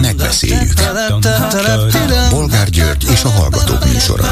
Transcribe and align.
Megbeszéljük. 0.00 0.72
Bolgár 2.30 2.68
György 2.70 3.06
és 3.12 3.24
a 3.24 3.28
Hallgatók 3.28 3.84
műsora. 3.92 4.24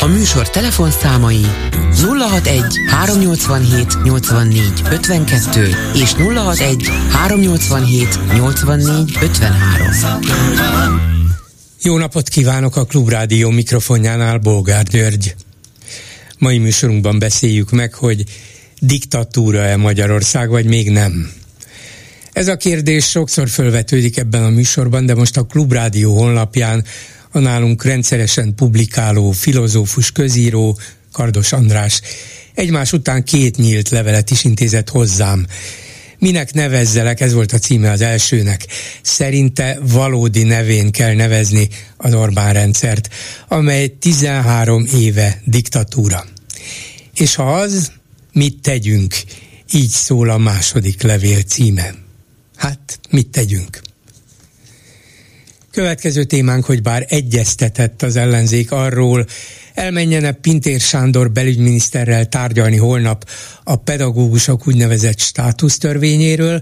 A 0.00 0.06
műsor 0.06 0.50
telefonszámai 0.50 1.46
061 2.02 2.64
387 2.88 4.02
84 4.02 4.82
52 4.90 5.68
és 5.94 6.12
061 6.12 6.90
387 7.12 8.18
84 8.34 9.18
53. 9.20 11.10
Jó 11.82 11.98
napot 11.98 12.28
kívánok 12.28 12.76
a 12.76 12.84
Klubrádió 12.84 13.50
mikrofonjánál, 13.50 14.38
Bolgár 14.38 14.84
György. 14.84 15.34
Mai 16.38 16.58
műsorunkban 16.58 17.18
beszéljük 17.18 17.70
meg, 17.70 17.94
hogy 17.94 18.24
diktatúra-e 18.84 19.76
Magyarország, 19.76 20.48
vagy 20.48 20.64
még 20.64 20.90
nem. 20.90 21.32
Ez 22.32 22.48
a 22.48 22.56
kérdés 22.56 23.08
sokszor 23.08 23.48
fölvetődik 23.48 24.16
ebben 24.16 24.44
a 24.44 24.50
műsorban, 24.50 25.06
de 25.06 25.14
most 25.14 25.36
a 25.36 25.42
Klubrádió 25.42 26.16
honlapján 26.16 26.84
a 27.30 27.38
nálunk 27.38 27.84
rendszeresen 27.84 28.54
publikáló 28.54 29.30
filozófus 29.30 30.12
közíró 30.12 30.78
Kardos 31.12 31.52
András 31.52 32.00
egymás 32.54 32.92
után 32.92 33.24
két 33.24 33.56
nyílt 33.56 33.88
levelet 33.88 34.30
is 34.30 34.44
intézett 34.44 34.88
hozzám. 34.88 35.46
Minek 36.18 36.52
nevezzelek, 36.52 37.20
ez 37.20 37.32
volt 37.32 37.52
a 37.52 37.58
címe 37.58 37.90
az 37.90 38.00
elsőnek. 38.00 38.66
Szerinte 39.02 39.78
valódi 39.82 40.42
nevén 40.42 40.90
kell 40.90 41.14
nevezni 41.14 41.68
az 41.96 42.14
Orbán 42.14 42.52
rendszert, 42.52 43.08
amely 43.48 43.88
13 43.88 44.86
éve 44.94 45.40
diktatúra. 45.44 46.24
És 47.14 47.34
ha 47.34 47.54
az, 47.54 47.92
mit 48.32 48.60
tegyünk? 48.60 49.14
Így 49.72 49.90
szól 49.90 50.30
a 50.30 50.38
második 50.38 51.02
levél 51.02 51.42
címe. 51.42 51.94
Hát, 52.56 53.00
mit 53.10 53.28
tegyünk? 53.28 53.80
Következő 55.70 56.24
témánk, 56.24 56.64
hogy 56.64 56.82
bár 56.82 57.06
egyeztetett 57.08 58.02
az 58.02 58.16
ellenzék 58.16 58.70
arról, 58.70 59.26
elmenjene 59.74 60.32
Pintér 60.32 60.80
Sándor 60.80 61.30
belügyminiszterrel 61.30 62.28
tárgyalni 62.28 62.76
holnap 62.76 63.28
a 63.64 63.76
pedagógusok 63.76 64.66
úgynevezett 64.66 65.18
státusztörvényéről, 65.18 66.60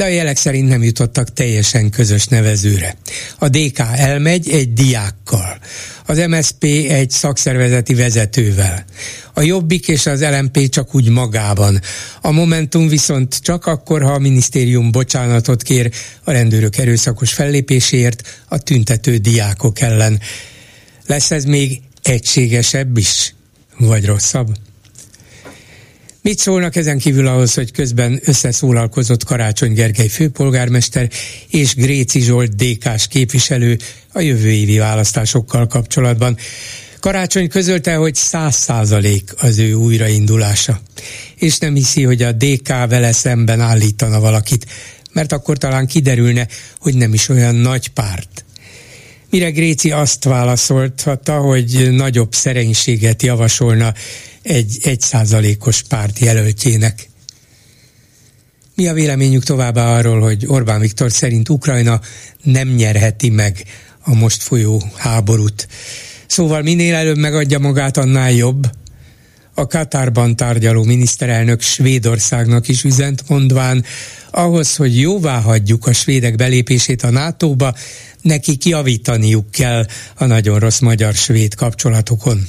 de 0.00 0.06
a 0.06 0.08
jelek 0.08 0.36
szerint 0.36 0.68
nem 0.68 0.82
jutottak 0.82 1.32
teljesen 1.32 1.90
közös 1.90 2.26
nevezőre. 2.26 2.96
A 3.38 3.48
DK 3.48 3.78
elmegy 3.78 4.50
egy 4.50 4.72
diákkal, 4.72 5.58
az 6.06 6.18
MSP 6.28 6.64
egy 6.88 7.10
szakszervezeti 7.10 7.94
vezetővel, 7.94 8.84
a 9.34 9.40
Jobbik 9.40 9.88
és 9.88 10.06
az 10.06 10.22
LMP 10.22 10.68
csak 10.68 10.94
úgy 10.94 11.08
magában. 11.08 11.80
A 12.20 12.30
Momentum 12.30 12.88
viszont 12.88 13.38
csak 13.42 13.66
akkor, 13.66 14.02
ha 14.02 14.12
a 14.12 14.18
minisztérium 14.18 14.90
bocsánatot 14.90 15.62
kér 15.62 15.90
a 16.24 16.30
rendőrök 16.30 16.76
erőszakos 16.76 17.32
fellépéséért 17.32 18.42
a 18.48 18.58
tüntető 18.58 19.16
diákok 19.16 19.80
ellen. 19.80 20.20
Lesz 21.06 21.30
ez 21.30 21.44
még 21.44 21.80
egységesebb 22.02 22.96
is, 22.96 23.34
vagy 23.78 24.04
rosszabb? 24.04 24.56
Mit 26.22 26.38
szólnak 26.38 26.76
ezen 26.76 26.98
kívül 26.98 27.26
ahhoz, 27.26 27.54
hogy 27.54 27.72
közben 27.72 28.20
összeszólalkozott 28.24 29.24
Karácsony 29.24 29.72
Gergely 29.72 30.08
főpolgármester 30.08 31.10
és 31.48 31.74
Gréci 31.74 32.20
Zsolt 32.20 32.56
DK-s 32.56 33.06
képviselő 33.06 33.78
a 34.12 34.20
jövő 34.20 34.50
évi 34.50 34.78
választásokkal 34.78 35.66
kapcsolatban? 35.66 36.36
Karácsony 37.00 37.48
közölte, 37.48 37.94
hogy 37.94 38.14
száz 38.14 38.56
százalék 38.56 39.34
az 39.36 39.58
ő 39.58 39.72
újraindulása, 39.72 40.80
és 41.36 41.58
nem 41.58 41.74
hiszi, 41.74 42.02
hogy 42.02 42.22
a 42.22 42.32
DK 42.32 42.68
vele 42.68 43.12
szemben 43.12 43.60
állítana 43.60 44.20
valakit, 44.20 44.66
mert 45.12 45.32
akkor 45.32 45.58
talán 45.58 45.86
kiderülne, 45.86 46.46
hogy 46.78 46.94
nem 46.94 47.14
is 47.14 47.28
olyan 47.28 47.54
nagy 47.54 47.88
párt. 47.88 48.44
Mire 49.30 49.50
Gréci 49.50 49.90
azt 49.90 50.24
válaszolhatta, 50.24 51.38
hogy 51.38 51.88
nagyobb 51.90 52.34
szerénységet 52.34 53.22
javasolna 53.22 53.94
egy 54.42 54.78
egyszázalékos 54.82 55.82
párt 55.82 56.18
jelöltjének. 56.18 57.08
Mi 58.74 58.88
a 58.88 58.92
véleményük 58.92 59.44
továbbá 59.44 59.96
arról, 59.96 60.20
hogy 60.20 60.44
Orbán 60.46 60.80
Viktor 60.80 61.12
szerint 61.12 61.48
Ukrajna 61.48 62.00
nem 62.42 62.68
nyerheti 62.68 63.28
meg 63.28 63.64
a 64.02 64.14
most 64.14 64.42
folyó 64.42 64.82
háborút? 64.96 65.68
Szóval 66.26 66.62
minél 66.62 66.94
előbb 66.94 67.18
megadja 67.18 67.58
magát, 67.58 67.96
annál 67.96 68.32
jobb. 68.32 68.70
A 69.54 69.66
Katárban 69.66 70.36
tárgyaló 70.36 70.84
miniszterelnök 70.84 71.60
Svédországnak 71.60 72.68
is 72.68 72.84
üzent 72.84 73.28
mondván, 73.28 73.84
ahhoz, 74.30 74.76
hogy 74.76 75.00
jóvá 75.00 75.40
hagyjuk 75.40 75.86
a 75.86 75.92
svédek 75.92 76.34
belépését 76.34 77.02
a 77.02 77.10
NATO-ba, 77.10 77.74
neki 78.22 78.56
kiavítaniuk 78.56 79.50
kell 79.50 79.86
a 80.14 80.24
nagyon 80.24 80.58
rossz 80.58 80.78
magyar-svéd 80.78 81.54
kapcsolatokon. 81.54 82.46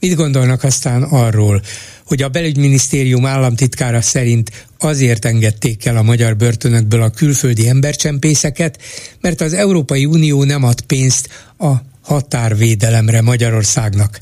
Mit 0.00 0.14
gondolnak 0.14 0.64
aztán 0.64 1.02
arról, 1.02 1.62
hogy 2.04 2.22
a 2.22 2.28
belügyminisztérium 2.28 3.26
államtitkára 3.26 4.00
szerint 4.00 4.66
azért 4.78 5.24
engedték 5.24 5.84
el 5.84 5.96
a 5.96 6.02
magyar 6.02 6.36
börtönökből 6.36 7.02
a 7.02 7.10
külföldi 7.10 7.68
embercsempészeket, 7.68 8.82
mert 9.20 9.40
az 9.40 9.52
Európai 9.52 10.04
Unió 10.04 10.44
nem 10.44 10.62
ad 10.62 10.80
pénzt 10.80 11.28
a 11.58 11.72
határvédelemre 12.00 13.22
Magyarországnak. 13.22 14.20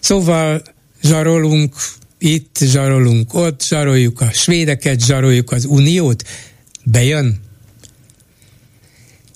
Szóval 0.00 0.62
zsarolunk 1.02 1.74
itt, 2.18 2.58
zsarolunk 2.60 3.34
ott, 3.34 3.62
zsaroljuk 3.62 4.20
a 4.20 4.30
svédeket, 4.32 5.04
zsaroljuk 5.04 5.52
az 5.52 5.64
uniót. 5.64 6.24
Bejön? 6.84 7.43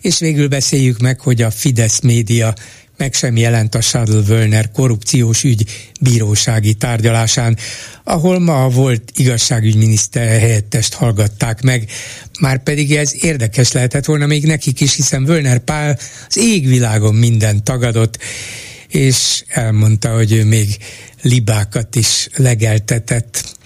És 0.01 0.19
végül 0.19 0.49
beszéljük 0.49 0.99
meg, 0.99 1.21
hogy 1.21 1.43
a 1.43 1.51
Fidesz 1.51 2.01
média 2.01 2.55
meg 2.99 3.15
sem 3.15 3.37
jelent 3.37 3.75
a 3.75 3.81
Schadl-Wölner 3.81 4.71
korrupciós 4.71 5.45
ügy 5.45 5.65
bírósági 6.01 6.75
tárgyalásán, 6.75 7.57
ahol 8.05 8.39
ma 8.39 8.69
volt 8.69 9.13
igazságügyminiszter 9.15 10.29
helyettest 10.39 10.95
hallgatták 10.95 11.63
meg, 11.63 11.91
már 12.41 12.63
pedig 12.63 12.93
ez 12.93 13.25
érdekes 13.25 13.73
lehetett 13.73 14.05
volna 14.05 14.27
még 14.27 14.45
nekik 14.45 14.81
is, 14.81 14.95
hiszen 14.95 15.23
Wölner 15.23 15.59
Pál 15.59 15.99
az 16.29 16.37
égvilágon 16.37 17.15
minden 17.15 17.65
tagadott, 17.65 18.19
és 18.89 19.45
elmondta, 19.49 20.15
hogy 20.15 20.33
ő 20.33 20.45
még 20.45 20.77
libákat 21.23 21.97
is 21.97 22.29
legeltetett, 22.37 23.57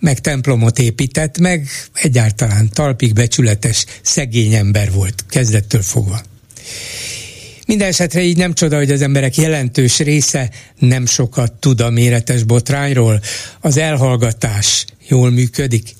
meg 0.00 0.18
templomot 0.18 0.78
épített, 0.78 1.38
meg 1.38 1.66
egyáltalán 1.94 2.68
talpig 2.72 3.12
becsületes, 3.12 3.84
szegény 4.02 4.54
ember 4.54 4.92
volt, 4.92 5.24
kezdettől 5.28 5.82
fogva. 5.82 6.20
Minden 7.66 7.88
esetre 7.88 8.22
így 8.22 8.36
nem 8.36 8.52
csoda, 8.52 8.76
hogy 8.76 8.90
az 8.90 9.02
emberek 9.02 9.36
jelentős 9.36 9.98
része 9.98 10.50
nem 10.78 11.06
sokat 11.06 11.52
tud 11.52 11.80
a 11.80 11.90
méretes 11.90 12.42
botrányról. 12.42 13.20
Az 13.60 13.76
elhallgatás 13.76 14.84
jól 15.08 15.30
működik. 15.30 15.94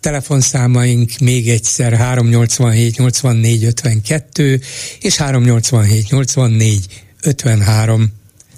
Telefonszámaink 0.00 1.10
még 1.20 1.48
egyszer 1.48 1.92
387 1.92 2.96
84 2.96 3.64
52 3.64 4.60
és 5.00 5.16
387 5.16 6.10
84 6.10 6.86
53. 7.24 8.06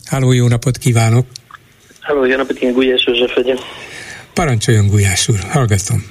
Háló, 0.04 0.32
jó 0.32 0.48
napot 0.48 0.78
kívánok! 0.78 1.26
Háló, 2.00 2.24
jó 2.24 2.36
napot, 2.36 2.58
én 2.58 2.72
Gulyás 2.72 3.04
József 3.06 3.34
vagyok. 3.34 3.58
Parancsoljon 4.36 4.88
Gulyás 4.88 5.28
úr, 5.28 5.38
hallgatom. 5.50 6.04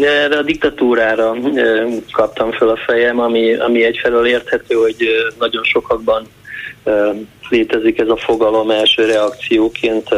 Erre 0.00 0.38
a 0.38 0.42
diktatúrára 0.42 1.36
kaptam 2.12 2.52
fel 2.52 2.68
a 2.68 2.76
fejem, 2.86 3.20
ami, 3.20 3.54
ami 3.54 3.84
egyfelől 3.84 4.26
érthető, 4.26 4.74
hogy 4.74 4.96
nagyon 5.38 5.64
sokakban 5.64 6.26
létezik 7.48 7.98
ez 7.98 8.08
a 8.08 8.16
fogalom 8.16 8.70
első 8.70 9.04
reakcióként 9.04 10.08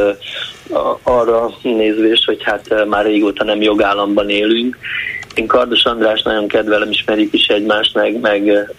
arra 1.03 1.49
nézvés, 1.61 2.23
hogy 2.25 2.43
hát 2.43 2.85
már 2.87 3.05
régóta 3.05 3.43
nem 3.43 3.61
jogállamban 3.61 4.29
élünk. 4.29 4.77
Én 5.35 5.47
Kardos 5.47 5.83
András 5.83 6.21
nagyon 6.21 6.47
kedvelem, 6.47 6.89
ismerjük 6.89 7.33
is 7.33 7.47
egymást, 7.47 7.93
meg, 7.93 8.19
meg 8.19 8.69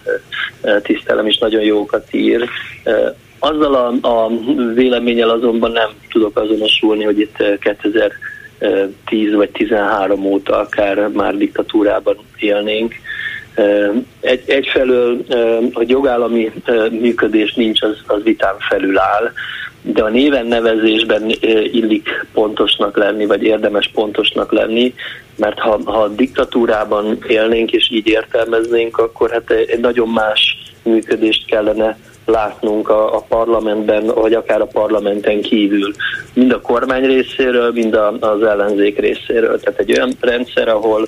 tisztelem 0.83 1.27
is, 1.27 1.37
nagyon 1.37 1.61
jókat 1.61 2.07
ír. 2.11 2.49
Azzal 3.39 3.75
a, 3.75 4.07
a 4.07 4.29
véleménnyel 4.73 5.29
azonban 5.29 5.71
nem 5.71 5.89
tudok 6.09 6.39
azonosulni, 6.39 7.03
hogy 7.03 7.19
itt 7.19 7.43
2000 7.59 8.11
10 9.05 9.33
vagy 9.33 9.49
13 9.49 10.25
óta 10.25 10.59
akár 10.59 11.07
már 11.07 11.37
diktatúrában 11.37 12.17
élnénk. 12.37 12.93
Egy, 14.19 14.43
egyfelől, 14.45 15.25
hogy 15.73 15.89
jogállami 15.89 16.51
működés 16.91 17.53
nincs, 17.53 17.81
az, 17.81 17.97
az 18.07 18.23
vitán 18.23 18.55
felül 18.69 18.97
áll, 18.97 19.31
de 19.81 20.03
a 20.03 20.09
néven 20.09 20.45
nevezésben 20.45 21.31
illik 21.71 22.25
pontosnak 22.33 22.97
lenni, 22.97 23.25
vagy 23.25 23.43
érdemes 23.43 23.91
pontosnak 23.93 24.51
lenni, 24.51 24.93
mert 25.35 25.59
ha, 25.59 25.79
ha 25.85 26.07
diktatúrában 26.07 27.17
élnénk 27.27 27.71
és 27.71 27.91
így 27.91 28.07
értelmeznénk, 28.07 28.97
akkor 28.97 29.31
hát 29.31 29.51
egy 29.51 29.79
nagyon 29.79 30.09
más 30.09 30.57
működést 30.83 31.45
kellene 31.45 31.97
látnunk 32.25 32.89
a, 32.89 33.15
a 33.15 33.25
parlamentben, 33.27 34.05
vagy 34.05 34.33
akár 34.33 34.61
a 34.61 34.65
parlamenten 34.65 35.41
kívül, 35.41 35.93
mind 36.33 36.51
a 36.51 36.61
kormány 36.61 37.05
részéről, 37.05 37.71
mind 37.71 37.93
a, 37.93 38.17
az 38.19 38.43
ellenzék 38.43 38.99
részéről. 38.99 39.59
Tehát 39.59 39.79
egy 39.79 39.91
olyan 39.91 40.11
rendszer, 40.19 40.67
ahol 40.67 41.07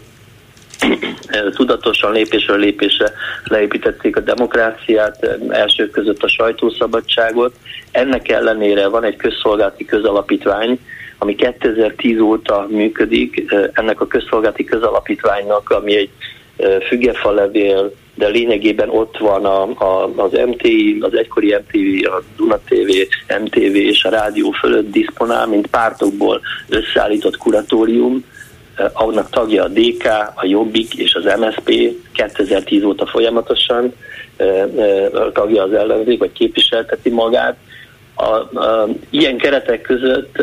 tudatosan 1.56 2.12
lépésről 2.12 2.58
lépésre 2.58 3.12
leépítették 3.44 4.16
a 4.16 4.20
demokráciát, 4.20 5.38
elsők 5.50 5.92
között 5.92 6.24
a 6.24 6.28
sajtószabadságot. 6.28 7.54
Ennek 7.92 8.30
ellenére 8.30 8.88
van 8.88 9.04
egy 9.04 9.16
közszolgálati 9.16 9.86
közalapítvány, 9.86 10.80
ami 11.18 11.36
2010 11.36 12.20
óta 12.20 12.68
működik. 12.70 13.54
Ennek 13.74 14.02
a 14.02 14.08
közszolgálati 14.08 14.64
közalapítványnak, 14.64 15.70
ami 15.70 15.96
egy 15.96 16.10
fügefa 16.88 17.32
levél, 17.32 17.94
de 18.16 18.28
lényegében 18.28 18.90
ott 18.90 19.18
van 19.18 19.46
a, 19.46 19.62
a, 19.64 20.12
az 20.16 20.32
MTI, 20.32 20.98
az 21.02 21.16
egykori 21.16 21.56
MTV, 21.56 22.08
a 22.12 22.24
Duna 22.38 22.60
TV, 22.66 22.92
MTV 23.44 23.76
és 23.76 24.04
a 24.04 24.10
rádió 24.10 24.52
fölött 24.52 24.92
diszponál, 24.92 25.48
mint 25.48 25.68
pártokból 25.68 26.42
összeállított 26.70 27.38
kuratórium, 27.38 28.26
annak 28.94 29.30
tagja 29.30 29.64
a 29.64 29.68
DK, 29.68 30.06
a 30.36 30.46
Jobbik 30.46 30.94
és 30.94 31.14
az 31.14 31.40
MSP 31.40 31.96
2010 32.14 32.84
óta 32.84 33.06
folyamatosan 33.06 33.94
tagja 35.34 35.64
az 35.64 35.74
ellenzék, 35.74 36.20
vagy 36.20 36.32
képviselteti 36.32 37.10
magát. 37.10 37.56
A, 38.18 38.60
a, 38.60 38.88
ilyen 39.10 39.38
keretek 39.38 39.82
között 39.82 40.36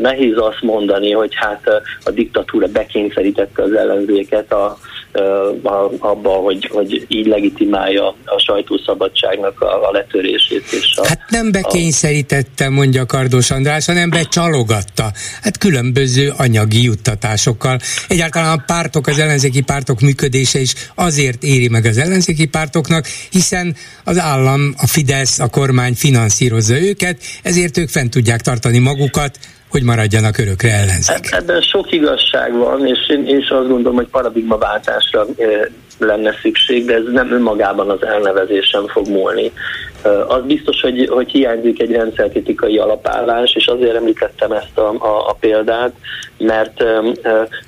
nehéz 0.00 0.38
azt 0.38 0.62
mondani, 0.62 1.12
hogy 1.12 1.34
hát 1.34 1.82
a 2.04 2.10
diktatúra 2.10 2.66
bekényszerítette 2.66 3.62
az 3.62 3.72
ellenzéket 3.72 4.52
a, 4.52 4.78
abba, 5.98 6.30
hogy, 6.30 6.68
hogy 6.72 7.04
így 7.08 7.26
legitimálja 7.26 8.06
a 8.24 8.38
sajtószabadságnak 8.46 9.60
a, 9.60 9.88
a 9.88 9.90
letörését. 9.92 10.64
És 10.72 10.96
a, 10.96 11.06
hát 11.06 11.20
nem 11.28 11.52
bekényszerítette, 11.52 12.68
mondja 12.68 13.06
Kardos 13.06 13.50
András, 13.50 13.86
hanem 13.86 14.10
becsalogatta. 14.10 15.12
Hát 15.42 15.58
különböző 15.58 16.32
anyagi 16.36 16.82
juttatásokkal. 16.82 17.78
Egyáltalán 18.08 18.58
a 18.58 18.62
pártok, 18.66 19.06
az 19.06 19.18
ellenzéki 19.18 19.60
pártok 19.60 20.00
működése 20.00 20.58
is 20.58 20.74
azért 20.94 21.42
éri 21.42 21.68
meg 21.68 21.84
az 21.84 21.98
ellenzéki 21.98 22.46
pártoknak, 22.46 23.06
hiszen 23.30 23.76
az 24.04 24.18
állam, 24.18 24.74
a 24.76 24.86
Fidesz, 24.86 25.38
a 25.38 25.48
kormány 25.48 25.94
finanszírozza 25.94 26.80
őket, 26.80 27.20
ezért 27.42 27.78
ők 27.78 27.88
fent 27.88 28.10
tudják 28.10 28.40
tartani 28.40 28.78
magukat, 28.78 29.38
hogy 29.74 29.82
maradjanak 29.82 30.38
örökre 30.38 30.72
ellenzék. 30.72 31.32
Ebben 31.32 31.60
sok 31.60 31.92
igazság 31.92 32.52
van, 32.56 32.86
és 32.86 32.98
én, 33.08 33.26
én 33.26 33.38
is 33.38 33.48
azt 33.48 33.68
gondolom, 33.68 33.96
hogy 33.96 34.08
paradigmaváltásra 34.08 35.26
lenne 35.98 36.34
szükség, 36.42 36.84
de 36.84 36.94
ez 36.94 37.02
nem 37.12 37.32
önmagában 37.32 37.90
az 37.90 38.04
elnevezésen 38.04 38.86
fog 38.86 39.08
múlni. 39.08 39.52
Az 40.28 40.42
biztos, 40.42 40.80
hogy, 40.80 41.08
hogy 41.08 41.30
hiányzik 41.30 41.80
egy 41.80 41.90
rendszerkritikai 41.90 42.78
alapállás, 42.78 43.54
és 43.54 43.66
azért 43.66 43.94
említettem 43.94 44.52
ezt 44.52 44.78
a, 44.78 44.94
a, 44.98 45.28
a 45.28 45.36
példát, 45.40 45.92
mert 46.38 46.84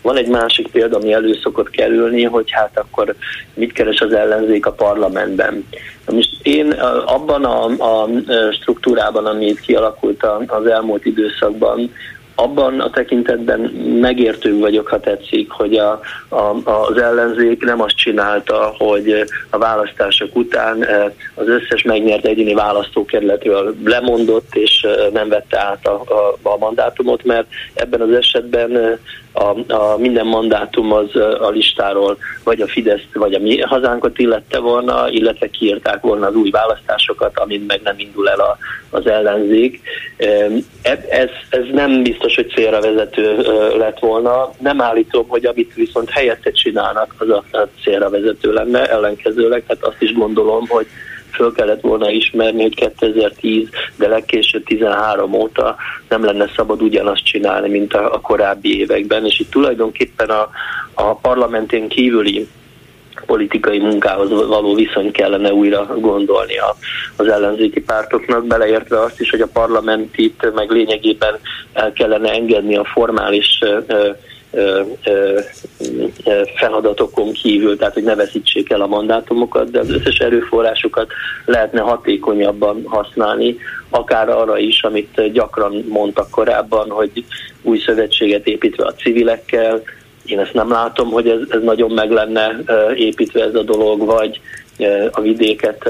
van 0.02 0.16
egy 0.16 0.28
másik 0.28 0.68
példa, 0.68 0.96
ami 0.96 1.12
elő 1.12 1.38
szokott 1.42 1.70
kerülni, 1.70 2.24
hogy 2.24 2.50
hát 2.50 2.78
akkor 2.78 3.14
mit 3.54 3.72
keres 3.72 4.00
az 4.00 4.12
ellenzék 4.12 4.66
a 4.66 4.72
parlamentben. 4.72 5.64
Most 6.10 6.30
én 6.42 6.70
abban 7.06 7.44
a, 7.44 7.64
a 7.64 8.08
struktúrában, 8.52 9.26
ami 9.26 9.46
itt 9.46 9.60
kialakult 9.60 10.26
az 10.46 10.66
elmúlt 10.66 11.04
időszakban, 11.04 11.92
abban 12.38 12.80
a 12.80 12.90
tekintetben 12.90 13.60
megértő 14.00 14.58
vagyok, 14.58 14.88
ha 14.88 15.00
tetszik, 15.00 15.50
hogy 15.50 15.76
a, 15.76 16.00
a, 16.28 16.56
az 16.64 16.98
ellenzék 16.98 17.64
nem 17.64 17.80
azt 17.80 17.96
csinálta, 17.96 18.74
hogy 18.78 19.24
a 19.50 19.58
választások 19.58 20.36
után 20.36 20.84
eh, 20.84 21.04
az 21.34 21.48
összes 21.48 21.82
megnyert 21.82 22.24
egyéni 22.24 22.54
választókerületről 22.54 23.74
lemondott, 23.84 24.54
és 24.54 24.82
eh, 24.82 25.10
nem 25.12 25.28
vette 25.28 25.58
át 25.58 25.86
a, 25.86 26.00
a, 26.00 26.48
a 26.48 26.56
mandátumot, 26.56 27.24
mert 27.24 27.46
ebben 27.74 28.00
az 28.00 28.12
esetben 28.12 28.76
eh, 28.76 28.98
a, 29.36 29.72
a 29.72 29.96
minden 29.98 30.26
mandátum 30.26 30.92
az 30.92 31.16
a 31.16 31.48
listáról 31.48 32.16
vagy 32.44 32.60
a 32.60 32.66
Fidesz, 32.66 33.02
vagy 33.12 33.34
a 33.34 33.38
mi 33.38 33.60
hazánkot 33.60 34.18
illette 34.18 34.58
volna, 34.58 35.08
illetve 35.08 35.46
kiírták 35.50 36.00
volna 36.00 36.26
az 36.26 36.34
új 36.34 36.50
választásokat, 36.50 37.38
amint 37.38 37.66
meg 37.66 37.80
nem 37.82 37.94
indul 37.98 38.28
el 38.28 38.40
a, 38.40 38.58
az 38.90 39.06
ellenzék. 39.06 39.80
Ez, 41.08 41.28
ez 41.48 41.64
nem 41.72 42.02
biztos, 42.02 42.25
hogy 42.34 42.52
célra 42.54 42.80
vezető 42.80 43.36
lett 43.78 43.98
volna. 43.98 44.50
Nem 44.58 44.80
állítom, 44.80 45.28
hogy 45.28 45.44
amit 45.44 45.74
viszont 45.74 46.10
helyette 46.10 46.50
csinálnak, 46.50 47.14
az 47.18 47.28
a 47.28 47.44
célra 47.82 48.10
vezető 48.10 48.52
lenne, 48.52 48.90
ellenkezőleg, 48.90 49.64
tehát 49.66 49.84
azt 49.84 50.02
is 50.02 50.12
gondolom, 50.12 50.66
hogy 50.68 50.86
föl 51.36 51.52
kellett 51.52 51.80
volna 51.80 52.10
ismerni, 52.10 52.62
hogy 52.62 52.74
2010, 52.74 53.68
de 53.96 54.08
legkésőbb 54.08 54.64
13 54.64 55.32
óta 55.32 55.76
nem 56.08 56.24
lenne 56.24 56.50
szabad 56.56 56.82
ugyanazt 56.82 57.24
csinálni, 57.24 57.68
mint 57.68 57.94
a, 57.94 58.14
a 58.14 58.20
korábbi 58.20 58.78
években, 58.78 59.24
és 59.24 59.40
itt 59.40 59.50
tulajdonképpen 59.50 60.28
a, 60.28 60.48
a 60.94 61.14
parlamentén 61.14 61.88
kívüli 61.88 62.48
politikai 63.26 63.78
munkához 63.78 64.30
való 64.30 64.74
viszony 64.74 65.10
kellene 65.10 65.52
újra 65.52 65.86
gondolni 65.98 66.54
az 67.16 67.28
ellenzéki 67.28 67.80
pártoknak, 67.80 68.46
beleértve 68.46 69.00
azt 69.00 69.20
is, 69.20 69.30
hogy 69.30 69.40
a 69.40 69.48
parlamentit 69.52 70.52
meg 70.54 70.70
lényegében 70.70 71.38
el 71.72 71.92
kellene 71.92 72.30
engedni 72.30 72.76
a 72.76 72.84
formális 72.84 73.58
feladatokon 76.56 77.32
kívül, 77.32 77.76
tehát 77.76 77.94
hogy 77.94 78.02
ne 78.02 78.14
veszítsék 78.14 78.70
el 78.70 78.80
a 78.80 78.86
mandátumokat, 78.86 79.70
de 79.70 79.78
az 79.78 79.90
összes 79.90 80.18
erőforrásokat 80.18 81.12
lehetne 81.44 81.80
hatékonyabban 81.80 82.82
használni, 82.84 83.56
akár 83.90 84.28
arra 84.28 84.58
is, 84.58 84.82
amit 84.82 85.32
gyakran 85.32 85.84
mondtak 85.88 86.30
korábban, 86.30 86.90
hogy 86.90 87.24
új 87.62 87.78
szövetséget 87.78 88.46
építve 88.46 88.84
a 88.84 88.94
civilekkel, 88.94 89.82
én 90.26 90.38
ezt 90.38 90.54
nem 90.54 90.70
látom, 90.70 91.10
hogy 91.10 91.28
ez, 91.28 91.40
ez 91.48 91.62
nagyon 91.62 91.90
meg 91.90 92.10
lenne 92.10 92.56
építve 92.94 93.42
ez 93.42 93.54
a 93.54 93.62
dolog, 93.62 94.04
vagy 94.04 94.40
a 95.10 95.20
vidéket 95.20 95.88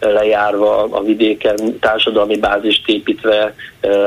lejárva, 0.00 0.82
a 0.82 1.02
vidéken 1.02 1.78
társadalmi 1.80 2.36
bázist 2.36 2.88
építve 2.88 3.54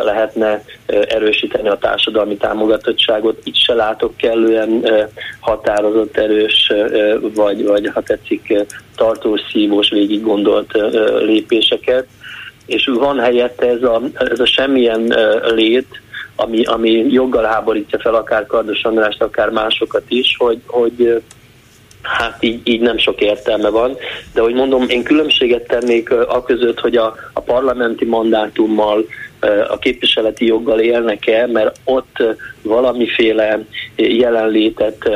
lehetne 0.03 0.63
erősíteni 0.85 1.67
a 1.67 1.77
társadalmi 1.77 2.37
támogatottságot. 2.37 3.39
Itt 3.43 3.55
se 3.55 3.73
látok 3.73 4.17
kellően 4.17 4.85
határozott, 5.39 6.17
erős, 6.17 6.71
vagy, 7.35 7.63
vagy 7.63 7.89
ha 7.93 8.01
tetszik, 8.01 8.65
tartós, 8.95 9.41
szívós, 9.51 9.89
végig 9.89 10.21
gondolt 10.21 10.71
lépéseket. 11.19 12.07
És 12.65 12.91
van 12.93 13.19
helyette 13.19 13.67
ez 13.67 13.83
a, 13.83 14.01
ez 14.13 14.39
a 14.39 14.45
semmilyen 14.45 15.15
lét, 15.55 16.01
ami, 16.35 16.63
ami 16.63 16.89
joggal 16.91 17.43
háborítja 17.43 17.99
fel 17.99 18.15
akár 18.15 18.45
Kardos 18.45 18.83
Andrást, 18.83 19.21
akár 19.21 19.49
másokat 19.49 20.03
is, 20.07 20.35
hogy, 20.37 20.61
hogy 20.65 21.21
hát 22.01 22.37
így, 22.43 22.61
így 22.63 22.81
nem 22.81 22.97
sok 22.97 23.21
értelme 23.21 23.69
van. 23.69 23.97
De 24.33 24.41
hogy 24.41 24.53
mondom, 24.53 24.89
én 24.89 25.03
különbséget 25.03 25.67
tennék 25.67 26.11
a 26.11 26.43
között, 26.43 26.79
hogy 26.79 26.95
a, 26.95 27.15
a 27.33 27.39
parlamenti 27.39 28.05
mandátummal 28.05 29.05
a 29.67 29.77
képviseleti 29.77 30.45
joggal 30.45 30.79
élnek-e, 30.79 31.47
mert 31.47 31.79
ott 31.83 32.23
valamiféle 32.63 33.59
jelenlétet 33.95 35.09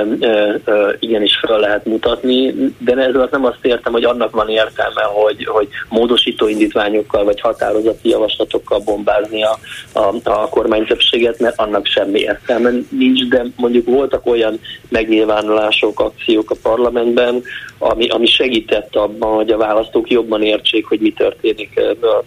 igenis 1.00 1.40
fel 1.46 1.60
lehet 1.60 1.86
mutatni, 1.86 2.54
de 2.78 2.92
ezzel 2.96 3.28
nem 3.32 3.46
azt 3.46 3.66
értem, 3.66 3.92
hogy 3.92 4.04
annak 4.04 4.32
van 4.32 4.50
értelme, 4.50 5.02
hogy, 5.02 5.46
hogy 5.46 5.68
módosító 5.90 6.48
indítványokkal 6.48 7.24
vagy 7.24 7.42
határozati 7.42 8.10
javaslatokkal 8.10 8.80
bombázni 8.80 9.44
a, 9.44 9.60
a, 9.94 10.14
a 10.24 10.50
kormánytöbbséget, 10.50 11.40
mert 11.40 11.60
annak 11.60 11.86
semmi 11.86 12.20
értelme 12.20 12.70
nincs, 12.90 13.28
de 13.28 13.46
mondjuk 13.56 13.86
voltak 13.86 14.26
olyan 14.26 14.60
megnyilvánulások, 14.90 16.00
akciók 16.00 16.52
a 16.52 16.56
parlamentben, 16.62 17.44
ami, 17.78 18.08
ami 18.08 18.26
segített 18.26 18.96
abban, 18.96 19.36
hogy 19.36 19.50
a 19.50 19.58
választók 19.58 20.10
jobban 20.10 20.44
értsék, 20.44 20.86
hogy 20.86 21.00
mi 21.00 21.12
történik 21.12 21.80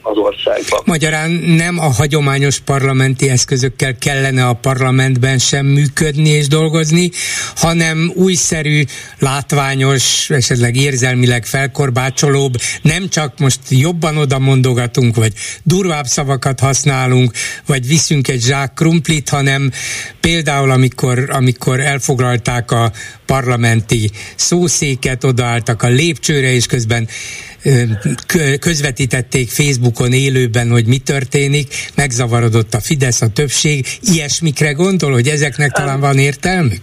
az 0.02 0.16
országban. 0.16 0.80
Magyarán 0.84 1.30
nem 1.30 1.78
a 1.78 1.92
hagyományos 1.96 2.60
parlamenti 2.60 3.28
eszközökkel 3.28 3.96
kellene 3.98 4.46
a 4.46 4.54
parlamentben 5.10 5.38
sem 5.38 5.66
működni 5.66 6.28
és 6.28 6.48
dolgozni, 6.48 7.10
hanem 7.56 8.12
újszerű, 8.14 8.84
látványos, 9.18 10.30
esetleg 10.30 10.76
érzelmileg 10.76 11.46
felkorbácsolóbb, 11.46 12.54
nem 12.82 13.08
csak 13.08 13.38
most 13.38 13.60
jobban 13.68 14.16
oda 14.16 14.38
mondogatunk, 14.38 15.16
vagy 15.16 15.32
durvább 15.62 16.06
szavakat 16.06 16.60
használunk, 16.60 17.32
vagy 17.66 17.86
viszünk 17.86 18.28
egy 18.28 18.42
zsák 18.42 18.72
krumplit, 18.74 19.28
hanem 19.28 19.70
például 20.20 20.70
amikor, 20.70 21.30
amikor 21.30 21.80
elfoglalták 21.80 22.70
a 22.70 22.92
parlamenti 23.26 24.10
szószéket, 24.36 25.24
odaálltak 25.24 25.82
a 25.82 25.88
lépcsőre, 25.88 26.52
és 26.52 26.66
közben 26.66 27.08
közvetítették 28.60 29.48
Facebookon 29.48 30.12
élőben, 30.12 30.70
hogy 30.70 30.86
mi 30.86 30.98
történik, 30.98 31.74
megzavarodott 31.94 32.74
a 32.74 32.80
Fidesz, 32.80 33.22
a 33.22 33.28
többség. 33.28 33.86
Ilyesmikre 34.00 34.72
gondol, 34.72 35.12
hogy 35.12 35.26
ezeknek 35.26 35.70
talán 35.70 36.00
van 36.00 36.18
értelmük? 36.18 36.80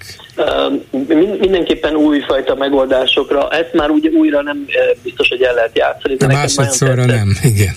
mindenképpen 1.39 1.95
újfajta 1.95 2.55
megoldásokra, 2.55 3.49
ezt 3.49 3.73
már 3.73 3.89
ugye 3.89 4.09
újra 4.09 4.41
nem 4.41 4.65
biztos, 5.03 5.27
hogy 5.27 5.41
el 5.41 5.53
lehet 5.53 5.77
játszani. 5.77 6.15
De 6.15 6.27
másodszorra 6.27 7.05
nem, 7.05 7.37
igen. 7.43 7.73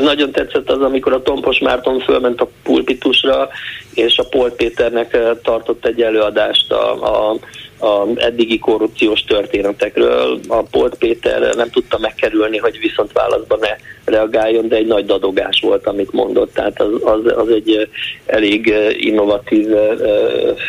Nagyon 0.00 0.32
tetszett 0.32 0.70
az, 0.70 0.80
amikor 0.80 1.12
a 1.12 1.22
Tompos 1.22 1.58
Márton 1.58 2.00
fölment 2.00 2.40
a 2.40 2.48
pulpitusra, 2.62 3.48
és 3.94 4.16
a 4.16 4.24
Polt 4.24 4.54
Péternek 4.54 5.16
tartott 5.42 5.86
egy 5.86 6.00
előadást 6.00 6.72
a, 6.72 6.92
a 6.92 7.38
a 7.82 8.06
eddigi 8.16 8.58
korrupciós 8.58 9.24
történetekről. 9.24 10.40
A 10.48 10.62
Polt 10.62 10.94
Péter 10.94 11.54
nem 11.54 11.70
tudta 11.70 11.98
megkerülni, 11.98 12.58
hogy 12.58 12.78
viszont 12.78 13.12
válaszban 13.12 13.58
ne 13.60 13.76
reagáljon, 14.04 14.68
de 14.68 14.76
egy 14.76 14.86
nagy 14.86 15.06
dadogás 15.06 15.60
volt, 15.60 15.86
amit 15.86 16.12
mondott. 16.12 16.54
Tehát 16.54 16.80
az, 16.80 16.90
az, 17.02 17.32
az 17.36 17.48
egy 17.48 17.88
elég 18.26 18.74
innovatív 18.98 19.66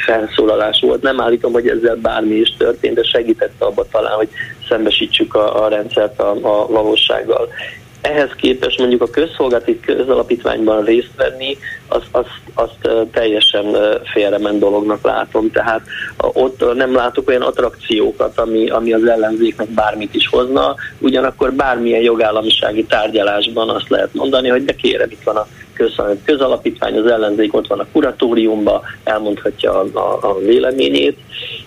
felszólalás 0.05 0.79
volt. 0.82 1.01
Nem 1.01 1.22
állítom, 1.22 1.51
hogy 1.51 1.67
ezzel 1.67 1.96
bármi 1.96 2.36
is 2.36 2.53
történt, 2.58 2.96
de 2.96 3.03
segítette 3.03 3.65
abba 3.65 3.86
talán, 3.91 4.13
hogy 4.13 4.29
szembesítsük 4.67 5.36
a, 5.36 5.63
a 5.63 5.67
rendszert 5.67 6.20
a, 6.20 6.32
a 6.32 6.67
valósággal 6.67 7.50
ehhez 8.04 8.30
képest 8.36 8.80
mondjuk 8.80 9.02
a 9.02 9.10
közszolgálati 9.10 9.80
közalapítványban 9.80 10.84
részt 10.84 11.16
venni, 11.16 11.58
azt, 11.88 12.08
azt, 12.12 12.40
azt 12.54 13.10
teljesen 13.12 13.76
félrement 14.14 14.60
dolognak 14.60 15.04
látom. 15.04 15.52
Tehát 15.52 15.82
ott 16.18 16.76
nem 16.76 16.96
látok 16.96 17.28
olyan 17.28 17.42
attrakciókat, 17.42 18.40
ami, 18.40 18.70
ami 18.70 18.94
az 18.94 19.06
ellenzéknek 19.06 19.70
bármit 19.70 20.16
is 20.16 20.28
hozna, 20.28 20.76
ugyanakkor 21.00 21.54
bármilyen 21.54 22.02
jogállamisági 22.02 22.84
tárgyalásban 22.84 23.70
azt 23.70 23.90
lehet 23.90 24.14
mondani, 24.14 24.50
hogy 24.50 24.66
de 24.66 24.74
kérem, 24.74 25.10
itt 25.10 25.24
van 25.24 25.36
a 25.36 25.48
közalapítvány, 26.25 26.98
az 26.98 27.06
ellenzék 27.06 27.54
ott 27.54 27.68
van 27.68 27.80
a 27.80 27.88
kuratóriumban, 27.92 28.82
elmondhatja 29.04 29.80
a, 29.80 29.86
a, 29.94 30.18
a 30.22 30.40
véleményét, 30.40 31.18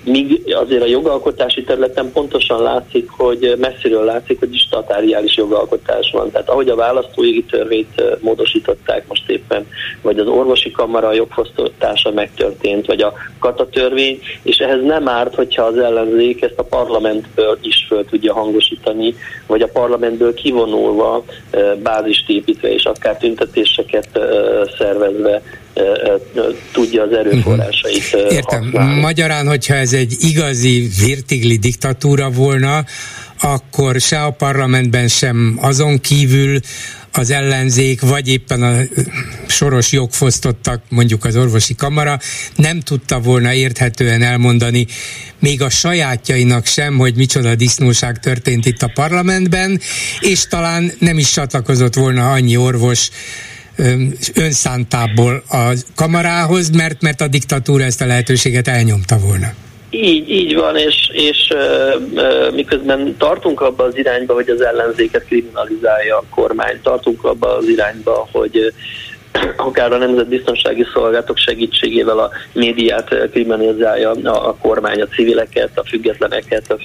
míg 0.07 0.55
azért 0.55 0.83
a 0.83 0.87
jogalkotási 0.87 1.63
területen 1.63 2.13
pontosan 2.13 2.63
látszik, 2.63 3.11
hogy 3.11 3.55
messziről 3.59 4.05
látszik, 4.05 4.39
hogy 4.39 4.57
statáriális 4.57 5.37
jogalkotás 5.37 6.11
van. 6.13 6.31
Tehát 6.31 6.49
ahogy 6.49 6.69
a 6.69 6.77
választói 6.77 7.45
törvényt 7.45 8.21
módosították 8.21 9.09
most 9.09 9.31
éppen, 9.31 9.67
vagy 10.03 10.19
az 10.19 10.27
orvosi 10.27 10.71
kamara 10.71 11.13
jogfosztása 11.13 12.11
megtörtént, 12.11 12.87
vagy 12.87 13.01
a 13.01 13.13
katatörvény, 13.39 14.21
és 14.43 14.57
ehhez 14.57 14.83
nem 14.83 15.09
árt, 15.09 15.35
hogyha 15.35 15.63
az 15.63 15.79
ellenzék 15.79 16.43
ezt 16.43 16.59
a 16.59 16.63
parlamentből 16.63 17.59
is 17.63 17.85
föl 17.89 18.05
tudja 18.05 18.35
hangosítani, 18.35 19.15
vagy 19.47 19.63
a 19.63 19.69
parlamentből 19.69 20.35
kivonulva 20.35 21.25
bázist 21.83 22.31
építve, 22.31 22.73
és 22.73 22.85
akár 22.85 23.17
tüntetéseket 23.17 24.06
szervezve 24.79 25.43
tudja 26.73 27.03
az 27.03 27.13
erőforrásait 27.13 28.17
Értem. 28.31 28.63
Használni. 28.63 29.01
Magyarán, 29.01 29.47
hogyha 29.47 29.75
ez 29.75 29.93
egy 29.93 30.15
igazi 30.21 30.89
virtigli 31.05 31.57
diktatúra 31.57 32.31
volna, 32.31 32.85
akkor 33.41 34.01
se 34.01 34.23
a 34.23 34.31
parlamentben 34.31 35.09
sem 35.09 35.59
azon 35.61 36.01
kívül 36.01 36.59
az 37.13 37.31
ellenzék, 37.31 38.01
vagy 38.01 38.29
éppen 38.29 38.63
a 38.63 38.77
soros 39.47 39.93
jogfosztottak, 39.93 40.83
mondjuk 40.89 41.25
az 41.25 41.37
orvosi 41.37 41.75
kamara, 41.75 42.19
nem 42.57 42.81
tudta 42.81 43.21
volna 43.21 43.53
érthetően 43.53 44.23
elmondani 44.23 44.87
még 45.39 45.63
a 45.63 45.71
sajátjainak 45.71 46.67
sem, 46.67 46.97
hogy 46.97 47.15
micsoda 47.15 47.55
disznóság 47.55 48.19
történt 48.19 48.67
itt 48.67 48.83
a 48.83 48.91
parlamentben, 48.95 49.81
és 50.21 50.47
talán 50.47 50.93
nem 50.99 51.19
is 51.19 51.31
csatlakozott 51.31 51.95
volna 51.95 52.33
annyi 52.33 52.57
orvos 52.57 53.11
önszántából 54.35 55.43
a 55.51 55.73
kamarához, 55.95 56.71
mert, 56.71 57.03
mert 57.03 57.21
a 57.21 57.29
diktatúra 57.29 57.85
ezt 57.85 58.01
a 58.01 58.07
lehetőséget 58.07 58.69
elnyomta 58.69 59.19
volna. 59.19 59.47
Így, 59.91 60.31
így 60.31 60.55
van, 60.55 60.77
és, 60.77 61.11
és 61.13 61.49
uh, 61.51 62.55
miközben 62.55 63.15
tartunk 63.19 63.61
abba 63.61 63.85
az 63.85 63.97
irányba, 63.97 64.35
hogy 64.35 64.49
az 64.49 64.61
ellenzéket 64.61 65.25
kriminalizálja 65.25 66.17
a 66.17 66.25
kormány, 66.31 66.81
tartunk 66.83 67.25
abba 67.25 67.57
az 67.57 67.69
irányba, 67.69 68.29
hogy 68.33 68.73
akár 69.57 69.93
a 69.93 69.97
nemzetbiztonsági 69.97 70.87
szolgálatok 70.93 71.37
segítségével 71.37 72.19
a 72.19 72.31
médiát 72.53 73.29
kriminalizálja 73.31 74.11
a, 74.11 74.57
kormány, 74.57 75.01
a 75.01 75.07
civileket, 75.07 75.79
a 75.79 75.85
függetleneket 75.85 76.71
a, 76.71 76.77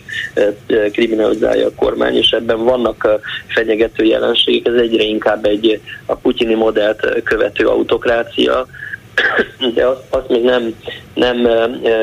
kriminalizálja 0.91 1.67
a 1.67 1.75
kormány, 1.75 2.15
és 2.15 2.29
ebben 2.29 2.63
vannak 2.63 3.08
fenyegető 3.48 4.03
jelenségek, 4.03 4.74
ez 4.74 4.81
egyre 4.81 5.03
inkább 5.03 5.46
egy 5.46 5.81
a 6.05 6.15
putyini 6.15 6.53
modellt 6.53 7.22
követő 7.24 7.67
autokrácia, 7.67 8.67
de 9.73 9.85
azt, 9.85 10.01
azt 10.09 10.29
még 10.29 10.43
nem, 10.43 10.75
nem 11.13 11.47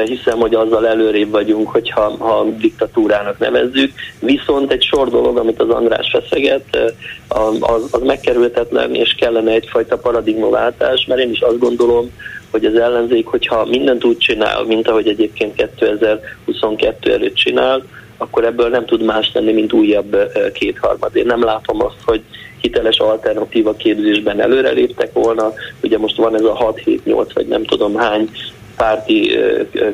hiszem, 0.05 0.39
hogy 0.39 0.55
azzal 0.55 0.87
előrébb 0.87 1.31
vagyunk, 1.31 1.69
hogyha 1.69 2.17
ha 2.19 2.45
diktatúrának 2.45 3.39
nevezzük. 3.39 3.93
Viszont 4.21 4.73
egy 4.73 4.83
sor 4.83 5.11
dolog, 5.11 5.37
amit 5.37 5.61
az 5.61 5.69
András 5.69 6.11
feszeget, 6.13 6.95
az, 7.29 7.57
az 7.91 8.01
megkerülhetetlen, 8.03 8.95
és 8.95 9.15
kellene 9.19 9.51
egyfajta 9.51 9.99
paradigmaváltás, 9.99 11.05
mert 11.07 11.21
én 11.21 11.31
is 11.31 11.41
azt 11.41 11.59
gondolom, 11.59 12.11
hogy 12.51 12.65
az 12.65 12.75
ellenzék, 12.75 13.27
hogyha 13.27 13.65
mindent 13.65 14.05
úgy 14.05 14.19
csinál, 14.19 14.63
mint 14.63 14.89
ahogy 14.89 15.09
egyébként 15.09 15.55
2022 15.55 17.13
előtt 17.13 17.35
csinál, 17.35 17.83
akkor 18.17 18.45
ebből 18.45 18.69
nem 18.69 18.87
tud 18.87 19.03
más 19.03 19.31
lenni, 19.35 19.53
mint 19.53 19.73
újabb 19.73 20.17
kétharmad. 20.53 21.17
Én 21.17 21.27
nem 21.27 21.45
látom 21.45 21.85
azt, 21.85 22.03
hogy 22.05 22.23
hiteles 22.61 22.99
alternatíva 22.99 23.75
képzésben 23.75 24.41
előreléptek 24.41 25.13
volna. 25.13 25.53
Ugye 25.83 25.99
most 25.99 26.17
van 26.17 26.35
ez 26.35 26.45
a 26.45 26.75
6-7-8 26.85 27.31
vagy 27.35 27.47
nem 27.47 27.65
tudom 27.65 27.95
hány 27.95 28.31
párti 28.77 29.39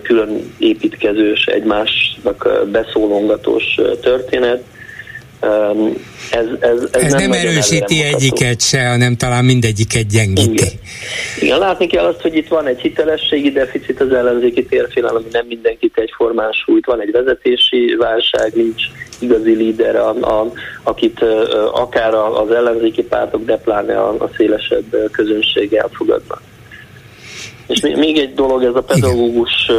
külön 0.02 0.54
építkezős, 0.58 1.46
egymásnak 1.46 2.48
beszólongatós 2.72 3.80
történet. 4.00 4.62
Ez, 6.30 6.46
ez, 6.60 6.78
ez, 6.92 7.02
ez 7.02 7.12
nem, 7.12 7.20
nem 7.20 7.32
erősíti 7.32 8.02
egyiket 8.02 8.60
se, 8.60 8.88
hanem 8.88 9.16
talán 9.16 9.44
mindegyiket 9.44 10.06
gyengíti. 10.06 10.52
Igen. 10.52 10.68
Igen, 11.40 11.58
látni 11.58 11.86
kell 11.86 12.04
azt, 12.04 12.20
hogy 12.20 12.36
itt 12.36 12.48
van 12.48 12.66
egy 12.66 12.80
hitelességi 12.80 13.50
deficit 13.50 14.00
az 14.00 14.12
ellenzéki 14.12 14.64
térfélen, 14.64 15.14
ami 15.14 15.26
nem 15.32 15.46
mindenkit 15.46 15.98
egyformán 15.98 16.52
sújt, 16.52 16.86
van 16.86 17.00
egy 17.00 17.10
vezetési 17.10 17.96
válság, 17.98 18.52
nincs 18.54 18.82
igazi 19.18 19.54
líder, 19.54 19.96
a, 19.96 20.08
a, 20.08 20.52
akit 20.82 21.24
akár 21.72 22.14
az 22.14 22.50
ellenzéki 22.50 23.02
pártok, 23.02 23.44
de 23.44 23.56
pláne 23.56 24.00
a, 24.00 24.08
a 24.18 24.30
szélesebb 24.36 25.10
közönség 25.12 25.74
elfogadnak. 25.74 26.40
És 27.66 27.80
még 27.80 28.18
egy 28.18 28.34
dolog, 28.34 28.62
ez 28.62 28.74
a 28.74 28.82
pedagógus 28.82 29.70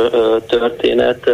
történet. 0.48 1.32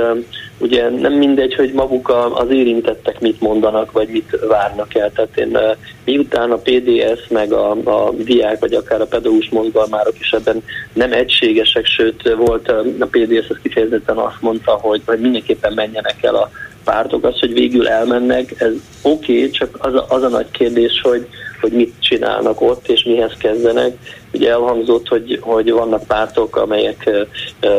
Ugye 0.62 0.90
nem 0.90 1.14
mindegy, 1.14 1.56
hogy 1.56 1.74
maguk 1.74 2.10
az 2.34 2.50
érintettek 2.50 3.20
mit 3.20 3.42
mondanak, 3.42 3.92
vagy 3.92 4.10
mit 4.10 4.38
várnak 4.48 4.96
el. 4.96 5.12
Tehát 5.12 5.38
én 5.38 5.58
miután 6.06 6.52
a 6.52 6.58
PDS, 6.58 7.28
meg 7.30 7.54
a, 7.54 7.72
a 7.72 8.12
diák, 8.12 8.60
vagy 8.60 8.74
akár 8.74 9.02
a 9.02 9.06
pedagógus 9.06 9.50
mozgalmárok 9.50 10.20
is 10.20 10.32
ebben 10.32 10.64
nem 10.94 11.14
egységesek, 11.14 11.86
sőt 11.86 12.36
volt 12.38 12.70
a 13.00 13.06
PDS 13.12 13.50
az 13.50 13.58
kifejezetten 13.62 14.18
azt 14.18 14.42
mondta, 14.42 14.72
hogy, 14.72 15.02
hogy 15.06 15.20
mindenképpen 15.20 15.74
menjenek 15.74 16.24
el 16.24 16.36
a 16.36 16.52
pártok, 16.84 17.24
az, 17.24 17.40
hogy 17.40 17.54
végül 17.54 17.88
elmennek, 17.88 18.54
ez 18.58 18.74
oké, 19.02 19.38
okay, 19.38 19.50
csak 19.50 19.78
az 19.80 19.94
a, 19.94 20.06
az 20.10 20.24
a 20.24 20.30
nagy 20.30 20.52
kérdés, 20.52 21.02
hogy, 21.04 21.28
hogy 21.62 21.72
mit 21.72 21.94
csinálnak 22.00 22.62
ott, 22.62 22.88
és 22.88 23.04
mihez 23.04 23.34
kezdenek. 23.38 23.98
Ugye 24.34 24.50
elhangzott, 24.50 25.08
hogy, 25.08 25.40
hogy 25.42 25.72
vannak 25.72 26.04
pártok, 26.08 26.56
amelyek 26.56 27.10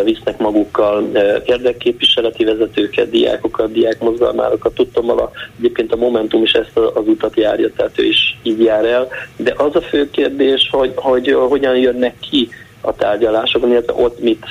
visznek 0.05 0.39
magukkal 0.39 1.11
érdekképviseleti 1.45 2.45
vezetőket, 2.45 3.11
diákokat, 3.11 3.73
diákmozgalmárokat. 3.73 4.75
Tudtam, 4.75 5.11
a, 5.11 5.31
egyébként 5.59 5.93
a 5.93 5.97
Momentum 5.97 6.43
is 6.43 6.53
ezt 6.53 6.77
az 6.77 7.07
utat 7.07 7.37
járja, 7.37 7.71
tehát 7.77 7.99
ő 7.99 8.05
is 8.05 8.39
így 8.43 8.63
jár 8.63 8.85
el. 8.85 9.09
De 9.37 9.55
az 9.57 9.77
a 9.77 9.81
fő 9.81 10.11
kérdés, 10.11 10.69
hogy, 10.71 10.93
hogy 10.97 11.37
hogyan 11.49 11.77
jönnek 11.77 12.15
ki 12.31 12.49
a 12.83 12.95
tárgyalásokon, 12.95 13.71
illetve 13.71 13.93
ott 13.93 14.21
mit 14.21 14.47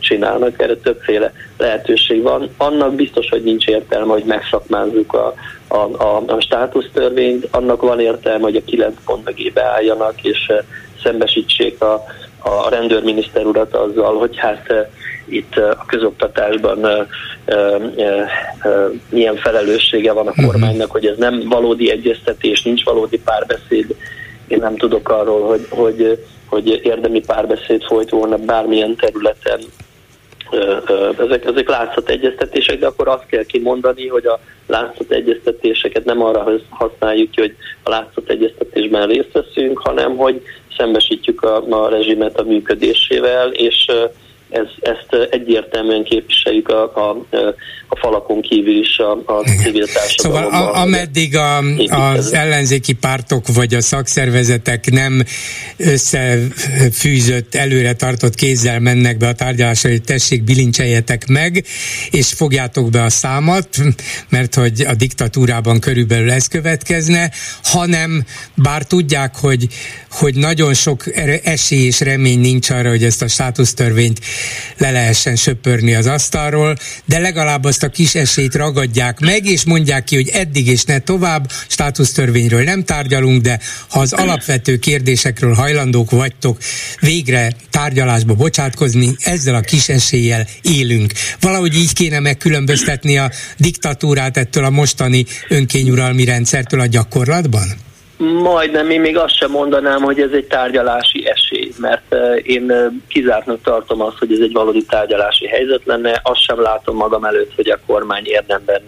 csinálnak, 0.00 0.62
erre 0.62 0.76
többféle 0.76 1.32
lehetőség 1.58 2.22
van. 2.22 2.48
Annak 2.56 2.94
biztos, 2.94 3.28
hogy 3.28 3.42
nincs 3.42 3.66
értelme, 3.66 4.12
hogy 4.12 4.24
megszakmázzuk 4.24 5.12
a, 5.12 5.34
a, 5.68 6.02
a, 6.02 6.22
a 6.26 6.40
státusztörvényt, 6.40 7.48
annak 7.50 7.82
van 7.82 8.00
értelme, 8.00 8.42
hogy 8.42 8.56
a 8.56 8.64
kilenc 8.64 8.96
pont 9.04 9.24
mögébe 9.24 9.62
álljanak, 9.62 10.22
és 10.22 10.52
szembesítsék 11.02 11.82
a, 11.82 12.04
a 12.38 12.68
rendőrminiszter 12.68 13.46
urat 13.46 13.74
azzal, 13.74 14.18
hogy 14.18 14.36
hát 14.36 14.88
itt 15.24 15.56
a 15.56 15.84
közoktatásban 15.86 17.06
milyen 19.08 19.36
felelőssége 19.36 20.12
van 20.12 20.26
a 20.26 20.32
mhm. 20.36 20.46
kormánynak, 20.46 20.90
hogy 20.90 21.06
ez 21.06 21.16
nem 21.16 21.48
valódi 21.48 21.90
egyeztetés, 21.90 22.62
nincs 22.62 22.84
valódi 22.84 23.18
párbeszéd. 23.18 23.94
Én 24.46 24.58
nem 24.58 24.76
tudok 24.76 25.08
arról, 25.08 25.46
hogy, 25.46 25.66
hogy 25.70 26.18
hogy 26.46 26.80
érdemi 26.84 27.20
párbeszéd 27.20 27.82
folyt 27.82 28.10
volna 28.10 28.36
bármilyen 28.36 28.96
területen. 28.96 29.60
Ezek, 31.18 31.44
ezek 31.44 31.68
látszat 31.68 32.08
egyeztetések, 32.08 32.78
de 32.78 32.86
akkor 32.86 33.08
azt 33.08 33.26
kell 33.26 33.44
kimondani, 33.44 34.06
hogy 34.06 34.26
a 34.26 34.40
látszat 34.66 35.10
egyeztetéseket 35.10 36.04
nem 36.04 36.22
arra 36.22 36.50
használjuk 36.70 37.30
ki, 37.30 37.40
hogy 37.40 37.56
a 37.82 37.90
látszat 37.90 38.30
egyeztetésben 38.30 39.06
részt 39.06 39.32
veszünk, 39.32 39.78
hanem 39.78 40.16
hogy 40.16 40.42
szembesítjük 40.76 41.42
a, 41.42 41.64
a 41.68 41.88
rezsimet 41.88 42.38
a 42.38 42.44
működésével, 42.44 43.52
és 43.52 43.86
ez, 44.50 44.66
ezt 44.80 45.28
egyértelműen 45.30 46.04
képviseljük 46.04 46.68
a, 46.68 46.82
a, 46.82 47.16
a 47.88 47.96
falakon 47.98 48.40
kívül 48.40 48.78
is 48.78 48.98
a, 48.98 49.32
a 49.32 49.42
civil 49.62 49.86
társadalomban. 49.86 50.52
Szóval 50.52 50.72
a, 50.72 50.80
ameddig 50.80 51.36
a, 51.36 51.58
az 51.88 52.32
ellenzéki 52.32 52.92
pártok 52.92 53.54
vagy 53.54 53.74
a 53.74 53.80
szakszervezetek 53.80 54.90
nem 54.90 55.22
összefűzött, 55.76 57.54
előre 57.54 57.92
tartott 57.92 58.34
kézzel 58.34 58.80
mennek 58.80 59.16
be 59.16 59.28
a 59.28 59.32
tárgyalásra, 59.32 59.90
hogy 59.90 60.02
tessék, 60.02 60.42
bilincseljetek 60.42 61.26
meg, 61.26 61.64
és 62.10 62.32
fogjátok 62.32 62.90
be 62.90 63.02
a 63.02 63.10
számat, 63.10 63.68
mert 64.28 64.54
hogy 64.54 64.80
a 64.80 64.94
diktatúrában 64.94 65.80
körülbelül 65.80 66.30
ez 66.30 66.46
következne, 66.46 67.30
hanem 67.62 68.24
bár 68.54 68.82
tudják, 68.82 69.36
hogy, 69.36 69.66
hogy 70.10 70.34
nagyon 70.34 70.74
sok 70.74 71.04
esély 71.42 71.86
és 71.86 72.00
remény 72.00 72.40
nincs 72.40 72.70
arra, 72.70 72.88
hogy 72.88 73.04
ezt 73.04 73.22
a 73.22 73.28
státusztörvényt 73.28 74.20
le 74.76 74.90
lehessen 74.90 75.36
söpörni 75.36 75.94
az 75.94 76.06
asztalról, 76.06 76.76
de 77.04 77.18
legalább 77.18 77.64
azt 77.76 77.84
a 77.84 77.88
kis 77.88 78.14
esélyt 78.14 78.54
ragadják 78.54 79.20
meg, 79.20 79.46
és 79.46 79.64
mondják 79.64 80.04
ki, 80.04 80.14
hogy 80.14 80.28
eddig 80.28 80.66
és 80.66 80.84
ne 80.84 80.98
tovább, 80.98 81.50
státusztörvényről 81.68 82.62
nem 82.62 82.84
tárgyalunk, 82.84 83.42
de 83.42 83.58
ha 83.90 84.00
az 84.00 84.12
alapvető 84.12 84.76
kérdésekről 84.76 85.52
hajlandók 85.52 86.10
vagytok 86.10 86.58
végre 87.00 87.48
tárgyalásba 87.70 88.34
bocsátkozni, 88.34 89.16
ezzel 89.24 89.54
a 89.54 89.60
kis 89.60 89.88
eséllyel 89.88 90.46
élünk. 90.62 91.12
Valahogy 91.40 91.74
így 91.74 91.92
kéne 91.92 92.20
megkülönböztetni 92.20 93.18
a 93.18 93.30
diktatúrát 93.58 94.36
ettől 94.36 94.64
a 94.64 94.70
mostani 94.70 95.24
önkényuralmi 95.48 96.24
rendszertől 96.24 96.80
a 96.80 96.86
gyakorlatban? 96.86 97.66
Majdnem, 98.42 98.90
én 98.90 99.00
még 99.00 99.16
azt 99.16 99.36
sem 99.36 99.50
mondanám, 99.50 100.02
hogy 100.02 100.20
ez 100.20 100.30
egy 100.32 100.46
tárgyalási 100.46 101.26
mert 101.78 102.14
én 102.42 102.72
kizártnak 103.08 103.62
tartom 103.62 104.00
azt, 104.00 104.18
hogy 104.18 104.32
ez 104.32 104.38
egy 104.38 104.52
valódi 104.52 104.84
tárgyalási 104.84 105.46
helyzet 105.46 105.84
lenne, 105.84 106.20
azt 106.22 106.42
sem 106.42 106.60
látom 106.60 106.96
magam 106.96 107.24
előtt, 107.24 107.54
hogy 107.54 107.70
a 107.70 107.78
kormány 107.86 108.26
érdemben 108.26 108.82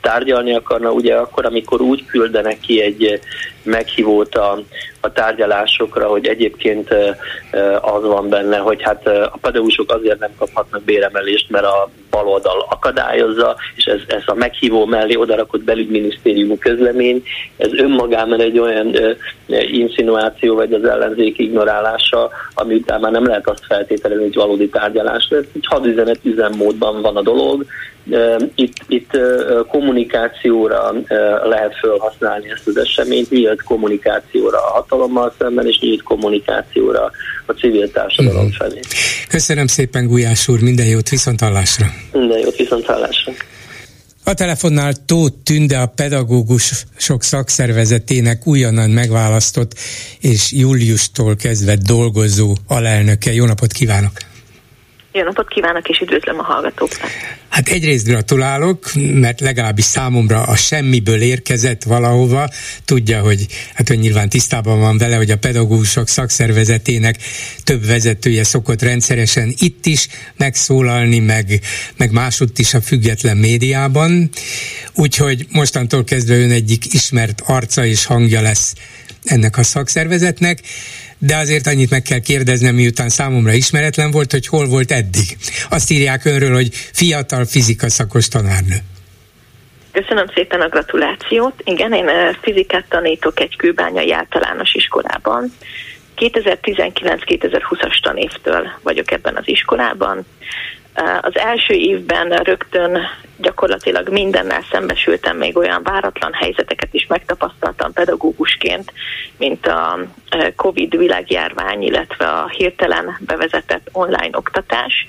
tárgyalni 0.00 0.54
akarna, 0.54 0.90
ugye 0.90 1.14
akkor, 1.14 1.44
amikor 1.44 1.80
úgy 1.80 2.06
küldenek 2.06 2.60
ki 2.60 2.80
egy 2.80 3.20
meghívót 3.64 4.34
a, 4.34 4.58
a 5.00 5.12
tárgyalásokra, 5.12 6.08
hogy 6.08 6.26
egyébként 6.26 6.94
az 7.80 8.02
van 8.02 8.28
benne, 8.28 8.56
hogy 8.56 8.82
hát 8.82 9.06
a 9.06 9.38
pedagógusok 9.40 9.92
azért 9.92 10.18
nem 10.18 10.30
kaphatnak 10.38 10.82
béremelést, 10.82 11.50
mert 11.50 11.64
a 11.64 11.90
baloldal 12.10 12.66
akadályozza, 12.70 13.56
és 13.76 13.84
ez, 13.84 14.00
ez 14.06 14.22
a 14.26 14.34
meghívó 14.34 14.84
mellé 14.84 15.14
odarakott 15.14 15.62
belügyminisztériumú 15.62 16.58
közlemény, 16.58 17.22
ez 17.56 17.72
önmagában 17.72 18.40
egy 18.40 18.58
olyan 18.58 18.96
insinuáció, 19.70 20.54
vagy 20.54 20.72
az 20.72 20.84
ellenzék 20.84 21.38
ignorálása, 21.38 22.30
ami 22.54 22.74
után 22.74 23.00
már 23.00 23.12
nem 23.12 23.26
lehet 23.26 23.48
azt 23.48 23.64
feltételezni, 23.66 24.22
hogy 24.24 24.34
valódi 24.34 24.68
tárgyalás 24.68 25.26
lesz. 25.30 25.46
Egy 25.54 25.66
hadüzenet 25.66 26.18
üzemmódban 26.22 27.02
van 27.02 27.16
a 27.16 27.22
dolog, 27.22 27.64
itt, 28.54 28.76
itt 28.86 29.10
kommunikációra 29.68 30.92
lehet 31.44 31.74
felhasználni 31.80 32.50
ezt 32.50 32.66
az 32.66 32.76
eseményt, 32.76 33.30
nyílt 33.30 33.62
kommunikációra 33.62 34.58
a 34.58 34.72
hatalommal 34.72 35.34
szemben, 35.38 35.66
és 35.66 35.78
nyílt 35.78 36.02
kommunikációra 36.02 37.10
a 37.46 37.52
civil 37.52 37.90
társadalom 37.90 38.44
uh-huh. 38.44 38.54
felé. 38.54 38.80
Köszönöm 39.28 39.66
szépen, 39.66 40.06
Gulyás 40.06 40.48
úr, 40.48 40.60
minden 40.60 40.86
jót, 40.86 41.08
viszonthallásra! 41.08 41.86
Minden 42.12 42.38
jót, 42.38 42.56
viszonthallásra! 42.56 43.32
A 44.26 44.34
telefonnál 44.34 44.92
Tóth 45.06 45.34
Tünde 45.42 45.78
a 45.78 45.86
pedagógusok 45.86 47.22
szakszervezetének 47.22 48.46
újonnan 48.46 48.90
megválasztott 48.90 49.72
és 50.20 50.52
júliustól 50.52 51.36
kezdve 51.36 51.76
dolgozó 51.76 52.56
alelnöke. 52.66 53.32
Jó 53.32 53.44
napot 53.44 53.72
kívánok! 53.72 54.12
Jó 55.16 55.22
napot 55.22 55.48
kívánok, 55.48 55.88
és 55.88 56.00
üdvözlöm 56.00 56.38
a 56.38 56.42
hallgatókat! 56.42 57.00
Hát 57.48 57.68
egyrészt 57.68 58.06
gratulálok, 58.06 58.90
mert 58.94 59.40
legalábbis 59.40 59.84
számomra 59.84 60.42
a 60.42 60.56
semmiből 60.56 61.20
érkezett 61.20 61.82
valahova. 61.82 62.48
Tudja, 62.84 63.20
hogy 63.20 63.46
hát 63.74 63.90
ön 63.90 63.98
nyilván 63.98 64.28
tisztában 64.28 64.80
van 64.80 64.98
vele, 64.98 65.16
hogy 65.16 65.30
a 65.30 65.36
pedagógusok 65.36 66.08
szakszervezetének 66.08 67.16
több 67.64 67.86
vezetője 67.86 68.44
szokott 68.44 68.82
rendszeresen 68.82 69.54
itt 69.58 69.86
is 69.86 70.08
megszólalni, 70.36 71.18
meg, 71.18 71.60
meg 71.96 72.12
másutt 72.12 72.58
is 72.58 72.74
a 72.74 72.80
független 72.80 73.36
médiában. 73.36 74.30
Úgyhogy 74.94 75.46
mostantól 75.50 76.04
kezdve 76.04 76.34
ön 76.34 76.50
egyik 76.50 76.92
ismert 76.92 77.42
arca 77.46 77.84
és 77.84 78.04
hangja 78.04 78.40
lesz 78.40 78.74
ennek 79.24 79.58
a 79.58 79.62
szakszervezetnek 79.62 80.60
de 81.26 81.36
azért 81.36 81.66
annyit 81.66 81.90
meg 81.90 82.02
kell 82.02 82.18
kérdeznem, 82.18 82.74
miután 82.74 83.08
számomra 83.08 83.52
ismeretlen 83.52 84.10
volt, 84.10 84.30
hogy 84.30 84.46
hol 84.46 84.66
volt 84.66 84.90
eddig. 84.90 85.36
Azt 85.70 85.90
írják 85.90 86.24
önről, 86.24 86.54
hogy 86.54 86.68
fiatal 86.72 87.44
fizika 87.44 87.88
szakos 87.88 88.28
tanárnő. 88.28 88.76
Köszönöm 89.92 90.26
szépen 90.34 90.60
a 90.60 90.68
gratulációt. 90.68 91.54
Igen, 91.64 91.92
én 91.92 92.06
fizikát 92.40 92.84
tanítok 92.88 93.40
egy 93.40 93.56
kőbányai 93.56 94.12
általános 94.12 94.74
iskolában. 94.74 95.52
2019-2020-as 96.16 98.02
tanévtől 98.02 98.68
vagyok 98.82 99.10
ebben 99.10 99.36
az 99.36 99.48
iskolában. 99.48 100.26
Az 101.20 101.36
első 101.36 101.74
évben 101.74 102.28
rögtön 102.28 102.98
gyakorlatilag 103.36 104.08
mindennel 104.08 104.64
szembesültem, 104.70 105.36
még 105.36 105.56
olyan 105.56 105.82
váratlan 105.82 106.32
helyzeteket 106.32 106.94
is 106.94 107.06
megtapasztaltam 107.06 107.92
pedagógusként, 107.92 108.92
mint 109.36 109.66
a 109.66 109.98
COVID 110.56 110.96
világjárvány, 110.96 111.82
illetve 111.82 112.26
a 112.26 112.48
hirtelen 112.48 113.18
bevezetett 113.20 113.88
online 113.92 114.36
oktatás. 114.36 115.08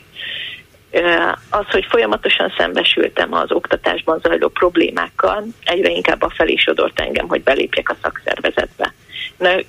Az, 1.49 1.65
hogy 1.69 1.85
folyamatosan 1.89 2.53
szembesültem 2.57 3.33
az 3.33 3.51
oktatásban 3.51 4.19
zajló 4.19 4.47
problémákkal, 4.47 5.43
egyre 5.63 5.89
inkább 5.89 6.21
a 6.21 6.29
felé 6.29 6.55
sodort 6.55 6.99
engem, 6.99 7.27
hogy 7.27 7.43
belépjek 7.43 7.89
a 7.89 7.95
szakszervezetbe. 8.01 8.93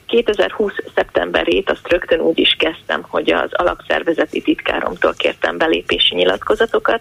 2020. 0.07 0.73
szeptemberét 0.95 1.71
azt 1.71 1.89
rögtön 1.89 2.21
úgy 2.21 2.39
is 2.39 2.57
kezdtem, 2.59 3.03
hogy 3.09 3.33
az 3.33 3.53
alapszervezeti 3.53 4.43
titkáromtól 4.43 5.15
kértem 5.17 5.59
belépési 5.59 6.15
nyilatkozatokat, 6.15 7.01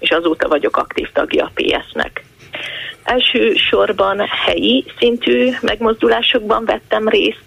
és 0.00 0.10
azóta 0.10 0.48
vagyok 0.48 0.76
aktív 0.76 1.08
tagja 1.12 1.44
a 1.44 1.52
PS-nek. 1.54 2.24
Elsősorban 3.02 4.18
helyi 4.44 4.84
szintű 4.98 5.50
megmozdulásokban 5.60 6.64
vettem 6.64 7.08
részt, 7.08 7.42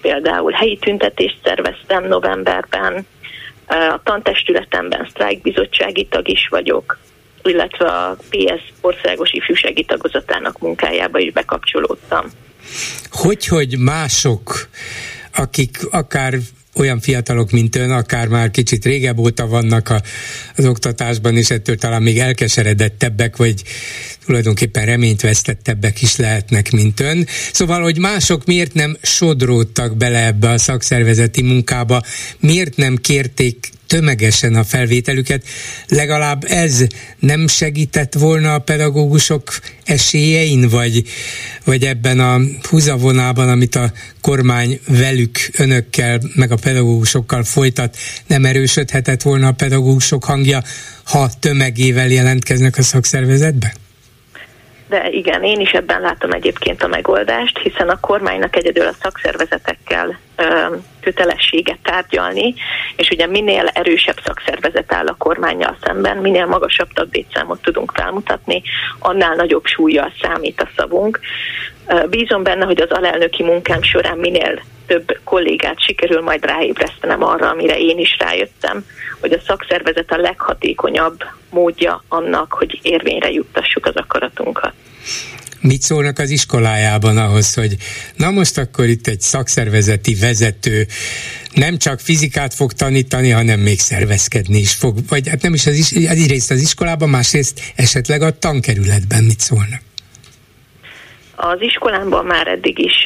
például 0.00 0.52
helyi 0.52 0.78
tüntetést 0.78 1.38
szerveztem 1.44 2.08
novemberben, 2.08 3.06
a 3.66 4.00
tantestületemben 4.04 5.06
sztrájkbizottsági 5.10 6.06
tag 6.10 6.28
is 6.28 6.48
vagyok, 6.50 6.98
illetve 7.42 7.86
a 7.86 8.16
PS 8.30 8.72
országos 8.80 9.32
ifjúsági 9.32 9.84
tagozatának 9.84 10.58
munkájába 10.58 11.18
is 11.18 11.32
bekapcsolódtam. 11.32 12.26
Hogy, 13.10 13.46
hogy 13.46 13.78
mások, 13.78 14.68
akik 15.34 15.78
akár 15.90 16.34
olyan 16.74 17.00
fiatalok, 17.00 17.50
mint 17.50 17.76
ön, 17.76 17.90
akár 17.90 18.28
már 18.28 18.50
kicsit 18.50 18.84
régebb 18.84 19.18
óta 19.18 19.46
vannak 19.46 19.88
a, 19.88 20.02
az 20.56 20.66
oktatásban, 20.66 21.36
és 21.36 21.50
ettől 21.50 21.76
talán 21.76 22.02
még 22.02 22.18
elkeseredettebbek, 22.18 23.36
vagy 23.36 23.62
tulajdonképpen 24.24 24.84
reményt 24.84 25.20
vesztettebbek 25.20 26.02
is 26.02 26.16
lehetnek, 26.16 26.70
mint 26.70 27.00
ön. 27.00 27.26
Szóval, 27.52 27.82
hogy 27.82 27.98
mások 27.98 28.44
miért 28.44 28.74
nem 28.74 28.96
sodródtak 29.02 29.96
bele 29.96 30.26
ebbe 30.26 30.50
a 30.50 30.58
szakszervezeti 30.58 31.42
munkába, 31.42 32.02
miért 32.40 32.76
nem 32.76 32.96
kérték 32.96 33.70
tömegesen 33.90 34.54
a 34.54 34.64
felvételüket, 34.64 35.44
legalább 35.88 36.44
ez 36.48 36.86
nem 37.18 37.46
segített 37.46 38.14
volna 38.14 38.54
a 38.54 38.58
pedagógusok 38.58 39.60
esélyein, 39.84 40.68
vagy, 40.68 41.04
vagy 41.64 41.84
ebben 41.84 42.20
a 42.20 42.40
húzavonában, 42.68 43.48
amit 43.48 43.74
a 43.74 43.92
kormány 44.20 44.80
velük, 44.86 45.38
önökkel, 45.56 46.20
meg 46.34 46.50
a 46.50 46.56
pedagógusokkal 46.56 47.44
folytat, 47.44 47.96
nem 48.26 48.44
erősödhetett 48.44 49.22
volna 49.22 49.46
a 49.46 49.52
pedagógusok 49.52 50.24
hangja, 50.24 50.62
ha 51.02 51.30
tömegével 51.40 52.08
jelentkeznek 52.08 52.78
a 52.78 52.82
szakszervezetbe? 52.82 53.74
De 54.90 55.08
igen, 55.10 55.42
én 55.42 55.60
is 55.60 55.70
ebben 55.70 56.00
látom 56.00 56.30
egyébként 56.30 56.82
a 56.82 56.88
megoldást, 56.88 57.58
hiszen 57.58 57.88
a 57.88 58.00
kormánynak 58.00 58.56
egyedül 58.56 58.86
a 58.86 58.92
szakszervezetekkel 59.02 60.18
ö, 60.36 60.76
kötelességet 61.00 61.78
tárgyalni, 61.82 62.54
és 62.96 63.08
ugye 63.08 63.26
minél 63.26 63.66
erősebb 63.66 64.20
szakszervezet 64.24 64.92
áll 64.92 65.06
a 65.06 65.14
kormányjal 65.18 65.76
szemben, 65.82 66.16
minél 66.16 66.46
magasabb 66.46 66.92
tagdétszámot 66.92 67.62
tudunk 67.62 67.92
felmutatni, 67.94 68.62
annál 68.98 69.34
nagyobb 69.34 69.64
súlyjal 69.64 70.12
számít 70.22 70.60
a 70.60 70.68
szavunk. 70.76 71.20
Bízom 72.08 72.42
benne, 72.42 72.64
hogy 72.64 72.80
az 72.80 72.90
alelnöki 72.90 73.42
munkám 73.42 73.82
során 73.82 74.18
minél 74.18 74.62
több 74.90 75.18
kollégát 75.24 75.84
sikerül 75.84 76.20
majd 76.20 76.44
ráébresztenem 76.44 77.22
arra, 77.22 77.50
amire 77.50 77.78
én 77.78 77.98
is 77.98 78.16
rájöttem, 78.18 78.84
hogy 79.20 79.32
a 79.32 79.40
szakszervezet 79.46 80.10
a 80.10 80.16
leghatékonyabb 80.16 81.24
módja 81.50 82.04
annak, 82.08 82.52
hogy 82.52 82.78
érvényre 82.82 83.30
juttassuk 83.30 83.86
az 83.86 83.96
akaratunkat. 83.96 84.72
mit 85.60 85.82
szólnak 85.82 86.18
az 86.18 86.30
iskolájában 86.30 87.16
ahhoz, 87.16 87.54
hogy 87.54 87.76
na 88.16 88.30
most 88.30 88.58
akkor 88.58 88.84
itt 88.84 89.06
egy 89.06 89.20
szakszervezeti 89.20 90.14
vezető 90.14 90.86
nem 91.54 91.78
csak 91.78 92.00
fizikát 92.00 92.54
fog 92.54 92.72
tanítani, 92.72 93.30
hanem 93.30 93.60
még 93.60 93.78
szervezkedni 93.80 94.58
is 94.58 94.72
fog, 94.72 94.98
vagy 95.08 95.28
hát 95.28 95.42
nem 95.42 95.54
is 95.54 95.66
az, 95.66 95.74
is, 95.74 95.92
az 95.92 96.04
egyrészt 96.04 96.50
az 96.50 96.60
iskolában, 96.60 97.08
másrészt 97.08 97.60
esetleg 97.76 98.22
a 98.22 98.38
tankerületben 98.38 99.24
mit 99.24 99.40
szólnak? 99.40 99.89
Az 101.42 101.60
iskolámban 101.60 102.24
már 102.24 102.46
eddig 102.46 102.78
is 102.78 103.04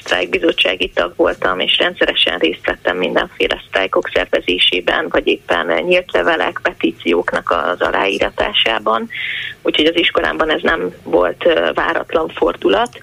sztrájkbizottsági 0.00 0.88
tag 0.88 1.12
voltam, 1.16 1.60
és 1.60 1.78
rendszeresen 1.78 2.38
részt 2.38 2.66
vettem 2.66 2.96
mindenféle 2.96 3.62
sztrájkok 3.66 4.08
szervezésében, 4.12 5.08
vagy 5.08 5.26
éppen 5.26 5.66
nyílt 5.66 6.12
levelek, 6.12 6.60
petícióknak 6.62 7.50
az 7.50 7.80
aláíratásában, 7.80 9.08
úgyhogy 9.62 9.86
az 9.86 9.96
iskolámban 9.96 10.50
ez 10.50 10.62
nem 10.62 10.94
volt 11.02 11.44
váratlan 11.74 12.28
fordulat. 12.28 13.00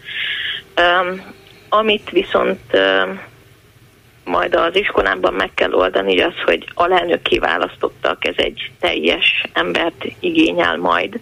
Amit 1.70 2.10
viszont 2.10 2.78
majd 4.24 4.56
az 4.56 4.76
iskolámban 4.76 5.34
meg 5.34 5.52
kell 5.54 5.74
oldani, 5.74 6.22
az, 6.22 6.34
hogy 6.46 6.68
alelnök 6.74 7.22
kiválasztottak, 7.22 8.26
ez 8.26 8.36
egy 8.38 8.72
teljes 8.80 9.46
embert 9.54 10.06
igényel 10.20 10.78
majd, 10.78 11.20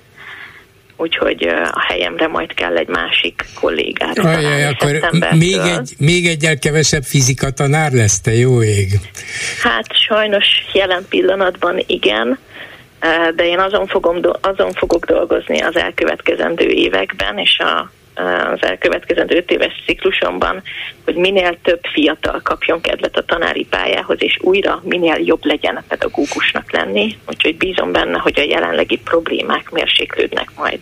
úgyhogy 0.98 1.44
a 1.74 1.86
helyemre 1.88 2.28
majd 2.28 2.54
kell 2.54 2.78
egy 2.78 2.88
másik 2.88 3.46
kollégára. 3.60 4.24
Ajaj, 4.24 4.64
akkor 4.64 5.00
még, 5.32 5.58
egy, 5.58 5.94
még 5.98 6.28
egyel 6.28 6.60
kevesebb 6.60 7.04
fizika 7.04 7.52
tanár 7.52 7.92
lesz, 7.92 8.22
te 8.22 8.34
jó 8.34 8.64
ég? 8.64 8.88
Hát 9.62 9.86
sajnos 10.08 10.46
jelen 10.74 11.06
pillanatban 11.10 11.84
igen, 11.88 12.40
de 13.36 13.46
én 13.46 13.60
azon, 13.60 13.88
fogom, 13.88 14.20
azon 14.42 14.72
fogok 14.72 15.06
dolgozni 15.06 15.62
az 15.62 15.76
elkövetkezendő 15.76 16.68
években, 16.68 17.38
és 17.38 17.60
a 17.60 17.92
az 18.54 18.60
elkövetkezendő 18.62 19.36
5 19.36 19.52
éves 19.52 19.84
ciklusomban, 19.86 20.64
hogy 21.04 21.16
minél 21.16 21.58
több 21.64 21.80
fiatal 21.94 22.42
kapjon 22.44 22.82
kedvet 22.82 23.18
a 23.18 23.26
tanári 23.26 23.66
pályához, 23.70 24.18
és 24.20 24.38
újra 24.42 24.82
minél 24.84 25.18
jobb 25.26 25.46
legyen 25.46 25.76
a 25.76 25.84
pedagógusnak 25.88 26.72
lenni. 26.72 27.18
Úgyhogy 27.28 27.58
bízom 27.58 27.92
benne, 27.92 28.18
hogy 28.18 28.40
a 28.40 28.44
jelenlegi 28.44 28.98
problémák 28.98 29.70
mérséklődnek 29.70 30.50
majd 30.58 30.80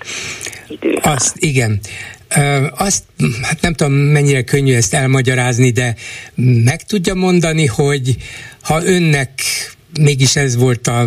idővel. 0.68 1.14
Azt, 1.14 1.36
igen. 1.40 1.80
Azt, 2.78 3.04
hát 3.42 3.62
nem 3.62 3.74
tudom 3.74 3.94
mennyire 3.94 4.44
könnyű 4.44 4.74
ezt 4.74 4.94
elmagyarázni, 4.94 5.72
de 5.72 5.96
meg 6.64 6.82
tudja 6.84 7.14
mondani, 7.14 7.66
hogy 7.66 8.16
ha 8.62 8.84
önnek 8.86 9.30
mégis 10.00 10.36
ez 10.36 10.56
volt 10.56 10.88
a 10.88 11.06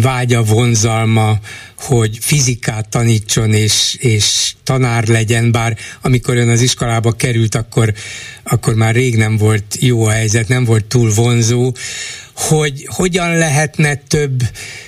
vágya, 0.00 0.42
vonzalma, 0.42 1.38
hogy 1.78 2.18
fizikát 2.20 2.88
tanítson 2.88 3.52
és, 3.52 3.96
és 3.98 4.52
tanár 4.62 5.06
legyen, 5.06 5.52
bár 5.52 5.76
amikor 6.02 6.36
ön 6.36 6.48
az 6.48 6.60
iskolába 6.60 7.12
került, 7.12 7.54
akkor, 7.54 7.92
akkor 8.42 8.74
már 8.74 8.94
rég 8.94 9.16
nem 9.16 9.36
volt 9.36 9.76
jó 9.80 10.04
a 10.04 10.10
helyzet, 10.10 10.48
nem 10.48 10.64
volt 10.64 10.84
túl 10.84 11.12
vonzó, 11.12 11.74
hogy 12.34 12.86
hogyan 12.86 13.36
lehetne 13.36 13.94
több 13.94 14.42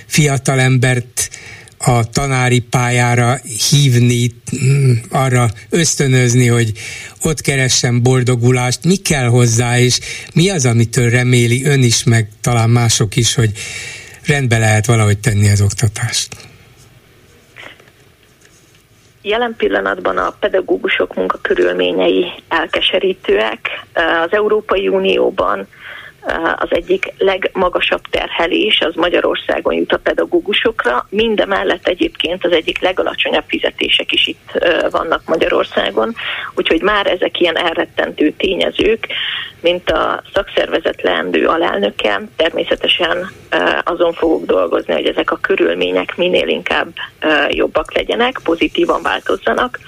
fiatalembert 0.07 1.31
a 1.79 2.11
tanári 2.11 2.59
pályára 2.59 3.41
hívni, 3.71 4.31
mm, 4.65 4.93
arra 5.11 5.51
ösztönözni, 5.69 6.47
hogy 6.47 6.73
ott 7.23 7.41
keressen 7.41 8.03
boldogulást, 8.03 8.85
mi 8.85 8.97
kell 8.97 9.27
hozzá, 9.27 9.79
és 9.79 9.99
mi 10.35 10.49
az, 10.49 10.65
amitől 10.65 11.11
reméli 11.11 11.65
ön 11.65 11.83
is, 11.83 12.05
meg 12.05 12.29
talán 12.41 12.71
mások 12.71 13.17
is, 13.17 13.35
hogy 13.35 13.53
rendbe 14.27 14.59
lehet 14.59 14.87
valahogy 14.87 15.19
tenni 15.19 15.51
az 15.51 15.61
oktatást? 15.61 16.29
Jelen 19.23 19.55
pillanatban 19.57 20.19
a 20.19 20.35
pedagógusok 20.41 21.15
munkakörülményei 21.15 22.27
elkeserítőek. 22.49 23.85
Az 23.95 24.33
Európai 24.33 24.89
Unióban 24.89 25.67
az 26.57 26.69
egyik 26.71 27.13
legmagasabb 27.19 28.01
terhelés 28.11 28.81
az 28.81 28.95
Magyarországon 28.95 29.75
jut 29.75 29.93
a 29.93 29.99
pedagógusokra, 29.99 31.07
mindemellett 31.11 31.89
egyébként 31.89 32.45
az 32.45 32.53
egyik 32.53 32.81
legalacsonyabb 32.81 33.45
fizetések 33.47 34.13
is 34.13 34.27
itt 34.27 34.51
vannak 34.91 35.23
Magyarországon, 35.27 36.15
úgyhogy 36.55 36.83
már 36.83 37.07
ezek 37.07 37.41
ilyen 37.41 37.59
elrettentő 37.59 38.33
tényezők, 38.37 39.07
mint 39.61 39.91
a 39.91 40.23
szakszervezet 40.33 41.03
leendő 41.03 41.47
alelnöke, 41.47 42.23
természetesen 42.37 43.31
azon 43.85 44.13
fogok 44.13 44.45
dolgozni, 44.45 44.93
hogy 44.93 45.07
ezek 45.07 45.31
a 45.31 45.37
körülmények 45.41 46.17
minél 46.17 46.49
inkább 46.49 46.89
jobbak 47.49 47.95
legyenek, 47.95 48.41
pozitívan 48.45 49.03
változzanak, 49.03 49.79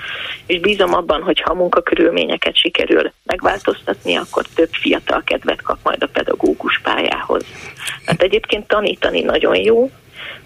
és 0.46 0.60
bízom 0.60 0.94
abban, 0.94 1.22
hogy 1.22 1.40
ha 1.40 1.50
a 1.50 1.54
munkakörülményeket 1.54 2.56
sikerül 2.56 3.12
megváltoztatni, 3.24 4.16
akkor 4.16 4.44
több 4.54 4.70
fiatal 4.72 5.22
kedvet 5.24 5.62
kap 5.62 5.78
majd 5.82 6.02
a 6.02 6.08
pedagógus 6.12 6.80
pályához. 6.82 7.44
Hát 8.06 8.22
egyébként 8.22 8.66
tanítani 8.66 9.20
nagyon 9.20 9.56
jó, 9.56 9.90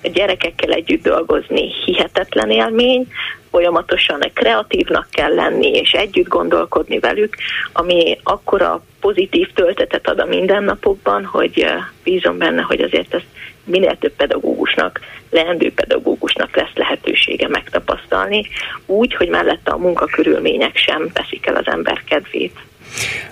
a 0.04 0.08
gyerekekkel 0.08 0.72
együtt 0.72 1.02
dolgozni 1.02 1.72
hihetetlen 1.84 2.50
élmény, 2.50 3.06
folyamatosan 3.50 4.30
kreatívnak 4.34 5.06
kell 5.10 5.34
lenni, 5.34 5.70
és 5.70 5.92
együtt 5.92 6.28
gondolkodni 6.28 6.98
velük, 6.98 7.36
ami 7.72 8.18
akkora 8.22 8.82
pozitív 9.02 9.48
töltetet 9.54 10.08
ad 10.08 10.18
a 10.18 10.24
mindennapokban, 10.24 11.24
hogy 11.24 11.66
bízom 12.04 12.38
benne, 12.38 12.62
hogy 12.62 12.80
azért 12.80 13.14
ezt 13.14 13.26
minél 13.64 13.96
több 13.98 14.12
pedagógusnak, 14.16 15.00
leendő 15.30 15.72
pedagógusnak 15.72 16.56
lesz 16.56 16.74
lehetősége 16.74 17.48
megtapasztalni, 17.48 18.46
úgy, 18.86 19.14
hogy 19.14 19.28
mellette 19.28 19.70
a 19.70 19.78
munkakörülmények 19.78 20.76
sem 20.76 21.10
teszik 21.12 21.46
el 21.46 21.56
az 21.56 21.66
ember 21.66 22.02
kedvét. 22.04 22.56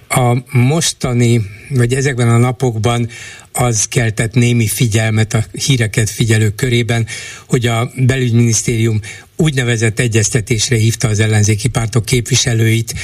A 0.08 0.36
mostani, 0.52 1.40
vagy 1.68 1.92
ezekben 1.92 2.28
a 2.28 2.38
napokban 2.38 3.08
az 3.52 3.88
keltett 3.88 4.34
némi 4.34 4.66
figyelmet 4.66 5.32
a 5.34 5.42
híreket 5.66 6.10
figyelők 6.10 6.54
körében, 6.54 7.06
hogy 7.48 7.66
a 7.66 7.88
belügyminisztérium 7.96 9.00
úgynevezett 9.36 9.98
egyeztetésre 9.98 10.76
hívta 10.76 11.08
az 11.08 11.20
ellenzéki 11.20 11.68
pártok 11.68 12.04
képviselőit, 12.04 12.94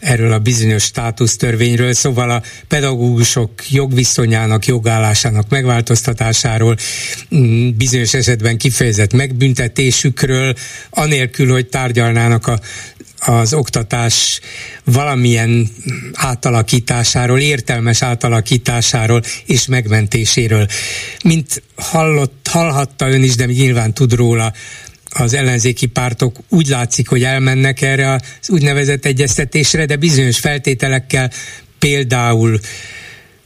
erről 0.00 0.32
a 0.32 0.38
bizonyos 0.38 0.82
státusztörvényről, 0.82 1.94
szóval 1.94 2.30
a 2.30 2.42
pedagógusok 2.68 3.70
jogviszonyának, 3.70 4.66
jogállásának 4.66 5.48
megváltoztatásáról, 5.48 6.76
mm, 7.34 7.68
bizonyos 7.76 8.14
esetben 8.14 8.58
kifejezett 8.58 9.12
megbüntetésükről, 9.12 10.54
anélkül, 10.90 11.52
hogy 11.52 11.66
tárgyalnának 11.66 12.46
a 12.46 12.60
az 13.20 13.52
oktatás 13.52 14.40
valamilyen 14.84 15.68
átalakításáról, 16.12 17.38
értelmes 17.38 18.02
átalakításáról 18.02 19.22
és 19.46 19.66
megmentéséről. 19.66 20.66
Mint 21.24 21.62
hallott, 21.76 22.48
hallhatta 22.50 23.08
ön 23.08 23.22
is, 23.22 23.34
de 23.34 23.44
nyilván 23.44 23.94
tud 23.94 24.12
róla, 24.12 24.52
az 25.18 25.34
ellenzéki 25.34 25.86
pártok 25.86 26.36
úgy 26.48 26.66
látszik, 26.66 27.08
hogy 27.08 27.22
elmennek 27.22 27.82
erre 27.82 28.12
az 28.12 28.50
úgynevezett 28.50 29.04
egyeztetésre, 29.04 29.84
de 29.84 29.96
bizonyos 29.96 30.38
feltételekkel 30.38 31.30
például 31.78 32.58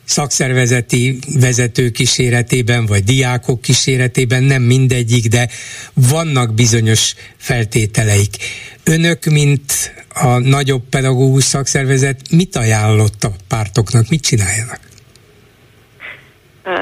szakszervezeti 0.05 1.19
vezetők 1.41 1.93
kíséretében, 1.93 2.87
vagy 2.87 3.05
diákok 3.05 3.61
kíséretében, 3.61 4.43
nem 4.43 4.63
mindegyik, 4.63 5.29
de 5.29 5.49
vannak 5.95 6.55
bizonyos 6.55 7.15
feltételeik. 7.37 8.37
Önök, 8.85 9.25
mint 9.25 9.95
a 10.15 10.39
nagyobb 10.39 10.83
pedagógus 10.91 11.45
szakszervezet, 11.45 12.21
mit 12.31 12.57
ajánlott 12.57 13.25
a 13.25 13.33
pártoknak, 13.49 14.09
mit 14.09 14.23
csináljanak? 14.23 14.81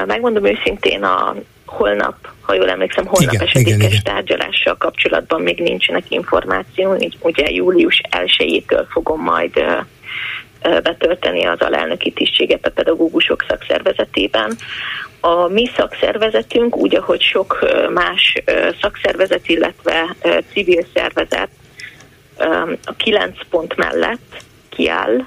Megmondom 0.05 0.45
őszintén, 0.45 1.03
a 1.03 1.35
holnap, 1.71 2.15
ha 2.41 2.53
jól 2.53 2.69
emlékszem, 2.69 3.05
holnap 3.05 3.33
igen, 3.33 3.47
esedékes 3.47 3.75
igen, 3.75 3.89
igen. 3.89 4.03
tárgyalással 4.03 4.77
kapcsolatban 4.77 5.41
még 5.41 5.59
nincsenek 5.59 6.03
információ, 6.07 6.97
ugye 7.19 7.49
július 7.51 8.01
1-től 8.09 8.85
fogom 8.89 9.21
majd 9.21 9.63
betölteni 10.61 11.45
az 11.45 11.59
alelnöki 11.59 12.11
tisztséget 12.11 12.65
a 12.65 12.71
pedagógusok 12.71 13.45
szakszervezetében. 13.47 14.57
A 15.19 15.47
mi 15.47 15.69
szakszervezetünk, 15.75 16.75
úgy 16.75 16.95
ahogy 16.95 17.21
sok 17.21 17.59
más 17.93 18.43
szakszervezet, 18.81 19.47
illetve 19.47 20.15
civil 20.53 20.85
szervezet 20.93 21.49
a 22.83 22.93
kilenc 22.97 23.37
pont 23.49 23.75
mellett 23.75 24.43
kiáll, 24.69 25.25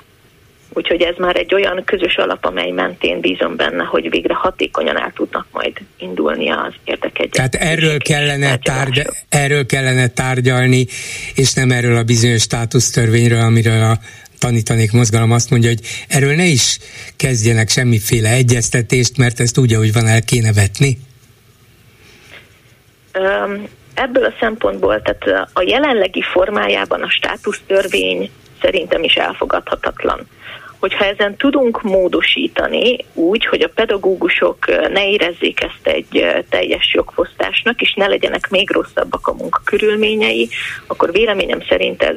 Úgyhogy 0.74 1.02
ez 1.02 1.14
már 1.18 1.36
egy 1.36 1.54
olyan 1.54 1.82
közös 1.84 2.16
alap, 2.16 2.44
amely 2.44 2.70
mentén 2.70 3.20
bízom 3.20 3.56
benne, 3.56 3.84
hogy 3.84 4.10
végre 4.10 4.34
hatékonyan 4.34 4.98
el 5.00 5.12
tudnak 5.14 5.46
majd 5.52 5.72
indulni 5.98 6.50
az 6.50 6.72
érdekegyet. 6.84 7.32
Tehát 7.32 7.54
erről 7.54 7.98
kellene, 7.98 8.56
tárgy, 8.56 9.02
erről 9.28 9.66
kellene 9.66 10.06
tárgyalni, 10.06 10.86
és 11.34 11.52
nem 11.52 11.70
erről 11.70 11.96
a 11.96 12.02
bizonyos 12.02 12.42
státusztörvényről, 12.42 13.40
amiről 13.40 13.82
a 13.82 13.98
tanítanék 14.38 14.92
mozgalom 14.92 15.32
azt 15.32 15.50
mondja, 15.50 15.68
hogy 15.68 15.80
erről 16.08 16.34
ne 16.34 16.44
is 16.44 16.78
kezdjenek 17.16 17.68
semmiféle 17.68 18.30
egyeztetést, 18.30 19.16
mert 19.16 19.40
ezt 19.40 19.58
úgy, 19.58 19.72
ahogy 19.72 19.92
van, 19.92 20.06
el 20.06 20.22
kéne 20.22 20.52
vetni? 20.52 20.98
Um, 23.18 23.68
ebből 23.94 24.24
a 24.24 24.34
szempontból, 24.40 25.02
tehát 25.02 25.48
a 25.52 25.62
jelenlegi 25.62 26.22
formájában 26.22 27.02
a 27.02 27.10
státusztörvény 27.10 28.30
szerintem 28.60 29.02
is 29.02 29.14
elfogadhatatlan. 29.14 30.26
Hogyha 30.84 31.04
ezen 31.04 31.36
tudunk 31.36 31.82
módosítani 31.82 32.96
úgy, 33.14 33.46
hogy 33.46 33.62
a 33.62 33.70
pedagógusok 33.74 34.66
ne 34.92 35.08
érezzék 35.08 35.62
ezt 35.62 35.86
egy 35.86 36.26
teljes 36.48 36.94
jogfosztásnak, 36.94 37.80
és 37.80 37.94
ne 37.94 38.06
legyenek 38.06 38.50
még 38.50 38.70
rosszabbak 38.70 39.26
a 39.26 39.32
munkakörülményei, 39.32 40.48
akkor 40.86 41.12
véleményem 41.12 41.62
szerint 41.68 42.02
ez 42.02 42.16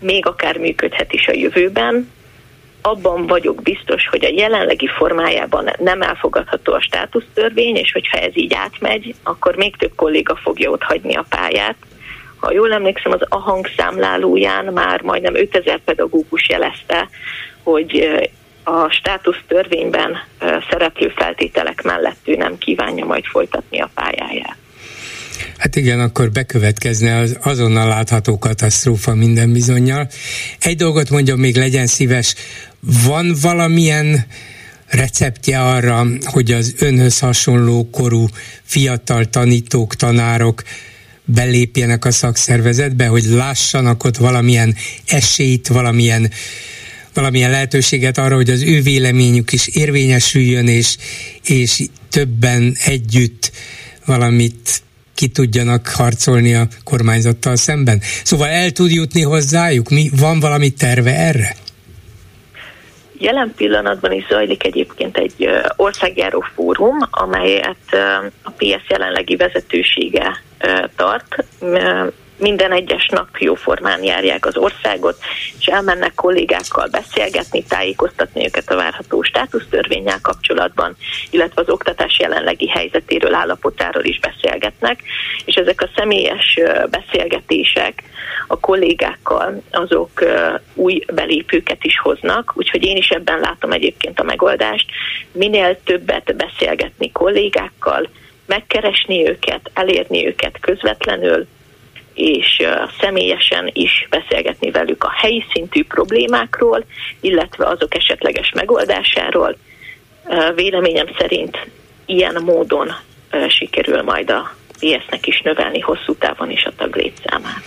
még 0.00 0.26
akár 0.26 0.58
működhet 0.58 1.12
is 1.12 1.28
a 1.28 1.32
jövőben, 1.32 2.10
abban 2.82 3.26
vagyok 3.26 3.62
biztos, 3.62 4.08
hogy 4.08 4.24
a 4.24 4.32
jelenlegi 4.34 4.86
formájában 4.86 5.70
nem 5.78 6.02
elfogadható 6.02 6.72
a 6.72 6.80
státusztörvény, 6.80 7.76
és 7.76 7.92
hogyha 7.92 8.18
ez 8.18 8.36
így 8.36 8.54
átmegy, 8.54 9.14
akkor 9.22 9.56
még 9.56 9.76
több 9.76 9.92
kolléga 9.96 10.36
fogja 10.36 10.70
ott 10.70 10.82
hagyni 10.82 11.14
a 11.14 11.24
pályát. 11.28 11.76
Ha 12.42 12.52
jól 12.52 12.72
emlékszem, 12.72 13.12
az 13.12 13.20
a 13.28 13.36
hangszámlálóján 13.36 14.64
már 14.64 15.02
majdnem 15.02 15.34
5000 15.36 15.80
pedagógus 15.84 16.48
jelezte, 16.48 17.08
hogy 17.62 18.08
a 18.64 18.90
státusztörvényben 18.90 20.16
szereplő 20.70 21.12
feltételek 21.16 21.82
mellett 21.82 22.20
ő 22.24 22.36
nem 22.36 22.58
kívánja 22.58 23.04
majd 23.04 23.24
folytatni 23.24 23.80
a 23.80 23.90
pályáját. 23.94 24.56
Hát 25.58 25.76
igen, 25.76 26.00
akkor 26.00 26.30
bekövetkezne 26.30 27.16
az 27.16 27.38
azonnal 27.42 27.88
látható 27.88 28.38
katasztrófa 28.38 29.14
minden 29.14 29.52
bizonyal. 29.52 30.08
Egy 30.60 30.76
dolgot 30.76 31.10
mondjam, 31.10 31.38
még 31.38 31.56
legyen 31.56 31.86
szíves, 31.86 32.34
van 33.06 33.34
valamilyen 33.42 34.26
receptje 34.86 35.60
arra, 35.60 36.06
hogy 36.24 36.52
az 36.52 36.74
önhöz 36.78 37.18
hasonló 37.18 37.88
korú 37.90 38.26
fiatal 38.62 39.24
tanítók, 39.24 39.94
tanárok 39.94 40.62
belépjenek 41.34 42.04
a 42.04 42.10
szakszervezetbe, 42.10 43.06
hogy 43.06 43.24
lássanak 43.24 44.04
ott 44.04 44.16
valamilyen 44.16 44.74
esélyt, 45.06 45.68
valamilyen 45.68 46.30
valamilyen 47.14 47.50
lehetőséget 47.50 48.18
arra, 48.18 48.34
hogy 48.34 48.50
az 48.50 48.62
ő 48.62 48.82
véleményük 48.82 49.52
is 49.52 49.66
érvényesüljön, 49.66 50.68
és, 50.68 50.96
és 51.44 51.82
többen 52.08 52.76
együtt 52.84 53.52
valamit 54.04 54.82
ki 55.14 55.28
tudjanak 55.28 55.88
harcolni 55.88 56.54
a 56.54 56.68
kormányzattal 56.84 57.56
szemben. 57.56 58.02
Szóval 58.24 58.48
el 58.48 58.70
tud 58.70 58.90
jutni 58.90 59.22
hozzájuk? 59.22 59.90
Mi, 59.90 60.10
van 60.16 60.40
valami 60.40 60.70
terve 60.70 61.16
erre? 61.16 61.56
Jelen 63.22 63.52
pillanatban 63.56 64.12
is 64.12 64.26
zajlik 64.26 64.64
egyébként 64.64 65.16
egy 65.16 65.48
országjáró 65.76 66.44
fórum, 66.54 66.98
amelyet 67.10 67.94
a 68.42 68.50
PS 68.50 68.88
jelenlegi 68.88 69.36
vezetősége 69.36 70.42
tart 70.96 71.44
minden 72.42 72.72
egyes 72.72 73.08
nap 73.08 73.28
jóformán 73.38 74.04
járják 74.04 74.46
az 74.46 74.56
országot, 74.56 75.16
és 75.58 75.66
elmennek 75.66 76.14
kollégákkal 76.14 76.88
beszélgetni, 76.90 77.64
tájékoztatni 77.64 78.44
őket 78.44 78.70
a 78.70 78.76
várható 78.76 79.22
státusztörvényel 79.22 80.20
kapcsolatban, 80.22 80.96
illetve 81.30 81.60
az 81.60 81.68
oktatás 81.68 82.18
jelenlegi 82.18 82.68
helyzetéről, 82.68 83.34
állapotáról 83.34 84.04
is 84.04 84.20
beszélgetnek, 84.20 85.02
és 85.44 85.54
ezek 85.54 85.82
a 85.82 85.90
személyes 85.96 86.58
beszélgetések 86.90 88.02
a 88.46 88.60
kollégákkal 88.60 89.62
azok 89.70 90.24
új 90.74 91.04
belépőket 91.14 91.84
is 91.84 91.98
hoznak, 91.98 92.52
úgyhogy 92.54 92.84
én 92.84 92.96
is 92.96 93.08
ebben 93.08 93.40
látom 93.40 93.72
egyébként 93.72 94.20
a 94.20 94.22
megoldást. 94.22 94.86
Minél 95.32 95.78
többet 95.84 96.36
beszélgetni 96.36 97.12
kollégákkal, 97.12 98.08
megkeresni 98.46 99.28
őket, 99.28 99.70
elérni 99.74 100.26
őket 100.26 100.60
közvetlenül, 100.60 101.46
és 102.14 102.62
személyesen 103.00 103.70
is 103.72 104.06
beszélgetni 104.10 104.70
velük 104.70 105.04
a 105.04 105.12
helyi 105.16 105.44
szintű 105.52 105.84
problémákról, 105.84 106.84
illetve 107.20 107.66
azok 107.66 107.94
esetleges 107.94 108.52
megoldásáról. 108.54 109.56
Véleményem 110.54 111.06
szerint 111.18 111.58
ilyen 112.06 112.42
módon 112.44 112.92
sikerül 113.48 114.02
majd 114.02 114.30
a 114.30 114.54
PS-nek 114.78 115.26
is 115.26 115.40
növelni 115.40 115.80
hosszú 115.80 116.14
távon 116.14 116.50
is 116.50 116.64
a 116.64 116.72
taglétszámát. 116.76 117.62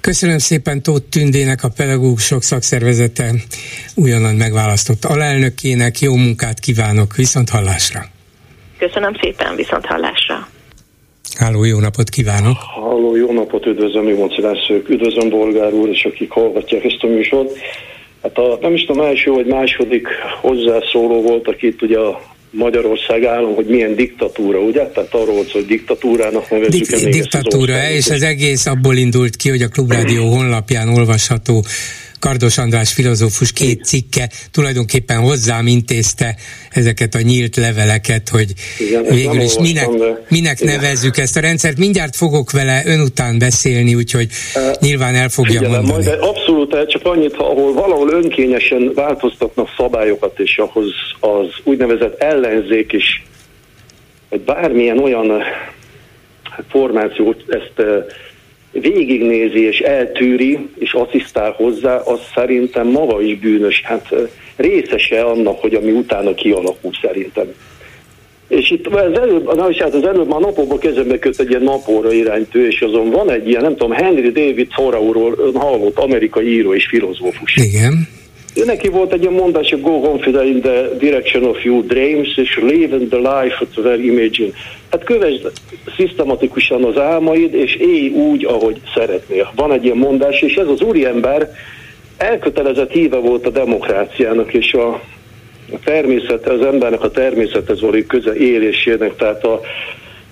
Köszönöm 0.00 0.38
szépen 0.38 0.82
Tóth 0.82 1.08
Tündének, 1.08 1.62
a 1.62 1.68
pedagógusok 1.76 2.42
szakszervezete 2.42 3.30
újonnan 3.94 4.34
megválasztott 4.34 5.04
alelnökének. 5.04 5.98
Jó 5.98 6.14
munkát 6.14 6.60
kívánok, 6.60 7.16
viszont 7.16 7.50
hallásra! 7.50 8.04
Köszönöm 8.78 9.14
szépen, 9.20 9.56
viszont 9.56 9.86
hallásra! 9.86 10.48
Háló, 11.38 11.64
jó 11.64 11.78
napot 11.78 12.08
kívánok! 12.08 12.56
Háló, 12.74 13.16
jó 13.16 13.32
napot, 13.32 13.66
üdvözlöm, 13.66 14.08
Imonci 14.08 14.40
Lászlók, 14.40 14.88
üdvözlöm 14.88 15.28
Bolgár 15.28 15.72
úr, 15.72 15.88
és 15.88 16.04
akik 16.04 16.30
hallgatják 16.30 16.84
ezt 16.84 17.02
a 17.02 17.06
műsort. 17.06 17.58
Hát 18.22 18.38
a, 18.38 18.58
nem 18.60 18.74
is 18.74 18.84
tudom, 18.84 19.04
első 19.04 19.30
vagy 19.30 19.46
második 19.46 20.08
hozzászóló 20.40 21.22
volt, 21.22 21.48
aki 21.48 21.66
itt 21.66 21.82
ugye 21.82 21.98
a 21.98 22.20
Magyarország 22.50 23.24
állam, 23.24 23.54
hogy 23.54 23.66
milyen 23.66 23.94
diktatúra, 23.94 24.58
ugye? 24.58 24.86
Tehát 24.86 25.14
arról 25.14 25.34
volt, 25.34 25.50
hogy 25.50 25.66
diktatúrának 25.66 26.50
nevezzük 26.50 26.86
Dik- 26.86 27.08
Diktatúra, 27.08 27.90
és 27.90 28.10
az 28.10 28.22
egész 28.22 28.66
abból 28.66 28.96
indult 28.96 29.36
ki, 29.36 29.48
hogy 29.48 29.62
a 29.62 29.68
Klubrádió 29.68 30.26
honlapján 30.26 30.88
olvasható 30.88 31.64
Kardos 32.24 32.58
András 32.58 32.92
filozófus 32.92 33.52
két 33.52 33.84
cikke 33.84 34.28
tulajdonképpen 34.52 35.18
hozzám 35.20 35.66
intézte 35.66 36.36
ezeket 36.70 37.14
a 37.14 37.20
nyílt 37.20 37.56
leveleket, 37.56 38.28
hogy 38.28 38.52
Igen, 38.78 39.02
végül 39.02 39.40
is 39.40 39.58
minek, 39.58 39.88
minek 40.28 40.60
nevezzük 40.60 41.16
ezt 41.16 41.36
a 41.36 41.40
rendszert. 41.40 41.78
Mindjárt 41.78 42.16
fogok 42.16 42.50
vele 42.50 42.82
ön 42.86 43.00
után 43.00 43.38
beszélni, 43.38 43.94
úgyhogy 43.94 44.28
e, 44.54 44.76
nyilván 44.80 45.14
el 45.14 45.28
fogja 45.28 45.58
Figyelem, 45.58 45.84
mondani. 45.84 46.06
Majd, 46.06 46.20
abszolút, 46.20 46.86
csak 46.88 47.06
annyit, 47.06 47.34
ha 47.34 47.44
ahol 47.44 47.72
valahol 47.72 48.10
önkényesen 48.10 48.92
változtatnak 48.94 49.68
szabályokat, 49.76 50.38
és 50.38 50.58
ahhoz 50.58 50.86
az 51.20 51.46
úgynevezett 51.64 52.20
ellenzék 52.20 52.92
is, 52.92 53.24
vagy 54.30 54.40
bármilyen 54.40 54.98
olyan 54.98 55.42
formációt 56.68 57.44
ezt 57.48 57.86
végignézi 58.80 59.66
és 59.66 59.78
eltűri, 59.78 60.58
és 60.78 60.92
asszisztál 60.92 61.50
hozzá, 61.50 61.96
az 61.96 62.20
szerintem 62.34 62.86
maga 62.86 63.22
is 63.22 63.38
bűnös. 63.38 63.82
Hát 63.84 64.14
részese 64.56 65.22
annak, 65.22 65.60
hogy 65.60 65.74
ami 65.74 65.90
utána 65.90 66.34
kialakul 66.34 66.92
szerintem. 67.02 67.46
És 68.48 68.70
itt 68.70 68.86
az 68.86 69.18
előbb, 69.18 69.54
na, 69.54 69.70
és 69.70 69.76
hát 69.76 69.94
az 69.94 70.04
előbb 70.04 70.28
már 70.28 70.40
napokban 70.40 70.78
kezembe 70.78 71.18
köt 71.18 71.40
egy 71.40 71.50
ilyen 71.50 71.62
napóra 71.62 72.12
iránytő, 72.12 72.66
és 72.66 72.80
azon 72.80 73.10
van 73.10 73.30
egy 73.30 73.48
ilyen, 73.48 73.62
nem 73.62 73.76
tudom, 73.76 73.92
Henry 73.92 74.30
David 74.30 74.68
Thoreauról 74.68 75.52
hallott 75.54 75.98
amerikai 75.98 76.52
író 76.52 76.74
és 76.74 76.86
filozófus. 76.86 77.56
Igen 77.56 78.22
Neki 78.54 78.88
volt 78.88 79.12
egy 79.12 79.20
ilyen 79.20 79.32
mondás, 79.32 79.70
hogy 79.70 79.80
go 79.80 80.00
confident 80.00 80.48
in 80.48 80.60
the 80.60 80.88
direction 80.98 81.44
of 81.44 81.64
your 81.64 81.84
dreams, 81.86 82.36
és 82.36 82.58
live 82.62 82.96
in 82.96 83.08
the 83.08 83.18
life 83.18 83.56
of 83.60 83.68
the 83.84 83.96
imagine. 83.96 84.50
Hát 84.90 85.04
kövesd 85.04 85.52
szisztematikusan 85.96 86.84
az 86.84 86.98
álmaid, 86.98 87.54
és 87.54 87.74
élj 87.74 88.08
úgy, 88.08 88.44
ahogy 88.44 88.80
szeretnél. 88.94 89.52
Van 89.56 89.72
egy 89.72 89.84
ilyen 89.84 89.96
mondás, 89.96 90.40
és 90.40 90.54
ez 90.54 90.68
az 90.68 90.80
úriember 90.80 91.50
elkötelezett 92.16 92.90
híve 92.90 93.16
volt 93.16 93.46
a 93.46 93.50
demokráciának, 93.50 94.52
és 94.52 94.72
a, 94.72 94.88
a 95.72 95.78
természet, 95.84 96.48
az 96.48 96.60
embernek 96.60 97.02
a 97.02 97.10
természethez 97.10 97.80
való 97.80 97.98
köze 98.06 98.34
élésének, 98.34 99.16
tehát 99.16 99.44
a, 99.44 99.60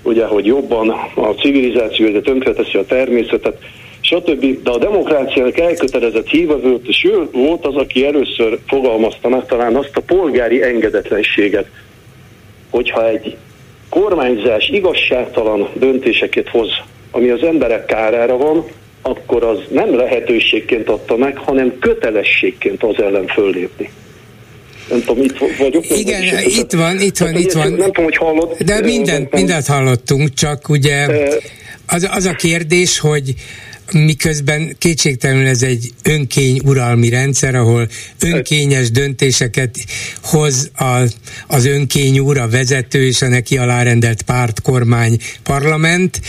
ugye, 0.02 0.24
hogy 0.24 0.46
jobban 0.46 0.88
a 1.14 1.34
civilizáció, 1.34 2.08
de 2.08 2.20
tönkreteszi 2.20 2.78
a 2.78 2.84
természetet, 2.84 3.56
stb. 4.02 4.62
De 4.62 4.70
a 4.70 4.78
demokráciának 4.78 5.58
elkötelezett 5.58 6.28
hívavőt, 6.28 6.88
és 6.88 7.04
ő 7.04 7.28
volt 7.32 7.66
az, 7.66 7.74
aki 7.74 8.06
először 8.06 8.58
fogalmazta 8.66 9.28
meg 9.28 9.46
talán 9.46 9.76
azt 9.76 9.96
a 9.96 10.00
polgári 10.00 10.62
engedetlenséget, 10.62 11.66
hogyha 12.70 13.08
egy 13.08 13.36
kormányzás 13.88 14.68
igazságtalan 14.68 15.68
döntéseket 15.74 16.48
hoz, 16.48 16.68
ami 17.10 17.28
az 17.28 17.42
emberek 17.42 17.84
kárára 17.84 18.36
van, 18.36 18.64
akkor 19.02 19.44
az 19.44 19.58
nem 19.70 19.96
lehetőségként 19.96 20.88
adta 20.88 21.16
meg, 21.16 21.36
hanem 21.36 21.78
kötelességként 21.78 22.82
az 22.82 23.02
ellen 23.02 23.26
föllépni. 23.26 23.90
Nem 24.88 25.00
tudom, 25.00 25.24
itt 25.24 25.38
vagyok. 25.58 25.98
Igen, 25.98 26.22
itt 26.44 26.72
van, 26.72 27.00
itt 27.00 27.16
van, 27.18 27.36
itt 27.36 27.52
van. 27.52 27.72
Nem 27.72 27.86
tudom, 27.86 28.04
hogy 28.04 28.16
hallott. 28.16 28.62
De 28.62 28.80
mindent, 28.80 29.32
mindent 29.32 29.66
hallottunk, 29.66 30.34
csak 30.34 30.68
ugye 30.68 31.06
az, 31.86 32.08
az 32.12 32.24
a 32.24 32.32
kérdés, 32.32 32.98
hogy 32.98 33.34
miközben 33.92 34.76
kétségtelenül 34.78 35.46
ez 35.46 35.62
egy 35.62 35.90
önkény 36.02 36.60
uralmi 36.64 37.08
rendszer, 37.08 37.54
ahol 37.54 37.88
önkényes 38.20 38.90
döntéseket 38.90 39.76
hoz 40.22 40.70
a, 40.74 41.00
az 41.46 41.66
önkény 41.66 42.18
úr, 42.18 42.38
a 42.38 42.48
vezető 42.48 43.06
és 43.06 43.22
a 43.22 43.28
neki 43.28 43.58
alárendelt 43.58 44.22
párt, 44.22 44.60
kormány, 44.60 45.16
parlament. 45.42 46.20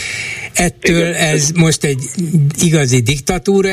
Ettől 0.54 1.08
Igen. 1.08 1.14
ez 1.14 1.50
most 1.56 1.84
egy 1.84 2.04
igazi 2.62 3.00
diktatúra, 3.00 3.72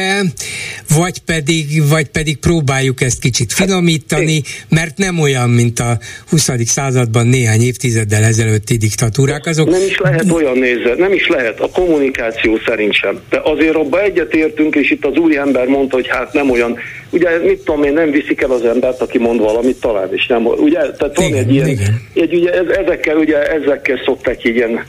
vagy 0.95 1.19
pedig, 1.19 1.89
vagy 1.89 2.09
pedig 2.09 2.37
próbáljuk 2.37 3.01
ezt 3.01 3.21
kicsit 3.21 3.53
finomítani, 3.53 4.43
mert 4.69 4.99
nem 4.99 5.19
olyan, 5.19 5.51
mint 5.51 5.79
a 5.79 5.99
20. 6.29 6.51
században 6.65 7.27
néhány 7.27 7.63
évtizeddel 7.63 8.23
ezelőtti 8.23 8.77
diktatúrák. 8.77 9.47
Azok... 9.47 9.71
Nem 9.71 9.83
is 9.89 9.99
lehet 9.99 10.31
olyan 10.31 10.59
nézve, 10.59 10.95
nem 10.95 11.13
is 11.13 11.29
lehet, 11.29 11.61
a 11.61 11.71
kommunikáció 11.71 12.59
szerint 12.67 12.95
sem. 12.95 13.21
De 13.29 13.41
azért 13.45 13.77
abba 13.81 14.03
egyetértünk, 14.03 14.75
és 14.75 14.91
itt 14.91 15.05
az 15.05 15.17
úri 15.17 15.37
ember 15.37 15.67
mondta, 15.67 15.95
hogy 15.95 16.09
hát 16.09 16.33
nem 16.33 16.51
olyan, 16.51 16.79
ugye 17.11 17.39
mit 17.39 17.59
tudom 17.65 17.83
én, 17.83 17.93
nem 17.93 18.11
viszik 18.11 18.43
el 18.43 18.51
az 18.51 18.65
embert, 18.65 19.01
aki 19.01 19.19
mond 19.19 19.41
valamit 19.41 19.81
talán, 19.81 20.15
is 20.15 20.27
nem, 20.27 20.47
ugye, 20.47 20.79
tehát 20.79 21.17
van 21.17 21.27
igen, 21.27 21.39
egy 21.39 21.55
ilyen, 21.55 21.79
egy, 22.15 22.35
ugye 22.35 22.53
ezekkel, 22.53 23.17
ugye 23.17 23.53
ezekkel 23.53 24.01
szokták 24.05 24.45
ilyen 24.45 24.81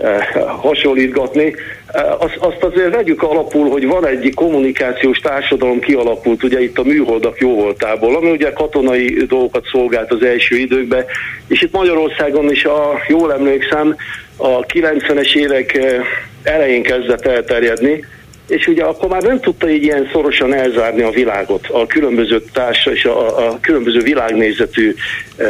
Eh, 0.00 0.26
hasonlítgatni. 0.46 1.54
Eh, 1.86 2.22
azt, 2.22 2.36
azt 2.38 2.62
azért 2.62 2.94
vegyük 2.94 3.22
alapul, 3.22 3.70
hogy 3.70 3.86
van 3.86 4.06
egy 4.06 4.32
kommunikációs 4.34 5.18
társadalom 5.18 5.80
kialakult, 5.80 6.42
ugye 6.42 6.62
itt 6.62 6.78
a 6.78 6.82
műholdak 6.82 7.38
jó 7.40 7.54
voltából, 7.54 8.16
ami 8.16 8.30
ugye 8.30 8.52
katonai 8.52 9.24
dolgokat 9.28 9.64
szolgált 9.72 10.12
az 10.12 10.22
első 10.22 10.56
időkben, 10.56 11.04
és 11.48 11.62
itt 11.62 11.72
Magyarországon 11.72 12.50
is, 12.50 12.64
a, 12.64 13.00
jól 13.08 13.32
emlékszem, 13.32 13.96
a 14.36 14.60
90-es 14.60 15.34
évek 15.34 15.74
eh, 15.74 16.00
elején 16.42 16.82
kezdett 16.82 17.26
elterjedni, 17.26 18.04
és 18.50 18.66
ugye 18.66 18.82
akkor 18.82 19.08
már 19.08 19.22
nem 19.22 19.40
tudta 19.40 19.70
így 19.70 19.82
ilyen 19.82 20.08
szorosan 20.12 20.54
elzárni 20.54 21.02
a 21.02 21.10
világot, 21.10 21.66
a 21.72 21.86
különböző 21.86 22.42
társ 22.52 22.86
és 22.86 23.04
a, 23.04 23.48
a 23.48 23.58
különböző 23.60 24.00
világnézetű 24.00 24.94
e, 25.36 25.44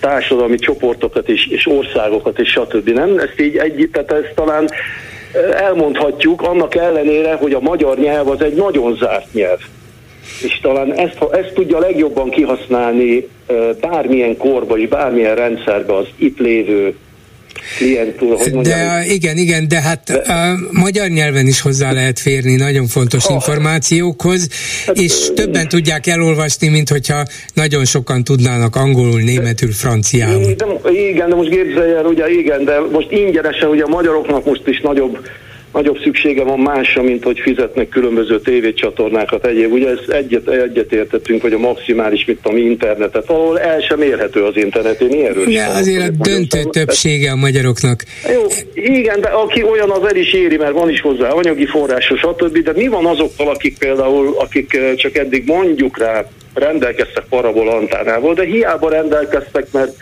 társadalmi 0.00 0.58
csoportokat 0.58 1.28
és, 1.28 1.46
és 1.46 1.66
országokat 1.66 2.38
és 2.38 2.48
stb. 2.48 2.88
Nem? 2.88 3.18
Ezt 3.18 3.40
így 3.40 3.56
egy, 3.56 3.88
tehát 3.92 4.12
ezt 4.12 4.34
talán 4.34 4.68
elmondhatjuk, 5.56 6.42
annak 6.42 6.74
ellenére, 6.74 7.34
hogy 7.34 7.52
a 7.52 7.60
magyar 7.60 7.98
nyelv 7.98 8.28
az 8.28 8.40
egy 8.40 8.54
nagyon 8.54 8.96
zárt 8.96 9.32
nyelv. 9.32 9.58
És 10.42 10.58
talán 10.62 10.92
ezt, 10.92 11.18
ezt 11.32 11.52
tudja 11.54 11.78
legjobban 11.78 12.30
kihasználni 12.30 13.28
bármilyen 13.80 14.36
korba 14.36 14.78
és 14.78 14.88
bármilyen 14.88 15.34
rendszerbe 15.34 15.96
az 15.96 16.06
itt 16.16 16.38
lévő 16.38 16.94
klientúra. 17.76 18.36
Hogy 18.36 18.52
de 18.52 19.04
igen, 19.08 19.36
igen, 19.36 19.68
de 19.68 19.80
hát 19.80 20.02
de, 20.04 20.32
a 20.32 20.58
magyar 20.70 21.08
nyelven 21.08 21.46
is 21.46 21.60
hozzá 21.60 21.92
lehet 21.92 22.18
férni 22.18 22.54
nagyon 22.54 22.86
fontos 22.86 23.26
ha, 23.26 23.34
információkhoz, 23.34 24.48
hát, 24.86 24.96
és 24.98 25.28
többen 25.34 25.68
tudják 25.68 26.06
elolvasni, 26.06 26.68
mint 26.68 26.88
hogyha 26.88 27.24
nagyon 27.54 27.84
sokan 27.84 28.24
tudnának 28.24 28.76
angolul, 28.76 29.20
németül, 29.20 29.72
franciául. 29.72 30.54
De, 30.54 30.90
igen, 30.90 31.28
de 31.28 31.34
most 31.34 31.50
képzelj 31.50 31.92
el, 31.92 32.04
ugye 32.04 32.30
igen, 32.30 32.64
de 32.64 32.80
most 32.92 33.10
ingyenesen 33.10 33.68
ugye 33.68 33.82
a 33.82 33.88
magyaroknak 33.88 34.44
most 34.44 34.62
is 34.66 34.80
nagyobb 34.80 35.18
nagyobb 35.74 35.98
szüksége 36.02 36.42
van 36.42 36.58
másra, 36.58 37.02
mint 37.02 37.24
hogy 37.24 37.38
fizetnek 37.38 37.88
különböző 37.88 38.40
tévécsatornákat 38.40 39.46
egyéb. 39.46 39.72
Ugye 39.72 39.88
ezt 39.88 40.08
egyet, 40.08 40.48
egyet 40.48 40.92
értettünk, 40.92 41.42
hogy 41.42 41.52
a 41.52 41.58
maximális, 41.58 42.24
mint 42.24 42.38
a 42.42 42.52
mi 42.52 42.60
internetet, 42.60 43.30
ahol 43.30 43.60
el 43.60 43.80
sem 43.80 44.02
érhető 44.02 44.44
az 44.44 44.56
internet. 44.56 45.00
Én 45.00 45.26
erről 45.26 45.50
ja, 45.50 45.68
azért 45.68 46.08
a 46.08 46.10
döntő 46.10 46.62
többsége 46.62 47.30
a 47.30 47.36
magyaroknak. 47.36 48.04
Jó, 48.32 48.46
igen, 48.74 49.20
de 49.20 49.28
aki 49.28 49.62
olyan, 49.62 49.90
az 49.90 50.08
el 50.08 50.16
is 50.16 50.32
éri, 50.32 50.56
mert 50.56 50.72
van 50.72 50.90
is 50.90 51.00
hozzá 51.00 51.28
anyagi 51.28 51.66
forrása, 51.66 52.16
stb. 52.16 52.58
De 52.58 52.72
mi 52.72 52.86
van 52.86 53.06
azokkal, 53.06 53.48
akik 53.48 53.78
például, 53.78 54.34
akik 54.38 54.74
eh, 54.74 54.94
csak 54.94 55.16
eddig 55.16 55.46
mondjuk 55.46 55.98
rá 55.98 56.24
rendelkeztek 56.54 57.24
parabolantánával, 57.28 58.34
de 58.34 58.44
hiába 58.44 58.88
rendelkeztek, 58.88 59.66
mert 59.72 59.96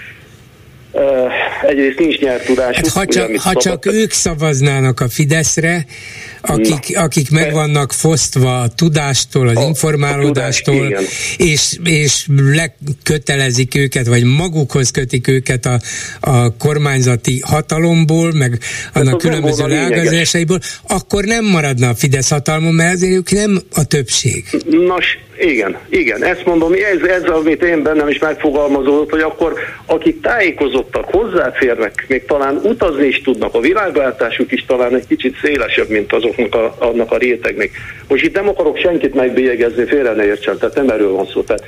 egyrészt 1.62 1.98
nincs 1.98 2.18
nyelvtudásuk. 2.18 2.87
Hát, 2.87 2.94
ha 2.94 3.07
csak, 3.07 3.37
ha 3.37 3.52
csak 3.55 3.87
ők 3.87 4.11
szavaznának 4.11 5.00
a 5.00 5.09
Fideszre, 5.09 5.85
akik, 6.42 6.98
akik 6.98 7.31
meg 7.31 7.52
vannak 7.52 7.92
fosztva 7.92 8.61
a 8.61 8.68
tudástól, 8.68 9.48
az 9.48 9.57
a, 9.57 9.62
informálódástól, 9.62 10.85
a 10.85 10.88
tudás, 10.88 11.37
és, 11.37 11.78
és 11.85 12.26
lekötelezik 12.37 13.74
őket, 13.74 14.07
vagy 14.07 14.24
magukhoz 14.24 14.90
kötik 14.90 15.28
őket 15.28 15.66
a, 15.66 15.78
a 16.20 16.57
kormányzati 16.57 17.40
hatalomból, 17.44 18.33
meg 18.33 18.59
annak 18.94 19.18
különböző 19.18 19.66
leágazásaiból, 19.66 20.61
akkor 20.88 21.24
nem 21.24 21.44
maradna 21.44 21.88
a 21.88 21.94
Fidesz 21.94 22.31
hatalmon, 22.31 22.74
mert 22.74 22.94
azért 22.94 23.12
ők 23.12 23.31
nem 23.31 23.61
a 23.74 23.85
többség. 23.85 24.44
Nos, 24.70 25.18
igen, 25.38 25.78
igen, 25.88 26.24
ezt 26.24 26.44
mondom, 26.44 26.72
ez, 26.72 27.09
ez 27.09 27.22
amit 27.22 27.62
én 27.62 27.83
bennem 27.83 28.09
is 28.09 28.18
megfogalmazódott, 28.18 29.11
hogy 29.11 29.20
akkor 29.20 29.55
akik 29.87 30.20
tájékozottak, 30.20 31.05
hozzáférnek, 31.05 32.05
még 32.09 32.24
talán 32.24 32.61
utazni 32.62 33.07
is 33.07 33.20
tudnak, 33.22 33.55
a 33.55 33.61
világváltásuk 33.61 34.52
is 34.52 34.64
talán 34.64 34.94
egy 34.94 35.07
kicsit 35.07 35.37
szélesebb, 35.42 35.88
mint 35.88 36.12
azoknak 36.38 36.55
a, 36.55 36.85
annak 36.85 37.12
a 37.12 37.16
rétegnek. 37.16 37.71
Most 38.09 38.25
itt 38.25 38.35
nem 38.35 38.49
akarok 38.49 38.77
senkit 38.77 39.14
megbélyegezni, 39.14 39.85
félre 39.85 40.12
ne 40.12 40.25
értsen, 40.25 40.59
tehát 40.59 40.75
nem 40.75 40.88
erről 40.88 41.12
van 41.12 41.27
szó. 41.27 41.42
Tehát 41.42 41.64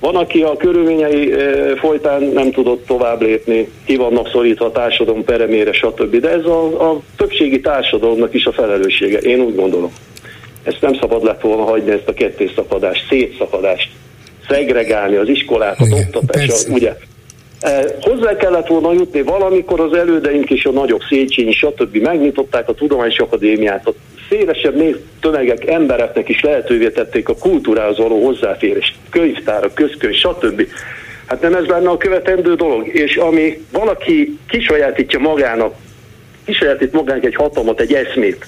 van, 0.00 0.16
aki 0.16 0.42
a 0.42 0.56
körülményei 0.56 1.32
folytán 1.76 2.22
nem 2.22 2.50
tudott 2.50 2.86
tovább 2.86 3.22
lépni, 3.22 3.68
ki 3.84 3.96
vannak 3.96 4.28
szorítva 4.28 4.64
a 4.64 4.72
társadalom 4.72 5.24
peremére, 5.24 5.72
stb. 5.72 6.16
De 6.16 6.28
ez 6.30 6.44
a, 6.44 6.90
a 6.90 7.00
többségi 7.16 7.60
társadalomnak 7.60 8.34
is 8.34 8.44
a 8.44 8.52
felelőssége, 8.52 9.18
én 9.18 9.40
úgy 9.40 9.54
gondolom. 9.54 9.92
Ezt 10.62 10.80
nem 10.80 10.94
szabad 10.94 11.24
lett 11.24 11.40
volna 11.40 11.62
hagyni, 11.62 11.90
ezt 11.90 12.08
a 12.08 12.14
kettészakadást, 12.14 13.06
szétszakadást, 13.08 13.90
szegregálni 14.48 15.16
az 15.16 15.28
iskolákat, 15.28 15.88
oktatást, 15.92 16.68
ugye. 16.68 16.96
E, 17.60 17.84
hozzá 18.00 18.36
kellett 18.36 18.66
volna 18.66 18.92
jutni 18.92 19.22
valamikor 19.22 19.80
az 19.80 19.92
elődeink 19.92 20.50
és 20.50 20.64
a 20.64 20.70
nagyobb 20.70 21.00
Széchenyi, 21.08 21.52
stb. 21.52 21.96
megnyitották 21.96 22.68
a 22.68 22.74
Tudományos 22.74 23.18
Akadémiát, 23.18 23.86
a 23.86 23.94
szélesebb 24.28 24.76
név 24.76 24.96
tömegek, 25.20 25.66
embereknek 25.66 26.28
is 26.28 26.40
lehetővé 26.40 26.90
tették 26.90 27.28
a 27.28 27.36
kultúrához 27.36 27.98
való 27.98 28.24
hozzáférést, 28.24 28.94
könyvtárak, 29.10 29.74
közkönyv, 29.74 30.14
stb. 30.14 30.66
Hát 31.26 31.40
nem 31.40 31.54
ez 31.54 31.64
lenne 31.64 31.88
a 31.88 31.96
követendő 31.96 32.54
dolog, 32.54 32.86
és 32.86 33.16
ami 33.16 33.64
valaki 33.72 34.38
kisajátítja 34.48 35.18
magának, 35.18 35.74
kisajátít 36.44 36.92
magának 36.92 37.24
egy 37.24 37.34
hatalmat, 37.34 37.80
egy 37.80 37.92
eszmét, 37.92 38.46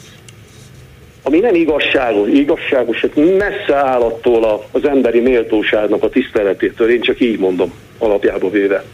ami 1.23 1.39
nem 1.39 1.55
igazságos, 1.55 2.29
igazságos, 2.29 3.01
hát 3.01 3.17
messze 3.17 3.75
áll 3.75 4.01
attól 4.01 4.65
az 4.71 4.85
emberi 4.85 5.21
méltóságnak 5.21 6.03
a 6.03 6.09
tiszteletétől, 6.09 6.91
én 6.91 7.01
csak 7.01 7.21
így 7.21 7.39
mondom 7.39 7.73
alapjába 7.99 8.51
véve. 8.51 8.85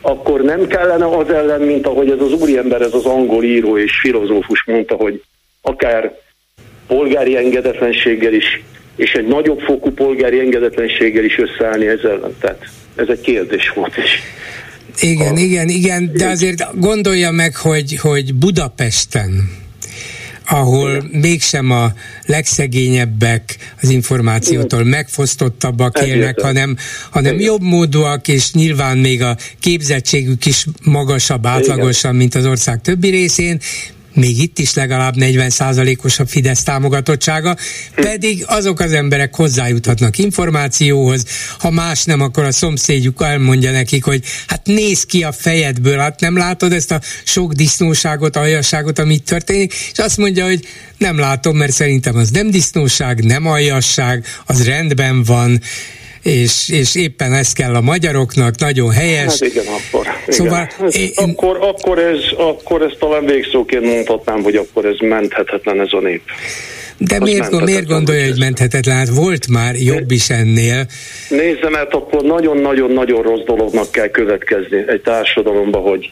Akkor 0.00 0.40
nem 0.40 0.66
kellene 0.66 1.06
az 1.06 1.30
ellen, 1.30 1.60
mint 1.60 1.86
ahogy 1.86 2.10
ez 2.10 2.20
az 2.20 2.32
úriember, 2.32 2.80
ez 2.80 2.94
az 2.94 3.04
angol 3.04 3.44
író 3.44 3.78
és 3.78 3.92
filozófus 4.00 4.64
mondta, 4.66 4.94
hogy 4.94 5.22
akár 5.62 6.18
polgári 6.86 7.36
engedetlenséggel 7.36 8.32
is, 8.32 8.62
és 8.96 9.12
egy 9.12 9.26
nagyobb 9.26 9.60
fokú 9.60 9.90
polgári 9.90 10.38
engedetlenséggel 10.38 11.24
is 11.24 11.38
összeállni 11.38 11.86
ezzel. 11.86 12.32
Tehát 12.40 12.64
ez 12.96 13.08
egy 13.08 13.20
kérdés 13.20 13.72
volt 13.74 13.96
is. 13.96 14.22
Igen, 15.00 15.34
a... 15.34 15.38
igen, 15.38 15.68
igen, 15.68 16.10
de 16.14 16.28
azért 16.28 16.78
gondolja 16.80 17.30
meg, 17.30 17.56
hogy, 17.56 17.96
hogy 17.96 18.34
Budapesten 18.34 19.58
ahol 20.50 20.90
Igen. 20.90 21.20
mégsem 21.20 21.70
a 21.70 21.92
legszegényebbek 22.26 23.56
az 23.82 23.88
információtól 23.88 24.84
megfosztottabbak 24.84 25.98
élnek, 25.98 26.12
Egyetlen. 26.12 26.46
hanem, 26.46 26.76
hanem 27.10 27.38
jobb 27.40 27.62
módúak, 27.62 28.28
és 28.28 28.52
nyilván 28.52 28.98
még 28.98 29.22
a 29.22 29.36
képzettségük 29.60 30.46
is 30.46 30.66
magasabb 30.82 31.46
átlagosan, 31.46 32.14
mint 32.14 32.34
az 32.34 32.46
ország 32.46 32.80
többi 32.80 33.08
részén, 33.08 33.60
még 34.14 34.38
itt 34.38 34.58
is 34.58 34.74
legalább 34.74 35.14
40%-os 35.16 36.18
a 36.18 36.26
Fidesz 36.26 36.62
támogatottsága, 36.62 37.56
pedig 37.94 38.44
azok 38.46 38.80
az 38.80 38.92
emberek 38.92 39.34
hozzájuthatnak 39.34 40.18
információhoz, 40.18 41.24
ha 41.58 41.70
más 41.70 42.04
nem, 42.04 42.20
akkor 42.20 42.44
a 42.44 42.52
szomszédjuk 42.52 43.22
elmondja 43.22 43.70
nekik, 43.70 44.04
hogy 44.04 44.24
hát 44.46 44.66
néz 44.66 45.04
ki 45.04 45.22
a 45.22 45.32
fejedből, 45.32 45.98
hát 45.98 46.20
nem 46.20 46.36
látod 46.36 46.72
ezt 46.72 46.90
a 46.90 47.00
sok 47.24 47.52
disznóságot, 47.52 48.36
aljasságot, 48.36 48.98
ami 48.98 49.14
itt 49.14 49.26
történik, 49.26 49.74
és 49.92 49.98
azt 49.98 50.16
mondja, 50.16 50.44
hogy 50.44 50.66
nem 50.98 51.18
látom, 51.18 51.56
mert 51.56 51.72
szerintem 51.72 52.16
az 52.16 52.30
nem 52.30 52.50
disznóság, 52.50 53.24
nem 53.24 53.46
aljasság, 53.46 54.24
az 54.46 54.64
rendben 54.64 55.22
van, 55.22 55.60
és, 56.22 56.68
és 56.68 56.94
éppen 56.94 57.32
ez 57.32 57.52
kell 57.52 57.74
a 57.74 57.80
magyaroknak, 57.80 58.58
nagyon 58.58 58.90
helyes. 58.90 59.38
Hát 59.38 59.40
igen, 59.40 59.64
akkor. 59.66 60.06
Szóval 60.28 60.68
igen. 60.78 60.90
Én, 60.90 61.10
akkor, 61.14 61.58
akkor, 61.60 61.98
ez, 61.98 62.20
akkor 62.36 62.82
ez 62.82 62.92
talán 62.98 63.24
végszóként 63.24 63.84
mondhatnám, 63.84 64.42
hogy 64.42 64.56
akkor 64.56 64.84
ez 64.84 64.96
menthetetlen 64.98 65.80
ez 65.80 65.92
a 65.92 66.00
nép. 66.00 66.22
De 66.98 67.18
miért, 67.18 67.64
miért 67.64 67.86
gondolja, 67.86 68.24
hogy 68.24 68.38
menthetetlen? 68.38 68.96
Hát 68.96 69.08
volt 69.08 69.48
már 69.48 69.74
jobb 69.74 70.10
is 70.10 70.30
ennél. 70.30 70.86
Nézzem, 71.28 71.70
mert 71.70 71.94
akkor 71.94 72.22
nagyon-nagyon-nagyon 72.22 73.22
rossz 73.22 73.44
dolognak 73.44 73.90
kell 73.90 74.08
következni 74.08 74.84
egy 74.86 75.00
társadalomba, 75.00 75.78
hogy 75.78 76.10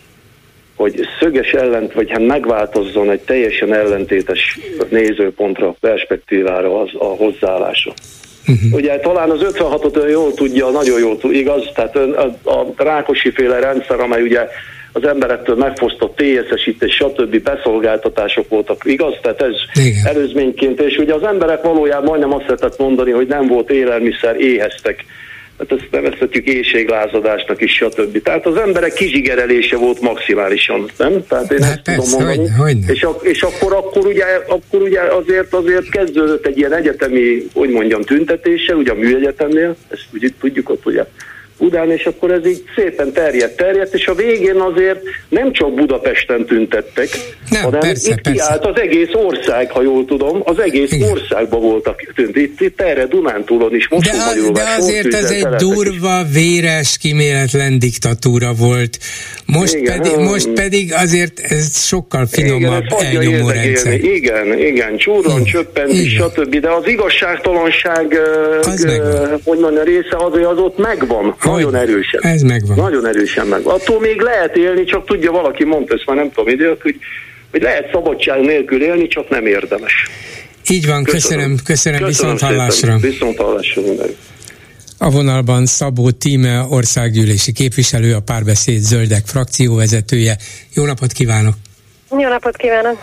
hogy 0.75 1.01
szöges 1.21 1.51
ellent, 1.53 1.92
vagy 1.92 2.11
hát 2.11 2.27
megváltozzon 2.27 3.11
egy 3.11 3.21
teljesen 3.21 3.75
ellentétes 3.75 4.59
nézőpontra, 4.90 5.77
perspektívára 5.81 6.81
az 6.81 6.90
a 6.99 7.05
hozzáállása. 7.05 7.94
Uh-huh. 8.49 8.73
Ugye 8.73 8.99
talán 8.99 9.31
az 9.31 9.41
56-ot 9.43 10.11
jól 10.11 10.35
tudja, 10.35 10.69
nagyon 10.71 10.99
jól 10.99 11.19
tudja, 11.19 11.40
igaz? 11.40 11.63
Tehát 11.75 11.96
a, 11.96 12.51
a 12.51 12.67
Rákosi 12.77 13.31
féle 13.31 13.59
rendszer, 13.59 14.01
amely 14.01 14.23
ugye 14.23 14.49
az 14.92 15.05
emberektől 15.05 15.57
megfosztott 15.57 16.17
TSS-ítés, 16.17 16.94
stb. 16.94 17.42
beszolgáltatások 17.42 18.49
voltak, 18.49 18.83
igaz? 18.85 19.15
Tehát 19.23 19.42
ez 19.42 19.55
Igen. 19.75 20.07
előzményként, 20.07 20.81
és 20.81 20.96
ugye 20.96 21.15
az 21.15 21.23
emberek 21.23 21.63
valójában 21.63 22.05
majdnem 22.05 22.33
azt 22.33 22.46
lehetett 22.46 22.79
mondani, 22.79 23.11
hogy 23.11 23.27
nem 23.27 23.46
volt 23.46 23.71
élelmiszer, 23.71 24.40
éheztek 24.40 25.05
hát 25.59 25.73
ezt 25.73 25.88
nevezhetjük 25.90 26.46
éjséglázadásnak 26.46 27.61
is, 27.61 27.73
stb. 27.73 28.23
Tehát 28.23 28.46
az 28.46 28.56
emberek 28.56 28.92
kizsigerelése 28.92 29.77
volt 29.77 30.00
maximálisan, 30.00 30.90
nem? 30.96 31.27
Tehát 31.27 31.52
én 31.52 31.63
hát 31.63 31.71
ezt 31.71 31.83
persze, 31.83 32.00
tudom 32.00 32.27
mondani. 32.27 32.48
Hogy, 32.48 32.77
hogy 32.85 32.94
és, 32.94 33.02
a, 33.02 33.17
és 33.23 33.42
akkor, 33.42 33.73
akkor, 33.73 34.06
ugye, 34.06 34.25
akkor 34.46 34.83
ugye 34.83 35.00
azért, 35.00 35.54
azért 35.54 35.88
kezdődött 35.88 36.46
egy 36.46 36.59
ilyen 36.59 36.73
egyetemi, 36.73 37.42
hogy 37.54 37.71
mondjam, 37.71 38.02
tüntetése, 38.02 38.75
ugye 38.75 38.90
a 38.90 38.94
műegyetemnél, 38.94 39.77
ezt 39.88 40.06
ugye 40.13 40.29
tudjuk 40.40 40.71
ott, 40.71 40.87
ugye 40.87 41.04
Budán, 41.59 41.90
és 41.90 42.04
akkor 42.04 42.31
ez 42.31 42.46
így 42.46 42.65
szépen 42.77 43.13
terjedt, 43.13 43.56
terjedt, 43.56 43.94
és 43.94 44.06
a 44.06 44.15
végén 44.15 44.61
azért 44.61 45.00
nem 45.29 45.52
csak 45.52 45.75
Budapesten 45.75 46.46
tüntettek, 46.46 47.09
nem, 47.50 47.63
hanem 47.63 47.81
persze, 47.81 48.11
itt 48.11 48.21
persze. 48.21 48.44
kiállt 48.44 48.67
az 48.67 48.81
egész 48.81 49.11
ország, 49.13 49.71
ha 49.71 49.83
jól 49.83 50.04
tudom, 50.04 50.40
az 50.44 50.59
egész 50.59 50.92
Igen. 50.92 51.11
országban 51.11 51.61
voltak 51.61 52.13
tünt. 52.15 52.37
Itt, 52.37 52.61
itt 52.61 52.81
erre 52.81 53.06
Dunántúlon 53.06 53.75
is, 53.75 53.88
most 53.88 54.11
de, 54.11 54.17
az, 54.17 54.50
de 54.52 54.63
azért 54.79 55.15
ez 55.15 55.31
egy 55.31 55.46
durva, 55.46 56.25
véres, 56.33 56.96
kiméletlen 56.98 57.79
diktatúra 57.79 58.52
volt. 58.52 58.98
Most, 59.46 59.75
igen, 59.75 60.02
pedig, 60.02 60.19
most 60.19 60.48
pedig 60.48 60.92
azért 60.92 61.40
ez 61.40 61.87
sokkal 61.87 62.27
finomabb 62.27 62.85
igen, 63.00 63.17
elnyomó 63.17 63.48
rendszer. 63.50 64.04
Igen, 64.04 64.59
igen, 64.59 64.96
csúron, 64.96 65.44
csöppent, 65.44 65.92
és 65.92 66.13
stb. 66.13 66.56
De 66.56 66.71
az 66.71 66.87
igazságtalanság, 66.87 68.19
az 68.61 68.85
uh, 68.85 69.40
hogy 69.44 69.59
mondja, 69.59 69.83
része 69.83 70.17
azért 70.17 70.46
az 70.46 70.59
ott 70.59 70.79
megvan 70.79 71.35
nagyon 71.51 71.75
erősen. 71.75 72.21
Ez 72.23 72.42
megvan. 72.42 72.77
Nagyon 72.77 73.07
erősen 73.07 73.46
megvan. 73.46 73.75
Attól 73.75 74.01
még 74.01 74.21
lehet 74.21 74.57
élni, 74.57 74.85
csak 74.85 75.07
tudja, 75.07 75.31
valaki 75.31 75.65
mondta 75.65 75.94
ezt 75.94 76.07
már 76.07 76.17
nem 76.17 76.31
tudom 76.33 76.49
idő, 76.49 76.77
hogy, 76.83 76.96
hogy 77.51 77.63
lehet 77.63 77.90
szabadság 77.92 78.40
nélkül 78.40 78.83
élni, 78.83 79.07
csak 79.07 79.29
nem 79.29 79.46
érdemes. 79.46 79.92
Így 80.71 80.87
van, 80.87 81.05
köszönöm, 81.05 81.57
köszönöm, 81.65 82.01
köszönöm 82.01 82.09
viszont 82.09 82.40
hallásra. 82.40 82.96
Viszont 82.96 83.37
hallásra 83.37 83.83
A 84.99 85.11
vonalban 85.11 85.67
Szabó 85.67 86.11
Tíme, 86.11 86.67
országgyűlési 86.69 87.53
képviselő, 87.53 88.15
a 88.15 88.21
párbeszéd 88.21 88.81
zöldek 88.81 89.27
frakcióvezetője. 89.27 90.37
Jó 90.75 90.85
napot 90.85 91.13
kívánok! 91.13 91.55
Jó 92.11 92.29
napot 92.29 92.57
kívánok! 92.57 92.99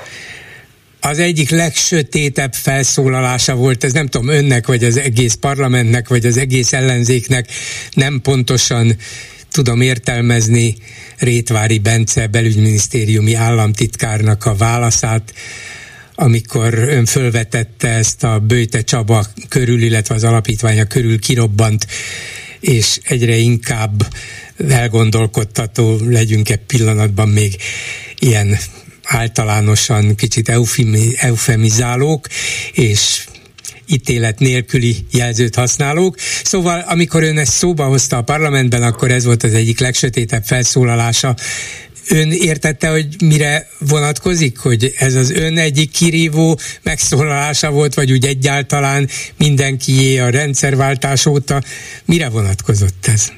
Az 1.09 1.19
egyik 1.19 1.49
legsötétebb 1.49 2.53
felszólalása 2.53 3.55
volt, 3.55 3.83
ez 3.83 3.93
nem 3.93 4.07
tudom 4.07 4.27
önnek, 4.27 4.67
vagy 4.67 4.83
az 4.83 4.97
egész 4.97 5.33
parlamentnek, 5.33 6.07
vagy 6.07 6.25
az 6.25 6.37
egész 6.37 6.73
ellenzéknek, 6.73 7.47
nem 7.93 8.21
pontosan 8.21 8.97
tudom 9.51 9.81
értelmezni. 9.81 10.75
Rétvári 11.17 11.79
Bence 11.79 12.27
belügyminisztériumi 12.27 13.33
államtitkárnak 13.33 14.45
a 14.45 14.55
válaszát, 14.55 15.33
amikor 16.15 16.73
ön 16.73 17.05
fölvetette 17.05 17.87
ezt 17.87 18.23
a 18.23 18.39
Bőte 18.39 18.81
Csaba 18.81 19.25
körül, 19.49 19.81
illetve 19.81 20.15
az 20.15 20.23
alapítványa 20.23 20.85
körül 20.85 21.19
kirobbant, 21.19 21.87
és 22.59 22.99
egyre 23.03 23.35
inkább 23.35 24.07
elgondolkodtató 24.69 25.97
legyünk-e 26.07 26.55
pillanatban 26.55 27.29
még 27.29 27.55
ilyen 28.19 28.57
általánosan 29.05 30.15
kicsit 30.15 30.51
eufemizálók, 31.15 32.27
és 32.71 33.25
ítélet 33.87 34.39
nélküli 34.39 35.05
jelzőt 35.11 35.55
használók. 35.55 36.17
Szóval, 36.43 36.79
amikor 36.79 37.23
ön 37.23 37.37
ezt 37.37 37.51
szóba 37.51 37.85
hozta 37.85 38.17
a 38.17 38.21
parlamentben, 38.21 38.83
akkor 38.83 39.11
ez 39.11 39.25
volt 39.25 39.43
az 39.43 39.53
egyik 39.53 39.79
legsötétebb 39.79 40.43
felszólalása. 40.43 41.35
Ön 42.09 42.31
értette, 42.31 42.89
hogy 42.89 43.07
mire 43.23 43.67
vonatkozik, 43.79 44.57
hogy 44.57 44.93
ez 44.97 45.15
az 45.15 45.31
ön 45.31 45.57
egyik 45.57 45.91
kirívó 45.91 46.59
megszólalása 46.83 47.71
volt, 47.71 47.93
vagy 47.93 48.11
úgy 48.11 48.25
egyáltalán 48.25 49.09
mindenkié 49.37 50.17
a 50.17 50.29
rendszerváltás 50.29 51.25
óta. 51.25 51.61
Mire 52.05 52.29
vonatkozott 52.29 53.07
ez? 53.07 53.31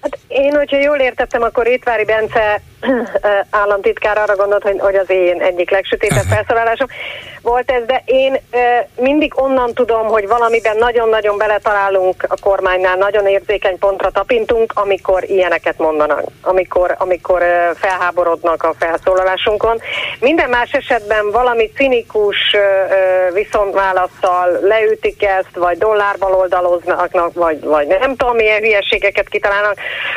Hát 0.00 0.18
én, 0.34 0.54
hogyha 0.54 0.76
jól 0.76 0.96
értettem, 0.98 1.42
akkor 1.42 1.66
Étvári 1.66 2.04
Bence 2.04 2.60
államtitkár 3.50 4.18
arra 4.18 4.36
gondolt, 4.36 4.62
hogy, 4.62 4.78
hogy 4.78 4.94
az 4.94 5.10
én 5.10 5.40
egyik 5.40 5.70
legsötétebb 5.70 6.24
felszólalásom 6.28 6.86
volt 7.42 7.70
ez, 7.70 7.84
de 7.86 8.02
én 8.04 8.40
mindig 8.96 9.32
onnan 9.36 9.74
tudom, 9.74 10.06
hogy 10.06 10.28
valamiben 10.28 10.76
nagyon-nagyon 10.76 11.38
beletalálunk 11.38 12.24
a 12.28 12.34
kormánynál, 12.40 12.96
nagyon 12.96 13.26
érzékeny 13.26 13.78
pontra 13.78 14.10
tapintunk, 14.10 14.72
amikor 14.74 15.24
ilyeneket 15.24 15.78
mondanak, 15.78 16.22
amikor, 16.42 16.94
amikor 16.98 17.42
felháborodnak 17.74 18.62
a 18.62 18.74
felszólalásunkon. 18.78 19.80
Minden 20.20 20.48
más 20.48 20.70
esetben 20.72 21.30
valami 21.30 21.70
cinikus 21.74 22.36
viszontválaszsal 23.32 24.58
leütik 24.62 25.22
ezt, 25.22 25.56
vagy 25.56 25.78
dollárból 25.78 26.34
oldaloznak, 26.34 27.32
vagy, 27.34 27.60
vagy 27.60 27.86
nem 27.86 28.16
tudom, 28.16 28.36
milyen 28.36 28.60
hülyeségeket 28.60 29.28
kitalálnak. 29.28 29.76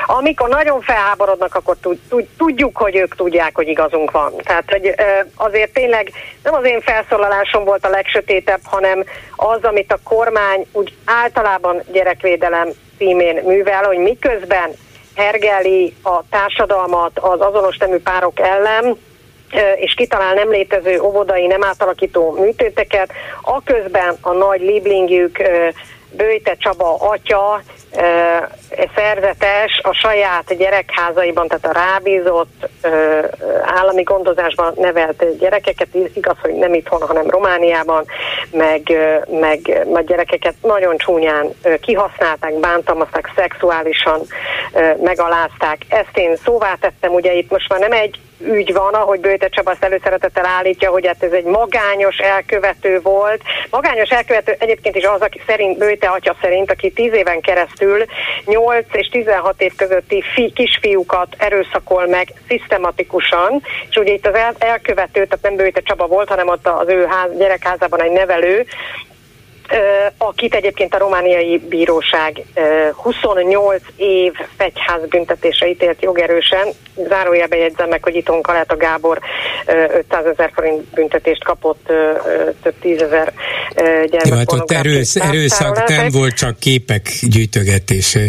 Amikor 0.10 0.50
nagyon 0.50 0.82
felháborodnak, 0.82 1.56
akkor 1.56 1.76
tud, 1.82 2.00
tud, 2.10 2.28
tudjuk, 2.38 2.78
hogy 2.78 2.96
ők 2.96 3.16
tudják, 3.16 3.56
hogy 3.56 3.68
igazunk 3.68 4.12
van. 4.12 4.34
Tehát 4.44 4.64
hogy 4.72 4.94
azért 5.36 5.74
tényleg 5.74 6.12
nem 6.44 6.54
az 6.54 6.66
én 6.66 6.82
felszólalásom 6.82 7.64
volt 7.64 7.86
a 7.86 7.90
legsötétebb, 7.90 8.60
hanem 8.64 9.04
az, 9.36 9.64
amit 9.64 9.92
a 9.92 10.00
kormány 10.04 10.66
úgy 10.72 10.94
általában 11.06 11.82
gyerekvédelem 11.92 12.70
címén 12.98 13.44
művel, 13.44 13.84
hogy 13.84 13.98
miközben 13.98 14.72
hergeli 15.16 15.96
a 16.04 16.22
társadalmat 16.30 17.20
az 17.20 17.42
azonos 17.42 17.78
nemű 17.78 17.98
párok 17.98 18.40
ellen, 18.40 18.98
és 19.76 19.94
kitalál 19.94 20.34
nem 20.34 20.50
létező 20.50 21.00
óvodai 21.02 21.48
nem 21.48 21.64
átalakító 21.64 22.32
műtéteket, 22.40 23.12
aközben 23.42 24.18
a 24.22 24.32
nagy 24.32 24.62
liblingjük 24.62 25.38
Bőjte 26.12 26.56
Csaba 26.56 26.96
atya 26.96 27.62
szerzetes 28.96 29.80
a 29.84 29.94
saját 29.94 30.58
gyerekházaiban, 30.58 31.48
tehát 31.48 31.66
a 31.66 31.80
rábízott 31.80 32.70
állami 33.64 34.04
gondozásban 34.04 34.74
nevelt 34.76 35.38
gyerekeket, 35.38 35.88
igaz, 36.14 36.36
hogy 36.42 36.54
nem 36.54 36.74
itthon, 36.74 37.02
hanem 37.02 37.30
Romániában, 37.30 38.06
meg, 38.52 38.82
meg, 39.28 39.86
meg 39.94 40.06
gyerekeket 40.06 40.56
nagyon 40.62 40.98
csúnyán 40.98 41.54
kihasználták, 41.82 42.54
bántalmazták, 42.54 43.32
szexuálisan 43.36 44.22
megalázták. 45.02 45.78
Ezt 45.88 46.18
én 46.18 46.36
szóvá 46.36 46.74
tettem, 46.80 47.14
ugye 47.14 47.34
itt 47.34 47.52
most 47.52 47.70
már 47.70 47.80
nem 47.80 47.92
egy 47.92 48.20
ügy 48.40 48.74
van, 48.74 48.94
ahogy 48.94 49.20
Bőte 49.20 49.48
Csaba 49.50 49.76
előszeretettel 49.80 50.46
állítja, 50.46 50.92
hogy 50.92 51.08
hát 51.08 51.24
ez 51.24 51.32
egy 51.32 51.44
magányos 51.44 52.18
elkövető 52.18 53.00
volt. 53.02 53.42
Magányos 53.70 54.10
elkövető 54.10 54.56
egyébként 54.60 54.96
is 54.96 55.04
az, 55.04 55.22
aki 55.22 55.42
szerint, 55.48 55.78
Bőte 55.78 56.08
atya 56.08 56.36
szerint, 56.42 56.72
aki 56.72 56.92
10 56.92 57.14
éven 57.14 57.42
keresztül 57.42 58.06
8 58.46 58.86
és 58.92 59.08
16 59.08 59.62
év 59.62 59.76
közötti 59.76 60.24
fi, 60.34 60.52
kisfiúkat 60.56 61.36
erőszakol 61.38 62.08
meg 62.08 62.34
szisztematikusan, 62.48 63.62
és 63.90 63.96
ugye 63.96 64.14
itt 64.14 64.28
az 64.28 64.36
el, 64.36 64.56
elkövető, 64.58 65.26
tehát 65.26 65.42
nem 65.42 65.56
Bőte 65.56 65.82
Csaba 65.82 66.08
volt, 66.08 66.30
hanem 66.30 66.48
ott 66.48 66.68
az 66.68 66.88
ő 66.88 67.06
ház, 67.06 67.38
gyerekházában 67.38 68.02
egy 68.02 68.12
nevelő, 68.12 68.66
akit 70.18 70.56
egyébként 70.56 70.94
a 70.94 70.98
romániai 70.98 71.58
bíróság 71.58 72.44
28 72.96 73.82
év 73.96 74.34
fegyházbüntetésre 74.58 75.68
ítélt 75.68 76.02
jogerősen. 76.02 76.68
Zárójelbe 77.08 77.56
jegyzem 77.58 77.90
meg, 77.90 78.04
hogy 78.04 78.16
itthon 78.16 78.42
Kaláta 78.42 78.78
Gábor 78.78 79.20
500 79.66 80.26
ezer 80.26 80.52
forint 80.54 80.84
büntetést 80.84 81.44
kapott 81.44 81.92
több 82.64 82.74
tízezer 82.82 83.34
gyermek. 84.10 84.34
Hát 84.34 84.52
ott 84.52 84.72
erősz, 84.72 85.16
erőszak 85.16 85.88
nem 85.88 86.10
volt 86.12 86.34
csak 86.34 86.60
képek 86.60 87.10
gyűjtögetése. 87.22 88.20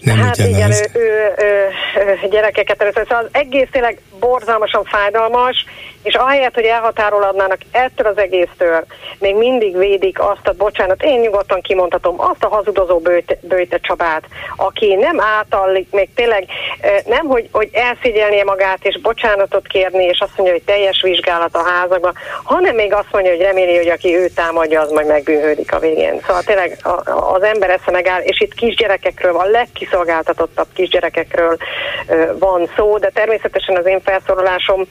Nem 0.00 0.16
hát 0.16 0.36
igen, 0.36 0.70
ő, 0.70 0.84
ő, 0.92 1.32
ő, 1.38 2.28
gyerekeket 2.30 2.80
erőszak. 2.80 3.06
Szóval 3.08 3.24
az 3.24 3.30
egész 3.32 3.68
tényleg 3.72 3.98
borzalmasan 4.20 4.84
fájdalmas, 4.84 5.64
és 6.02 6.14
ahelyett, 6.14 6.54
hogy 6.54 6.64
elhatárolodnának 6.64 7.58
ettől 7.70 8.06
az 8.06 8.18
egésztől, 8.18 8.84
még 9.18 9.36
mindig 9.36 9.76
védik 9.76 10.20
azt 10.20 10.48
a, 10.48 10.52
bocsánat, 10.52 11.02
én 11.02 11.20
nyugodtan 11.20 11.60
kimondhatom, 11.60 12.20
azt 12.20 12.44
a 12.44 12.48
hazudozó 12.48 12.98
bőte, 12.98 13.38
bőte 13.40 13.78
Csabát, 13.78 14.22
aki 14.56 14.94
nem 14.94 15.20
átallik, 15.20 15.90
még 15.90 16.08
tényleg 16.14 16.46
nem, 17.06 17.26
hogy, 17.26 17.48
hogy 17.52 17.68
elszégyelnie 17.72 18.44
magát 18.44 18.84
és 18.84 19.00
bocsánatot 19.00 19.66
kérni, 19.66 20.04
és 20.04 20.20
azt 20.20 20.36
mondja, 20.36 20.54
hogy 20.54 20.64
teljes 20.64 21.02
vizsgálat 21.02 21.54
a 21.54 21.62
házakban, 21.62 22.14
hanem 22.42 22.74
még 22.74 22.92
azt 22.94 23.12
mondja, 23.12 23.32
hogy 23.32 23.40
reméli, 23.40 23.76
hogy 23.76 23.88
aki 23.88 24.16
őt 24.16 24.34
támadja, 24.34 24.80
az 24.80 24.90
majd 24.90 25.06
megbűnhődik 25.06 25.72
a 25.72 25.78
végén. 25.78 26.20
Szóval 26.26 26.42
tényleg 26.42 26.78
az 27.34 27.42
ember 27.42 27.70
esze 27.70 27.90
megáll, 27.90 28.20
és 28.20 28.40
itt 28.40 28.54
kisgyerekekről, 28.54 29.36
a 29.36 29.44
legkiszolgáltatottabb 29.44 30.68
kisgyerekekről 30.74 31.56
van 32.38 32.70
szó, 32.76 32.98
de 32.98 33.10
természetesen 33.14 33.76
az 33.76 33.86
én 33.86 34.00
felszólalásom 34.00 34.86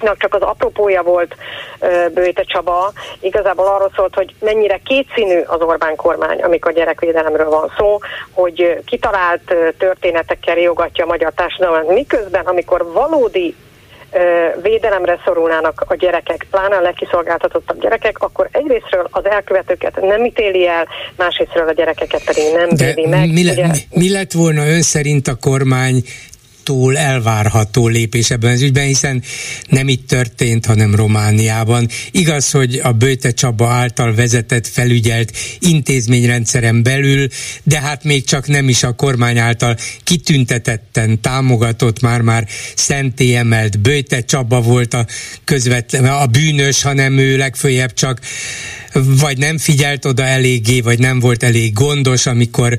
csak 0.00 0.34
az 0.34 0.42
apropója 0.42 1.02
volt 1.02 1.34
Bőte 2.14 2.42
Csaba, 2.42 2.92
igazából 3.20 3.66
arról 3.66 3.92
szólt, 3.96 4.14
hogy 4.14 4.34
mennyire 4.40 4.80
kétszínű 4.84 5.40
az 5.40 5.60
Orbán 5.60 5.96
kormány, 5.96 6.42
amikor 6.42 6.72
gyerekvédelemről 6.72 7.48
van 7.48 7.72
szó, 7.76 7.98
hogy 8.30 8.82
kitalált 8.84 9.54
történetekkel 9.78 10.54
riogatja 10.54 11.04
a 11.04 11.08
magyar 11.08 11.32
társadalmat, 11.32 11.88
miközben, 11.88 12.44
amikor 12.44 12.92
valódi 12.92 13.54
védelemre 14.62 15.20
szorulnának 15.24 15.84
a 15.88 15.94
gyerekek, 15.94 16.46
pláne 16.50 16.76
a 16.76 16.80
legkiszolgáltatottabb 16.80 17.80
gyerekek, 17.80 18.18
akkor 18.18 18.48
egyrésztről 18.52 19.08
az 19.10 19.24
elkövetőket 19.24 20.00
nem 20.00 20.24
ítéli 20.24 20.66
el, 20.66 20.88
másrésztről 21.16 21.68
a 21.68 21.72
gyerekeket 21.72 22.24
pedig 22.24 22.44
nem 22.54 22.68
védi 22.68 23.06
meg. 23.06 23.32
Mi, 23.32 23.44
le, 23.44 23.52
mi, 23.54 23.78
mi 23.90 24.12
lett 24.12 24.32
volna 24.32 24.66
ön 24.66 24.82
szerint 24.82 25.28
a 25.28 25.34
kormány 25.40 26.02
tól 26.68 26.98
elvárható 26.98 27.86
lépés 27.86 28.30
ebben 28.30 28.52
az 28.52 28.62
ügyben, 28.62 28.84
hiszen 28.84 29.22
nem 29.68 29.88
itt 29.88 30.08
történt, 30.08 30.66
hanem 30.66 30.94
Romániában. 30.94 31.88
Igaz, 32.10 32.50
hogy 32.50 32.80
a 32.82 32.92
Bőte 32.92 33.30
Csaba 33.30 33.68
által 33.68 34.14
vezetett, 34.14 34.66
felügyelt 34.66 35.32
intézményrendszeren 35.58 36.82
belül, 36.82 37.28
de 37.62 37.80
hát 37.80 38.04
még 38.04 38.24
csak 38.24 38.46
nem 38.46 38.68
is 38.68 38.82
a 38.82 38.92
kormány 38.92 39.38
által 39.38 39.76
kitüntetetten 40.04 41.20
támogatott, 41.20 42.00
már-már 42.00 42.48
szenté 42.74 43.34
emelt 43.34 43.80
Bőte 43.80 44.24
Csaba 44.24 44.60
volt 44.60 44.94
a 44.94 45.06
közvetlen, 45.44 46.04
a 46.04 46.26
bűnös, 46.26 46.82
hanem 46.82 47.18
ő 47.18 47.36
legfőjebb 47.36 47.92
csak 47.94 48.20
vagy 48.92 49.38
nem 49.38 49.58
figyelt 49.58 50.04
oda 50.04 50.24
eléggé, 50.24 50.80
vagy 50.80 50.98
nem 50.98 51.20
volt 51.20 51.42
elég 51.42 51.72
gondos, 51.72 52.26
amikor 52.26 52.78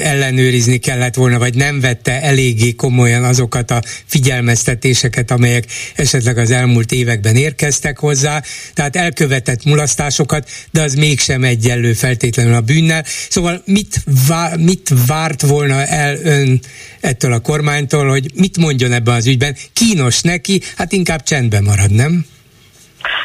ellenőrizni 0.00 0.76
kellett 0.78 1.14
volna, 1.14 1.38
vagy 1.38 1.54
nem 1.54 1.80
vette 1.80 2.22
eléggé 2.22 2.72
komolyan 2.74 3.24
azokat 3.24 3.70
a 3.70 3.82
figyelmeztetéseket, 4.04 5.30
amelyek 5.30 5.64
esetleg 5.94 6.38
az 6.38 6.50
elmúlt 6.50 6.92
években 6.92 7.36
érkeztek 7.36 7.98
hozzá, 7.98 8.42
tehát 8.74 8.96
elkövetett 8.96 9.64
mulasztásokat, 9.64 10.50
de 10.70 10.82
az 10.82 10.94
mégsem 10.94 11.44
egyenlő 11.44 11.92
feltétlenül 11.92 12.54
a 12.54 12.60
bűnnel. 12.60 13.04
Szóval 13.28 13.62
mit, 13.64 14.02
vá- 14.28 14.56
mit 14.56 14.90
várt 15.06 15.42
volna 15.42 15.84
el 15.86 16.16
ön 16.22 16.60
ettől 17.00 17.32
a 17.32 17.38
kormánytól, 17.38 18.08
hogy 18.08 18.30
mit 18.34 18.56
mondjon 18.58 18.92
ebben 18.92 19.14
az 19.14 19.26
ügyben? 19.26 19.56
Kínos 19.72 20.20
neki, 20.20 20.60
hát 20.76 20.92
inkább 20.92 21.22
csendben 21.22 21.62
marad, 21.62 21.90
nem? 21.90 22.26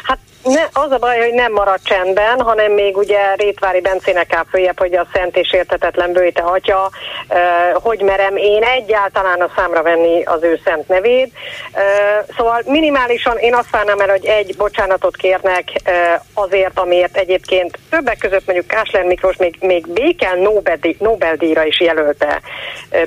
Hát 0.04 0.18
ne, 0.44 0.62
az 0.72 0.90
a 0.90 0.98
baj, 0.98 1.18
hogy 1.18 1.32
nem 1.32 1.52
marad 1.52 1.78
csendben, 1.82 2.40
hanem 2.40 2.72
még 2.72 2.96
ugye 2.96 3.34
Rétvári 3.34 3.80
Bencének 3.80 4.32
áll 4.34 4.44
följebb, 4.50 4.78
hogy 4.78 4.94
a 4.94 5.06
szent 5.12 5.36
és 5.36 5.52
értetetlen 5.52 6.12
bőte 6.12 6.42
atya, 6.42 6.90
hogy 7.72 8.00
merem 8.00 8.36
én 8.36 8.62
egyáltalán 8.62 9.40
a 9.40 9.50
számra 9.56 9.82
venni 9.82 10.22
az 10.24 10.42
ő 10.42 10.60
szent 10.64 10.88
nevét. 10.88 11.32
Szóval 12.36 12.62
minimálisan 12.66 13.38
én 13.38 13.54
azt 13.54 13.70
várnám 13.70 14.00
el, 14.00 14.08
hogy 14.08 14.24
egy 14.24 14.56
bocsánatot 14.56 15.16
kérnek 15.16 15.64
azért, 16.34 16.78
amiért 16.78 17.16
egyébként 17.16 17.78
többek 17.90 18.18
között 18.18 18.46
mondjuk 18.46 18.68
Kásler 18.68 19.04
Miklós 19.04 19.36
még, 19.36 19.56
még 19.60 19.88
Békel 19.88 20.36
Nobel-díjra 20.36 21.04
Nobel 21.04 21.66
is 21.66 21.80
jelölte 21.80 22.40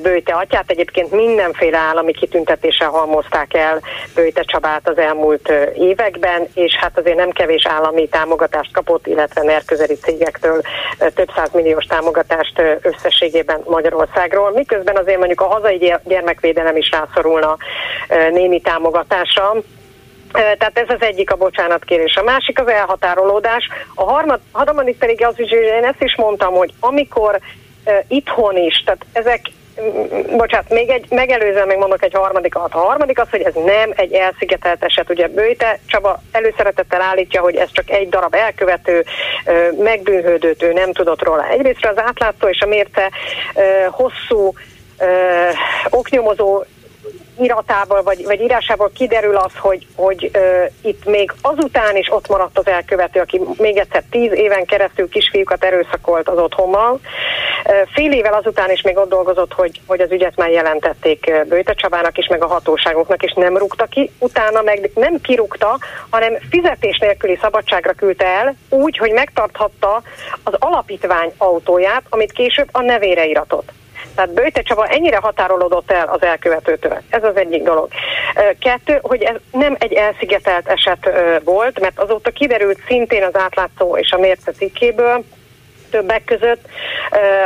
Bőte 0.01 0.33
atyát. 0.33 0.69
Egyébként 0.71 1.11
mindenféle 1.11 1.77
állami 1.77 2.13
kitüntetéssel 2.13 2.89
halmozták 2.89 3.53
el 3.53 3.81
Bőte 4.15 4.43
Csabát 4.43 4.87
az 4.87 4.97
elmúlt 4.97 5.51
években, 5.75 6.47
és 6.53 6.75
hát 6.75 6.97
azért 6.97 7.17
nem 7.17 7.26
nem 7.27 7.35
kevés 7.35 7.65
állami 7.65 8.07
támogatást 8.07 8.73
kapott, 8.73 9.07
illetve 9.07 9.43
nerközeli 9.43 9.95
cégektől 9.95 10.61
több 10.97 11.31
milliós 11.53 11.85
támogatást 11.85 12.61
összességében 12.81 13.61
Magyarországról, 13.65 14.51
miközben 14.51 14.97
azért 14.97 15.17
mondjuk 15.17 15.41
a 15.41 15.47
hazai 15.47 15.95
gyermekvédelem 16.03 16.77
is 16.77 16.89
rászorulna 16.91 17.57
némi 18.31 18.61
támogatásra, 18.61 19.53
tehát 20.31 20.77
ez 20.77 20.89
az 20.89 21.01
egyik 21.01 21.31
a 21.31 21.35
bocsánatkérés. 21.35 22.15
A 22.15 22.23
másik 22.23 22.59
az 22.59 22.67
elhatárolódás. 22.67 23.69
A 23.95 24.03
harmad, 24.03 24.39
harmadik 24.51 24.97
pedig 24.97 25.23
az, 25.25 25.35
hogy 25.35 25.51
én 25.51 25.83
ezt 25.83 26.03
is 26.03 26.15
mondtam, 26.15 26.53
hogy 26.53 26.73
amikor 26.79 27.39
itthon 28.07 28.57
is, 28.57 28.83
tehát 28.85 29.05
ezek 29.13 29.41
bocsánat, 30.37 30.69
még 30.69 30.89
egy, 30.89 31.05
megelőzően 31.09 31.67
még 31.67 31.77
mondok 31.77 32.03
egy 32.03 32.13
harmadikat. 32.13 32.73
A 32.73 32.77
harmadik 32.77 33.19
az, 33.19 33.29
hogy 33.29 33.41
ez 33.41 33.53
nem 33.53 33.91
egy 33.95 34.13
elszigetelt 34.13 34.83
eset. 34.83 35.09
Ugye 35.09 35.27
Bőte 35.27 35.79
Csaba 35.87 36.21
előszeretettel 36.31 37.01
állítja, 37.01 37.41
hogy 37.41 37.55
ez 37.55 37.71
csak 37.71 37.89
egy 37.89 38.09
darab 38.09 38.33
elkövető, 38.33 39.05
megbűnhődőt 39.77 40.63
ő 40.63 40.73
nem 40.73 40.91
tudott 40.91 41.23
róla. 41.23 41.49
Egyrészt 41.49 41.85
az 41.85 41.97
átlátszó 41.97 42.47
és 42.47 42.61
a 42.61 42.67
mérce 42.67 43.11
hosszú 43.89 44.53
oknyomozó 45.89 46.63
iratával 47.39 48.03
vagy, 48.03 48.23
vagy 48.25 48.41
írásából 48.41 48.91
kiderül 48.93 49.35
az, 49.35 49.51
hogy, 49.59 49.87
hogy 49.95 50.29
ö, 50.33 50.63
itt 50.81 51.05
még 51.05 51.33
azután 51.41 51.95
is 51.95 52.11
ott 52.11 52.27
maradt 52.27 52.57
az 52.57 52.67
elkövető, 52.67 53.19
aki 53.19 53.41
még 53.57 53.77
egyszer 53.77 54.03
tíz 54.09 54.31
éven 54.31 54.65
keresztül 54.65 55.09
kisfiúkat 55.09 55.63
erőszakolt 55.63 56.29
az 56.29 56.37
otthonmal. 56.37 56.99
Fél 57.93 58.11
évvel 58.11 58.33
azután 58.33 58.71
is 58.71 58.81
még 58.81 58.97
ott 58.97 59.09
dolgozott, 59.09 59.53
hogy, 59.53 59.81
hogy 59.85 60.01
az 60.01 60.11
ügyet 60.11 60.35
már 60.35 60.49
jelentették 60.49 61.31
Bőte 61.47 61.73
Csabának 61.73 62.17
is, 62.17 62.27
meg 62.27 62.43
a 62.43 62.47
hatóságoknak 62.47 63.23
is 63.23 63.33
nem 63.33 63.57
rúgta 63.57 63.85
ki. 63.85 64.11
Utána 64.19 64.61
meg 64.61 64.89
nem 64.95 65.21
kirúgta, 65.21 65.77
hanem 66.09 66.37
fizetés 66.49 66.97
nélküli 66.97 67.37
szabadságra 67.41 67.93
küldte 67.93 68.25
el, 68.25 68.55
úgy, 68.69 68.97
hogy 68.97 69.11
megtarthatta 69.11 70.01
az 70.43 70.53
alapítvány 70.59 71.33
autóját, 71.37 72.03
amit 72.09 72.31
később 72.31 72.69
a 72.71 72.81
nevére 72.81 73.25
iratott. 73.25 73.71
Tehát 74.17 74.33
Bőte 74.33 74.61
Csaba 74.61 74.87
ennyire 74.87 75.17
határolódott 75.17 75.91
el 75.91 76.07
az 76.07 76.21
elkövetőtől. 76.21 77.01
Ez 77.09 77.23
az 77.23 77.35
egyik 77.35 77.63
dolog. 77.63 77.87
Kettő, 78.59 78.99
hogy 79.01 79.21
ez 79.21 79.35
nem 79.51 79.75
egy 79.79 79.93
elszigetelt 79.93 80.67
eset 80.67 81.09
volt, 81.43 81.79
mert 81.79 81.99
azóta 81.99 82.31
kiderült 82.31 82.79
szintén 82.87 83.23
az 83.23 83.35
átlátszó 83.35 83.97
és 83.97 84.11
a 84.11 84.17
mérce 84.17 84.51
cikkéből, 84.51 85.23
többek 85.89 86.23
között, 86.23 86.65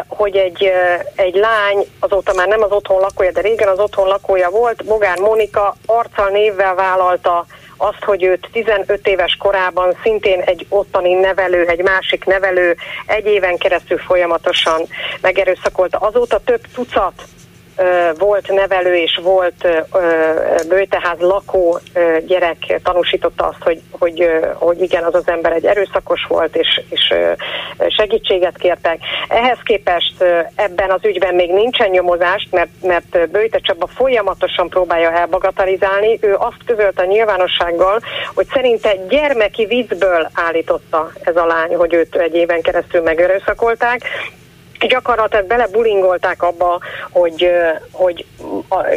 hogy 0.08 0.36
egy, 0.36 0.72
egy 1.16 1.36
lány, 1.36 1.86
azóta 2.00 2.34
már 2.34 2.48
nem 2.48 2.62
az 2.62 2.72
otthon 2.72 3.00
lakója, 3.00 3.32
de 3.32 3.42
régen 3.42 3.68
az 3.68 3.80
otthon 3.80 4.08
lakója 4.08 4.50
volt, 4.50 4.86
Bogár 4.86 5.20
Monika 5.20 5.76
arccal 5.86 6.30
névvel 6.30 6.76
vállalta 6.76 7.46
azt, 7.82 8.04
hogy 8.04 8.24
őt 8.24 8.50
15 8.52 9.08
éves 9.08 9.36
korában 9.36 9.96
szintén 10.04 10.42
egy 10.42 10.66
ottani 10.70 11.14
nevelő, 11.14 11.66
egy 11.66 11.82
másik 11.82 12.26
nevelő 12.26 12.76
egy 13.06 13.26
éven 13.26 13.58
keresztül 13.58 13.98
folyamatosan 13.98 14.82
megerőszakolta. 15.22 15.98
Azóta 15.98 16.40
több 16.40 16.62
tucat 16.74 17.24
volt 18.18 18.48
nevelő 18.48 18.96
és 18.96 19.20
volt 19.24 19.68
bőteház 20.68 21.20
lakó 21.20 21.80
gyerek 22.26 22.80
tanúsította 22.84 23.48
azt, 23.48 23.64
hogy, 23.64 23.82
hogy, 23.92 24.30
hogy 24.54 24.82
igen, 24.82 25.04
az 25.04 25.16
az 25.16 25.28
ember 25.28 25.52
egy 25.52 25.66
erőszakos 25.66 26.26
volt, 26.28 26.56
és, 26.56 26.82
és 26.90 27.14
segítséget 27.88 28.58
kértek. 28.58 29.00
Ehhez 29.28 29.58
képest 29.64 30.24
ebben 30.56 30.90
az 30.90 31.06
ügyben 31.06 31.36
még 31.36 31.52
nincsen 31.52 31.90
nyomozás, 31.90 32.48
mert, 32.52 32.70
mert 32.82 33.30
Bőte 33.30 33.60
Csaba 33.60 33.88
folyamatosan 33.88 34.70
próbálja 34.70 35.12
elbagatalizálni. 35.12 36.18
Ő 36.22 36.36
azt 36.36 36.64
közölt 36.66 37.00
a 37.00 37.06
nyilvánossággal, 37.06 38.00
hogy 38.34 38.48
szerinte 38.54 38.96
gyermeki 39.10 39.66
viccből 39.66 40.30
állította 40.34 41.12
ez 41.24 41.36
a 41.36 41.46
lány, 41.46 41.76
hogy 41.76 41.94
őt 41.94 42.16
egy 42.16 42.36
éven 42.36 42.62
keresztül 42.62 43.02
megerőszakolták, 43.02 44.02
gyakorlatilag 44.88 45.46
belebulingolták 45.46 46.44
abba, 46.44 46.80
hogy, 47.12 47.52
hogy 47.92 48.26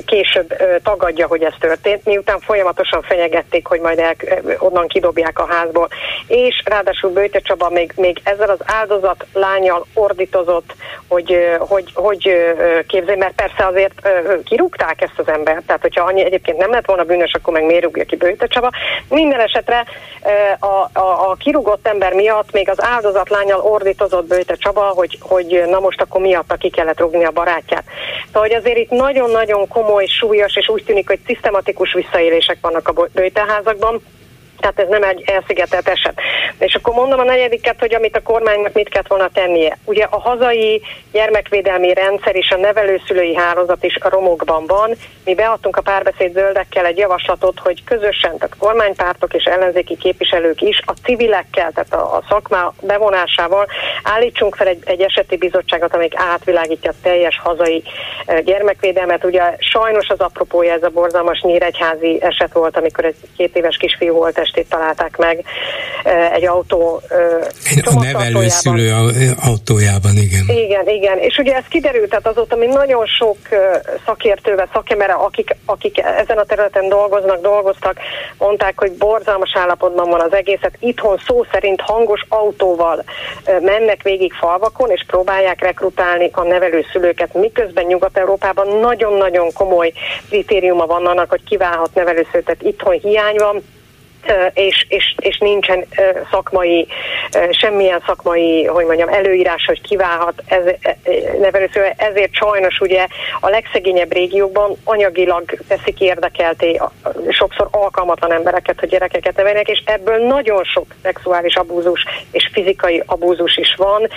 később 0.06 0.56
tagadja, 0.82 1.26
hogy 1.26 1.42
ez 1.42 1.52
történt, 1.60 2.04
miután 2.04 2.40
folyamatosan 2.40 3.02
fenyegették, 3.02 3.66
hogy 3.66 3.80
majd 3.80 3.98
el, 3.98 4.14
onnan 4.58 4.88
kidobják 4.88 5.38
a 5.38 5.46
házból. 5.46 5.88
És 6.26 6.62
ráadásul 6.64 7.10
Bőte 7.10 7.40
Csaba 7.40 7.68
még, 7.68 7.92
még 7.96 8.20
ezzel 8.24 8.50
az 8.50 8.58
áldozat 8.64 9.26
lányal 9.32 9.86
ordítozott, 9.94 10.74
hogy, 11.08 11.56
hogy, 11.58 11.90
hogy 11.94 12.30
képzelj, 12.86 13.18
mert 13.18 13.34
persze 13.34 13.66
azért 13.66 14.08
kirúgták 14.44 15.00
ezt 15.02 15.18
az 15.18 15.28
embert, 15.28 15.66
tehát 15.66 15.82
hogyha 15.82 16.04
annyi 16.04 16.24
egyébként 16.24 16.58
nem 16.58 16.70
lett 16.70 16.86
volna 16.86 17.04
bűnös, 17.04 17.32
akkor 17.34 17.52
meg 17.52 17.64
miért 17.64 17.82
rúgja 17.84 18.04
ki 18.04 18.16
Bőte 18.16 18.46
Csaba. 18.46 18.70
Minden 19.08 19.40
esetre 19.40 19.84
a, 20.58 20.98
a, 21.00 21.30
a 21.30 21.36
kirúgott 21.38 21.86
ember 21.86 22.12
miatt 22.12 22.52
még 22.52 22.70
az 22.70 22.82
áldozat 22.82 23.28
lányal 23.28 23.60
ordítozott 23.60 24.26
Bőte 24.26 24.54
Csaba, 24.54 24.80
hogy, 24.80 25.18
hogy 25.20 25.64
na 25.74 25.80
most 25.80 26.00
akkor 26.00 26.20
miatta 26.20 26.56
ki 26.56 26.70
kellett 26.70 26.98
rúgni 26.98 27.24
a 27.24 27.30
barátját. 27.30 27.84
Szóval, 28.26 28.42
hogy 28.42 28.52
azért 28.52 28.76
itt 28.76 28.90
nagyon-nagyon 28.90 29.68
komoly, 29.68 30.06
súlyos, 30.06 30.56
és 30.56 30.68
úgy 30.68 30.84
tűnik, 30.84 31.08
hogy 31.08 31.18
szisztematikus 31.26 31.92
visszaélések 31.92 32.58
vannak 32.60 32.88
a 32.88 33.08
bőjteházakban, 33.12 34.02
Tehát 34.64 34.90
ez 34.90 35.00
nem 35.00 35.08
egy 35.08 35.22
elszigetelt 35.26 35.88
eset. 35.88 36.20
És 36.58 36.74
akkor 36.74 36.94
mondom 36.94 37.20
a 37.20 37.24
negyediket, 37.24 37.80
hogy 37.80 37.94
amit 37.94 38.16
a 38.16 38.22
kormánynak 38.22 38.72
mit 38.72 38.88
kellett 38.88 39.08
volna 39.08 39.28
tennie. 39.32 39.78
Ugye 39.84 40.06
a 40.10 40.20
hazai 40.20 40.82
gyermekvédelmi 41.12 41.94
rendszer 41.94 42.36
és 42.36 42.50
a 42.50 42.56
nevelőszülői 42.56 43.34
hálózat 43.34 43.84
is 43.84 43.96
a 43.96 44.08
romokban 44.08 44.66
van. 44.66 44.90
Mi 45.24 45.34
beadtunk 45.34 45.76
a 45.76 45.82
párbeszéd 45.82 46.32
zöldekkel 46.32 46.86
egy 46.86 46.96
javaslatot, 46.96 47.58
hogy 47.58 47.84
közösen, 47.84 48.38
tehát 48.38 48.56
kormánypártok 48.58 49.34
és 49.34 49.44
ellenzéki 49.44 49.96
képviselők 49.96 50.60
is 50.60 50.82
a 50.86 50.92
civilekkel, 51.02 51.72
tehát 51.72 51.94
a, 51.94 52.16
a 52.16 52.22
szakmá 52.28 52.72
bevonásával 52.80 53.66
állítsunk 54.02 54.54
fel 54.54 54.66
egy, 54.66 54.82
egy 54.84 55.00
eseti 55.00 55.36
bizottságot, 55.36 55.94
amelyik 55.94 56.14
átvilágítja 56.16 56.90
a 56.90 56.94
teljes 57.02 57.40
hazai 57.42 57.82
e, 58.26 58.40
gyermekvédelmet. 58.40 59.24
Ugye 59.24 59.42
sajnos 59.58 60.08
az 60.08 60.20
apropója 60.20 60.72
ez 60.72 60.82
a 60.82 60.88
borzalmas 60.88 61.40
nyíregyházi 61.40 62.22
eset 62.22 62.52
volt, 62.52 62.76
amikor 62.76 63.04
egy 63.04 63.16
két 63.36 63.56
éves 63.56 63.76
kisfiú 63.76 64.14
volt 64.14 64.38
testét 64.54 64.68
találták 64.68 65.16
meg 65.16 65.44
egy 66.32 66.46
autó 66.46 67.00
A 67.84 68.02
nevelőszülő 68.02 68.92
autójában, 69.44 70.16
igen. 70.16 70.44
Igen, 70.48 70.88
igen. 70.88 71.18
És 71.18 71.38
ugye 71.38 71.54
ez 71.54 71.64
kiderült, 71.68 72.08
tehát 72.08 72.26
azóta 72.26 72.56
mi 72.56 72.66
nagyon 72.66 73.06
sok 73.06 73.36
szakértővel, 74.06 74.68
szakemere, 74.72 75.12
akik, 75.12 75.56
akik 75.64 75.98
ezen 75.98 76.38
a 76.38 76.44
területen 76.44 76.88
dolgoznak, 76.88 77.40
dolgoztak, 77.40 77.98
mondták, 78.38 78.78
hogy 78.78 78.92
borzalmas 78.92 79.52
állapotban 79.54 80.10
van 80.10 80.20
az 80.20 80.32
egészet. 80.32 80.76
Itthon 80.78 81.20
szó 81.26 81.44
szerint 81.52 81.80
hangos 81.80 82.24
autóval 82.28 83.04
mennek 83.60 84.02
végig 84.02 84.32
falvakon, 84.32 84.90
és 84.90 85.04
próbálják 85.06 85.60
rekrutálni 85.60 86.30
a 86.32 86.42
nevelőszülőket, 86.42 87.34
miközben 87.34 87.84
Nyugat-Európában 87.84 88.78
nagyon-nagyon 88.78 89.52
komoly 89.52 89.92
kritériuma 90.28 90.86
van 90.86 91.06
annak, 91.06 91.30
hogy 91.30 91.44
kiválhat 91.44 91.94
nevelőszülő, 91.94 92.42
tehát 92.42 92.62
itthon 92.62 92.98
hiány 93.02 93.36
van 93.36 93.62
és, 94.54 94.86
és, 94.88 95.14
és 95.18 95.38
nincsen 95.38 95.84
szakmai, 96.30 96.86
semmilyen 97.50 98.02
szakmai, 98.06 98.64
hogy 98.64 98.84
mondjam, 98.84 99.08
előírás, 99.08 99.64
hogy 99.66 99.80
kiválhat 99.80 100.42
ez, 100.46 100.64
nevelőszülő. 101.40 101.92
Ezért 101.96 102.34
sajnos 102.34 102.78
ugye 102.80 103.06
a 103.40 103.48
legszegényebb 103.48 104.12
régiókban 104.12 104.76
anyagilag 104.84 105.44
teszik 105.68 106.00
érdekelté 106.00 106.80
sokszor 107.28 107.68
alkalmatlan 107.70 108.32
embereket, 108.32 108.80
hogy 108.80 108.88
gyerekeket 108.88 109.36
neveljenek, 109.36 109.68
és 109.68 109.82
ebből 109.84 110.26
nagyon 110.26 110.64
sok 110.64 110.86
szexuális 111.02 111.54
abúzus 111.54 112.04
és 112.30 112.50
fizikai 112.52 113.02
abúzus 113.06 113.56
is 113.56 113.74
van. 113.76 114.08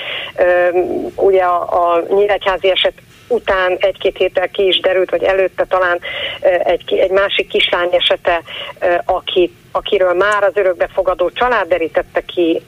Ugye 1.16 1.44
a, 1.44 1.62
a 1.62 2.04
nyíregyházi 2.10 2.70
eset 2.70 2.94
után 3.28 3.78
egy-két 3.80 4.18
héttel 4.18 4.50
ki 4.50 4.68
is 4.68 4.80
derült, 4.80 5.10
vagy 5.10 5.24
előtte 5.24 5.66
talán 5.66 6.00
egy, 6.64 6.94
egy 6.94 7.12
másik 7.12 7.48
kislány 7.48 7.90
esete, 7.92 8.42
aki, 9.06 9.54
akiről 9.78 10.14
már 10.14 10.44
az 10.44 10.52
örökbefogadó 10.54 11.30
család 11.30 11.68
derítette 11.68 12.22
ki, 12.22 12.62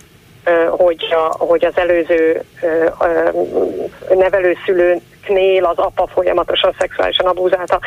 hogy, 0.70 1.06
a, 1.12 1.36
hogy 1.46 1.66
az 1.66 1.78
előző 1.78 2.44
nevelőszülőknél 4.10 5.66
az 5.66 5.78
apa 5.78 6.08
folyamatosan 6.08 6.76
szexuálisan 6.80 7.26
abúzálta. 7.26 7.80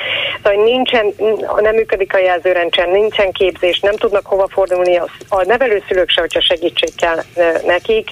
Szóval 0.42 0.64
nincsen, 0.64 1.14
nem 1.60 1.74
működik 1.74 2.14
a 2.14 2.18
jelzőrendszer, 2.18 2.88
nincsen 2.88 3.32
képzés, 3.32 3.80
nem 3.80 3.96
tudnak 3.96 4.26
hova 4.26 4.48
fordulni 4.48 4.96
a, 4.96 5.06
a 5.28 5.44
nevelőszülők 5.44 6.10
se, 6.10 6.20
hogyha 6.20 6.40
segítség 6.40 6.94
kell 6.94 7.18
nekik 7.66 8.10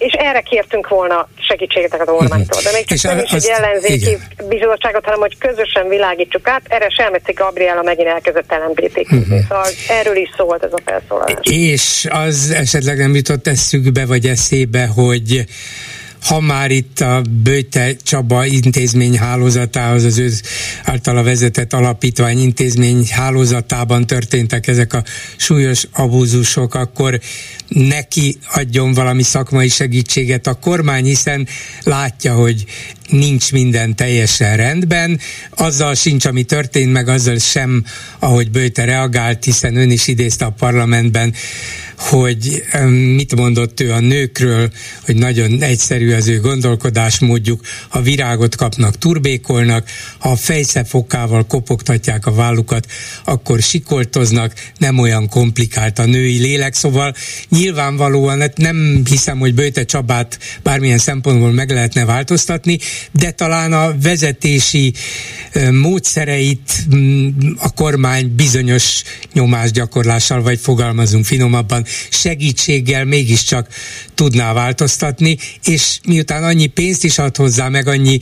és 0.00 0.12
erre 0.12 0.40
kértünk 0.40 0.88
volna 0.88 1.28
segítséget 1.50 2.00
a 2.00 2.04
kormánytól. 2.04 2.60
De 2.62 2.70
még 2.72 2.84
csak 2.84 3.14
nem 3.14 3.24
is 3.24 3.30
egy 3.30 3.46
ellenzéki 3.46 3.94
igen. 3.94 4.20
bizottságot, 4.48 5.04
hanem 5.04 5.20
hogy 5.20 5.38
közösen 5.38 5.88
világítsuk 5.88 6.48
át. 6.48 6.62
Erre 6.68 6.88
Selmeci 6.88 7.32
Gabriela 7.32 7.82
megint 7.82 8.08
elkezdett 8.08 8.54
LMBT 8.66 8.96
uh-huh. 8.96 9.40
Szóval 9.48 9.66
erről 9.88 10.16
is 10.16 10.28
szólt 10.36 10.62
ez 10.62 10.72
a 10.72 10.80
felszólalás. 10.84 11.38
És 11.42 12.08
az 12.10 12.50
esetleg 12.50 12.98
nem 12.98 13.14
jutott 13.14 13.46
eszükbe, 13.46 14.06
vagy 14.06 14.26
eszébe, 14.26 14.86
hogy 14.86 15.44
ha 16.20 16.40
már 16.40 16.70
itt 16.70 17.00
a 17.00 17.22
Bőte 17.42 17.96
Csaba 18.02 18.46
intézmény 18.46 19.18
hálózatához, 19.18 20.04
az 20.04 20.18
ő 20.18 20.30
általa 20.84 21.22
vezetett 21.22 21.72
alapítvány 21.72 22.38
intézmény 22.38 23.06
hálózatában 23.10 24.06
történtek 24.06 24.66
ezek 24.66 24.92
a 24.92 25.04
súlyos 25.36 25.86
abúzusok, 25.92 26.74
akkor 26.74 27.20
neki 27.68 28.38
adjon 28.52 28.92
valami 28.92 29.22
szakmai 29.22 29.68
segítséget 29.68 30.46
a 30.46 30.54
kormány, 30.54 31.04
hiszen 31.04 31.48
látja, 31.82 32.34
hogy 32.34 32.64
nincs 33.10 33.52
minden 33.52 33.96
teljesen 33.96 34.56
rendben, 34.56 35.20
azzal 35.50 35.94
sincs, 35.94 36.24
ami 36.24 36.42
történt, 36.42 36.92
meg 36.92 37.08
azzal 37.08 37.38
sem, 37.38 37.84
ahogy 38.18 38.50
Bőte 38.50 38.84
reagált, 38.84 39.44
hiszen 39.44 39.76
ön 39.76 39.90
is 39.90 40.06
idézte 40.06 40.44
a 40.44 40.50
parlamentben, 40.50 41.34
hogy 41.96 42.64
mit 43.14 43.36
mondott 43.36 43.80
ő 43.80 43.92
a 43.92 44.00
nőkről, 44.00 44.70
hogy 45.04 45.16
nagyon 45.16 45.62
egyszerű 45.62 46.12
az 46.12 46.28
ő 46.28 46.40
gondolkodásmódjuk, 46.40 47.60
ha 47.88 48.00
virágot 48.00 48.56
kapnak, 48.56 48.98
turbékolnak, 48.98 49.88
ha 50.18 50.30
a 50.30 50.36
fejszefokával 50.36 51.46
kopogtatják 51.46 52.26
a 52.26 52.32
vállukat, 52.32 52.86
akkor 53.24 53.60
sikoltoznak, 53.62 54.54
nem 54.78 54.98
olyan 54.98 55.28
komplikált 55.28 55.98
a 55.98 56.04
női 56.04 56.38
lélek, 56.38 56.74
szóval 56.74 57.14
nyilvánvalóan 57.48 58.40
hát 58.40 58.56
nem 58.56 59.02
hiszem, 59.08 59.38
hogy 59.38 59.54
Bőte 59.54 59.84
Csabát 59.84 60.38
bármilyen 60.62 60.98
szempontból 60.98 61.52
meg 61.52 61.70
lehetne 61.70 62.04
változtatni, 62.04 62.78
de 63.12 63.30
talán 63.30 63.72
a 63.72 63.94
vezetési 64.02 64.92
módszereit 65.70 66.72
a 67.58 67.72
kormány 67.72 68.34
bizonyos 68.36 69.02
nyomásgyakorlással, 69.32 70.42
vagy 70.42 70.58
fogalmazunk 70.58 71.24
finomabban, 71.24 71.84
segítséggel 72.10 73.04
mégiscsak 73.04 73.68
tudná 74.14 74.52
változtatni, 74.52 75.38
és 75.64 75.98
miután 76.06 76.44
annyi 76.44 76.66
pénzt 76.66 77.04
is 77.04 77.18
ad 77.18 77.36
hozzá, 77.36 77.68
meg 77.68 77.86
annyi 77.86 78.18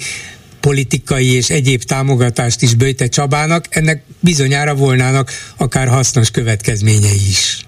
politikai 0.61 1.35
és 1.35 1.51
egyéb 1.51 1.83
támogatást 1.83 2.63
is 2.63 2.75
Böjte 2.75 3.07
Csabának, 3.09 3.65
ennek 3.71 4.03
bizonyára 4.21 4.75
volnának 4.75 5.31
akár 5.57 5.89
hasznos 5.89 6.31
következményei 6.31 7.29
is. 7.29 7.67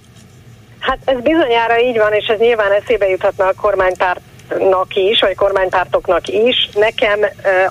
Hát 0.79 0.99
ez 1.05 1.21
bizonyára 1.23 1.81
így 1.81 1.97
van, 1.97 2.13
és 2.13 2.27
ez 2.27 2.39
nyilván 2.39 2.73
eszébe 2.73 3.09
juthatna 3.09 3.47
a 3.47 3.53
kormánypárt 3.53 4.21
pártnak 4.51 4.95
is, 4.95 5.21
vagy 5.21 5.35
kormánypártoknak 5.35 6.29
is. 6.29 6.69
Nekem 6.75 7.21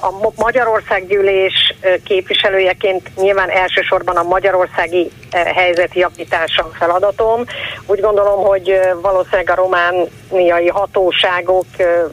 a 0.01 0.31
Magyarország 0.35 1.07
gyűlés 1.07 1.75
képviselőjeként 2.03 3.09
nyilván 3.15 3.49
elsősorban 3.49 4.15
a 4.15 4.23
magyarországi 4.23 5.11
helyzet 5.31 5.93
javítása 5.93 6.69
feladatom. 6.73 7.43
Úgy 7.85 7.99
gondolom, 7.99 8.45
hogy 8.45 8.79
valószínűleg 9.01 9.49
a 9.49 9.55
romániai 9.55 10.67
hatóságok 10.67 11.65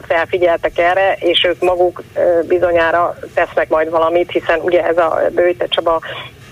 felfigyeltek 0.07 0.77
erre, 0.77 1.15
és 1.19 1.43
ők 1.43 1.61
maguk 1.61 2.03
bizonyára 2.47 3.15
tesznek 3.33 3.69
majd 3.69 3.89
valamit, 3.89 4.31
hiszen 4.31 4.59
ugye 4.59 4.85
ez 4.85 4.97
a 4.97 5.19
Bőte 5.31 5.65
Csaba 5.67 6.01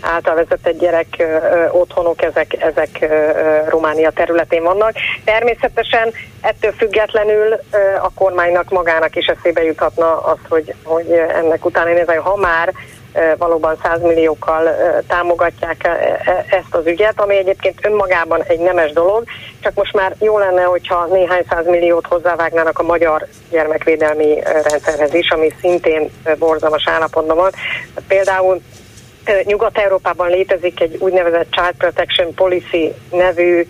által 0.05 0.35
vezetett 0.35 0.79
gyerek 0.79 1.23
otthonok, 1.71 2.21
ezek, 2.21 2.63
ezek 2.63 3.07
Románia 3.69 4.11
területén 4.11 4.63
vannak. 4.63 4.91
Természetesen 5.23 6.11
ettől 6.41 6.71
függetlenül 6.71 7.59
a 8.01 8.13
kormánynak 8.15 8.69
magának 8.69 9.15
is 9.15 9.25
eszébe 9.25 9.63
juthatna 9.63 10.17
az, 10.17 10.37
hogy, 10.49 10.73
hogy 10.83 11.11
ennek 11.11 11.65
utána 11.65 11.93
nézni, 11.93 12.15
ha 12.15 12.35
már 12.35 12.73
valóban 13.37 13.77
100 13.83 14.01
milliókkal 14.01 14.75
támogatják 15.07 15.89
ezt 16.49 16.75
az 16.75 16.85
ügyet, 16.85 17.21
ami 17.21 17.37
egyébként 17.37 17.85
önmagában 17.85 18.43
egy 18.43 18.59
nemes 18.59 18.91
dolog, 18.91 19.23
csak 19.59 19.73
most 19.73 19.93
már 19.93 20.15
jó 20.19 20.37
lenne, 20.37 20.63
hogyha 20.63 21.05
néhány 21.05 21.43
száz 21.49 21.65
milliót 21.65 22.07
hozzávágnának 22.07 22.79
a 22.79 22.83
magyar 22.83 23.27
gyermekvédelmi 23.49 24.39
rendszerhez 24.43 25.13
is, 25.13 25.29
ami 25.29 25.53
szintén 25.59 26.11
borzalmas 26.39 26.87
állapotban 26.87 27.37
van. 27.37 27.51
Például 28.07 28.61
Nyugat-Európában 29.43 30.30
létezik 30.30 30.82
egy 30.82 30.95
úgynevezett 30.99 31.51
Child 31.51 31.76
Protection 31.78 32.34
Policy 32.34 32.93
nevű, 33.11 33.67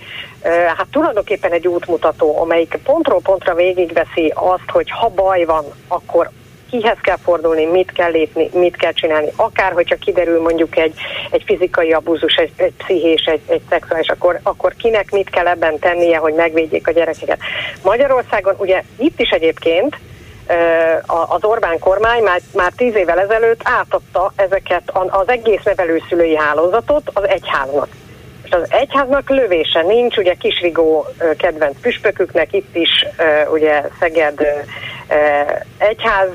hát 0.78 0.88
tulajdonképpen 0.91 1.51
egy 1.51 1.68
útmutató, 1.68 2.39
amelyik 2.39 2.80
pontról 2.84 3.22
pontra 3.22 3.53
végigveszi 3.53 4.32
azt, 4.36 4.70
hogy 4.70 4.89
ha 4.89 5.10
baj 5.10 5.43
van, 5.43 5.66
akkor 5.88 6.30
kihez 6.70 6.97
kell 7.01 7.18
fordulni, 7.24 7.66
mit 7.66 7.91
kell 7.91 8.12
lépni, 8.12 8.49
mit 8.53 8.76
kell 8.76 8.91
csinálni. 8.91 9.28
Akár, 9.36 9.72
hogyha 9.72 9.95
kiderül 9.95 10.41
mondjuk 10.41 10.78
egy, 10.78 10.93
egy 11.32 11.43
fizikai 11.45 11.91
abúzus, 11.91 12.36
egy, 12.36 12.51
egy 12.56 12.74
pszichés, 12.78 13.24
egy, 13.26 13.41
egy 13.47 13.62
szexuális, 13.70 14.08
akkor, 14.08 14.39
akkor 14.43 14.74
kinek 14.76 15.12
mit 15.12 15.30
kell 15.30 15.47
ebben 15.47 15.80
tennie, 15.80 16.18
hogy 16.18 16.34
megvédjék 16.34 16.88
a 16.88 16.91
gyerekeket. 16.91 17.39
Magyarországon 17.84 18.56
ugye 18.58 18.84
itt 18.97 19.20
is 19.20 19.30
egyébként 19.30 19.97
az 21.28 21.43
Orbán 21.43 21.80
kormány 21.80 22.24
már, 22.24 22.41
már 22.54 22.72
tíz 22.76 22.96
évvel 22.96 23.20
ezelőtt 23.20 23.62
átadta 23.64 24.34
ezeket 24.36 24.91
az 25.10 25.30
egész 25.30 25.64
nevelőszülői 25.64 26.36
hálózatot 26.36 27.10
az 27.14 27.28
egyháznak. 27.28 27.88
És 28.43 28.52
az 28.52 28.68
egyháznak 28.70 29.30
lövése 29.30 29.82
nincs, 29.82 30.18
ugye 30.18 30.34
Kisrigó 30.34 31.06
kedvenc 31.38 31.76
püspöküknek, 31.82 32.54
itt 32.54 32.76
is 32.76 33.06
ugye 33.52 33.82
Szeged 34.00 34.39
egyház, 35.78 36.28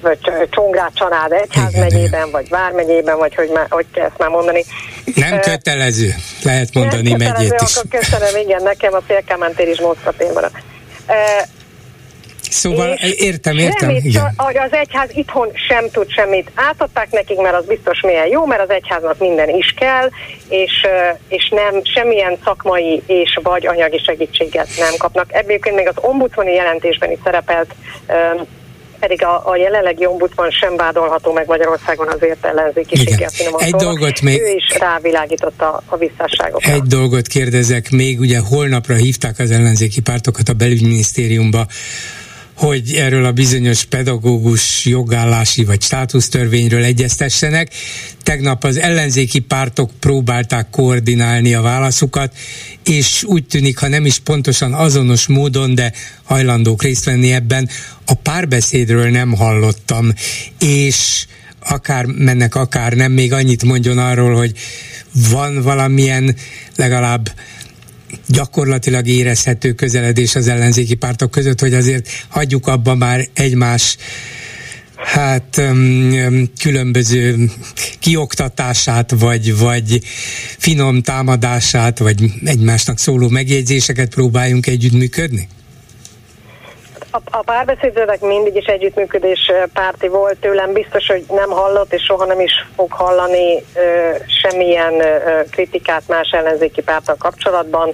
vagy 0.00 0.18
Csongrád 0.50 0.92
Csanád 0.94 1.32
egyház 1.32 1.74
megyében, 1.74 2.30
vagy 2.30 2.48
Vármegyében, 2.48 3.18
vagy 3.18 3.34
hogy, 3.34 3.50
már, 3.54 3.66
hogy 3.68 3.86
kell 3.92 4.04
ezt 4.04 4.18
már 4.18 4.28
mondani. 4.28 4.64
Nem 5.14 5.40
kötelező, 5.40 6.14
lehet 6.42 6.74
mondani 6.74 7.08
nem 7.08 7.18
kötelező, 7.18 7.48
megyét 7.48 7.60
is. 7.60 7.76
akkor 7.76 8.00
köszönöm, 8.00 8.36
igen, 8.36 8.62
nekem 8.62 8.94
a 8.94 9.00
Félkámán 9.06 9.54
tér 9.54 9.68
is 9.68 9.80
Moszkva 9.80 10.12
Szóval 12.56 12.98
értem, 13.18 13.58
értem. 13.58 13.88
Semmit, 13.88 14.04
igen. 14.04 14.32
hogy 14.36 14.56
az 14.56 14.72
egyház 14.72 15.10
itthon 15.14 15.48
sem 15.68 15.90
tud 15.90 16.10
semmit. 16.10 16.50
Átadták 16.54 17.10
nekik, 17.10 17.36
mert 17.36 17.56
az 17.56 17.66
biztos 17.66 18.00
milyen 18.00 18.26
jó, 18.26 18.46
mert 18.46 18.62
az 18.62 18.70
egyháznak 18.70 19.18
minden 19.18 19.48
is 19.48 19.74
kell, 19.76 20.10
és, 20.48 20.86
és 21.28 21.48
nem 21.48 21.80
semmilyen 21.94 22.38
szakmai 22.44 23.02
és 23.06 23.38
vagy 23.42 23.66
anyagi 23.66 23.98
segítséget 23.98 24.68
nem 24.78 24.92
kapnak. 24.98 25.34
Ebből 25.34 25.58
még 25.74 25.88
az 25.88 25.96
ombudsmani 25.96 26.52
jelentésben 26.52 27.10
is 27.10 27.18
szerepelt 27.24 27.74
pedig 28.98 29.24
a, 29.24 29.42
a 29.50 29.56
jelenlegi 29.56 30.06
ombudsman 30.06 30.50
sem 30.50 30.76
vádolható 30.76 31.32
meg 31.32 31.46
Magyarországon 31.46 32.08
azért 32.08 32.44
ellenzékiséggel 32.44 33.30
Egy 33.58 33.74
dolgot 33.74 34.20
még... 34.20 34.40
Ő 34.40 34.46
is 34.46 34.78
rávilágította 34.78 35.82
a 35.86 35.96
visszásságokra. 35.96 36.72
Egy 36.72 36.82
dolgot 36.82 37.26
kérdezek 37.26 37.90
még, 37.90 38.20
ugye 38.20 38.38
holnapra 38.38 38.94
hívták 38.94 39.38
az 39.38 39.50
ellenzéki 39.50 40.00
pártokat 40.00 40.48
a 40.48 40.52
belügyminisztériumba, 40.52 41.66
hogy 42.56 42.94
erről 42.94 43.24
a 43.24 43.32
bizonyos 43.32 43.84
pedagógus 43.84 44.84
jogállási 44.84 45.64
vagy 45.64 45.82
státusztörvényről 45.82 46.84
egyeztessenek. 46.84 47.74
Tegnap 48.22 48.64
az 48.64 48.78
ellenzéki 48.78 49.38
pártok 49.38 49.90
próbálták 50.00 50.70
koordinálni 50.70 51.54
a 51.54 51.60
válaszukat, 51.60 52.36
és 52.84 53.24
úgy 53.24 53.44
tűnik, 53.44 53.78
ha 53.78 53.88
nem 53.88 54.06
is 54.06 54.18
pontosan 54.18 54.74
azonos 54.74 55.26
módon, 55.26 55.74
de 55.74 55.92
hajlandók 56.22 56.82
részt 56.82 57.04
venni 57.04 57.32
ebben, 57.32 57.68
a 58.04 58.14
párbeszédről 58.14 59.10
nem 59.10 59.32
hallottam, 59.32 60.12
és 60.58 61.26
akár 61.60 62.04
mennek, 62.04 62.54
akár 62.54 62.92
nem, 62.92 63.12
még 63.12 63.32
annyit 63.32 63.64
mondjon 63.64 63.98
arról, 63.98 64.34
hogy 64.36 64.52
van 65.30 65.62
valamilyen 65.62 66.36
legalább 66.76 67.30
gyakorlatilag 68.26 69.06
érezhető 69.06 69.72
közeledés 69.72 70.34
az 70.34 70.48
ellenzéki 70.48 70.94
pártok 70.94 71.30
között, 71.30 71.60
hogy 71.60 71.74
azért 71.74 72.08
hagyjuk 72.28 72.66
abba 72.66 72.94
már 72.94 73.28
egymás 73.32 73.96
hát 74.96 75.62
különböző 76.60 77.50
kioktatását, 77.98 79.10
vagy, 79.10 79.58
vagy 79.58 80.00
finom 80.58 81.02
támadását, 81.02 81.98
vagy 81.98 82.32
egymásnak 82.44 82.98
szóló 82.98 83.28
megjegyzéseket 83.28 84.08
próbáljunk 84.08 84.66
együttműködni? 84.66 85.48
A, 87.16 87.38
a 87.38 87.42
párbeszédőnek 87.42 88.20
mindig 88.20 88.56
is 88.56 88.64
együttműködés 88.64 89.52
párti 89.72 90.08
volt 90.08 90.38
tőlem, 90.40 90.72
biztos, 90.72 91.06
hogy 91.06 91.24
nem 91.28 91.50
hallott, 91.50 91.92
és 91.92 92.02
soha 92.02 92.24
nem 92.24 92.40
is 92.40 92.52
fog 92.74 92.92
hallani 92.92 93.62
ö, 93.74 94.10
semmilyen 94.42 95.00
ö, 95.00 95.42
kritikát 95.50 96.02
más 96.08 96.30
ellenzéki 96.30 96.82
párttal 96.82 97.16
kapcsolatban, 97.18 97.92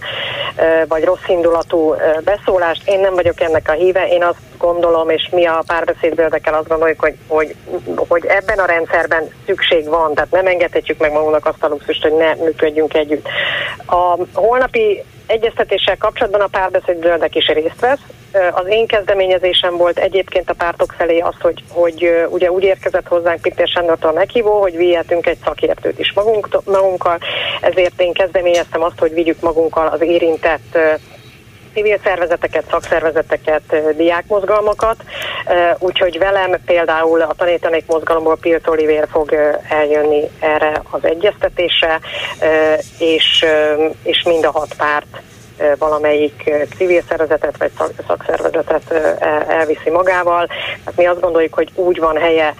ö, 0.56 0.86
vagy 0.88 1.04
rossz 1.04 1.28
indulatú 1.28 1.94
ö, 1.94 1.96
beszólást. 2.24 2.88
Én 2.88 3.00
nem 3.00 3.14
vagyok 3.14 3.40
ennek 3.40 3.68
a 3.68 3.72
híve, 3.72 4.08
én 4.08 4.24
azt 4.24 4.51
gondolom, 4.62 5.10
és 5.10 5.28
mi 5.32 5.46
a 5.46 5.62
párbeszédbőrdekkel 5.66 6.54
azt 6.54 6.68
gondoljuk, 6.68 7.00
hogy, 7.00 7.14
hogy, 7.26 7.54
hogy 8.08 8.26
ebben 8.26 8.58
a 8.58 8.66
rendszerben 8.66 9.30
szükség 9.46 9.88
van, 9.88 10.14
tehát 10.14 10.30
nem 10.30 10.46
engedhetjük 10.46 10.98
meg 10.98 11.12
magunknak 11.12 11.46
azt 11.46 11.62
a 11.62 11.68
luxust, 11.68 12.02
hogy 12.02 12.12
ne 12.12 12.34
működjünk 12.34 12.94
együtt. 12.94 13.28
A 13.86 14.18
holnapi 14.32 15.04
egyeztetéssel 15.26 15.96
kapcsolatban 15.96 16.40
a 16.40 16.46
párbeszéd 16.46 17.02
zöldek 17.02 17.34
is 17.34 17.46
részt 17.46 17.80
vesz. 17.80 18.00
Az 18.52 18.66
én 18.68 18.86
kezdeményezésem 18.86 19.76
volt 19.76 19.98
egyébként 19.98 20.50
a 20.50 20.54
pártok 20.54 20.94
felé 20.98 21.18
az, 21.18 21.34
hogy, 21.40 21.62
hogy 21.68 22.26
ugye 22.28 22.50
úgy 22.50 22.62
érkezett 22.62 23.06
hozzánk 23.08 23.40
Péter 23.42 23.68
Sándortól 23.68 24.12
meghívó, 24.12 24.60
hogy 24.60 24.76
vihetünk 24.76 25.26
egy 25.26 25.38
szakértőt 25.44 25.98
is 25.98 26.12
magunk, 26.12 26.48
magunkkal, 26.64 27.18
ezért 27.60 28.00
én 28.00 28.12
kezdeményeztem 28.12 28.82
azt, 28.82 28.98
hogy 28.98 29.12
vigyük 29.12 29.40
magunkkal 29.40 29.86
az 29.86 30.00
érintett 30.00 30.78
civil 31.74 31.98
szervezeteket, 32.04 32.64
szakszervezeteket, 32.70 33.96
diákmozgalmakat, 33.96 34.96
úgyhogy 35.78 36.18
velem 36.18 36.56
például 36.66 37.20
a 37.20 37.34
tanítanék 37.36 37.86
mozgalomból 37.86 38.36
Pilt 38.40 38.68
Oliver 38.68 39.08
fog 39.10 39.32
eljönni 39.68 40.30
erre 40.40 40.82
az 40.90 41.04
egyeztetésre, 41.04 42.00
és, 42.98 43.44
és 44.02 44.22
mind 44.22 44.44
a 44.44 44.50
hat 44.50 44.74
párt 44.74 45.20
valamelyik 45.78 46.50
civil 46.76 47.02
szervezetet 47.08 47.56
vagy 47.56 47.70
szakszervezetet 48.06 48.90
elviszi 49.48 49.90
magával. 49.90 50.46
Hát 50.84 50.96
mi 50.96 51.06
azt 51.06 51.20
gondoljuk, 51.20 51.54
hogy 51.54 51.70
úgy 51.74 51.98
van 51.98 52.16
helye 52.16 52.54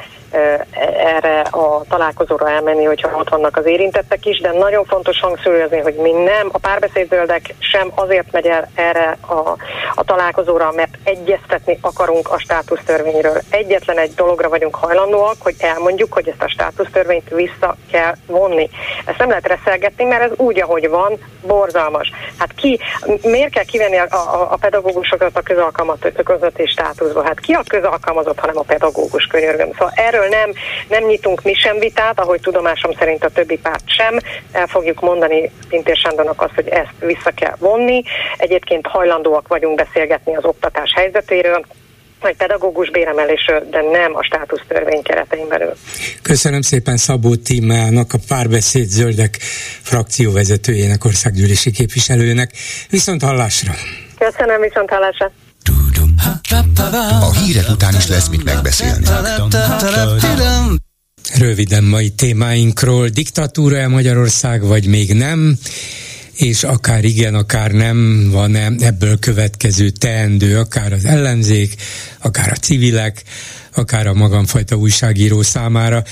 erre 0.97 1.41
a 1.41 1.83
találkozóra 1.89 2.51
elmenni, 2.51 2.85
hogyha 2.85 3.17
ott 3.17 3.29
vannak 3.29 3.57
az 3.57 3.67
érintettek 3.67 4.27
is, 4.27 4.41
de 4.41 4.53
nagyon 4.53 4.85
fontos 4.85 5.21
hangsúlyozni, 5.21 5.79
hogy 5.79 5.95
mi 5.95 6.11
nem, 6.11 6.49
a 6.53 6.59
párbeszédböldek 6.59 7.55
sem 7.59 7.91
azért 7.95 8.33
megy 8.33 8.47
el 8.47 8.71
erre 8.75 9.17
a, 9.21 9.57
a 9.95 10.05
találkozóra, 10.05 10.73
mert 10.73 10.99
egyeztetni 11.05 11.79
akarunk 11.81 12.31
a 12.31 12.39
státusztörvényről. 12.39 13.41
Egyetlen 13.51 13.99
egy 13.99 14.15
dologra 14.15 14.49
vagyunk 14.49 14.75
hajlandóak, 14.75 15.37
hogy 15.39 15.55
elmondjuk, 15.59 16.13
hogy 16.13 16.29
ezt 16.29 16.43
a 16.43 16.49
státusztörvényt 16.49 17.29
vissza 17.29 17.77
kell 17.91 18.15
vonni. 18.27 18.71
Ezt 19.05 19.19
nem 19.19 19.29
lehet 19.29 19.47
reszelgetni, 19.47 20.05
mert 20.05 20.23
ez 20.23 20.31
úgy, 20.37 20.61
ahogy 20.61 20.89
van, 20.89 21.19
borzalmas. 21.47 22.11
Hát 22.39 22.55
ki, 22.55 22.81
miért 23.23 23.53
kell 23.53 23.65
kivenni 23.65 23.97
a, 23.97 24.07
a, 24.11 24.53
a 24.53 24.57
pedagógusokat 24.57 25.37
a 25.37 25.43
közalkalmazott 25.43 26.21
státuszba? 26.65 27.23
Hát 27.23 27.41
ki 27.41 27.53
a 27.53 27.63
közalkalmazott, 27.67 28.39
hanem 28.39 28.59
a 28.59 28.63
pedagógus 28.63 29.27
könyörgöm. 29.27 29.73
Szóval 29.73 29.93
erről 29.97 30.22
erről 30.23 30.39
nem, 30.39 30.53
nem 30.89 31.05
nyitunk 31.05 31.43
mi 31.43 31.55
sem 31.55 31.79
vitát, 31.79 32.21
ahogy 32.21 32.41
tudomásom 32.41 32.93
szerint 32.99 33.25
a 33.25 33.29
többi 33.29 33.59
párt 33.59 33.85
sem. 33.87 34.19
El 34.53 34.67
fogjuk 34.67 35.01
mondani 35.01 35.51
Pintér 35.69 35.97
Sándornak 35.97 36.43
azt, 36.43 36.55
hogy 36.55 36.69
ezt 36.69 36.95
vissza 37.01 37.31
kell 37.35 37.57
vonni. 37.59 38.03
Egyébként 38.37 38.87
hajlandóak 38.87 39.49
vagyunk 39.49 39.77
beszélgetni 39.77 40.37
az 40.37 40.45
oktatás 40.45 40.93
helyzetéről, 40.95 41.65
vagy 42.21 42.37
pedagógus 42.37 42.91
béremelésről, 42.91 43.67
de 43.71 43.81
nem 43.81 44.17
a 44.17 44.23
státusztörvény 44.23 45.03
keretein 45.03 45.49
belül. 45.49 45.75
Köszönöm 46.23 46.61
szépen 46.61 46.97
Szabó 46.97 47.35
Tímának, 47.35 48.13
a 48.13 48.19
párbeszéd 48.29 48.89
zöldek 48.89 49.37
frakcióvezetőjének, 49.83 51.05
országgyűlési 51.05 51.71
képviselőnek. 51.71 52.51
Viszont 52.91 53.23
hallásra! 53.23 53.73
Köszönöm, 54.19 54.61
viszont 54.61 54.91
hallásra! 54.91 55.33
A 57.21 57.33
hírek 57.45 57.69
után 57.69 57.95
is 57.97 58.07
lesz 58.07 58.29
mit 58.29 58.45
megbeszélni. 58.45 59.07
Röviden 61.35 61.85
mai 61.85 62.11
témáinkról. 62.11 63.09
Diktatúra-e 63.09 63.89
Magyarország, 63.89 64.63
vagy 64.63 64.87
még 64.87 65.15
nem? 65.15 65.59
és 66.33 66.65
akár 66.65 67.05
igen, 67.05 67.35
akár 67.35 67.71
nem 67.71 68.29
van 68.31 68.55
-e 68.55 68.73
ebből 68.79 69.19
következő 69.19 69.91
teendő, 69.91 70.59
akár 70.59 70.93
az 70.93 71.05
ellenzék, 71.05 71.75
akár 72.19 72.53
a 72.53 72.57
civilek, 72.57 73.23
akár 73.75 74.07
a 74.07 74.15
magamfajta 74.15 74.77
újságíró 74.77 75.43
számára. 75.43 76.05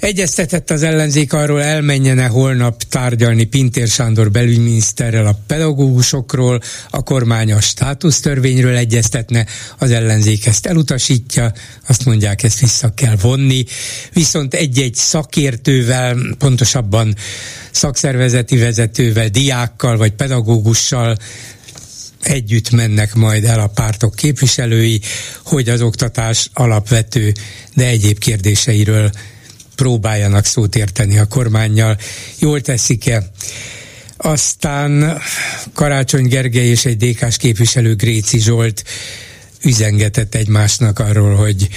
Egyeztetett 0.00 0.70
az 0.70 0.82
ellenzék 0.82 1.32
arról, 1.32 1.62
elmenjene 1.62 2.26
holnap 2.26 2.82
tárgyalni 2.82 3.44
Pintér 3.44 3.88
Sándor 3.88 4.30
belügyminiszterrel 4.30 5.26
a 5.26 5.38
pedagógusokról, 5.46 6.60
a 6.90 7.02
kormány 7.02 7.52
a 7.52 7.60
státusztörvényről 7.60 8.76
egyeztetne, 8.76 9.46
az 9.78 9.90
ellenzék 9.90 10.46
ezt 10.46 10.66
elutasítja, 10.66 11.52
azt 11.86 12.04
mondják, 12.04 12.42
ezt 12.42 12.60
vissza 12.60 12.94
kell 12.94 13.16
vonni, 13.20 13.64
viszont 14.12 14.54
egy-egy 14.54 14.94
szakértővel, 14.94 16.16
pontosabban 16.38 17.14
szakszervezeti 17.70 18.56
vezetővel, 18.56 19.28
diákkal 19.28 19.96
vagy 19.96 20.12
pedagógussal 20.12 21.16
együtt 22.22 22.70
mennek 22.70 23.14
majd 23.14 23.44
el 23.44 23.60
a 23.60 23.66
pártok 23.66 24.14
képviselői, 24.14 25.00
hogy 25.44 25.68
az 25.68 25.82
oktatás 25.82 26.50
alapvető, 26.52 27.32
de 27.74 27.86
egyéb 27.86 28.18
kérdéseiről 28.18 29.10
próbáljanak 29.76 30.44
szót 30.44 30.76
érteni 30.76 31.18
a 31.18 31.26
kormányjal. 31.26 31.98
Jól 32.38 32.60
teszik-e? 32.60 33.30
Aztán 34.16 35.20
Karácsony 35.74 36.28
Gergely 36.28 36.66
és 36.66 36.84
egy 36.84 36.96
DK-s 36.96 37.36
képviselő 37.36 37.94
Gréci 37.94 38.38
Zsolt 38.38 38.84
üzengetett 39.62 40.34
egymásnak 40.34 40.98
arról, 40.98 41.34
hogy 41.34 41.68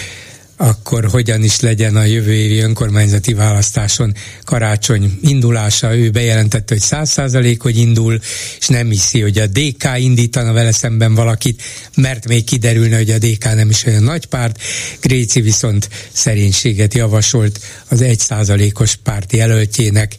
akkor 0.62 1.06
hogyan 1.06 1.44
is 1.44 1.60
legyen 1.60 1.96
a 1.96 2.04
jövő 2.04 2.34
évi 2.34 2.60
önkormányzati 2.60 3.34
választáson 3.34 4.14
karácsony 4.44 5.20
indulása. 5.22 5.96
Ő 5.96 6.10
bejelentette, 6.10 6.74
hogy 6.74 6.84
száz 6.84 7.10
százalék, 7.10 7.62
hogy 7.62 7.78
indul, 7.78 8.20
és 8.60 8.68
nem 8.68 8.90
hiszi, 8.90 9.22
hogy 9.22 9.38
a 9.38 9.48
DK 9.48 9.84
indítana 9.98 10.54
vele 10.54 10.72
szemben 10.72 11.16
valakit, 11.16 11.62
mert 11.96 12.28
még 12.28 12.44
kiderülne, 12.44 12.98
hogy 12.98 13.10
a 13.10 13.18
DK 13.18 13.44
nem 13.44 13.70
is 13.70 13.86
olyan 13.86 14.04
nagy 14.04 14.26
párt. 14.26 14.62
Gréci 15.02 15.42
viszont 15.42 15.90
szerénységet 16.12 16.94
javasolt 16.94 17.60
az 17.88 18.02
egy 18.02 18.20
százalékos 18.20 18.96
párt 18.96 19.34
jelöltjének. 19.34 20.16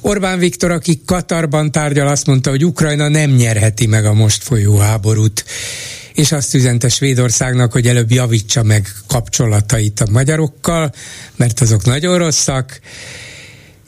Orbán 0.00 0.38
Viktor, 0.38 0.70
aki 0.70 1.00
Katarban 1.06 1.72
tárgyal, 1.72 2.06
azt 2.06 2.26
mondta, 2.26 2.50
hogy 2.50 2.64
Ukrajna 2.64 3.08
nem 3.08 3.30
nyerheti 3.30 3.86
meg 3.86 4.04
a 4.04 4.12
most 4.12 4.42
folyó 4.42 4.76
háborút 4.76 5.44
és 6.16 6.32
azt 6.32 6.54
üzente 6.54 6.88
Svédországnak, 6.88 7.72
hogy 7.72 7.86
előbb 7.86 8.10
javítsa 8.10 8.62
meg 8.62 8.88
kapcsolatait 9.06 10.00
a 10.00 10.10
magyarokkal, 10.10 10.92
mert 11.36 11.60
azok 11.60 11.84
nagyon 11.84 12.18
rosszak, 12.18 12.80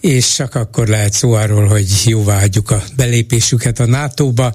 és 0.00 0.34
csak 0.34 0.54
akkor 0.54 0.88
lehet 0.88 1.12
szó 1.12 1.32
arról, 1.32 1.66
hogy 1.66 2.02
jóvá 2.04 2.38
hagyjuk 2.38 2.70
a 2.70 2.82
belépésüket 2.96 3.78
a 3.78 3.86
NATO-ba. 3.86 4.54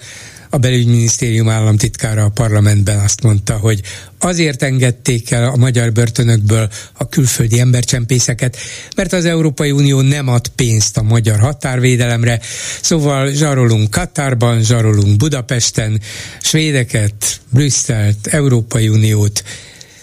A 0.54 0.58
belügyminisztérium 0.58 1.50
államtitkára 1.50 2.24
a 2.24 2.30
parlamentben 2.30 3.00
azt 3.00 3.24
mondta, 3.24 3.58
hogy 3.58 3.82
azért 4.20 4.64
engedték 4.64 5.32
el 5.32 5.44
a 5.44 5.56
magyar 5.56 5.92
börtönökből 5.92 6.70
a 6.94 7.10
külföldi 7.10 7.60
embercsempészeket, 7.60 8.58
mert 8.96 9.14
az 9.14 9.26
Európai 9.26 9.72
Unió 9.72 10.02
nem 10.02 10.28
ad 10.28 10.48
pénzt 10.48 10.98
a 10.98 11.02
magyar 11.02 11.40
határvédelemre, 11.40 12.40
szóval 12.82 13.32
zsarolunk 13.32 13.90
Katárban, 13.90 14.62
zsarolunk 14.62 15.18
Budapesten, 15.18 16.02
svédeket, 16.42 17.42
Brüsszelt, 17.50 18.28
Európai 18.28 18.88
Uniót, 18.88 19.44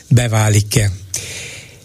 beválik-e 0.08 0.90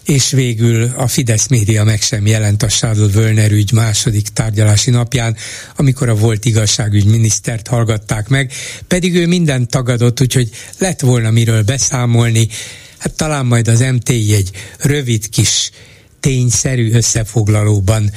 és 0.06 0.30
végül 0.30 0.92
a 0.96 1.06
Fidesz 1.06 1.46
média 1.46 1.84
meg 1.84 2.00
sem 2.00 2.26
jelent 2.26 2.62
a 2.62 2.68
Sádl 2.68 3.04
Völner 3.04 3.50
ügy 3.50 3.72
második 3.72 4.28
tárgyalási 4.28 4.90
napján, 4.90 5.36
amikor 5.76 6.08
a 6.08 6.14
volt 6.14 6.44
igazságügyminisztert 6.44 7.66
hallgatták 7.66 8.28
meg, 8.28 8.52
pedig 8.88 9.14
ő 9.14 9.26
mindent 9.26 9.70
tagadott, 9.70 10.20
úgyhogy 10.20 10.50
lett 10.78 11.00
volna 11.00 11.30
miről 11.30 11.62
beszámolni, 11.62 12.48
hát 12.98 13.12
talán 13.12 13.46
majd 13.46 13.68
az 13.68 13.80
MTI 13.80 14.34
egy 14.34 14.50
rövid 14.78 15.28
kis 15.28 15.70
tényszerű 16.20 16.92
összefoglalóban 16.92 18.10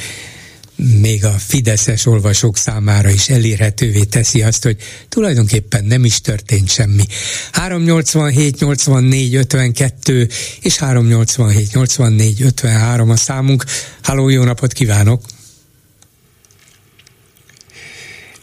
még 0.80 1.26
a 1.26 1.32
fideszes 1.32 2.06
olvasók 2.06 2.58
számára 2.58 3.10
is 3.10 3.30
elérhetővé 3.30 4.04
teszi 4.04 4.42
azt, 4.42 4.64
hogy 4.64 4.78
tulajdonképpen 5.10 5.86
nem 5.86 6.06
is 6.06 6.22
történt 6.22 6.70
semmi. 6.70 7.04
387 7.52 8.60
84 8.60 9.36
52 9.36 10.28
és 10.62 10.78
387 10.78 11.74
84 11.74 12.42
53 12.42 13.10
a 13.10 13.16
számunk. 13.16 13.64
Háló, 14.02 14.30
jó 14.30 14.44
napot 14.44 14.74
kívánok! 14.74 15.22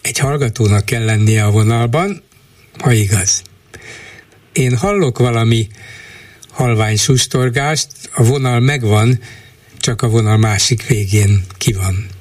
Egy 0.01 0.19
hallgatónak 0.19 0.85
kell 0.85 1.05
lennie 1.05 1.45
a 1.45 1.51
vonalban, 1.51 2.23
ha 2.79 2.93
igaz. 2.93 3.43
Én 4.53 4.77
hallok 4.77 5.19
valami 5.19 5.69
halvány 6.51 6.97
sustorgást, 6.97 7.89
a 8.13 8.23
vonal 8.23 8.61
megvan, 8.61 9.21
csak 9.79 10.03
a 10.03 10.09
vonal 10.09 10.37
másik 10.37 10.87
végén 10.87 11.45
ki 11.59 11.73
van. 11.73 12.16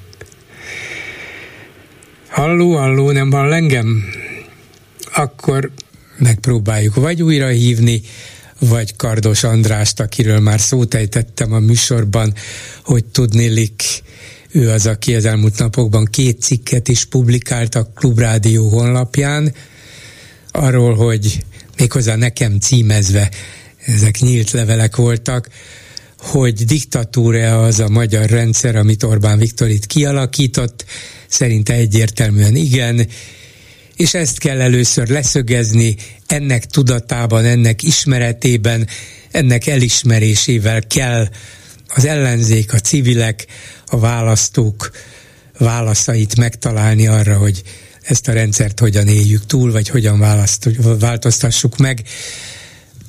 Halló, 2.36 2.76
halló, 2.76 3.12
nem 3.12 3.32
hall 3.32 3.54
engem? 3.54 4.04
Akkor 5.14 5.72
megpróbáljuk 6.18 6.96
vagy 6.96 7.22
újra 7.22 7.48
hívni, 7.48 8.02
vagy 8.60 8.96
Kardos 8.96 9.44
Andrást, 9.44 10.00
akiről 10.00 10.40
már 10.40 10.60
szót 10.60 10.94
ejtettem 10.94 11.54
a 11.54 11.60
műsorban, 11.60 12.34
hogy 12.84 13.06
tudnélik, 13.06 13.84
ő 14.52 14.70
az, 14.70 14.86
aki 14.86 15.16
az 15.16 15.26
elmúlt 15.26 15.58
napokban 15.58 16.06
két 16.06 16.42
cikket 16.42 16.88
is 16.88 17.06
publikált 17.06 17.76
a 17.76 17.92
Klubrádió 17.96 18.70
honlapján, 18.70 19.54
arról, 20.52 20.96
hogy 20.96 21.44
méghozzá 21.78 22.16
nekem 22.16 22.60
címezve, 22.60 23.30
ezek 23.86 24.20
nyílt 24.20 24.52
levelek 24.52 24.96
voltak, 24.96 25.50
hogy 26.18 26.66
diktatúra 26.66 27.64
az 27.64 27.80
a 27.80 27.90
magyar 27.90 28.30
rendszer, 28.30 28.76
amit 28.76 29.04
Orbán 29.04 29.38
Viktor 29.38 29.70
itt 29.70 29.86
kialakított, 29.86 30.86
szerinte 31.28 31.74
egyértelműen 31.74 32.56
igen, 32.56 33.08
és 33.96 34.14
ezt 34.14 34.40
kell 34.40 34.62
először 34.62 35.08
leszögezni, 35.08 35.96
ennek 36.28 36.66
tudatában, 36.66 37.46
ennek 37.46 37.84
ismeretében, 37.84 38.88
ennek 39.32 39.68
elismerésével 39.68 40.82
kell 40.88 41.30
az 41.88 42.06
ellenzék, 42.06 42.74
a 42.74 42.80
civilek, 42.80 43.46
a 43.86 44.00
választók 44.00 44.92
válaszait 45.58 46.38
megtalálni 46.38 47.08
arra, 47.08 47.38
hogy 47.38 47.62
ezt 48.02 48.28
a 48.28 48.34
rendszert 48.34 48.80
hogyan 48.80 49.08
éljük 49.08 49.46
túl, 49.46 49.72
vagy 49.72 49.90
hogyan 49.90 50.20
változtassuk 51.00 51.78
meg. 51.78 52.04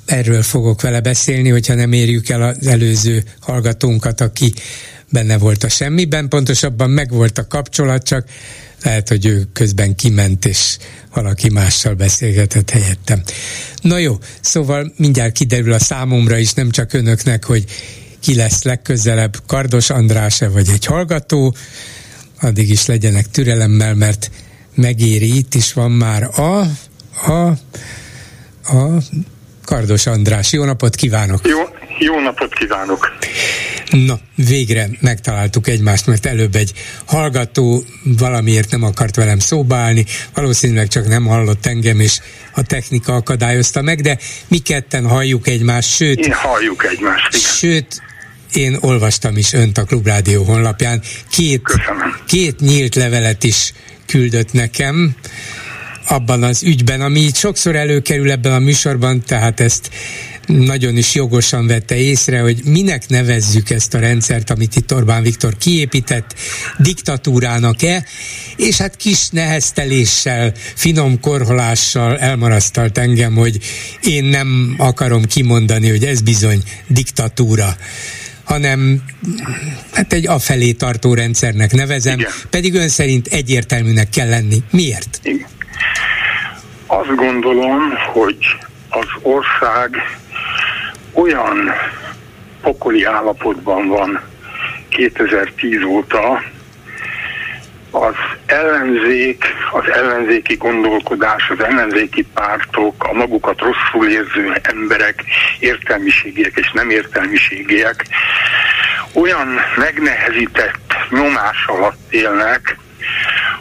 Erről 0.07 0.41
fogok 0.41 0.81
vele 0.81 0.99
beszélni, 0.99 1.49
hogyha 1.49 1.73
nem 1.73 1.91
érjük 1.91 2.29
el 2.29 2.41
az 2.41 2.67
előző 2.67 3.23
hallgatónkat, 3.39 4.21
aki 4.21 4.53
benne 5.09 5.37
volt 5.37 5.63
a 5.63 5.69
semmiben, 5.69 6.27
pontosabban 6.27 6.89
megvolt 6.89 7.37
a 7.37 7.47
kapcsolat, 7.47 8.03
csak 8.03 8.27
lehet, 8.83 9.07
hogy 9.09 9.25
ő 9.25 9.47
közben 9.53 9.95
kiment, 9.95 10.45
és 10.45 10.77
valaki 11.13 11.49
mással 11.49 11.93
beszélgetett 11.93 12.69
helyettem. 12.69 13.23
Na 13.81 13.97
jó, 13.97 14.17
szóval 14.41 14.93
mindjárt 14.97 15.33
kiderül 15.33 15.73
a 15.73 15.79
számomra 15.79 16.37
is, 16.37 16.53
nem 16.53 16.69
csak 16.69 16.93
önöknek, 16.93 17.45
hogy 17.45 17.65
ki 18.19 18.35
lesz 18.35 18.63
legközelebb, 18.63 19.37
Kardos 19.47 19.89
András-e 19.89 20.47
vagy 20.47 20.69
egy 20.69 20.85
hallgató, 20.85 21.55
addig 22.41 22.69
is 22.69 22.85
legyenek 22.85 23.31
türelemmel, 23.31 23.95
mert 23.95 24.31
megéri, 24.75 25.37
itt 25.37 25.55
is 25.55 25.73
van 25.73 25.91
már 25.91 26.23
a, 26.39 26.67
a, 27.31 27.47
a 28.63 29.03
Kardos 29.67 30.05
András. 30.05 30.51
Jó 30.51 30.63
napot 30.63 30.95
kívánok! 30.95 31.47
Jó, 31.47 31.59
jó 31.99 32.19
napot 32.19 32.53
kívánok! 32.53 33.17
Na, 33.91 34.19
végre 34.35 34.89
megtaláltuk 34.99 35.67
egymást, 35.67 36.07
mert 36.07 36.25
előbb 36.25 36.55
egy 36.55 36.73
hallgató 37.05 37.83
valamiért 38.03 38.71
nem 38.71 38.83
akart 38.83 39.15
velem 39.15 39.39
szóba 39.39 39.75
állni, 39.75 40.05
valószínűleg 40.33 40.87
csak 40.87 41.07
nem 41.07 41.25
hallott 41.25 41.65
engem, 41.65 41.99
és 41.99 42.19
a 42.53 42.63
technika 42.63 43.15
akadályozta 43.15 43.81
meg, 43.81 44.01
de 44.01 44.17
mi 44.47 44.57
ketten 44.57 45.07
halljuk 45.07 45.47
egymást, 45.47 45.95
sőt... 45.95 46.19
Én 46.19 46.33
halljuk 46.33 46.85
egymást, 46.85 47.35
igen. 47.35 47.49
Sőt, 47.49 48.01
én 48.53 48.77
olvastam 48.81 49.37
is 49.37 49.53
önt 49.53 49.77
a 49.77 49.83
Klubrádió 49.83 50.43
honlapján. 50.43 51.01
Két, 51.31 51.61
két 52.27 52.59
nyílt 52.59 52.95
levelet 52.95 53.43
is 53.43 53.73
küldött 54.05 54.53
nekem 54.53 55.15
abban 56.07 56.43
az 56.43 56.63
ügyben, 56.63 57.01
ami 57.01 57.29
sokszor 57.33 57.75
előkerül 57.75 58.31
ebben 58.31 58.53
a 58.53 58.59
műsorban, 58.59 59.23
tehát 59.25 59.59
ezt 59.59 59.89
nagyon 60.47 60.97
is 60.97 61.15
jogosan 61.15 61.67
vette 61.67 61.95
észre, 61.95 62.39
hogy 62.39 62.61
minek 62.63 63.07
nevezzük 63.07 63.69
ezt 63.69 63.93
a 63.93 63.99
rendszert, 63.99 64.49
amit 64.49 64.75
itt 64.75 64.93
Orbán 64.93 65.23
Viktor 65.23 65.57
kiépített, 65.57 66.35
diktatúrának-e, 66.77 68.05
és 68.55 68.77
hát 68.77 68.95
kis 68.95 69.29
nehezteléssel, 69.29 70.53
finom 70.75 71.19
korholással 71.19 72.17
elmarasztalt 72.17 72.97
engem, 72.97 73.35
hogy 73.35 73.57
én 74.03 74.23
nem 74.23 74.75
akarom 74.77 75.25
kimondani, 75.25 75.89
hogy 75.89 76.03
ez 76.03 76.21
bizony 76.21 76.63
diktatúra 76.87 77.75
hanem 78.43 79.03
hát 79.91 80.13
egy 80.13 80.27
afelé 80.27 80.71
tartó 80.71 81.13
rendszernek 81.13 81.73
nevezem, 81.73 82.19
Igen. 82.19 82.31
pedig 82.49 82.73
ön 82.73 82.87
szerint 82.87 83.27
egyértelműnek 83.27 84.09
kell 84.09 84.29
lenni. 84.29 84.63
Miért? 84.71 85.19
Igen. 85.23 85.56
Azt 86.87 87.15
gondolom, 87.15 87.93
hogy 88.13 88.57
az 88.89 89.07
ország 89.21 90.17
olyan 91.13 91.71
pokoli 92.61 93.03
állapotban 93.03 93.87
van 93.87 94.21
2010 94.89 95.83
óta, 95.83 96.41
az 97.91 98.15
ellenzék, 98.45 99.45
az 99.71 99.89
ellenzéki 99.91 100.55
gondolkodás, 100.55 101.49
az 101.49 101.63
ellenzéki 101.63 102.27
pártok, 102.33 103.03
a 103.03 103.13
magukat 103.13 103.59
rosszul 103.59 104.09
érző 104.09 104.59
emberek, 104.61 105.23
értelmiségiek 105.59 106.53
és 106.55 106.71
nem 106.71 106.89
értelmiségiek 106.89 108.05
olyan 109.13 109.59
megnehezített 109.75 110.93
nyomás 111.09 111.65
alatt 111.65 112.13
élnek, 112.13 112.77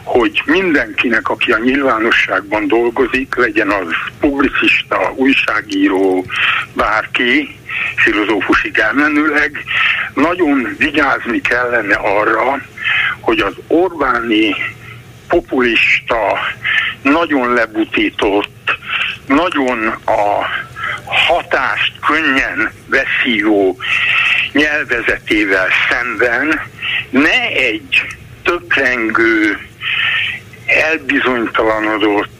hogy 0.02 0.42
mindenkinek, 0.44 1.28
aki 1.28 1.52
a 1.52 1.58
nyilvánosságban 1.58 2.66
dolgozik, 2.66 3.34
legyen 3.34 3.70
az 3.70 3.88
publicista, 4.20 5.12
újságíró, 5.14 6.24
bárki, 6.72 7.58
filozófusig 7.96 8.78
elmenőleg, 8.78 9.64
nagyon 10.14 10.74
vigyázni 10.78 11.40
kellene 11.40 11.94
arra, 11.94 12.62
hogy 13.20 13.38
az 13.38 13.54
Orbáni 13.66 14.54
populista, 15.28 16.38
nagyon 17.02 17.52
lebutított, 17.52 18.78
nagyon 19.26 19.86
a 20.04 20.46
hatást 21.04 21.92
könnyen 22.06 22.72
beszívó 22.86 23.76
nyelvezetével 24.52 25.68
szemben 25.90 26.60
ne 27.10 27.42
egy 27.42 28.06
töprengő, 28.46 29.58
elbizonytalanodott, 30.66 32.34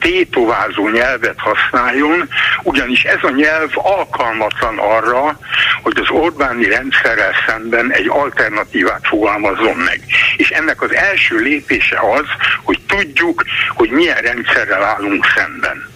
tétovázó 0.00 0.88
nyelvet 0.88 1.38
használjon, 1.38 2.28
ugyanis 2.62 3.02
ez 3.02 3.18
a 3.22 3.30
nyelv 3.30 3.70
alkalmatlan 3.74 4.78
arra, 4.78 5.38
hogy 5.82 5.96
az 5.96 6.10
Orbáni 6.10 6.68
rendszerrel 6.68 7.32
szemben 7.46 7.92
egy 7.92 8.08
alternatívát 8.08 9.06
fogalmazzon 9.06 9.76
meg. 9.76 10.00
És 10.36 10.48
ennek 10.48 10.82
az 10.82 10.94
első 10.94 11.36
lépése 11.36 11.98
az, 12.14 12.26
hogy 12.62 12.78
tudjuk, 12.86 13.44
hogy 13.68 13.90
milyen 13.90 14.16
rendszerrel 14.16 14.82
állunk 14.82 15.26
szemben. 15.36 15.88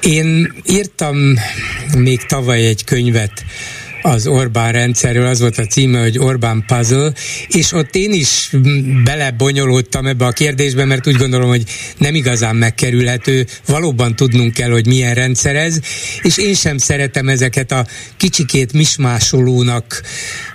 Én 0.00 0.52
írtam 0.64 1.16
még 1.96 2.26
tavaly 2.26 2.66
egy 2.66 2.84
könyvet 2.84 3.44
az 4.02 4.26
Orbán 4.26 4.72
rendszerről, 4.72 5.26
az 5.26 5.40
volt 5.40 5.58
a 5.58 5.66
címe, 5.66 6.00
hogy 6.00 6.18
Orbán 6.18 6.64
Puzzle, 6.66 7.12
és 7.48 7.72
ott 7.72 7.94
én 7.94 8.12
is 8.12 8.50
belebonyolódtam 9.04 10.06
ebbe 10.06 10.26
a 10.26 10.30
kérdésbe, 10.30 10.84
mert 10.84 11.06
úgy 11.06 11.16
gondolom, 11.16 11.48
hogy 11.48 11.62
nem 11.98 12.14
igazán 12.14 12.56
megkerülhető, 12.56 13.46
valóban 13.66 14.16
tudnunk 14.16 14.52
kell, 14.52 14.70
hogy 14.70 14.86
milyen 14.86 15.14
rendszer 15.14 15.56
ez, 15.56 15.78
és 16.22 16.38
én 16.38 16.54
sem 16.54 16.78
szeretem 16.78 17.28
ezeket 17.28 17.72
a 17.72 17.86
kicsikét 18.16 18.72
mismásolónak 18.72 20.02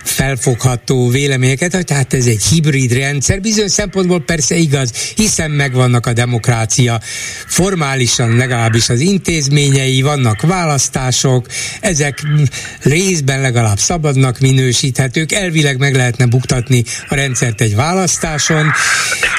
felfogható 0.04 1.08
véleményeket, 1.08 1.74
hogy 1.74 1.90
hát 1.90 2.14
ez 2.14 2.26
egy 2.26 2.44
hibrid 2.44 2.92
rendszer, 2.92 3.40
bizonyos 3.40 3.70
szempontból 3.70 4.20
persze 4.20 4.56
igaz, 4.56 4.92
hiszen 5.14 5.50
megvannak 5.50 6.06
a 6.06 6.12
demokrácia, 6.12 7.00
formálisan 7.46 8.36
legalábbis 8.36 8.88
az 8.88 9.00
intézményei, 9.00 10.02
vannak 10.02 10.40
választások, 10.40 11.46
ezek 11.80 12.22
részben 12.82 13.33
legalább 13.40 13.78
szabadnak 13.78 14.38
minősíthetők, 14.38 15.32
elvileg 15.32 15.78
meg 15.78 15.94
lehetne 15.94 16.26
buktatni 16.26 16.84
a 17.08 17.14
rendszert 17.14 17.60
egy 17.60 17.74
választáson. 17.74 18.72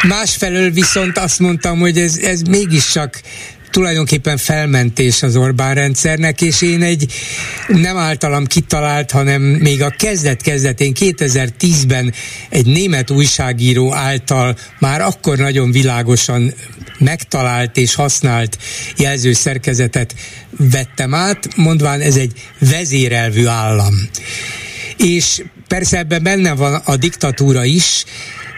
Másfelől 0.08 0.72
viszont 0.72 1.18
azt 1.18 1.40
mondtam, 1.40 1.80
hogy 1.80 1.98
ez, 1.98 2.18
ez 2.18 2.42
mégiscsak 2.42 3.22
tulajdonképpen 3.76 4.38
felmentés 4.38 5.24
az 5.24 5.36
Orbán 5.36 5.74
rendszernek, 5.74 6.42
és 6.42 6.62
én 6.62 6.82
egy 6.82 7.14
nem 7.68 7.98
általam 7.98 8.46
kitalált, 8.46 9.12
hanem 9.12 9.42
még 9.42 9.82
a 9.82 9.90
kezdet-kezdetén 9.90 10.92
2010-ben 11.00 12.14
egy 12.50 12.66
német 12.66 13.12
újságíró 13.12 13.94
által 13.94 14.58
már 14.80 15.02
akkor 15.02 15.38
nagyon 15.38 15.72
világosan 15.72 16.54
megtalált 17.00 17.78
és 17.78 17.96
használt 17.96 18.58
jelzőszerkezetet 18.98 20.16
vettem 20.50 21.14
át, 21.14 21.56
mondván 21.56 22.02
ez 22.02 22.16
egy 22.16 22.32
vezérelvű 22.60 23.46
állam. 23.46 23.94
És 24.98 25.44
persze 25.68 25.98
ebben 25.98 26.24
benne 26.24 26.54
van 26.54 26.74
a 26.74 26.96
diktatúra 26.96 27.64
is, 27.64 28.04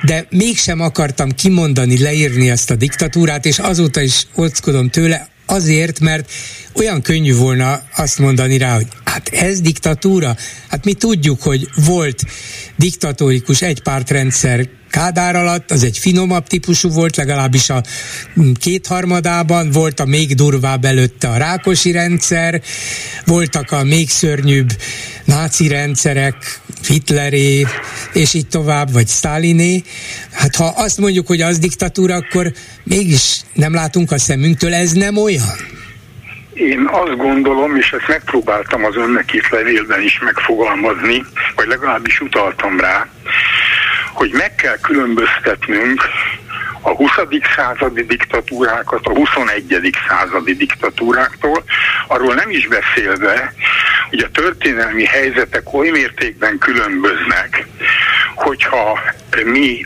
de 0.06 0.28
mégsem 0.30 0.82
akartam 0.82 1.32
kimondani, 1.32 2.00
leírni 2.00 2.50
ezt 2.50 2.72
a 2.72 2.76
diktatúrát, 2.76 3.46
és 3.46 3.60
azóta 3.60 4.02
is 4.02 4.28
óckodom 4.38 4.90
tőle, 4.90 5.28
azért, 5.46 6.00
mert 6.00 6.32
olyan 6.74 7.02
könnyű 7.02 7.36
volna 7.36 7.82
azt 7.96 8.20
mondani 8.20 8.58
rá, 8.58 8.76
hogy 8.76 8.88
hát 9.04 9.28
ez 9.28 9.62
diktatúra. 9.62 10.36
Hát 10.68 10.86
mi 10.86 10.94
tudjuk, 10.94 11.42
hogy 11.42 11.68
volt 11.76 12.24
diktatórikus 12.76 13.62
egypártrendszer 13.62 14.70
Kádár 14.92 15.36
alatt, 15.36 15.72
az 15.72 15.84
egy 15.84 15.98
finomabb 15.98 16.48
típusú 16.48 16.90
volt, 16.90 17.16
legalábbis 17.16 17.70
a 17.70 17.82
kétharmadában, 18.60 19.72
volt 19.72 20.00
a 20.00 20.06
még 20.06 20.36
durvább 20.36 20.86
előtte 20.86 21.28
a 21.28 21.38
Rákosi 21.38 21.92
rendszer, 21.92 22.62
voltak 23.26 23.72
a 23.72 23.84
még 23.84 24.10
szörnyűbb 24.10 24.70
náci 25.26 25.68
rendszerek, 25.68 26.36
Hitleré, 26.88 27.66
és 28.14 28.34
így 28.34 28.48
tovább, 28.48 28.92
vagy 28.92 29.08
Staliné. 29.08 29.84
Hát 30.32 30.56
ha 30.56 30.74
azt 30.76 30.98
mondjuk, 30.98 31.28
hogy 31.28 31.42
az 31.42 31.60
diktatúra, 31.60 32.16
akkor 32.16 32.52
mégis 32.84 33.42
nem 33.54 33.74
látunk 33.74 34.12
a 34.12 34.18
szemünktől, 34.18 34.74
ez 34.74 34.92
nem 34.92 35.18
olyan. 35.18 35.56
Én 36.54 36.90
azt 36.92 37.18
gondolom, 37.18 37.76
és 37.76 37.92
ezt 37.92 38.08
megpróbáltam 38.08 38.86
az 38.86 38.96
önnek 38.96 39.34
itt 39.34 39.50
levélben 39.50 40.02
is 40.02 40.20
megfogalmazni, 40.20 41.26
vagy 41.56 41.68
legalábbis 41.68 42.20
utaltam 42.20 42.80
rá, 42.80 43.08
hogy 44.18 44.32
meg 44.32 44.56
kell 44.56 44.78
különböztetnünk 44.78 46.02
a 46.82 46.90
20. 46.90 47.12
századi 47.56 48.06
diktatúrákat 48.06 49.06
a 49.06 49.10
21. 49.10 49.98
századi 50.08 50.56
diktatúráktól, 50.56 51.64
arról 52.08 52.34
nem 52.34 52.50
is 52.50 52.68
beszélve, 52.68 53.54
hogy 54.10 54.20
a 54.20 54.32
történelmi 54.32 55.06
helyzetek 55.06 55.74
oly 55.74 55.90
mértékben 55.90 56.58
különböznek, 56.58 57.68
hogyha 58.36 59.00
mi 59.46 59.86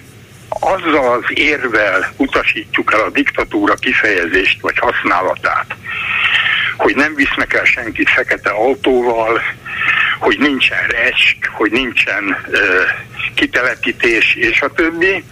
azzal 0.49 1.13
az 1.13 1.23
érvel 1.33 2.13
utasítjuk 2.17 2.93
el 2.93 2.99
a 2.99 3.09
diktatúra 3.09 3.73
kifejezést 3.73 4.61
vagy 4.61 4.77
használatát, 4.77 5.75
hogy 6.81 6.95
nem 6.95 7.15
visznek 7.15 7.53
el 7.53 7.65
senkit 7.65 8.09
fekete 8.09 8.49
autóval, 8.49 9.41
hogy 10.19 10.39
nincsen 10.39 10.87
resk, 10.87 11.49
hogy 11.51 11.71
nincsen 11.71 12.23
uh, 12.47 12.57
kitelepítés 13.35 14.35
és 14.35 14.61
a 14.61 14.71
többi, 14.73 15.23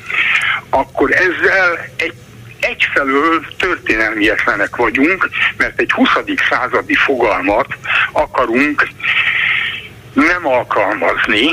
akkor 0.69 1.11
ezzel 1.11 1.89
egy 1.95 2.13
egyfelől 2.59 3.45
történelmietlenek 3.57 4.75
vagyunk, 4.75 5.29
mert 5.57 5.79
egy 5.79 5.91
20. 5.91 6.09
századi 6.49 6.95
fogalmat 6.95 7.67
akarunk 8.11 8.87
nem 10.13 10.47
alkalmazni, 10.47 11.49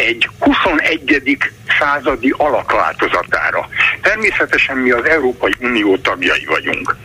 egy 0.00 0.28
21. 0.38 1.38
századi 1.78 2.34
alakváltozatára. 2.36 3.68
Természetesen 4.02 4.76
mi 4.76 4.90
az 4.90 5.04
Európai 5.04 5.54
Unió 5.60 5.96
tagjai 5.96 6.44
vagyunk, 6.44 6.96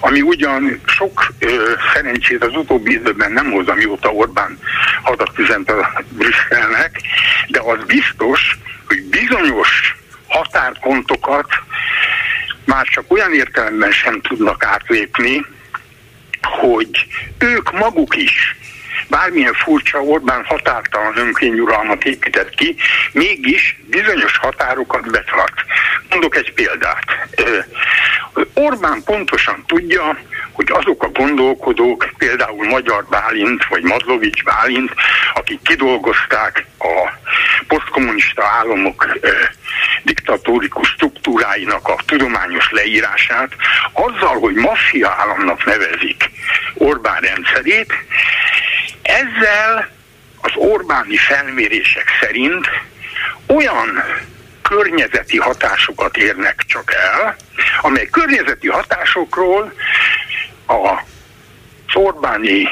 ami 0.00 0.20
ugyan 0.22 0.80
sok 0.86 1.32
ö, 1.38 1.72
szerencsét 1.94 2.44
az 2.44 2.56
utóbbi 2.56 2.92
időben 2.92 3.32
nem 3.32 3.50
hoz, 3.50 3.68
amióta 3.68 4.08
Orbán 4.08 4.58
hadat 5.02 5.38
üzent 5.38 5.70
a 5.70 6.02
Brüsszelnek, 6.08 7.00
de 7.48 7.60
az 7.60 7.84
biztos, 7.86 8.58
hogy 8.86 9.02
bizonyos 9.02 9.96
határpontokat 10.28 11.48
már 12.64 12.86
csak 12.86 13.12
olyan 13.12 13.34
értelemben 13.34 13.92
sem 13.92 14.20
tudnak 14.20 14.64
átlépni, 14.64 15.46
hogy 16.42 17.06
ők 17.38 17.72
maguk 17.72 18.16
is 18.16 18.56
bármilyen 19.08 19.54
furcsa 19.54 20.02
Orbán 20.02 20.44
határtalan 20.44 21.16
önkényuralmat 21.16 22.04
épített 22.04 22.54
ki, 22.54 22.76
mégis 23.12 23.76
bizonyos 23.90 24.36
határokat 24.36 25.10
betart. 25.10 25.54
Mondok 26.10 26.36
egy 26.36 26.52
példát. 26.52 27.04
Orbán 28.54 29.02
pontosan 29.04 29.64
tudja, 29.66 30.18
hogy 30.52 30.70
azok 30.70 31.02
a 31.02 31.08
gondolkodók, 31.08 32.08
például 32.18 32.68
Magyar 32.68 33.04
Bálint 33.10 33.66
vagy 33.66 33.82
Madlovics 33.82 34.42
Bálint, 34.42 34.92
akik 35.34 35.62
kidolgozták 35.62 36.66
a 36.78 37.10
posztkommunista 37.68 38.44
államok 38.44 39.18
diktatórikus 40.02 40.88
struktúráinak 40.88 41.88
a 41.88 41.96
tudományos 42.06 42.70
leírását, 42.70 43.52
azzal, 43.92 44.38
hogy 44.38 44.54
maffia 44.54 45.14
államnak 45.18 45.64
nevezik 45.64 46.30
Orbán 46.74 47.20
rendszerét, 47.20 47.92
ezzel 49.04 49.88
az 50.40 50.52
Orbáni 50.54 51.16
felmérések 51.16 52.08
szerint 52.20 52.66
olyan 53.46 54.02
környezeti 54.62 55.38
hatásokat 55.38 56.16
érnek 56.16 56.62
csak 56.66 56.92
el, 56.94 57.36
amely 57.80 58.06
környezeti 58.06 58.68
hatásokról 58.68 59.72
a 60.66 61.02
Orbáni 61.94 62.68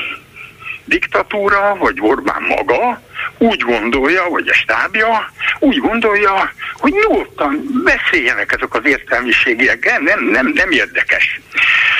diktatúra, 0.85 1.77
vagy 1.77 1.97
Orbán 2.01 2.43
maga 2.43 3.01
úgy 3.43 3.61
gondolja, 3.61 4.29
vagy 4.31 4.49
a 4.49 4.55
stábja 4.55 5.33
úgy 5.59 5.79
gondolja, 5.79 6.53
hogy 6.77 6.93
nyugodtan 6.93 7.83
beszéljenek 7.85 8.53
ezek 8.53 8.75
az 8.75 8.81
értelmiségiek, 8.85 10.01
nem, 10.01 10.25
nem, 10.25 10.53
nem 10.55 10.71
érdekes. 10.71 11.41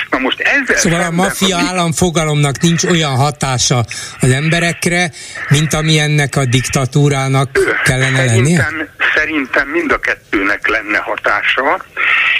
Na 0.09 0.17
most 0.17 0.39
ezzel 0.39 0.75
szóval 0.75 1.01
a 1.01 1.11
maffia 1.11 1.57
ami... 1.57 1.67
állam 1.67 1.91
fogalomnak 1.91 2.59
nincs 2.59 2.83
olyan 2.83 3.15
hatása 3.15 3.85
az 4.19 4.31
emberekre, 4.31 5.11
mint 5.49 5.73
ami 5.73 5.99
ennek 5.99 6.35
a 6.35 6.45
diktatúrának 6.45 7.49
kellene 7.83 8.27
szerintem, 8.27 8.75
lennie? 8.75 8.93
Szerintem 9.15 9.67
mind 9.67 9.91
a 9.91 9.99
kettőnek 9.99 10.67
lenne 10.67 10.97
hatása. 10.97 11.85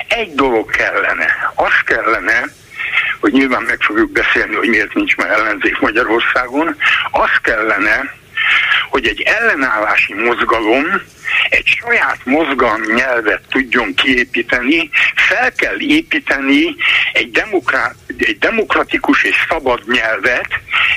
Egy 0.08 0.34
dolog 0.34 0.70
kellene, 0.70 1.52
az 1.56 1.74
kellene, 1.86 2.44
hogy 3.20 3.32
nyilván 3.32 3.64
meg 3.64 3.78
fogjuk 3.82 4.12
beszélni, 4.12 4.56
hogy 4.56 4.68
miért 4.68 4.94
nincs 4.94 5.16
már 5.16 5.30
ellenzék 5.30 5.80
Magyarországon, 5.80 6.76
az 7.12 7.32
kellene, 7.42 8.22
hogy 8.90 9.08
egy 9.08 9.22
ellenállási 9.22 10.14
mozgalom 10.14 10.86
egy 11.50 11.68
saját 11.82 12.20
mozgalmi 12.24 12.94
nyelvet 12.94 13.42
tudjon 13.50 13.94
kiépíteni, 13.94 14.90
fel 15.16 15.52
kell 15.52 15.76
építeni 15.80 16.76
egy, 17.14 17.32
demokrat, 17.32 17.96
egy 18.18 18.38
demokratikus 18.38 19.24
és 19.24 19.46
szabad 19.50 19.82
nyelvet, 19.92 20.48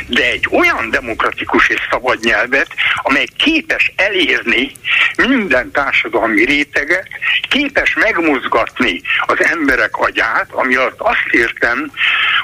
de 0.06 0.24
egy 0.24 0.46
olyan 0.50 0.90
demokratikus 0.90 1.68
és 1.68 1.80
szabad 1.90 2.24
nyelvet, 2.24 2.68
amely 2.96 3.26
képes 3.36 3.92
elérni 3.96 4.72
minden 5.16 5.70
társadalmi 5.70 6.44
réteget, 6.44 7.08
képes 7.48 7.94
megmozgatni 7.94 9.00
az 9.26 9.44
emberek 9.44 9.96
agyát, 9.96 10.46
ami 10.50 10.74
alatt 10.74 11.00
azt 11.00 11.26
értem, 11.30 11.90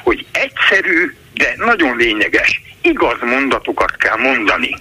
hogy 0.03 0.27
egyszerű, 0.33 1.15
de 1.43 1.55
nagyon 1.57 1.97
lényeges, 1.97 2.63
igaz 2.81 3.17
mondatokat 3.21 3.97
kell 3.97 4.17
mondani. 4.17 4.77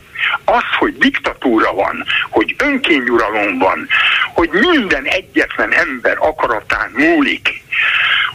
Az, 0.45 0.63
hogy 0.79 0.97
diktatúra 0.97 1.73
van, 1.73 2.05
hogy 2.29 2.55
önkényuralom 2.57 3.57
van, 3.57 3.87
hogy 4.33 4.49
minden 4.49 5.05
egyetlen 5.05 5.73
ember 5.73 6.17
akaratán 6.19 6.91
múlik, 6.93 7.61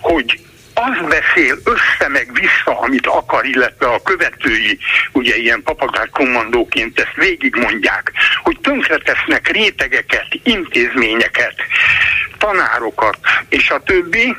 hogy 0.01 0.41
az 0.75 1.09
beszél 1.09 1.57
össze 1.65 2.09
meg 2.09 2.31
vissza, 2.33 2.81
amit 2.81 3.07
akar, 3.07 3.45
illetve 3.45 3.87
a 3.87 4.03
követői, 4.03 4.79
ugye 5.13 5.37
ilyen 5.37 5.63
papagár 5.63 6.09
kommandóként 6.11 7.01
ezt 7.01 7.15
végigmondják, 7.15 8.13
hogy 8.43 8.59
tönkretesznek 8.61 9.49
rétegeket, 9.49 10.27
intézményeket, 10.43 11.55
tanárokat, 12.39 13.19
és 13.49 13.71
a 13.71 13.83
többi, 13.83 14.37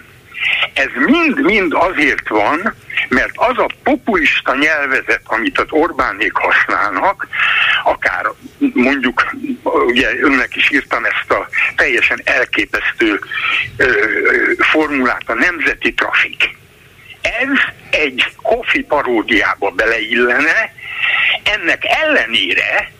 ez 0.73 0.87
mind-mind 0.95 1.73
azért 1.73 2.27
van, 2.27 2.75
mert 3.09 3.31
az 3.33 3.57
a 3.57 3.69
populista 3.83 4.55
nyelvezet, 4.55 5.21
amit 5.23 5.59
az 5.59 5.65
Orbánék 5.69 6.33
használnak, 6.33 7.27
akár 7.83 8.25
mondjuk, 8.73 9.35
ugye 9.63 10.09
önnek 10.21 10.55
is 10.55 10.71
írtam 10.71 11.05
ezt 11.05 11.31
a 11.31 11.47
teljesen 11.75 12.21
elképesztő 12.23 13.19
ö, 13.77 13.91
formulát, 14.57 15.23
a 15.25 15.33
nemzeti 15.33 15.93
trafik. 15.93 16.55
Ez 17.21 17.49
egy 17.89 18.25
kofi 18.41 18.81
paródiába 18.81 19.69
beleillene, 19.69 20.73
ennek 21.43 21.83
ellenére 21.83 22.91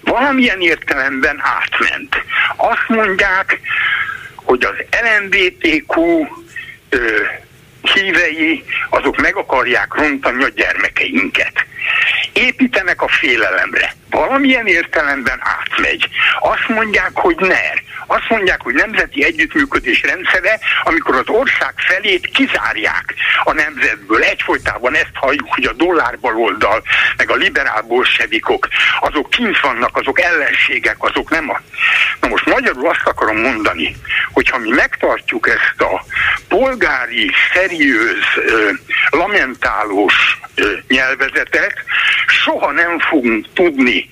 valamilyen 0.00 0.60
értelemben 0.60 1.40
átment. 1.42 2.24
Azt 2.56 2.88
mondják, 2.88 3.60
hogy 4.34 4.64
az 4.64 4.74
LMBTQ 5.02 6.26
ö, 6.92 7.22
hívei, 7.94 8.64
azok 8.90 9.16
meg 9.16 9.36
akarják 9.36 9.94
rontani 9.94 10.42
a 10.42 10.48
gyermekeinket. 10.48 11.52
Építenek 12.32 13.02
a 13.02 13.08
félelemre. 13.08 13.94
Valamilyen 14.10 14.66
értelemben 14.66 15.40
átmegy. 15.42 16.08
Azt 16.40 16.68
mondják, 16.68 17.10
hogy 17.12 17.36
NER. 17.38 17.82
Azt 18.06 18.28
mondják, 18.28 18.62
hogy 18.62 18.74
nemzeti 18.74 19.24
együttműködés 19.24 20.02
rendszere, 20.02 20.58
amikor 20.82 21.14
az 21.14 21.28
ország 21.28 21.74
felét 21.76 22.26
kizárják 22.26 23.14
a 23.44 23.52
nemzetből. 23.52 24.22
Egyfolytában 24.22 24.94
ezt 24.94 25.14
halljuk, 25.14 25.54
hogy 25.54 25.64
a 25.64 25.72
dollárbaloldal, 25.72 26.82
meg 27.16 27.30
a 27.30 27.34
liberál 27.34 27.82
bolsevikok, 27.82 28.68
azok 29.00 29.30
kint 29.30 29.60
vannak, 29.60 29.96
azok 29.96 30.20
ellenségek, 30.20 30.96
azok 30.98 31.30
nem 31.30 31.50
a... 31.50 31.60
Na 32.20 32.28
most 32.28 32.46
magyarul 32.46 32.88
azt 32.88 33.04
akarom 33.06 33.36
mondani, 33.36 33.96
hogyha 34.32 34.58
mi 34.58 34.70
megtartjuk 34.70 35.48
ezt 35.48 35.80
a 35.80 36.04
polgári, 36.48 37.30
szeriőz, 37.54 38.24
lamentálós 39.10 40.38
nyelvezetet, 40.88 41.84
soha 42.28 42.72
nem 42.72 42.98
fogunk 42.98 43.46
tudni 43.52 44.08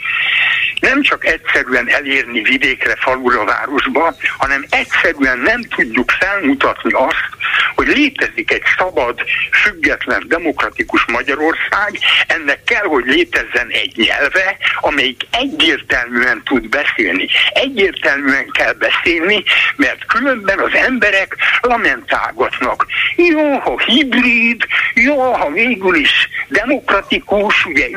nem 0.80 1.02
csak 1.02 1.26
egyszerűen 1.26 1.88
elérni 1.88 2.42
vidékre, 2.42 2.96
falura, 2.96 3.44
városba, 3.44 4.14
hanem 4.38 4.64
egyszerűen 4.70 5.38
nem 5.38 5.62
tudjuk 5.62 6.10
felmutatni 6.10 6.92
azt, 6.92 7.28
hogy 7.74 7.86
létezik 7.86 8.52
egy 8.52 8.62
szabad, 8.78 9.20
független, 9.62 10.24
demokratikus 10.28 11.04
Magyarország, 11.06 11.98
ennek 12.26 12.64
kell, 12.64 12.84
hogy 12.84 13.04
létezzen 13.06 13.68
egy 13.68 13.92
nyelve, 13.96 14.56
amelyik 14.80 15.22
egyértelműen 15.30 16.42
tud 16.44 16.68
beszélni. 16.68 17.28
Egyértelműen 17.52 18.50
kell 18.50 18.72
beszélni, 18.72 19.42
mert 19.76 20.06
különben 20.06 20.58
az 20.58 20.74
emberek 20.74 21.36
lamentálgatnak. 21.60 22.86
Jó, 23.16 23.58
ha 23.58 23.78
hibrid, 23.86 24.66
jó, 24.94 25.32
ha 25.32 25.50
végül 25.50 25.94
is 25.94 26.28
demokratikus, 26.48 27.64
ugye 27.64 27.88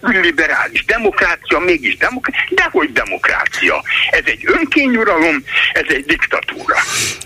ülliberális 0.00 0.84
demokrácia, 0.84 1.58
mégis 1.58 1.96
demokrácia, 1.96 2.12
demok- 2.14 2.54
dehogy 2.54 2.92
demokrácia. 2.92 3.82
Ez 4.10 4.22
egy 4.24 4.40
önkényuralom, 4.44 5.44
ez 5.72 5.84
egy 5.88 6.04
diktatúra. 6.04 6.76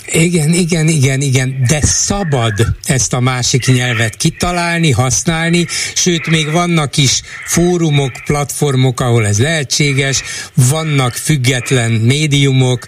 Igen, 0.07 0.49
igen, 0.49 0.89
igen, 0.89 1.21
igen, 1.21 1.65
de 1.69 1.81
szabad 1.83 2.67
ezt 2.85 3.13
a 3.13 3.21
másik 3.21 3.67
nyelvet 3.67 4.17
kitalálni, 4.17 4.91
használni, 4.91 5.67
sőt, 5.95 6.27
még 6.27 6.51
vannak 6.51 6.97
is 6.97 7.23
fórumok, 7.45 8.13
platformok, 8.25 9.01
ahol 9.01 9.27
ez 9.27 9.39
lehetséges, 9.39 10.23
vannak 10.55 11.13
független 11.13 11.91
médiumok, 11.91 12.87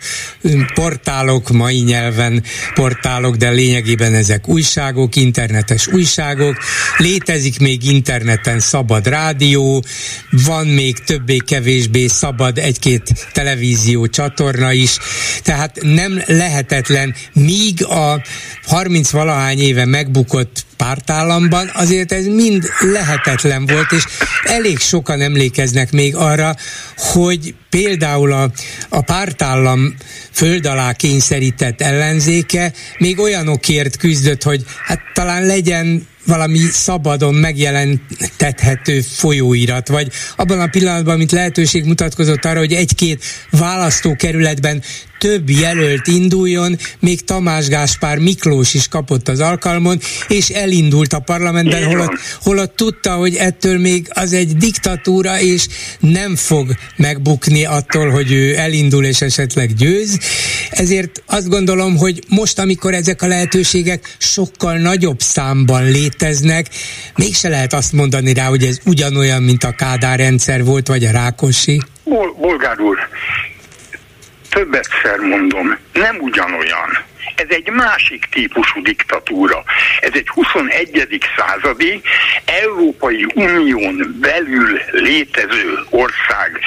portálok, 0.74 1.50
mai 1.50 1.80
nyelven 1.80 2.42
portálok, 2.74 3.36
de 3.36 3.50
lényegében 3.50 4.14
ezek 4.14 4.48
újságok, 4.48 5.16
internetes 5.16 5.86
újságok, 5.86 6.56
létezik 6.96 7.58
még 7.58 7.84
interneten 7.84 8.60
szabad 8.60 9.06
rádió, 9.06 9.84
van 10.30 10.66
még 10.66 10.98
többé-kevésbé 10.98 12.06
szabad 12.06 12.58
egy-két 12.58 13.28
televízió 13.32 14.06
csatorna 14.06 14.72
is, 14.72 14.98
tehát 15.42 15.78
nem 15.82 16.22
lehetetlen, 16.26 17.14
míg 17.32 17.84
a 17.84 18.22
30 18.70 19.10
valahány 19.10 19.58
éve 19.58 19.84
megbukott 19.84 20.64
pártállamban, 20.76 21.70
azért 21.74 22.12
ez 22.12 22.26
mind 22.26 22.64
lehetetlen 22.80 23.66
volt, 23.66 23.92
és 23.92 24.04
elég 24.44 24.78
sokan 24.78 25.20
emlékeznek 25.20 25.92
még 25.92 26.16
arra, 26.16 26.56
hogy 26.96 27.54
például 27.70 28.32
a, 28.32 28.50
a 28.88 29.00
pártállam 29.00 29.94
föld 30.30 30.66
alá 30.66 30.92
kényszerített 30.92 31.80
ellenzéke 31.80 32.72
még 32.98 33.18
olyanokért 33.18 33.96
küzdött, 33.96 34.42
hogy 34.42 34.64
hát 34.84 35.00
talán 35.14 35.46
legyen 35.46 36.06
valami 36.26 36.58
szabadon 36.58 37.34
megjelentethető 37.34 39.00
folyóirat, 39.00 39.88
vagy 39.88 40.12
abban 40.36 40.60
a 40.60 40.66
pillanatban, 40.66 41.16
mint 41.16 41.32
lehetőség 41.32 41.84
mutatkozott 41.84 42.44
arra, 42.44 42.58
hogy 42.58 42.72
egy-két 42.72 43.24
választókerületben 43.50 44.82
több 45.20 45.50
jelölt 45.50 46.06
induljon, 46.06 46.76
még 46.98 47.24
Tamás 47.24 47.68
Gáspár 47.68 48.18
Miklós 48.18 48.74
is 48.74 48.88
kapott 48.88 49.28
az 49.28 49.40
alkalmon, 49.40 49.98
és 50.28 50.48
elindult 50.48 51.12
a 51.12 51.18
parlamentben, 51.18 51.84
holott, 51.84 52.12
holott 52.42 52.76
tudta, 52.76 53.12
hogy 53.14 53.34
ettől 53.34 53.78
még 53.78 54.06
az 54.10 54.32
egy 54.32 54.56
diktatúra, 54.56 55.40
és 55.40 55.66
nem 55.98 56.36
fog 56.36 56.74
megbukni 56.96 57.64
attól, 57.64 58.10
hogy 58.10 58.32
ő 58.32 58.56
elindul 58.56 59.04
és 59.04 59.20
esetleg 59.20 59.74
győz. 59.74 60.18
Ezért 60.70 61.22
azt 61.26 61.48
gondolom, 61.48 61.96
hogy 61.96 62.22
most, 62.28 62.58
amikor 62.58 62.94
ezek 62.94 63.22
a 63.22 63.26
lehetőségek 63.26 64.16
sokkal 64.18 64.76
nagyobb 64.78 65.20
számban 65.20 65.84
léteznek, 65.90 66.66
mégse 67.16 67.48
lehet 67.48 67.72
azt 67.72 67.92
mondani 67.92 68.32
rá, 68.32 68.48
hogy 68.48 68.62
ez 68.62 68.78
ugyanolyan, 68.86 69.42
mint 69.42 69.64
a 69.64 69.72
Kádár 69.72 70.18
rendszer 70.18 70.64
volt, 70.64 70.86
vagy 70.86 71.04
a 71.04 71.10
Rákosi. 71.10 71.82
Bol- 72.04 72.36
Bolgár 72.40 72.80
úr, 72.80 72.98
többetszer 74.50 75.18
mondom, 75.18 75.78
nem 75.92 76.16
ugyanolyan. 76.20 77.08
Ez 77.34 77.46
egy 77.48 77.70
másik 77.70 78.26
típusú 78.30 78.82
diktatúra. 78.82 79.62
Ez 80.00 80.10
egy 80.12 80.28
21. 80.28 81.18
századi 81.36 82.00
Európai 82.44 83.26
Unión 83.34 84.16
belül 84.20 84.80
létező 84.90 85.78
ország, 85.90 86.60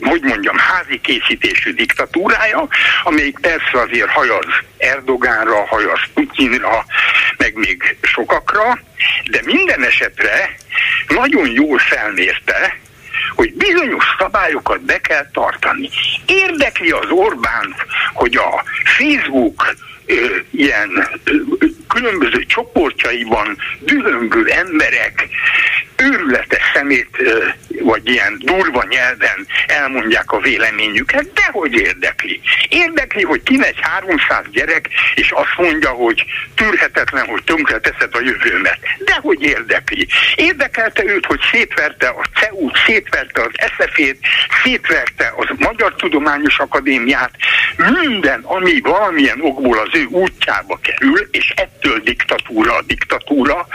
hogy 0.00 0.22
mondjam, 0.22 0.56
házi 0.58 1.00
készítésű 1.00 1.74
diktatúrája, 1.74 2.68
amelyik 3.02 3.38
persze 3.40 3.80
azért 3.86 4.10
hajaz 4.10 4.46
Erdogánra, 4.78 5.66
hajaz 5.66 6.00
Putyinra, 6.14 6.84
meg 7.36 7.54
még 7.54 7.96
sokakra, 8.02 8.78
de 9.30 9.40
minden 9.44 9.84
esetre 9.84 10.54
nagyon 11.08 11.50
jól 11.50 11.78
felmérte, 11.78 12.78
hogy 13.34 13.54
bizonyos 13.54 14.04
szabályokat 14.18 14.80
be 14.80 15.00
kell 15.00 15.30
tartani. 15.32 15.88
Érdekli 16.26 16.90
az 16.90 17.10
Orbánt, 17.10 17.86
hogy 18.12 18.36
a 18.36 18.64
Facebook 18.98 19.74
ilyen 20.50 21.08
különböző 21.88 22.44
csoportjaiban 22.46 23.56
dühöngő 23.80 24.46
emberek 24.46 25.28
őrületes 25.96 26.62
szemét, 26.74 27.08
vagy 27.80 28.08
ilyen 28.08 28.36
durva 28.38 28.84
nyelven 28.88 29.46
elmondják 29.66 30.32
a 30.32 30.40
véleményüket, 30.40 31.32
de 31.32 31.48
hogy 31.52 31.72
érdekli. 31.72 32.40
Érdekli, 32.68 33.22
hogy 33.22 33.42
kimegy 33.42 33.76
300 33.80 34.44
gyerek, 34.50 34.88
és 35.14 35.30
azt 35.30 35.56
mondja, 35.56 35.90
hogy 35.90 36.24
tűrhetetlen, 36.54 37.26
hogy 37.26 37.42
tönkreteszed 37.44 38.14
a 38.14 38.20
jövőmet. 38.20 38.78
De 38.98 39.18
hogy 39.20 39.42
érdekli. 39.42 40.06
Érdekelte 40.34 41.04
őt, 41.04 41.26
hogy 41.26 41.40
szétverte 41.52 42.08
a 42.08 42.24
CEU-t, 42.40 42.76
szétverte 42.86 43.42
az 43.42 43.50
SZF-ét, 43.58 44.18
szétverte 44.62 45.32
az 45.36 45.46
Magyar 45.58 45.94
Tudományos 45.94 46.58
Akadémiát, 46.58 47.30
minden, 48.02 48.40
ami 48.42 48.80
valamilyen 48.80 49.40
okból 49.40 49.78
az 49.78 49.88
ő 49.92 50.04
útjába 50.04 50.78
kerül, 50.82 51.28
és 51.30 51.52
ettől 51.56 51.98
diktatúra 51.98 52.74
a 52.74 52.82
diktatúra, 52.82 53.66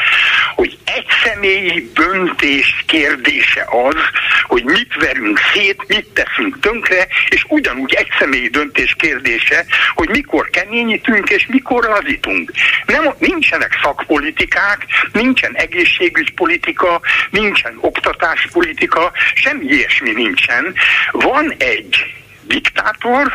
hogy 0.55 0.77
egy 0.85 1.05
személyi 1.23 1.91
döntés 2.11 2.83
kérdése 2.87 3.67
az, 3.87 3.95
hogy 4.43 4.63
mit 4.63 4.95
verünk 4.99 5.39
szét, 5.53 5.83
mit 5.87 6.07
teszünk 6.13 6.59
tönkre, 6.59 7.07
és 7.29 7.45
ugyanúgy 7.47 7.93
egy 7.93 8.07
személyi 8.19 8.47
döntés 8.47 8.95
kérdése, 8.97 9.65
hogy 9.93 10.09
mikor 10.09 10.49
keményítünk 10.49 11.29
és 11.29 11.47
mikor 11.47 11.83
lazítunk. 11.83 12.51
Nem, 12.85 13.13
nincsenek 13.19 13.79
szakpolitikák, 13.83 14.85
nincsen 15.11 15.55
egészségügypolitika, 15.55 17.01
nincsen 17.29 17.77
oktatáspolitika, 17.79 19.11
semmi 19.33 19.65
ilyesmi 19.65 20.11
nincsen. 20.11 20.73
Van 21.11 21.53
egy 21.57 22.20
diktátor, 22.43 23.31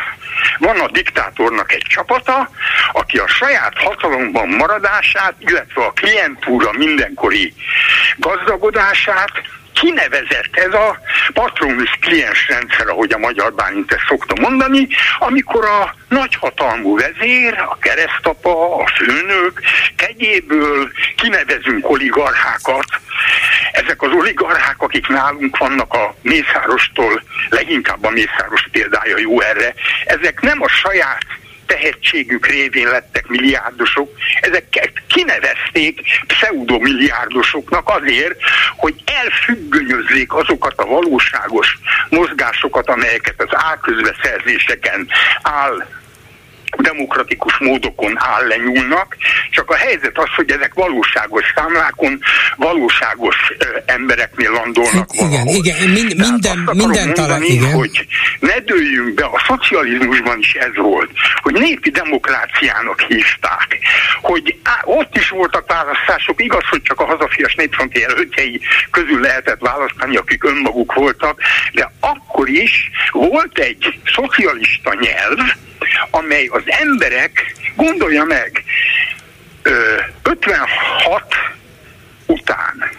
van 0.59 0.79
a 0.79 0.87
diktátornak 0.87 1.71
egy 1.71 1.85
csapata, 1.89 2.49
aki 2.91 3.17
a 3.17 3.27
saját 3.27 3.77
hatalomban 3.77 4.47
maradását, 4.47 5.33
illetve 5.39 5.83
a 5.83 5.91
klientúra 5.91 6.71
mindenkori 6.71 7.53
gazdagodását 8.17 9.31
kinevezett 9.79 10.49
ez 10.51 10.73
a 10.73 10.99
patronus 11.33 11.97
kliens 12.01 12.47
rendszer, 12.47 12.87
ahogy 12.87 13.11
a 13.11 13.17
magyar 13.17 13.53
Bálint 13.53 13.91
ezt 13.91 14.05
szokta 14.07 14.41
mondani, 14.41 14.87
amikor 15.19 15.65
a 15.65 15.95
nagyhatalmú 16.09 16.97
vezér, 16.97 17.53
a 17.57 17.77
keresztapa, 17.79 18.75
a 18.75 18.87
főnök 18.87 19.61
kegyéből 19.95 20.91
kinevezünk 21.15 21.89
oligarchákat. 21.89 22.85
Ezek 23.71 24.01
az 24.01 24.11
oligarchák, 24.11 24.81
akik 24.81 25.07
nálunk 25.07 25.57
vannak 25.57 25.93
a 25.93 26.15
Mészárostól, 26.21 27.23
leginkább 27.49 28.05
a 28.05 28.09
Mészáros 28.09 28.67
példája 28.71 29.17
jó 29.17 29.41
erre, 29.41 29.73
ezek 30.05 30.41
nem 30.41 30.61
a 30.61 30.67
saját 30.67 31.25
tehetségük 31.67 32.45
révén 32.47 32.87
lettek 32.87 33.27
milliárdosok, 33.27 34.11
ezeket 34.41 34.91
kinevezték 35.07 36.01
pseudomilliárdosoknak 36.27 37.89
azért, 37.89 38.39
hogy 38.75 38.95
elfüggönyözzék 39.05 40.33
azokat 40.33 40.73
a 40.77 40.85
valóságos 40.85 41.77
mozgásokat, 42.09 42.89
amelyeket 42.89 43.41
az 43.41 43.49
álközbeszerzéseken 43.51 45.07
áll 45.41 45.85
demokratikus 46.81 47.57
módokon 47.57 48.13
áll 48.15 48.47
lenyúlnak, 48.47 49.15
csak 49.51 49.69
a 49.69 49.75
helyzet 49.75 50.17
az, 50.17 50.29
hogy 50.35 50.51
ezek 50.51 50.73
valóságos 50.73 51.43
számlákon, 51.55 52.19
valóságos 52.55 53.35
embereknél 53.85 54.51
landolnak 54.51 54.93
hát, 54.93 55.13
igen, 55.13 55.29
valahol. 55.29 55.53
Igen, 55.55 55.89
mind, 55.89 56.15
minden, 56.17 56.69
minden 56.73 57.13
talán, 57.13 57.43
igen. 57.43 57.73
hogy 57.73 58.07
ne 58.39 58.59
dőljünk 58.59 59.13
be, 59.13 59.25
a 59.25 59.43
szocializmusban 59.47 60.39
is 60.39 60.53
ez 60.53 60.75
volt, 60.75 61.09
hogy 61.41 61.53
népi 61.53 61.89
demokráciának 61.89 63.01
hívták, 63.01 63.77
hogy 64.21 64.55
á, 64.63 64.81
ott 64.83 65.17
is 65.17 65.29
voltak 65.29 65.67
választások, 65.67 66.41
igaz, 66.41 66.63
hogy 66.69 66.81
csak 66.81 66.99
a 66.99 67.05
hazafias 67.05 67.55
népfronti 67.55 67.99
jelöltjei 67.99 68.61
közül 68.91 69.19
lehetett 69.19 69.59
választani, 69.59 70.15
akik 70.15 70.43
önmaguk 70.43 70.93
voltak, 70.93 71.39
de 71.73 71.91
akkor 71.99 72.49
is 72.49 72.89
volt 73.11 73.57
egy 73.57 73.99
szocialista 74.15 74.93
nyelv, 74.99 75.39
amely 76.09 76.45
az 76.45 76.63
emberek, 76.65 77.55
gondolja 77.75 78.23
meg, 78.23 78.63
56 80.23 81.35
után 82.25 82.89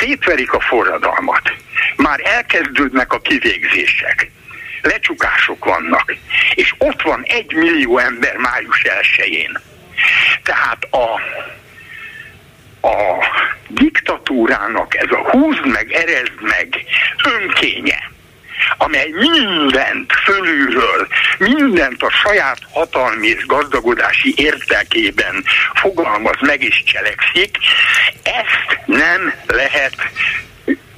szétverik 0.00 0.52
a 0.52 0.60
forradalmat, 0.60 1.52
már 1.96 2.20
elkezdődnek 2.24 3.12
a 3.12 3.20
kivégzések, 3.20 4.30
lecsukások 4.82 5.64
vannak, 5.64 6.14
és 6.54 6.74
ott 6.78 7.02
van 7.02 7.22
egy 7.22 7.54
millió 7.54 7.98
ember 7.98 8.36
május 8.36 8.82
1-én. 8.84 9.60
Tehát 10.42 10.84
a, 10.90 11.20
a 12.88 13.24
diktatúrának 13.68 14.96
ez 14.96 15.10
a 15.10 15.30
húzd 15.30 15.66
meg, 15.66 15.92
erezd 15.92 16.40
meg 16.40 16.84
önkénye, 17.24 18.10
amely 18.78 19.10
mindent 19.10 20.12
fölülről, 20.12 21.08
mindent 21.38 22.02
a 22.02 22.10
saját 22.10 22.58
hatalmi 22.72 23.26
és 23.26 23.46
gazdagodási 23.46 24.34
értekében 24.36 25.44
fogalmaz 25.74 26.36
meg 26.40 26.62
és 26.62 26.82
cselekszik, 26.84 27.56
ezt 28.22 28.78
nem 28.86 29.34
lehet 29.46 29.94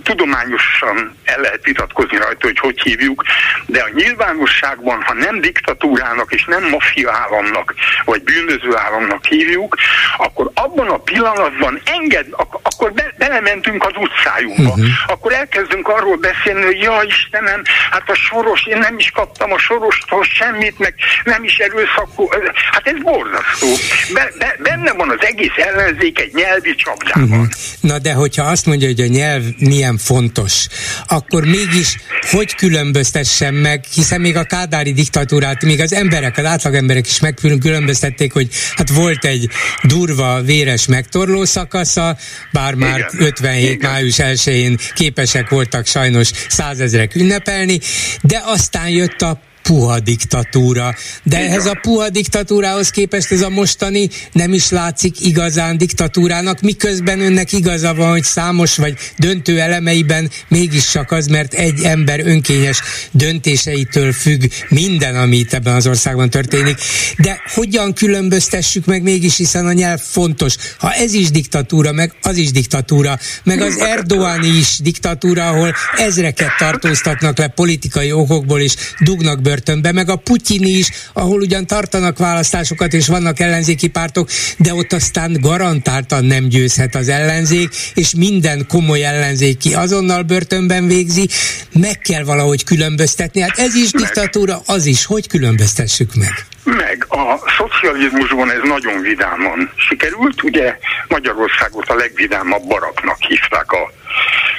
tudományosan 0.03 1.17
el 1.25 1.41
lehet 1.41 1.65
vitatkozni 1.65 2.17
rajta, 2.17 2.47
hogy 2.47 2.59
hogy 2.59 2.81
hívjuk, 2.81 3.25
de 3.67 3.81
a 3.81 3.91
nyilvánosságban, 3.95 5.03
ha 5.03 5.15
nem 5.15 5.41
diktatúrának 5.41 6.33
és 6.35 6.45
nem 6.45 6.69
maffia 6.69 7.13
államnak, 7.13 7.75
vagy 8.05 8.23
bűnöző 8.23 8.77
államnak 8.77 9.25
hívjuk, 9.25 9.77
akkor 10.17 10.51
abban 10.55 10.89
a 10.89 10.97
pillanatban 10.97 11.81
enged, 11.85 12.27
ak- 12.31 12.61
akkor 12.63 12.93
be, 12.93 13.15
belementünk 13.19 13.85
az 13.85 13.93
utcájunkba. 13.97 14.71
Uh-huh. 14.71 14.87
Akkor 15.07 15.33
elkezdünk 15.33 15.89
arról 15.89 16.17
beszélni, 16.17 16.65
hogy 16.65 16.81
ja 16.81 17.03
Istenem, 17.07 17.63
hát 17.91 18.11
a 18.11 18.15
soros, 18.15 18.67
én 18.67 18.79
nem 18.79 18.99
is 18.99 19.11
kaptam 19.11 19.53
a 19.53 19.59
sorostól 19.59 20.25
semmit, 20.25 20.79
meg 20.79 20.95
nem 21.25 21.45
is 21.45 21.57
erőszakú. 21.59 22.29
Hát 22.73 22.87
ez 22.87 23.03
borzasztó. 23.03 23.69
Be, 24.15 24.31
be, 24.39 24.57
benne 24.63 24.93
van 24.93 25.11
az 25.11 25.21
egész 25.21 25.57
ellenzék 25.57 26.21
egy 26.21 26.35
nyelvi 26.35 26.75
csapdában. 26.75 27.23
Uh-huh. 27.23 27.47
Na 27.81 27.99
de 27.99 28.13
hogyha 28.13 28.45
azt 28.45 28.67
mondja, 28.67 28.89
hogy 28.89 29.01
a 29.01 29.07
nyelv 29.07 29.43
milyen 29.59 29.88
fontos, 29.97 30.67
akkor 31.07 31.45
mégis 31.45 31.97
hogy 32.31 32.55
különböztessem 32.55 33.55
meg, 33.55 33.85
hiszen 33.95 34.21
még 34.21 34.37
a 34.37 34.45
kádári 34.45 34.93
diktatúrát, 34.93 35.65
még 35.65 35.81
az 35.81 35.93
emberek, 35.93 36.39
az 36.39 36.45
átlagemberek 36.45 37.07
is 37.07 37.21
megkülönböztették, 37.21 38.33
hogy 38.33 38.49
hát 38.75 38.91
volt 38.91 39.25
egy 39.25 39.49
durva, 39.83 40.43
véres 40.43 40.87
megtorló 40.87 41.45
szakasza, 41.45 42.17
bár 42.53 42.75
már 42.75 42.99
Igen. 42.99 43.27
57. 43.27 43.71
Igen. 43.71 43.91
május 43.91 44.17
1-én 44.19 44.79
képesek 44.95 45.49
voltak 45.49 45.87
sajnos 45.87 46.31
százezrek 46.49 47.15
ünnepelni, 47.15 47.81
de 48.23 48.43
aztán 48.45 48.89
jött 48.89 49.23
a 49.23 49.41
puha 49.63 50.01
diktatúra. 50.01 50.95
De 51.23 51.37
Igen. 51.37 51.49
ehhez 51.49 51.67
a 51.67 51.79
puha 51.83 52.09
diktatúrához 52.09 52.91
képest 52.91 53.33
ez 53.33 53.41
a 53.41 53.49
mostani 53.49 54.09
nem 54.33 54.53
is 54.53 54.71
látszik 54.71 55.21
igazán 55.21 55.79
diktatúrának, 55.79 56.61
miközben 56.61 57.21
önnek 57.21 57.53
igaza 57.53 57.95
van, 57.95 58.11
hogy 58.11 58.25
számos 58.25 58.77
vagy 58.77 58.97
döntő 59.17 59.61
elemeiben 59.61 60.31
mégis 60.49 60.91
csak 60.91 61.11
az, 61.11 61.27
mert 61.27 61.55
egy 61.55 61.83
ember 61.83 62.21
önkényes 62.27 62.81
döntéseitől 63.11 64.13
függ 64.13 64.45
minden, 64.69 65.17
ami 65.17 65.37
itt 65.37 65.53
ebben 65.53 65.75
az 65.75 65.87
országban 65.87 66.31
történik. 66.31 66.79
De 67.19 67.41
hogyan 67.55 67.93
különböztessük 67.93 68.85
meg 68.85 69.03
mégis, 69.03 69.37
hiszen 69.37 69.67
a 69.67 69.73
nyelv 69.73 70.01
fontos. 70.01 70.55
Ha 70.79 70.93
ez 70.93 71.13
is 71.13 71.31
diktatúra, 71.31 71.93
meg 71.93 72.15
az 72.23 72.37
is 72.37 72.51
diktatúra, 72.51 73.19
meg 73.43 73.61
az 73.61 73.79
Erdoáni 73.79 74.49
is 74.49 74.79
diktatúra, 74.79 75.49
ahol 75.49 75.75
ezreket 75.97 76.57
tartóztatnak 76.59 77.39
le 77.39 77.49
politikai 77.49 78.13
okokból, 78.13 78.61
és 78.61 78.75
dugnak 78.99 79.43
bőr 79.43 79.48
börtönbe, 79.49 79.93
meg 79.93 80.09
a 80.09 80.17
Putyini 80.17 80.71
is, 80.71 80.91
ahol 81.13 81.41
ugyan 81.41 81.67
tartanak 81.67 82.19
választásokat 82.19 82.93
és 82.93 83.07
vannak 83.07 83.41
ellenzéki 83.41 83.89
pártok, 83.89 84.29
de 84.59 84.75
ott 84.75 84.93
aztán 84.93 85.37
garantáltan 85.41 86.25
nem 86.25 86.49
győzhet 86.49 86.95
az 86.95 87.09
ellenzék, 87.09 87.69
és 87.95 88.15
minden 88.15 88.67
komoly 88.67 89.05
ellenzéki 89.05 89.75
azonnal 89.75 90.23
börtönben 90.23 90.87
végzi, 90.87 91.29
meg 91.73 91.99
kell 91.99 92.25
valahogy 92.25 92.65
különböztetni. 92.65 93.41
Hát 93.41 93.59
ez 93.59 93.75
is 93.75 93.91
diktatúra, 93.91 94.61
az 94.67 94.87
is. 94.87 95.05
Hogy 95.05 95.29
különböztessük 95.29 96.15
meg? 96.15 96.35
Meg 96.65 97.07
a 97.09 97.39
szocializmusban 97.59 98.51
ez 98.51 98.63
nagyon 98.65 99.01
vidáman 99.01 99.71
sikerült, 99.89 100.43
ugye 100.43 100.79
Magyarországot 101.09 101.89
a 101.89 101.95
legvidámabb 101.95 102.67
baraknak 102.67 103.19
hívták 103.29 103.73
a 103.73 103.93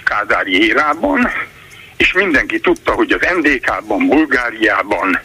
Kádári 0.03 0.68
érában, 0.68 1.30
és 2.00 2.12
mindenki 2.12 2.60
tudta, 2.60 2.92
hogy 2.92 3.12
az 3.12 3.28
NDK-ban, 3.36 4.08
Bulgáriában, 4.08 5.20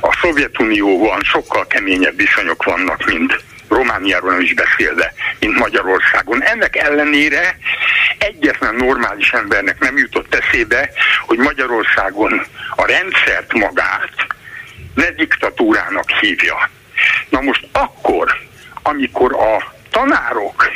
a 0.00 0.16
Szovjetunióban 0.20 1.20
sokkal 1.22 1.66
keményebb 1.66 2.16
viszonyok 2.16 2.64
vannak, 2.64 3.04
mint 3.04 3.44
Romániáról 3.68 4.30
nem 4.30 4.40
is 4.40 4.54
beszélve, 4.54 5.12
mint 5.38 5.58
Magyarországon. 5.58 6.42
Ennek 6.42 6.76
ellenére 6.76 7.58
egyetlen 8.18 8.74
normális 8.74 9.32
embernek 9.32 9.78
nem 9.78 9.96
jutott 9.96 10.34
eszébe, 10.34 10.90
hogy 11.26 11.38
Magyarországon 11.38 12.46
a 12.76 12.86
rendszert 12.86 13.52
magát 13.52 14.12
ne 14.94 15.10
diktatúrának 15.10 16.10
hívja. 16.10 16.70
Na 17.28 17.40
most 17.40 17.66
akkor, 17.72 18.40
amikor 18.82 19.32
a 19.32 19.72
tanárok 19.90 20.70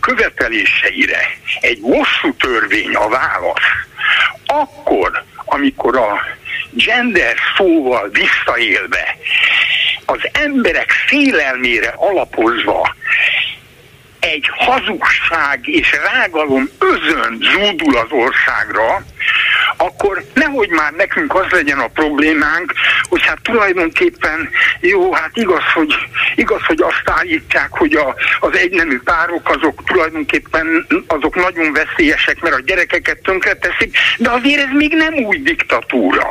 követeléseire 0.00 1.20
egy 1.60 1.78
hosszú 1.82 2.34
törvény 2.34 2.94
a 2.94 3.08
válasz, 3.08 3.88
akkor, 4.46 5.24
amikor 5.44 5.96
a 5.96 6.20
gender 6.72 7.34
szóval 7.56 8.10
visszaélve, 8.12 9.16
az 10.06 10.18
emberek 10.32 10.90
félelmére 10.90 11.94
alapozva 11.96 12.94
egy 14.20 14.50
hazugság 14.56 15.60
és 15.62 15.92
rágalom 16.12 16.68
özön 16.78 17.38
zúdul 17.40 17.96
az 17.96 18.10
országra, 18.10 19.04
akkor 19.76 20.24
nehogy 20.34 20.68
már 20.68 20.92
nekünk 20.92 21.34
az 21.34 21.50
legyen 21.50 21.78
a 21.78 21.86
problémánk, 21.86 22.72
hogy 23.08 23.22
hát 23.22 23.38
tulajdonképpen 23.42 24.48
jó, 24.80 25.12
hát 25.12 25.30
igaz, 25.32 25.62
hogy, 25.74 25.94
igaz, 26.34 26.64
hogy 26.66 26.80
azt 26.80 27.02
állítják, 27.04 27.68
hogy 27.70 27.94
a, 27.94 28.14
az 28.40 28.56
egynemű 28.56 28.98
párok 29.04 29.48
azok 29.48 29.82
tulajdonképpen 29.84 30.86
azok 31.06 31.34
nagyon 31.34 31.72
veszélyesek, 31.72 32.40
mert 32.40 32.54
a 32.54 32.62
gyerekeket 32.66 33.22
tönkreteszik, 33.22 33.96
de 34.18 34.30
azért 34.30 34.62
ez 34.62 34.72
még 34.72 34.94
nem 34.94 35.14
új 35.14 35.38
diktatúra. 35.38 36.28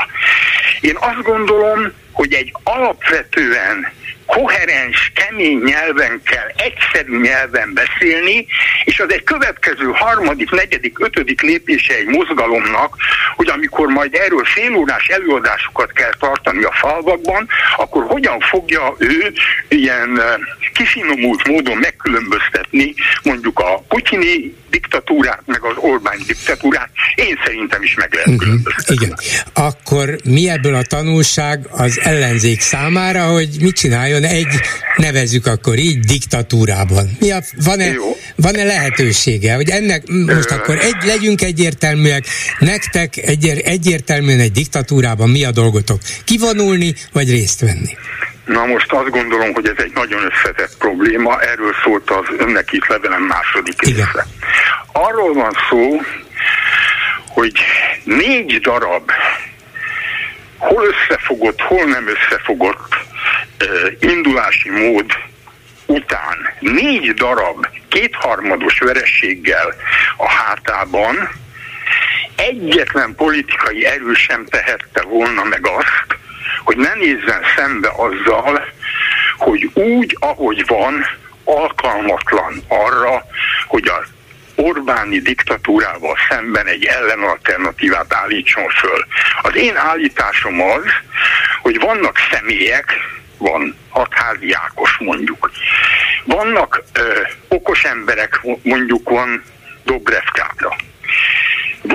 Én 0.82 0.96
azt 1.00 1.22
gondolom, 1.22 1.92
hogy 2.12 2.34
egy 2.34 2.54
alapvetően 2.64 3.92
koherens, 4.30 5.12
kemény 5.16 5.62
nyelven 5.64 6.22
kell, 6.26 6.50
egyszerű 6.56 7.20
nyelven 7.20 7.74
beszélni, 7.74 8.46
és 8.84 9.00
az 9.00 9.12
egy 9.12 9.24
következő 9.24 9.90
harmadik, 9.94 10.52
negyedik, 10.52 11.00
ötödik 11.00 11.42
lépése 11.42 11.94
egy 11.94 12.06
mozgalomnak, 12.06 12.96
hogy 13.36 13.48
amikor 13.48 13.88
majd 13.88 14.16
erről 14.16 14.46
félórás 14.46 15.08
előadásokat 15.08 15.92
kell 15.92 16.14
tartani 16.20 16.64
a 16.64 16.72
falvakban, 16.72 17.48
akkor 17.78 18.04
hogyan 18.08 18.40
fogja 18.40 18.96
ő 18.98 19.34
ilyen 19.68 20.22
kifinomult 20.74 21.48
módon 21.48 21.78
megkülönböztetni 21.78 22.94
mondjuk 23.24 23.60
a 23.60 23.84
putyini 23.88 24.56
diktatúrát, 24.70 25.42
meg 25.46 25.64
az 25.64 25.76
Orbán 25.78 26.18
diktatúrát, 26.28 26.90
én 27.16 27.40
szerintem 27.46 27.84
is 27.84 27.96
meg 27.96 28.14
lehet 28.14 28.42
uh-huh. 28.42 28.60
Igen. 28.88 29.18
Akkor 29.54 30.16
mi 30.24 30.50
ebből 30.50 30.76
a 30.76 30.84
tanulság 30.84 31.68
az 31.72 32.00
ellenzék 32.04 32.62
számára, 32.62 33.24
hogy 33.24 33.50
mit 33.62 33.76
csináljon 33.76 34.19
egy, 34.24 34.48
nevezük 34.96 35.46
akkor 35.46 35.78
így, 35.78 36.00
diktatúrában? 36.00 37.18
Mi 37.20 37.32
a, 37.32 37.40
van-e, 37.66 37.94
van-e 38.36 38.64
lehetősége, 38.64 39.56
hogy 39.56 39.70
ennek 39.70 40.04
most 40.08 40.52
akkor 40.52 40.78
egy, 40.78 40.96
legyünk 41.06 41.42
egyértelműek, 41.42 42.26
nektek 42.60 43.18
egy, 43.18 43.48
egyértelműen 43.48 44.40
egy 44.40 44.52
diktatúrában 44.52 45.30
mi 45.30 45.44
a 45.44 45.52
dolgotok? 45.52 46.00
Kivonulni, 46.24 46.94
vagy 47.12 47.30
részt 47.30 47.60
venni? 47.60 47.98
Na 48.46 48.66
most 48.66 48.92
azt 48.92 49.10
gondolom, 49.10 49.54
hogy 49.54 49.68
ez 49.68 49.84
egy 49.84 49.92
nagyon 49.94 50.22
összetett 50.32 50.78
probléma, 50.78 51.42
erről 51.42 51.74
szólt 51.84 52.10
az 52.10 52.26
önnek 52.38 52.72
itt 52.72 52.88
levelem 52.88 53.22
második 53.22 53.82
része. 53.82 54.28
Arról 54.92 55.34
van 55.34 55.52
szó, 55.70 56.02
hogy 57.28 57.54
négy 58.04 58.60
darab 58.62 59.12
hol 60.60 60.84
összefogott, 60.88 61.62
hol 61.62 61.86
nem 61.86 62.08
összefogott 62.08 62.96
indulási 64.00 64.70
mód 64.70 65.06
után 65.86 66.38
négy 66.60 67.14
darab 67.14 67.68
kétharmados 67.88 68.80
verességgel 68.80 69.76
a 70.18 70.30
hátában 70.30 71.30
egyetlen 72.36 73.16
politikai 73.16 73.86
erő 73.86 74.14
sem 74.14 74.46
tehette 74.46 75.02
volna 75.02 75.44
meg 75.44 75.68
azt, 75.68 76.18
hogy 76.64 76.78
ne 76.78 76.94
nézzen 76.94 77.42
szembe 77.56 77.92
azzal, 77.96 78.66
hogy 79.38 79.70
úgy, 79.74 80.18
ahogy 80.20 80.66
van, 80.68 81.06
alkalmatlan 81.44 82.64
arra, 82.68 83.26
hogy 83.68 83.88
az 83.88 84.08
Orbáni 84.56 85.20
diktatúrával 85.20 86.18
szemben 86.30 86.66
egy 86.68 86.86
ellenalternatívát 86.86 88.14
állítson 88.14 88.70
föl. 88.70 89.06
Az 89.42 89.56
én 89.56 89.76
állításom 89.76 90.62
az, 90.62 90.84
hogy 91.62 91.80
vannak 91.80 92.18
személyek, 92.32 92.94
van 93.40 93.76
hatházi 93.90 94.54
Ákos 94.54 94.98
mondjuk, 95.00 95.52
vannak 96.26 96.84
ö, 96.94 97.22
okos 97.48 97.84
emberek, 97.84 98.40
mondjuk 98.64 99.10
van 99.10 99.44
Dobrev 99.84 100.26
Kátra, 100.34 100.76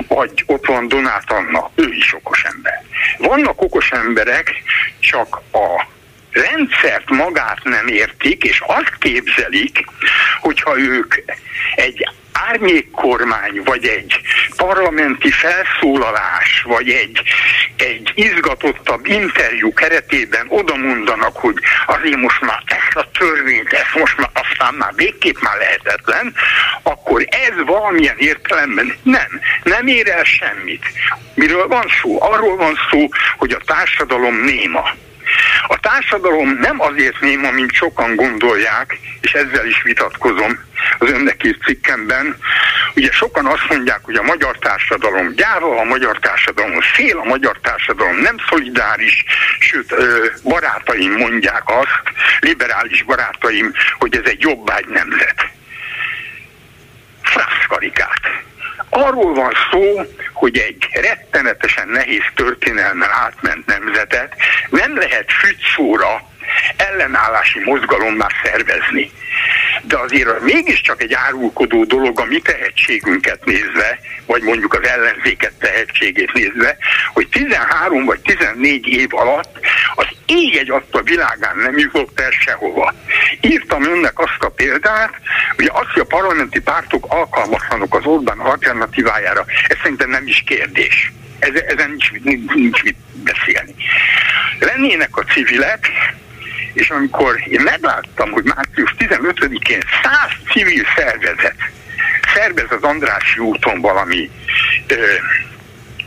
vagy 0.07 0.43
ott 0.45 0.65
van 0.65 0.87
Donát 0.87 1.31
Anna, 1.31 1.71
ő 1.75 1.87
is 1.91 2.13
okos 2.13 2.43
ember. 2.43 2.83
Vannak 3.17 3.61
okos 3.61 3.91
emberek, 3.91 4.53
csak 4.99 5.41
a 5.51 5.85
rendszert 6.31 7.09
magát 7.09 7.63
nem 7.63 7.87
értik, 7.87 8.43
és 8.43 8.63
azt 8.67 8.95
képzelik, 8.99 9.85
hogyha 10.39 10.79
ők 10.79 11.15
egy 11.75 12.09
árnyékkormány, 12.35 13.61
vagy 13.63 13.85
egy 13.85 14.19
parlamenti 14.57 15.31
felszólalás, 15.31 16.61
vagy 16.65 16.89
egy, 16.89 17.21
egy 17.77 18.11
izgatottabb 18.15 19.05
interjú 19.07 19.73
keretében 19.73 20.45
oda 20.49 20.75
mondanak, 20.75 21.37
hogy 21.37 21.55
azért 21.85 22.15
most 22.15 22.41
már 22.41 22.63
ezt 22.65 22.95
a 22.95 23.09
törvényt, 23.17 23.73
ezt 23.73 23.95
most 23.95 24.17
már 24.17 24.29
aztán 24.33 24.73
már 24.73 24.93
végképp 24.95 25.39
már 25.39 25.57
lehetetlen, 25.57 26.33
akkor 26.83 27.25
ez 27.29 27.65
valamilyen 27.65 28.17
értelemben 28.17 28.95
nem, 29.03 29.41
nem 29.63 29.87
ér 29.87 30.09
el 30.09 30.23
semmit. 30.23 30.85
Miről 31.33 31.67
van 31.67 31.85
szó? 32.01 32.21
Arról 32.21 32.55
van 32.55 32.75
szó, 32.91 33.07
hogy 33.37 33.51
a 33.51 33.61
társadalom 33.65 34.35
néma. 34.35 34.83
A 35.67 35.79
társadalom 35.79 36.49
nem 36.49 36.81
azért 36.81 37.19
néma, 37.19 37.51
mint 37.51 37.73
sokan 37.73 38.15
gondolják, 38.15 38.99
és 39.21 39.33
ezzel 39.33 39.65
is 39.65 39.81
vitatkozom 39.81 40.59
az 40.99 41.11
önnek 41.11 41.43
írt 41.43 41.63
cikkemben. 41.63 42.37
Ugye 42.95 43.11
sokan 43.11 43.45
azt 43.45 43.69
mondják, 43.69 43.99
hogy 44.01 44.15
a 44.15 44.23
magyar 44.23 44.57
társadalom 44.57 45.33
gyáva, 45.33 45.79
a 45.79 45.83
magyar 45.83 46.19
társadalom 46.19 46.81
fél, 46.81 47.17
a 47.17 47.23
magyar 47.23 47.59
társadalom 47.61 48.15
nem 48.15 48.35
szolidáris, 48.49 49.23
sőt 49.59 49.95
barátaim 50.43 51.11
mondják 51.11 51.63
azt, 51.65 52.01
liberális 52.39 53.03
barátaim, 53.03 53.73
hogy 53.99 54.15
ez 54.15 54.25
egy 54.29 54.41
jobbágy 54.41 54.87
nemzet. 54.87 55.47
Fraszkarikát 57.21 58.21
Arról 58.89 59.33
van 59.33 59.51
szó, 59.71 60.01
hogy 60.33 60.57
egy 60.57 60.87
rettenetesen 60.93 61.87
nehéz 61.87 62.23
történelmen 62.35 63.09
átment 63.09 63.65
nemzetet. 63.65 64.35
Nem 64.69 64.97
lehet 64.97 65.31
fügyszóra 65.31 66.21
ellenállási 66.77 67.59
mozgalommá 67.59 68.27
szervezni. 68.43 69.11
De 69.81 69.97
azért 69.97 70.41
mégiscsak 70.41 71.01
egy 71.01 71.13
árulkodó 71.13 71.83
dolog 71.83 72.19
a 72.19 72.25
mi 72.25 72.39
tehetségünket 72.39 73.45
nézve, 73.45 73.99
vagy 74.25 74.41
mondjuk 74.41 74.73
az 74.73 74.87
ellenzéket 74.87 75.53
tehetségét 75.59 76.33
nézve, 76.33 76.77
hogy 77.13 77.27
13 77.27 78.05
vagy 78.05 78.19
14 78.19 78.87
év 78.87 79.09
alatt 79.09 79.59
az 79.95 80.05
ég 80.25 80.55
egy 80.55 80.71
a 80.71 81.01
világán 81.03 81.57
nem 81.57 81.77
jutott 81.77 82.19
el 82.19 82.31
sehova. 82.31 82.93
Írtam 83.41 83.83
önnek 83.83 84.19
azt 84.19 84.39
a 84.39 84.49
példát, 84.49 85.13
hogy 85.55 85.69
azt, 85.73 85.91
hogy 85.93 86.01
a 86.01 86.15
parlamenti 86.15 86.61
pártok 86.61 87.05
alkalmatlanok 87.07 87.95
az 87.95 88.05
Orbán 88.05 88.39
alternatívájára, 88.39 89.45
ez 89.67 89.77
szerintem 89.81 90.09
nem 90.09 90.27
is 90.27 90.43
kérdés. 90.45 91.11
Ezen 91.39 91.89
nincs, 91.89 92.11
nincs, 92.11 92.53
nincs 92.53 92.83
mit 92.83 92.97
beszélni. 93.13 93.75
Lennének 94.59 95.17
a 95.17 95.21
civilek, 95.23 95.89
és 96.75 96.89
amikor 96.89 97.35
én 97.47 97.61
megláttam, 97.61 98.31
hogy 98.31 98.43
március 98.43 98.95
15-én 98.97 99.81
100 100.03 100.11
civil 100.53 100.83
szervezet 100.95 101.55
szervez 102.33 102.71
az 102.71 102.83
Andrássy 102.83 103.39
úton 103.39 103.81
valami 103.81 104.29
ö, 104.87 104.95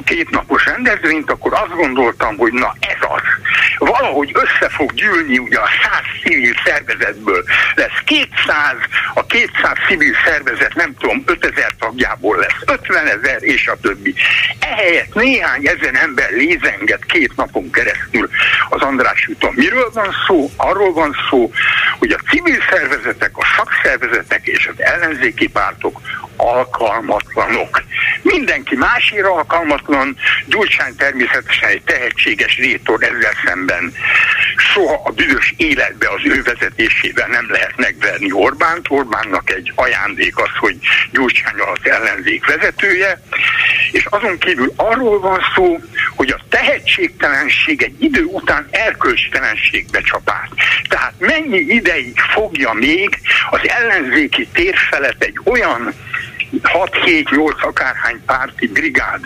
kétnapos 0.08 0.64
rendezvényt, 0.64 1.30
akkor 1.30 1.52
azt 1.52 1.74
gondoltam, 1.74 2.36
hogy 2.36 2.52
na 2.52 2.74
ez 2.80 3.00
az. 3.00 3.22
Valahogy 3.78 4.30
össze 4.34 4.68
fog 4.68 4.92
gyűlni 4.92 5.38
ugye 5.38 5.58
a 5.58 5.68
100 5.82 5.90
civil 6.22 6.54
szervezetből. 6.64 7.44
Lesz 7.74 8.00
200, 8.04 8.76
a 9.14 9.26
200 9.26 9.72
civil 9.88 10.14
szervezet 10.24 10.74
nem 10.74 10.94
tudom, 10.98 11.22
5000 11.26 11.74
tagjából 11.78 12.36
lesz 12.36 12.60
50 12.66 13.06
ezer, 13.06 13.42
és 13.42 13.66
a 13.68 13.76
többi. 13.82 14.14
Ehelyett 14.58 15.14
néhány 15.14 15.66
ezer 15.66 15.94
ember 15.94 16.30
lézenget 16.30 17.04
két 17.04 17.36
napon 17.36 17.70
keresztül 17.70 18.28
az 18.68 18.82
András 18.82 19.28
úton. 19.28 19.52
Miről 19.56 19.90
van 19.92 20.14
szó? 20.26 20.50
Arról 20.56 20.92
van 20.92 21.16
szó, 21.30 21.50
hogy 21.98 22.10
a 22.10 22.28
civil 22.30 22.62
szervezetek, 22.70 23.36
a 23.36 23.44
szakszervezetek 23.56 24.46
és 24.46 24.66
az 24.66 24.82
ellenzéki 24.82 25.48
pártok 25.48 26.00
alkalmatlanok. 26.38 27.82
Mindenki 28.22 28.76
másért 28.76 29.26
alkalmatlan, 29.26 30.16
Gyurcsány 30.46 30.96
természetesen 30.96 31.68
egy 31.68 31.82
tehetséges 31.82 32.56
rétor 32.56 33.02
ezzel 33.02 33.32
szemben. 33.44 33.92
Soha 34.56 35.00
a 35.04 35.10
büdös 35.10 35.54
életbe 35.56 36.08
az 36.08 36.20
ő 36.24 36.42
vezetésével 36.42 37.28
nem 37.28 37.50
lehet 37.50 37.76
megverni 37.76 38.32
Orbánt. 38.32 38.86
Orbánnak 38.88 39.50
egy 39.50 39.72
ajándék 39.74 40.38
az, 40.38 40.50
hogy 40.58 40.76
Gyurcsány 41.12 41.60
az 41.60 41.90
ellenzék 41.90 42.46
vezetője, 42.46 43.20
és 43.92 44.04
azon 44.04 44.38
kívül 44.38 44.72
arról 44.76 45.20
van 45.20 45.40
szó, 45.54 45.80
hogy 46.16 46.28
a 46.28 46.40
tehetségtelenség 46.48 47.82
egy 47.82 48.02
idő 48.02 48.22
után 48.22 48.66
erkölcstelenségbe 48.70 50.00
csapát. 50.00 50.48
Tehát 50.88 51.14
mennyi 51.18 51.58
ideig 51.58 52.20
fogja 52.20 52.72
még 52.72 53.18
az 53.50 53.60
ellenzéki 53.68 54.48
térfelet 54.52 55.22
egy 55.22 55.40
olyan 55.44 55.94
6-7-8 56.52 57.60
akárhány 57.60 58.24
párti 58.26 58.66
brigád 58.66 59.20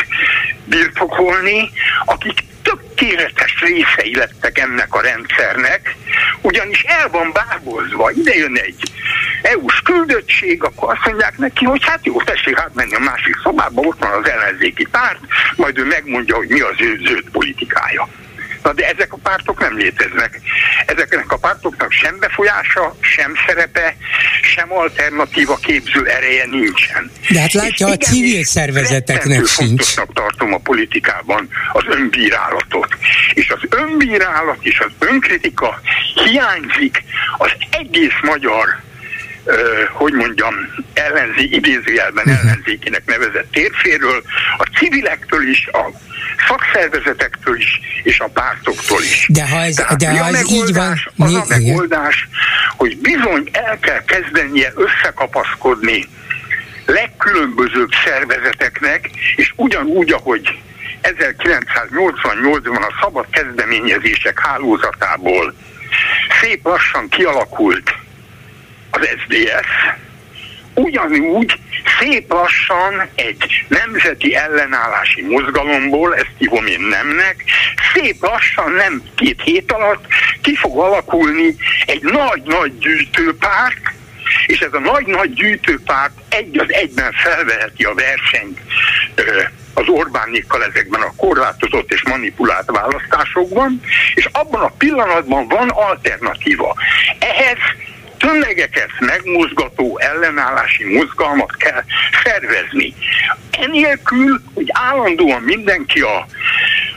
birtokolni, 0.64 1.70
akik 2.04 2.44
tökéletes 2.62 3.60
részei 3.60 4.16
lettek 4.16 4.58
ennek 4.58 4.94
a 4.94 5.00
rendszernek, 5.00 5.96
ugyanis 6.40 6.82
el 6.82 7.08
van 7.08 7.32
bábozva, 7.32 8.10
ide 8.10 8.34
jön 8.34 8.56
egy 8.56 8.90
EU-s 9.42 9.80
küldöttség, 9.80 10.64
akkor 10.64 10.92
azt 10.92 11.06
mondják 11.06 11.38
neki, 11.38 11.64
hogy 11.64 11.84
hát 11.84 12.06
jó, 12.06 12.22
tessék 12.22 12.58
átmenni 12.58 12.94
a 12.94 12.98
másik 12.98 13.36
szobába, 13.42 13.80
ott 13.80 13.98
van 13.98 14.12
az 14.12 14.28
ellenzéki 14.28 14.86
párt, 14.90 15.20
majd 15.56 15.78
ő 15.78 15.84
megmondja, 15.84 16.36
hogy 16.36 16.48
mi 16.48 16.60
az 16.60 16.80
ő 16.80 17.00
zöld 17.06 17.30
politikája. 17.32 18.08
Na 18.62 18.72
de 18.72 18.88
ezek 18.88 19.12
a 19.12 19.16
pártok 19.22 19.60
nem 19.60 19.76
léteznek. 19.76 20.40
Ezeknek 20.86 21.32
a 21.32 21.36
pártoknak 21.36 21.92
sem 21.92 22.18
befolyása, 22.18 22.96
sem 23.00 23.32
szerepe, 23.46 23.96
sem 24.42 24.72
alternatíva 24.72 25.56
képző 25.56 26.06
ereje 26.06 26.46
nincsen. 26.46 27.10
De 27.28 27.40
hát 27.40 27.52
látja, 27.52 27.86
a 27.86 27.96
civil 27.96 28.44
szervezeteknek 28.44 29.46
sincs. 29.46 29.94
Tartom 29.94 30.52
a 30.52 30.58
politikában 30.58 31.48
az 31.72 31.84
önbírálatot. 31.86 32.88
És 33.34 33.50
az 33.50 33.60
önbírálat 33.70 34.58
és 34.60 34.78
az 34.78 34.92
önkritika 35.08 35.80
hiányzik 36.24 37.04
az 37.38 37.50
egész 37.70 38.18
magyar 38.22 38.80
hogy 39.92 40.12
mondjam, 40.12 40.54
ellenzé, 40.94 41.42
idézőjelben 41.42 42.24
mhm. 42.26 42.34
ellenzékének 42.36 43.04
nevezett 43.04 43.52
térféről, 43.52 44.22
a 44.58 44.68
civilektől 44.78 45.48
is, 45.48 45.66
a 45.66 45.90
szakszervezetektől 46.48 47.56
is, 47.56 47.80
és 48.02 48.20
a 48.20 48.26
pártoktól 48.26 49.02
is. 49.02 49.26
De 49.28 49.48
ha 49.48 49.62
ez, 49.62 49.74
Tehát 49.74 49.98
de 49.98 50.18
ha 50.18 50.26
ez 50.26 50.50
így 50.50 50.74
van... 50.74 50.98
Az 51.18 51.34
a 51.34 51.44
megoldás, 51.48 52.28
hogy 52.76 52.98
bizony 52.98 53.48
el 53.52 53.78
kell 53.78 54.04
kezdenie 54.04 54.72
összekapaszkodni 54.76 56.08
legkülönbözőbb 56.86 57.90
szervezeteknek, 58.04 59.10
és 59.36 59.52
ugyanúgy, 59.56 60.12
ahogy 60.12 60.58
1988-ban 61.02 62.80
a 62.80 62.98
szabad 63.00 63.26
kezdeményezések 63.30 64.40
hálózatából 64.40 65.54
szép 66.40 66.64
lassan 66.64 67.08
kialakult 67.08 67.94
az 68.92 69.08
SDS, 69.26 69.66
ugyanúgy 70.74 71.58
szép 71.98 72.32
lassan 72.32 73.08
egy 73.14 73.64
nemzeti 73.68 74.34
ellenállási 74.34 75.22
mozgalomból, 75.22 76.14
ezt 76.14 76.30
hívom 76.38 76.66
én 76.66 76.80
nemnek, 76.80 77.44
szép 77.94 78.16
lassan, 78.20 78.72
nem 78.72 79.02
két 79.14 79.42
hét 79.42 79.72
alatt 79.72 80.06
ki 80.42 80.54
fog 80.54 80.78
alakulni 80.78 81.56
egy 81.86 82.02
nagy-nagy 82.02 82.78
gyűjtőpárt, 82.78 83.92
és 84.46 84.60
ez 84.60 84.72
a 84.72 84.78
nagy-nagy 84.78 85.32
gyűjtőpárt 85.32 86.12
egy 86.28 86.58
az 86.58 86.72
egyben 86.72 87.12
felveheti 87.12 87.84
a 87.84 87.94
versenyt 87.94 88.60
az 89.74 89.88
Orbánékkal 89.88 90.64
ezekben 90.64 91.00
a 91.00 91.12
korlátozott 91.16 91.92
és 91.92 92.02
manipulált 92.02 92.70
választásokban, 92.70 93.80
és 94.14 94.28
abban 94.32 94.60
a 94.60 94.72
pillanatban 94.78 95.48
van 95.48 95.68
alternatíva. 95.68 96.74
Ehhez 97.18 97.58
tömegeket 98.22 98.90
megmozgató 98.98 99.98
ellenállási 99.98 100.84
mozgalmat 100.84 101.56
kell 101.56 101.82
szervezni. 102.24 102.94
Enélkül, 103.50 104.42
hogy 104.54 104.66
állandóan 104.72 105.42
mindenki 105.42 106.00
a 106.00 106.26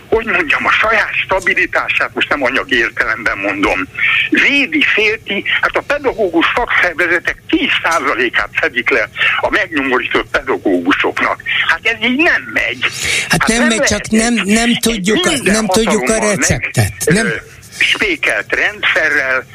hogy 0.09 0.25
mondjam, 0.25 0.65
a 0.65 0.71
saját 0.71 1.13
stabilitását, 1.23 2.13
most 2.13 2.29
nem 2.29 2.43
anyagi 2.43 2.75
értelemben 2.77 3.37
mondom, 3.37 3.87
védi, 4.29 4.81
félti, 4.81 5.43
hát 5.61 5.75
a 5.75 5.83
pedagógus 5.87 6.45
szakszervezetek 6.55 7.37
10%-át 7.49 8.49
fedik 8.51 8.89
le 8.89 9.09
a 9.41 9.49
megnyomorított 9.49 10.29
pedagógusoknak. 10.31 11.41
Hát 11.67 11.79
ez 11.83 12.09
így 12.09 12.17
nem 12.17 12.49
megy. 12.53 12.85
Hát, 13.29 13.41
hát 13.41 13.47
nem, 13.47 13.67
nem 13.67 13.67
megy, 13.67 13.81
csak 13.81 14.09
nem, 14.09 14.33
nem 14.33 14.75
tudjuk, 14.75 15.25
a, 15.25 15.31
nem 15.43 15.67
tudjuk 15.67 16.09
a 16.09 16.19
receptet. 16.19 16.93
Meg, 17.05 17.15
nem. 17.15 17.33
spékelt 17.79 18.55
rendszerrel, 18.55 19.45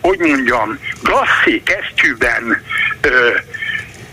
hogy 0.00 0.18
mondjam, 0.18 0.78
glasszé 1.02 1.62
kesztyűben 1.64 2.62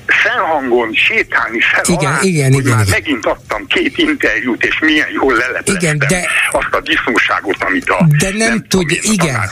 felhangon 0.08 0.94
sétálni 0.94 1.60
fel 1.60 1.84
igen, 1.86 2.12
alá, 2.12 2.20
igen, 2.22 2.54
hogy 2.54 2.66
igen, 2.66 2.76
már 2.76 2.86
igen. 2.86 3.00
megint 3.00 3.26
adtam 3.26 3.66
két 3.68 3.98
interjút, 3.98 4.64
és 4.64 4.80
milyen 4.80 5.08
jól 5.14 5.34
lelepleztem 5.34 5.76
igen, 5.76 5.98
de, 5.98 6.28
azt 6.52 6.74
a 6.74 6.82
disznóságot, 6.82 7.64
amit 7.64 7.90
a 7.90 8.08
de 8.20 8.30
nem, 8.30 8.38
nem 8.38 8.66
tud, 8.68 8.92
igen. 9.02 9.50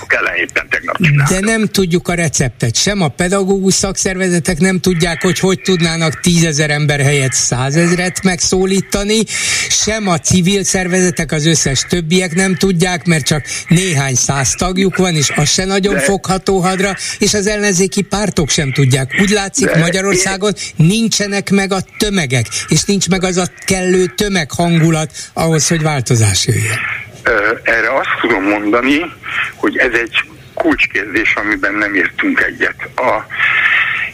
tegnap 0.69 0.97
De 1.29 1.39
nem 1.39 1.65
tudjuk 1.65 2.07
a 2.07 2.13
receptet. 2.13 2.75
Sem 2.75 3.01
a 3.01 3.07
pedagógus 3.07 3.73
szakszervezetek 3.73 4.59
nem 4.59 4.79
tudják, 4.79 5.21
hogy 5.21 5.39
hogy 5.39 5.61
tudnának 5.61 6.19
tízezer 6.19 6.69
ember 6.69 6.99
helyett 6.99 7.33
százezret 7.33 8.23
megszólítani, 8.23 9.23
sem 9.69 10.07
a 10.07 10.17
civil 10.17 10.63
szervezetek, 10.63 11.31
az 11.31 11.45
összes 11.45 11.85
többiek 11.89 12.35
nem 12.35 12.55
tudják, 12.55 13.05
mert 13.05 13.25
csak 13.25 13.45
néhány 13.67 14.15
száz 14.15 14.53
tagjuk 14.53 14.97
van, 14.97 15.15
és 15.15 15.31
az 15.35 15.49
se 15.49 15.65
nagyon 15.65 15.93
de, 15.93 15.99
fogható 15.99 16.59
hadra, 16.59 16.95
és 17.19 17.33
az 17.33 17.47
ellenzéki 17.47 18.01
pártok 18.01 18.49
sem 18.49 18.71
tudják. 18.71 19.15
Úgy 19.21 19.29
látszik 19.29 19.75
Magyarországon, 19.75 20.42
Magyarországon 20.43 20.53
nincsenek 20.75 21.49
meg 21.49 21.71
a 21.71 21.79
tömegek, 21.97 22.45
és 22.67 22.83
nincs 22.83 23.09
meg 23.09 23.23
az 23.23 23.37
a 23.37 23.45
kellő 23.65 24.05
tömeghangulat 24.05 25.11
ahhoz, 25.33 25.67
hogy 25.67 25.81
változás 25.81 26.47
jöjjön. 26.47 26.79
Erre 27.63 27.95
azt 27.95 28.19
tudom 28.21 28.43
mondani, 28.43 29.11
hogy 29.55 29.77
ez 29.77 29.93
egy 29.93 30.23
kulcskérdés, 30.53 31.33
amiben 31.35 31.73
nem 31.73 31.95
értünk 31.95 32.41
egyet. 32.41 32.75
A, 32.95 33.25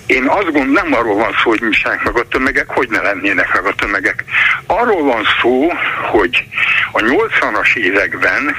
én 0.06 0.27
azt 0.27 0.43
gondolom, 0.43 0.72
nem 0.72 0.93
arról 0.93 1.15
van 1.15 1.35
szó, 1.43 1.49
hogy 1.49 1.61
nincsenek 1.61 2.03
meg 2.03 2.18
a 2.18 2.27
tömegek, 2.27 2.69
hogy 2.69 2.89
ne 2.89 3.01
lennének 3.01 3.53
meg 3.53 3.65
a 3.65 3.76
tömegek. 3.76 4.23
Arról 4.65 5.03
van 5.03 5.23
szó, 5.41 5.72
hogy 6.11 6.43
a 6.91 6.99
80-as 6.99 7.76
években 7.76 8.56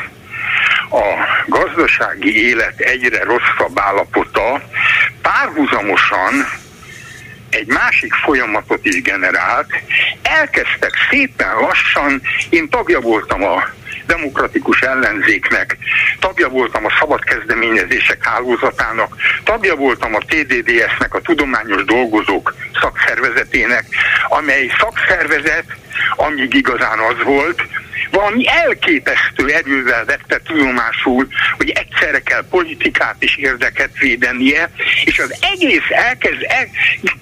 a 0.91 1.05
gazdasági 1.47 2.47
élet 2.49 2.81
egyre 2.81 3.25
rosszabb 3.25 3.79
állapota 3.79 4.63
párhuzamosan 5.23 6.60
egy 7.51 7.67
másik 7.67 8.15
folyamatot 8.15 8.85
is 8.87 9.03
generált. 9.03 9.69
Elkezdtek 10.23 10.93
szépen 11.11 11.55
lassan, 11.61 12.23
én 12.51 12.69
tagja 12.69 13.01
voltam 13.01 13.43
a 13.43 13.65
demokratikus 14.07 14.81
ellenzéknek, 14.81 15.77
tagja 16.21 16.49
voltam 16.49 16.85
a 16.85 16.97
szabad 16.99 17.25
kezdeményezések 17.25 18.25
hálózatának, 18.25 19.17
tagja 19.45 19.77
voltam 19.77 20.15
a 20.15 20.19
TDDS-nek, 20.19 21.15
a 21.15 21.21
Tudományos 21.21 21.85
Dolgozók 21.85 22.55
szakszervezetének, 22.81 23.85
amely 24.29 24.71
szakszervezet, 24.79 25.65
amíg 26.17 26.55
igazán 26.55 26.99
az 26.99 27.25
volt, 27.25 27.63
valami 28.11 28.49
elképesztő 28.49 29.49
erővel 29.49 30.05
vette 30.05 30.41
tudomásul, 30.45 31.29
hogy 31.57 31.71
egyszerre 31.71 32.21
kell 32.21 32.45
politikát 32.51 33.17
és 33.19 33.37
érdeket 33.37 33.99
védenie, 33.99 34.71
és 35.05 35.19
az 35.19 35.35
egész 35.53 35.89
elkezd, 35.89 36.43
el, 36.49 36.67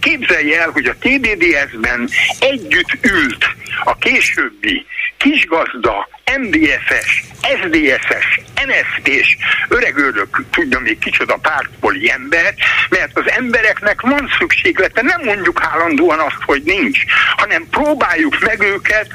képzelje 0.01 0.61
el, 0.61 0.71
hogy 0.71 0.87
a 0.87 0.97
TDDS-ben 0.99 2.09
együtt 2.41 2.99
ült 3.03 3.47
a 3.85 3.97
későbbi 3.97 4.87
kisgazda, 5.17 6.09
MDF-es, 6.37 7.25
SZDSZ-es, 7.43 8.41
NSZP-s, 8.67 9.37
öregőrök, 9.69 10.45
tudja 10.51 10.79
még 10.79 10.99
kicsoda 10.99 11.37
pártpoli 11.37 12.11
ember, 12.11 12.55
mert 12.89 13.19
az 13.19 13.31
embereknek 13.31 14.01
van 14.01 14.31
szükséglete, 14.39 15.03
nem 15.03 15.21
mondjuk 15.25 15.63
állandóan 15.63 16.19
azt, 16.19 16.43
hogy 16.45 16.63
nincs, 16.65 16.99
hanem 17.37 17.67
próbáljuk 17.71 18.41
meg 18.41 18.61
őket 18.61 19.09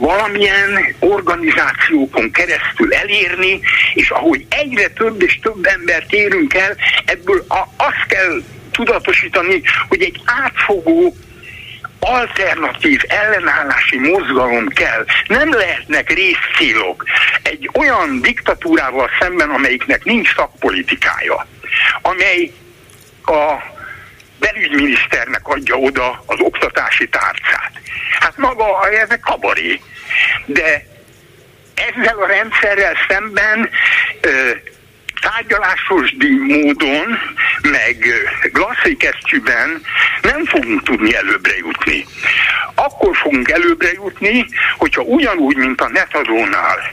valamilyen 0.00 0.94
organizációkon 0.98 2.30
keresztül 2.30 2.94
elérni, 2.94 3.60
és 3.94 4.10
ahogy 4.10 4.46
egyre 4.48 4.88
több 4.88 5.22
és 5.22 5.38
több 5.42 5.64
embert 5.64 6.12
érünk 6.12 6.54
el, 6.54 6.76
ebből 7.04 7.44
a, 7.48 7.58
azt 7.76 8.06
kell 8.08 8.42
tudatosítani, 8.70 9.62
hogy 9.88 10.02
egy 10.02 10.20
átfogó 10.24 11.16
alternatív 12.00 13.00
ellenállási 13.08 13.98
mozgalom 13.98 14.68
kell. 14.68 15.04
Nem 15.26 15.52
lehetnek 15.52 16.12
részcélok 16.12 17.04
egy 17.42 17.70
olyan 17.78 18.20
diktatúrával 18.20 19.08
szemben, 19.20 19.50
amelyiknek 19.50 20.04
nincs 20.04 20.34
szakpolitikája, 20.34 21.46
amely 22.02 22.52
a 23.24 23.78
belügyminiszternek 24.40 25.48
adja 25.48 25.76
oda 25.76 26.22
az 26.26 26.36
oktatási 26.40 27.08
tárcát. 27.08 27.72
Hát 28.20 28.36
maga 28.36 28.90
ez 28.90 29.10
egy 29.10 29.20
kabaré. 29.20 29.80
De 30.46 30.86
ezzel 31.74 32.18
a 32.18 32.26
rendszerrel 32.26 32.96
szemben 33.08 33.70
ö, 34.20 34.50
tárgyalásos 35.20 36.14
módon, 36.46 37.18
meg 37.62 37.96
glasszékesztyűben 38.52 39.82
nem 40.22 40.44
fogunk 40.44 40.82
tudni 40.82 41.14
előbbre 41.14 41.56
jutni. 41.56 42.06
Akkor 42.74 43.16
fogunk 43.16 43.50
előbbre 43.50 43.92
jutni, 43.92 44.46
hogyha 44.76 45.02
ugyanúgy, 45.02 45.56
mint 45.56 45.80
a 45.80 45.88
netadónál 45.88 46.92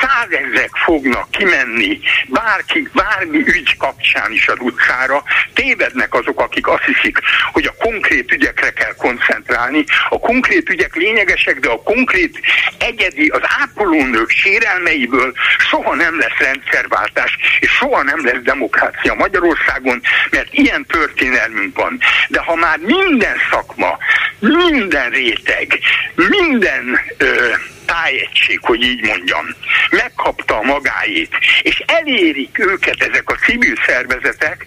százezrek 0.00 0.70
fognak 0.84 1.30
kimenni 1.30 1.98
bárki, 2.26 2.88
bármi 2.92 3.38
ügy 3.38 3.76
kapcsán 3.76 4.32
is 4.32 4.48
az 4.48 4.56
utcára, 4.60 5.22
tévednek 5.54 6.14
azok, 6.14 6.40
akik 6.40 6.68
azt 6.68 6.84
hiszik, 6.84 7.18
hogy 7.52 7.64
a 7.64 7.74
konkrét 7.84 8.32
ügyekre 8.32 8.70
kell 8.70 8.94
koncentrálni. 8.94 9.84
A 10.08 10.18
konkrét 10.18 10.68
ügyek 10.70 10.94
lényegesek, 10.94 11.58
de 11.58 11.68
a 11.68 11.82
konkrét 11.82 12.40
egyedi, 12.78 13.28
az 13.28 13.40
ápolónők 13.60 14.30
sérelmeiből 14.30 15.32
soha 15.58 15.94
nem 15.94 16.18
lesz 16.18 16.38
rendszerváltás, 16.38 17.36
és 17.60 17.70
soha 17.70 18.02
nem 18.02 18.24
lesz 18.24 18.42
demokrácia 18.42 19.14
Magyarországon, 19.14 20.02
mert 20.30 20.48
ilyen 20.50 20.86
történelmünk 20.86 21.76
van. 21.76 21.98
De 22.28 22.40
ha 22.40 22.54
már 22.54 22.78
minden 22.78 23.36
szakma, 23.50 23.98
minden 24.38 25.10
réteg, 25.10 25.78
minden 26.14 27.00
ö, 27.16 27.52
tájegység, 27.86 28.58
hogy 28.62 28.82
így 28.82 29.04
mondjam, 29.04 29.46
megkapta 29.90 30.56
a 30.56 30.62
magáét, 30.62 31.38
és 31.62 31.82
elérik 31.86 32.58
őket 32.58 33.02
ezek 33.02 33.30
a 33.30 33.34
civil 33.34 33.74
szervezetek, 33.86 34.66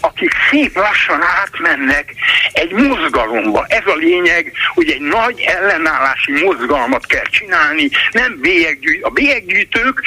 akik 0.00 0.32
szép 0.50 0.74
lassan 0.76 1.22
átmennek 1.22 2.14
egy 2.52 2.72
mozgalomba. 2.72 3.66
Ez 3.68 3.86
a 3.86 3.94
lényeg, 3.94 4.52
hogy 4.74 4.90
egy 4.90 5.00
nagy 5.00 5.40
ellenállási 5.40 6.32
mozgalmat 6.44 7.06
kell 7.06 7.26
csinálni, 7.30 7.88
nem 8.12 8.38
bélyeggyűjtők. 8.40 9.06
A 9.06 9.10
bélyeggyűjtők 9.10 10.02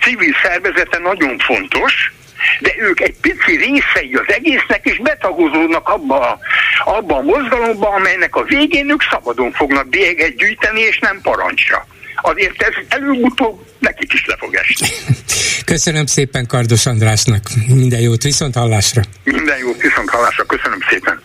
civil 0.00 0.34
szervezete 0.42 0.98
nagyon 0.98 1.38
fontos, 1.38 2.12
de 2.60 2.74
ők 2.78 3.00
egy 3.00 3.14
pici 3.20 3.56
részei 3.56 4.14
az 4.14 4.34
egésznek, 4.34 4.80
és 4.84 4.98
betagozódnak 4.98 5.88
abba, 5.88 6.38
abba 6.84 7.16
a 7.16 7.22
mozgalomba, 7.22 7.88
amelynek 7.88 8.36
a 8.36 8.42
végén 8.42 8.90
ők 8.90 9.02
szabadon 9.10 9.52
fognak 9.52 9.88
bélyeget 9.88 10.36
gyűjteni, 10.36 10.80
és 10.80 10.98
nem 10.98 11.20
parancsra. 11.22 11.86
Azért 12.22 12.62
ez 12.62 12.74
előbb-utóbb 12.88 13.66
nekik 13.78 14.12
is 14.12 14.26
le 14.26 14.36
fog 14.38 14.54
esni. 14.54 14.88
Köszönöm 15.72 16.06
szépen 16.06 16.46
Kardos 16.46 16.86
Andrásnak. 16.86 17.42
Minden 17.66 18.00
jót, 18.00 18.22
viszont 18.22 18.54
hallásra. 18.54 19.02
Minden 19.24 19.58
jót, 19.58 19.80
viszont 19.80 20.10
hallásra. 20.10 20.44
Köszönöm 20.44 20.78
szépen. 20.90 21.22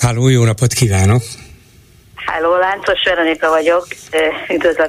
Háló, 0.00 0.28
jó 0.28 0.44
napot 0.44 0.72
kívánok! 0.72 1.22
Háló, 2.26 2.56
Láncos 2.56 3.02
Veronika 3.04 3.48
vagyok, 3.48 3.86
üdvözlök 4.48 4.88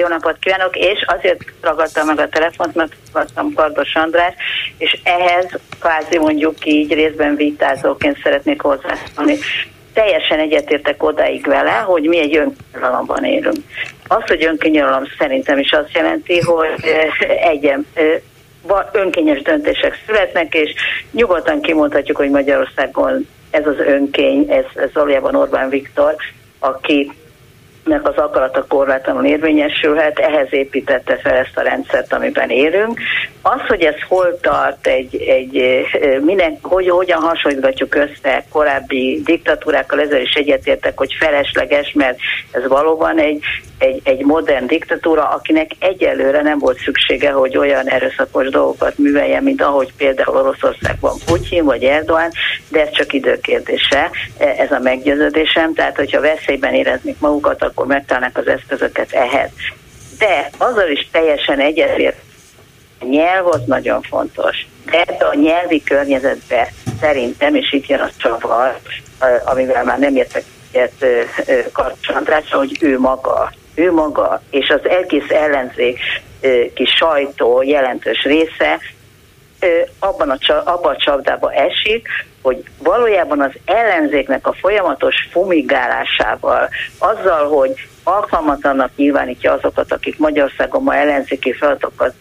jó 0.00 0.06
napot 0.06 0.38
kívánok, 0.38 0.76
és 0.76 1.04
azért 1.06 1.44
ragadtam 1.60 2.06
meg 2.06 2.18
a 2.18 2.28
telefont, 2.28 2.74
mert 2.74 2.92
hallottam 3.12 3.54
Kardos 3.54 3.94
András, 3.94 4.34
és 4.78 5.00
ehhez 5.02 5.46
kvázi 5.80 6.18
mondjuk 6.18 6.54
így 6.64 6.92
részben 6.92 7.36
vitázóként 7.36 8.18
szeretnék 8.22 8.60
hozzászólni. 8.60 9.36
Teljesen 9.92 10.38
egyetértek 10.38 11.02
odáig 11.02 11.46
vele, 11.46 11.72
hogy 11.72 12.02
mi 12.02 12.18
egy 12.18 12.36
önkinyaralomban 12.36 13.24
élünk. 13.24 13.56
Az, 14.06 14.22
hogy 14.26 14.44
önkinyaralom 14.44 15.04
szerintem 15.18 15.58
is 15.58 15.72
azt 15.72 15.94
jelenti, 15.94 16.40
hogy 16.40 16.68
egyen 17.42 17.86
önkényes 18.92 19.42
döntések 19.42 19.98
születnek, 20.06 20.54
és 20.54 20.74
nyugodtan 21.12 21.60
kimondhatjuk, 21.60 22.16
hogy 22.16 22.30
Magyarországon 22.30 23.28
ez 23.50 23.66
az 23.66 23.78
önkény, 23.78 24.50
ez, 24.50 24.64
ez 24.74 24.92
valójában 24.92 25.34
Orbán 25.34 25.68
Viktor, 25.68 26.14
aki 26.58 27.12
nek 27.88 28.08
az 28.08 28.16
akarata 28.16 28.64
korlátlanul 28.68 29.24
érvényesülhet, 29.24 30.18
ehhez 30.18 30.46
építette 30.50 31.16
fel 31.16 31.34
ezt 31.36 31.56
a 31.56 31.60
rendszert, 31.60 32.12
amiben 32.12 32.50
élünk. 32.50 33.00
Az, 33.42 33.60
hogy 33.66 33.82
ez 33.82 33.94
hol 34.08 34.38
tart, 34.40 34.86
egy, 34.86 35.16
egy 35.16 35.86
minden, 36.20 36.58
hogy, 36.62 36.88
hogyan 36.88 37.20
hasonlítgatjuk 37.20 37.94
össze 37.94 38.44
korábbi 38.50 39.20
diktatúrákkal, 39.24 40.00
ezzel 40.00 40.20
is 40.20 40.32
egyetértek, 40.32 40.98
hogy 40.98 41.14
felesleges, 41.18 41.92
mert 41.92 42.18
ez 42.50 42.68
valóban 42.68 43.18
egy, 43.18 43.42
egy, 43.78 44.00
egy 44.04 44.24
modern 44.24 44.66
diktatúra, 44.66 45.28
akinek 45.28 45.70
egyelőre 45.78 46.42
nem 46.42 46.58
volt 46.58 46.78
szüksége, 46.78 47.30
hogy 47.30 47.56
olyan 47.56 47.88
erőszakos 47.88 48.48
dolgokat 48.48 48.98
műveljen, 48.98 49.42
mint 49.42 49.62
ahogy 49.62 49.92
például 49.96 50.36
Oroszországban 50.36 51.18
Putyin 51.24 51.64
vagy 51.64 51.82
Erdoğan, 51.82 52.32
de 52.68 52.80
ez 52.80 52.90
csak 52.90 53.12
időkérdése, 53.12 54.10
ez 54.38 54.72
a 54.72 54.78
meggyőződésem. 54.78 55.74
Tehát, 55.74 55.96
hogyha 55.96 56.20
veszélyben 56.20 56.74
éreznék 56.74 57.18
magukat, 57.18 57.62
akkor 57.62 57.86
megtalálnak 57.86 58.36
az 58.36 58.46
eszközöket 58.46 59.12
ehhez. 59.12 59.50
De 60.18 60.50
azzal 60.58 60.88
is 60.88 61.08
teljesen 61.12 61.58
egyetért, 61.58 62.16
a 63.00 63.04
nyelv 63.04 63.46
az 63.46 63.60
nagyon 63.66 64.02
fontos. 64.02 64.66
De 64.90 65.24
a 65.24 65.34
nyelvi 65.34 65.82
környezetbe 65.82 66.68
szerintem, 67.00 67.54
és 67.54 67.72
itt 67.72 67.86
jön 67.86 68.00
a 68.00 68.10
csavar, 68.16 68.78
amivel 69.44 69.84
már 69.84 69.98
nem 69.98 70.16
értek 70.16 70.44
egyet 70.70 71.04
Karcs 71.72 72.50
hogy 72.50 72.78
ő 72.80 72.98
maga 72.98 73.52
ő 73.78 73.92
maga 73.92 74.42
és 74.50 74.68
az 74.68 74.88
egész 74.88 75.30
ellenzék 75.30 75.98
kis 76.74 76.90
sajtó 76.90 77.62
jelentős 77.62 78.22
része 78.22 78.78
abban 79.98 80.30
a, 80.30 80.38
abban 80.64 80.94
a 80.94 80.96
csapdába 80.96 81.52
esik, 81.52 82.08
hogy 82.42 82.62
valójában 82.78 83.40
az 83.40 83.52
ellenzéknek 83.64 84.46
a 84.46 84.52
folyamatos 84.52 85.14
fumigálásával, 85.30 86.68
azzal, 86.98 87.48
hogy 87.48 87.88
alkalmatlannak 88.08 88.90
nyilvánítja 88.96 89.52
azokat, 89.52 89.92
akik 89.92 90.18
Magyarországon 90.18 90.82
ma 90.82 90.94
ellenzéki 90.94 91.52
feladatokat 91.52 92.14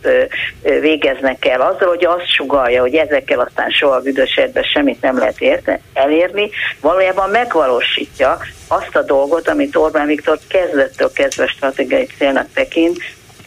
végeznek 0.61 1.45
el, 1.45 1.61
azzal, 1.61 1.88
hogy 1.88 2.05
azt 2.05 2.34
sugalja, 2.34 2.81
hogy 2.81 2.95
ezekkel 2.95 3.39
aztán 3.39 3.69
soha 3.69 3.99
büdös 3.99 4.39
semmit 4.73 5.01
nem 5.01 5.18
lehet 5.18 5.41
érte, 5.41 5.80
elérni, 5.93 6.49
valójában 6.81 7.30
megvalósítja 7.30 8.38
azt 8.68 8.95
a 8.95 9.01
dolgot, 9.01 9.47
amit 9.47 9.76
Orbán 9.76 10.07
Viktor 10.07 10.39
kezdettől 10.47 11.11
kezdve 11.11 11.47
stratégiai 11.47 12.07
célnak 12.18 12.47
tekint, 12.53 12.97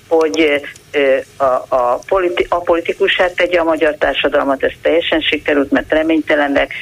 hogy 0.08 0.62
a, 1.36 1.44
a, 1.68 2.00
politi, 2.08 2.46
a 2.48 2.60
politikusát 2.60 3.34
tegye 3.34 3.60
a 3.60 3.64
magyar 3.64 3.94
társadalmat, 3.94 4.62
ez 4.62 4.72
teljesen 4.82 5.20
sikerült, 5.20 5.70
mert 5.70 5.92
reménytelenek 5.92 6.72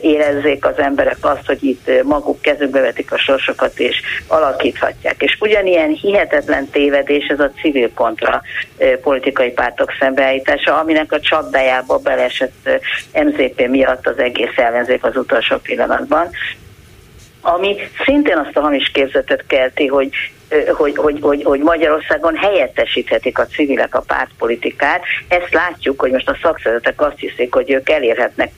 érezzék 0.00 0.64
az 0.64 0.78
emberek 0.78 1.16
azt, 1.20 1.46
hogy 1.46 1.64
itt 1.64 2.02
maguk 2.02 2.40
kezükbe 2.40 2.80
vetik 2.80 3.12
a 3.12 3.18
sorsokat 3.18 3.78
és 3.78 4.00
alakíthatják. 4.26 5.22
És 5.22 5.36
ugyanilyen 5.40 5.90
hihetetlen 5.90 6.68
tévedés 6.70 7.26
ez 7.26 7.40
a 7.40 7.50
civil 7.60 7.92
kontra 7.94 8.42
politikai 9.02 9.50
pártok 9.50 9.92
szembeállítása, 10.00 10.78
aminek 10.78 11.12
a 11.12 11.20
csapdájába 11.20 11.98
beleesett 11.98 12.68
MZP 13.24 13.68
miatt 13.68 14.06
az 14.06 14.18
egész 14.18 14.56
ellenzék 14.56 15.04
az 15.04 15.16
utolsó 15.16 15.56
pillanatban 15.56 16.30
ami 17.40 17.76
szintén 18.04 18.36
azt 18.36 18.56
a 18.56 18.60
hamis 18.60 18.90
képzetet 18.92 19.44
kelti, 19.46 19.86
hogy 19.86 20.10
hogy, 20.76 20.96
hogy, 20.96 21.18
hogy, 21.20 21.42
hogy 21.42 21.60
Magyarországon 21.60 22.36
helyettesíthetik 22.36 23.38
a 23.38 23.46
civilek 23.46 23.94
a 23.94 24.00
pártpolitikát. 24.06 25.02
Ezt 25.28 25.52
látjuk, 25.52 26.00
hogy 26.00 26.10
most 26.10 26.28
a 26.28 26.38
szakszervezetek 26.42 27.00
azt 27.00 27.18
hiszik, 27.18 27.54
hogy 27.54 27.70
ők 27.70 27.88
elérhetnek 27.90 28.52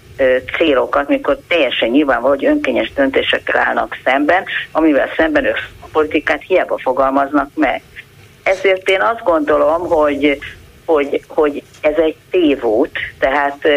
célokat, 0.56 1.08
mikor 1.08 1.38
teljesen 1.48 1.88
nyilvánvaló, 1.88 2.34
hogy 2.34 2.44
önkényes 2.44 2.92
döntésekkel 2.92 3.56
állnak 3.56 3.98
szemben, 4.04 4.44
amivel 4.72 5.08
szemben 5.16 5.44
ők 5.44 5.56
a 5.80 5.86
politikát 5.92 6.42
hiába 6.42 6.78
fogalmaznak 6.78 7.50
meg. 7.54 7.82
Ezért 8.42 8.88
én 8.88 9.00
azt 9.00 9.22
gondolom, 9.24 9.88
hogy, 9.88 10.38
hogy, 10.84 11.22
hogy 11.28 11.62
ez 11.80 11.96
egy 11.96 12.16
tévút, 12.30 12.98
tehát 13.18 13.68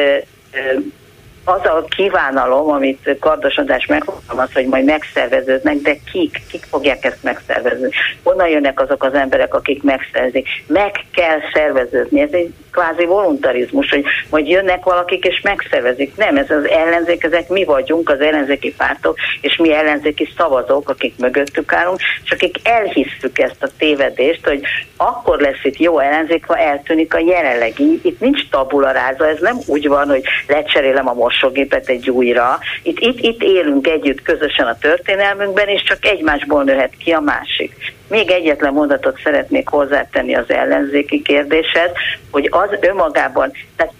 az 1.45 1.65
a 1.65 1.85
kívánalom, 1.95 2.69
amit 2.69 3.17
Kardos 3.19 3.55
András 3.55 3.85
megfogalmaz, 3.85 4.53
hogy 4.53 4.65
majd 4.65 4.85
megszerveződnek, 4.85 5.75
de 5.75 5.95
kik? 6.11 6.41
Kik 6.51 6.63
fogják 6.69 7.05
ezt 7.05 7.23
megszervezni? 7.23 7.89
Honnan 8.23 8.47
jönnek 8.47 8.79
azok 8.79 9.03
az 9.03 9.13
emberek, 9.13 9.53
akik 9.53 9.83
megszervezik? 9.83 10.47
Meg 10.67 10.91
kell 11.11 11.39
szerveződni. 11.53 12.21
Ez 12.21 12.31
egy 12.31 12.53
kvázi 12.71 13.05
voluntarizmus, 13.05 13.89
hogy 13.89 14.03
majd 14.29 14.47
jönnek 14.47 14.83
valakik 14.83 15.25
és 15.25 15.41
megszervezik. 15.41 16.15
Nem, 16.15 16.37
ez 16.37 16.49
az 16.49 16.67
ellenzék, 16.67 17.23
ezek 17.23 17.49
mi 17.49 17.63
vagyunk, 17.63 18.09
az 18.09 18.19
ellenzéki 18.19 18.73
pártok, 18.73 19.17
és 19.41 19.57
mi 19.57 19.73
ellenzéki 19.73 20.29
szavazók, 20.37 20.89
akik 20.89 21.13
mögöttük 21.17 21.73
állunk, 21.73 21.99
és 22.23 22.31
akik 22.31 22.55
elhisszük 22.63 23.39
ezt 23.39 23.63
a 23.63 23.69
tévedést, 23.77 24.47
hogy 24.47 24.61
akkor 24.97 25.39
lesz 25.39 25.63
itt 25.63 25.77
jó 25.77 25.99
ellenzék, 25.99 26.45
ha 26.45 26.57
eltűnik 26.57 27.13
a 27.13 27.19
jelenlegi. 27.19 27.99
Itt 28.03 28.19
nincs 28.19 28.49
tabularáza, 28.49 29.27
ez 29.27 29.39
nem 29.39 29.57
úgy 29.67 29.87
van, 29.87 30.07
hogy 30.07 30.23
lecserélem 30.47 31.07
a 31.07 31.13
mosógépet 31.33 31.87
egy 31.87 32.09
újra. 32.09 32.59
Itt, 32.83 32.99
itt, 32.99 33.19
itt 33.19 33.43
élünk 33.43 33.87
együtt 33.87 34.21
közösen 34.21 34.67
a 34.67 34.77
történelmünkben, 34.77 35.67
és 35.67 35.83
csak 35.83 36.05
egymásból 36.05 36.63
nőhet 36.63 36.93
ki 36.97 37.11
a 37.11 37.19
másik. 37.19 37.93
Még 38.07 38.31
egyetlen 38.31 38.73
mondatot 38.73 39.19
szeretnék 39.23 39.67
hozzátenni 39.67 40.35
az 40.35 40.49
ellenzéki 40.49 41.21
kérdéshez, 41.21 41.91
hogy 42.31 42.49
az 42.51 42.69
önmagában, 42.81 43.51
tehát 43.75 43.93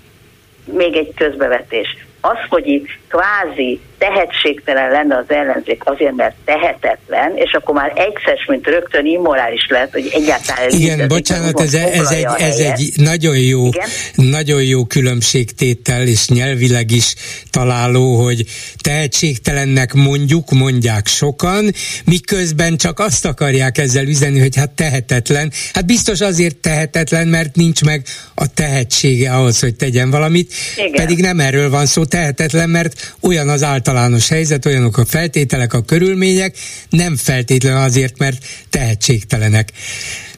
még 0.65 0.95
egy 0.95 1.13
közbevetés. 1.15 1.97
Az, 2.21 2.37
hogy 2.49 2.67
itt 2.67 2.87
kvázi 3.07 3.81
tehetségtelen 4.03 4.91
lenne 4.91 5.17
az 5.17 5.25
ellenzék 5.27 5.81
azért, 5.85 6.15
mert 6.15 6.35
tehetetlen, 6.45 7.31
és 7.35 7.51
akkor 7.51 7.75
már 7.75 7.91
egyszer, 7.95 8.37
mint 8.47 8.67
rögtön 8.67 9.05
immorális 9.05 9.67
lehet, 9.69 9.91
hogy 9.91 10.09
egyáltalán 10.13 10.69
Igen, 10.69 11.07
bocsánat, 11.07 11.59
ez, 11.59 11.73
ez, 11.73 12.11
egy, 12.11 12.27
ez 12.37 12.57
egy 12.57 12.91
nagyon 12.95 13.37
jó, 13.37 13.67
Igen? 13.67 13.87
nagyon 14.15 14.63
jó 14.63 14.85
különbségtétel, 14.85 16.07
és 16.07 16.27
nyelvileg 16.27 16.91
is 16.91 17.15
találó, 17.51 18.23
hogy 18.23 18.43
tehetségtelennek 18.81 19.93
mondjuk, 19.93 20.51
mondják 20.51 21.07
sokan, 21.07 21.71
miközben 22.05 22.77
csak 22.77 22.99
azt 22.99 23.25
akarják 23.25 23.77
ezzel 23.77 24.05
üzenni, 24.05 24.39
hogy 24.39 24.55
hát 24.55 24.71
tehetetlen. 24.71 25.51
Hát 25.73 25.85
biztos 25.85 26.21
azért 26.21 26.57
tehetetlen, 26.57 27.27
mert 27.27 27.55
nincs 27.55 27.83
meg 27.83 28.01
a 28.35 28.53
tehetsége 28.53 29.31
ahhoz, 29.31 29.59
hogy 29.59 29.75
tegyen 29.75 30.09
valamit, 30.09 30.53
Igen. 30.77 30.91
pedig 30.91 31.19
nem 31.19 31.39
erről 31.39 31.69
van 31.69 31.85
szó, 31.85 32.05
tehetetlen, 32.05 32.69
mert 32.69 33.15
olyan 33.21 33.49
az 33.49 33.63
általános 33.93 34.29
helyzet, 34.29 34.65
olyanok 34.65 34.97
a 34.97 35.05
feltételek, 35.05 35.73
a 35.73 35.81
körülmények, 35.81 36.55
nem 36.89 37.15
feltétlenül 37.15 37.79
azért, 37.79 38.17
mert 38.17 38.37
tehetségtelenek. 38.69 39.69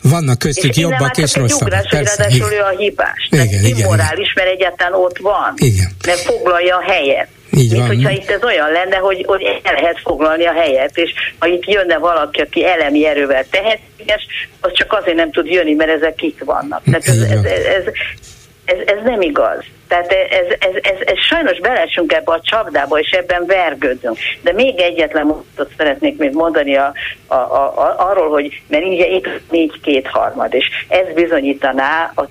Vannak 0.02 0.40
köztük 0.40 0.76
és 0.76 0.78
jobbak 0.78 1.18
és 1.18 1.36
rosszabbak. 1.36 1.68
Ugrás, 1.68 1.88
Persze, 1.90 2.24
ráadásul 2.24 2.52
ő 2.52 2.60
a 2.60 2.78
hibás. 2.78 3.28
Igen, 3.30 3.46
igen, 3.46 3.64
immorális, 3.66 4.32
igen. 4.32 4.46
mert 4.46 4.50
egyáltalán 4.50 4.94
ott 4.94 5.18
van. 5.18 5.54
Igen. 5.56 5.90
Mert 6.06 6.20
foglalja 6.20 6.76
a 6.78 6.92
helyet. 6.92 7.28
Így 7.58 7.72
Mint 7.72 7.78
van. 7.78 7.88
hogyha 7.88 8.10
itt 8.10 8.30
ez 8.30 8.44
olyan 8.44 8.72
lenne, 8.72 8.96
hogy, 8.96 9.24
hogy 9.28 9.42
el 9.64 9.74
lehet 9.74 10.00
foglalni 10.04 10.46
a 10.46 10.54
helyet, 10.54 10.98
és 10.98 11.12
ha 11.40 11.48
itt 11.48 11.66
jönne 11.66 11.98
valaki, 11.98 12.42
aki 12.42 12.66
elemi 12.66 13.08
erővel 13.08 13.46
tehetséges, 13.50 14.24
az 14.60 14.72
csak 14.74 14.94
azért 14.94 15.18
nem 15.18 15.32
tud 15.32 15.46
jönni, 15.46 15.74
mert 15.74 15.92
ezek 15.92 16.22
itt 16.22 16.40
vannak. 16.46 16.82
Tehát 16.84 17.08
ez, 17.08 17.22
ez, 17.22 17.44
ez 17.46 17.84
ez, 18.66 18.78
ez 18.86 19.04
nem 19.04 19.22
igaz. 19.22 19.64
Tehát 19.88 20.12
ez, 20.12 20.46
ez, 20.60 20.76
ez, 20.82 21.00
ez 21.06 21.18
sajnos 21.20 21.60
belesünk 21.60 22.14
ebbe 22.14 22.32
a 22.32 22.42
csapdába, 22.42 23.00
és 23.00 23.10
ebben 23.10 23.46
vergődünk. 23.46 24.18
De 24.42 24.52
még 24.52 24.80
egyetlen 24.80 25.26
mondatot 25.26 25.72
szeretnék 25.78 26.18
még 26.18 26.34
mondani 26.34 26.76
a, 26.76 26.94
a, 27.28 27.34
a, 27.34 27.78
a, 27.78 28.10
arról, 28.10 28.30
hogy 28.30 28.62
mert 28.68 28.86
ugye 28.86 29.08
itt 29.08 29.28
négy 29.52 29.82
kétharmad, 29.82 30.54
és 30.54 30.66
ez 30.88 31.14
bizonyítaná 31.14 32.12
a 32.16 32.28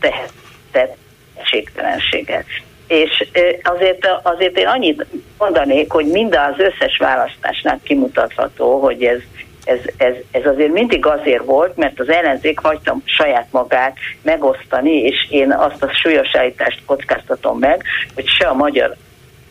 tehetségtelenséget. 0.71 2.45
És 2.87 3.29
azért, 3.63 4.09
azért 4.23 4.59
én 4.59 4.67
annyit 4.67 5.07
mondanék, 5.39 5.93
hogy 5.93 6.07
mind 6.07 6.35
az 6.35 6.59
összes 6.59 6.97
választásnál 6.99 7.81
kimutatható, 7.83 8.81
hogy 8.81 9.05
ez 9.05 9.19
ez, 9.65 9.79
ez, 9.97 10.15
ez 10.31 10.47
azért 10.47 10.73
mindig 10.73 11.07
azért 11.07 11.45
volt, 11.45 11.77
mert 11.77 12.01
az 12.01 12.09
ellenzék 12.09 12.59
hagyta 12.59 12.97
saját 13.05 13.47
magát 13.51 13.97
megosztani, 14.23 15.01
és 15.01 15.27
én 15.31 15.53
azt 15.53 15.83
a 15.83 15.93
súlyos 15.93 16.35
állítást 16.35 16.83
kockáztatom 16.87 17.59
meg, 17.59 17.83
hogy 18.15 18.27
se 18.27 18.47
a 18.47 18.55
magyar 18.55 18.97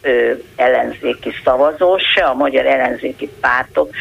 ö, 0.01 0.33
ellenzéki 0.55 1.31
szavazó, 1.43 1.97
se 1.97 2.23
a 2.23 2.33
magyar 2.33 2.65
ellenzéki 2.65 3.29
pártokban 3.41 3.95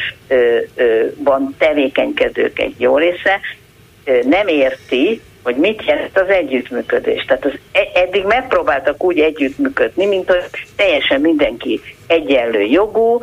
tevékenykedők 1.59 2.59
egy 2.59 2.75
jó 2.79 2.97
része 2.97 3.41
ö, 4.05 4.19
nem 4.25 4.49
érti, 4.49 5.21
hogy 5.43 5.57
mit 5.57 5.85
jelent 5.87 6.19
az 6.19 6.29
együttműködés. 6.29 7.25
Tehát 7.25 7.45
az, 7.45 7.53
e, 7.73 7.89
eddig 7.95 8.25
megpróbáltak 8.25 9.05
úgy 9.05 9.19
együttműködni, 9.19 10.07
mint 10.07 10.29
hogy 10.29 10.45
teljesen 10.77 11.21
mindenki 11.21 11.81
egyenlő 12.13 12.61
jogú, 12.61 13.21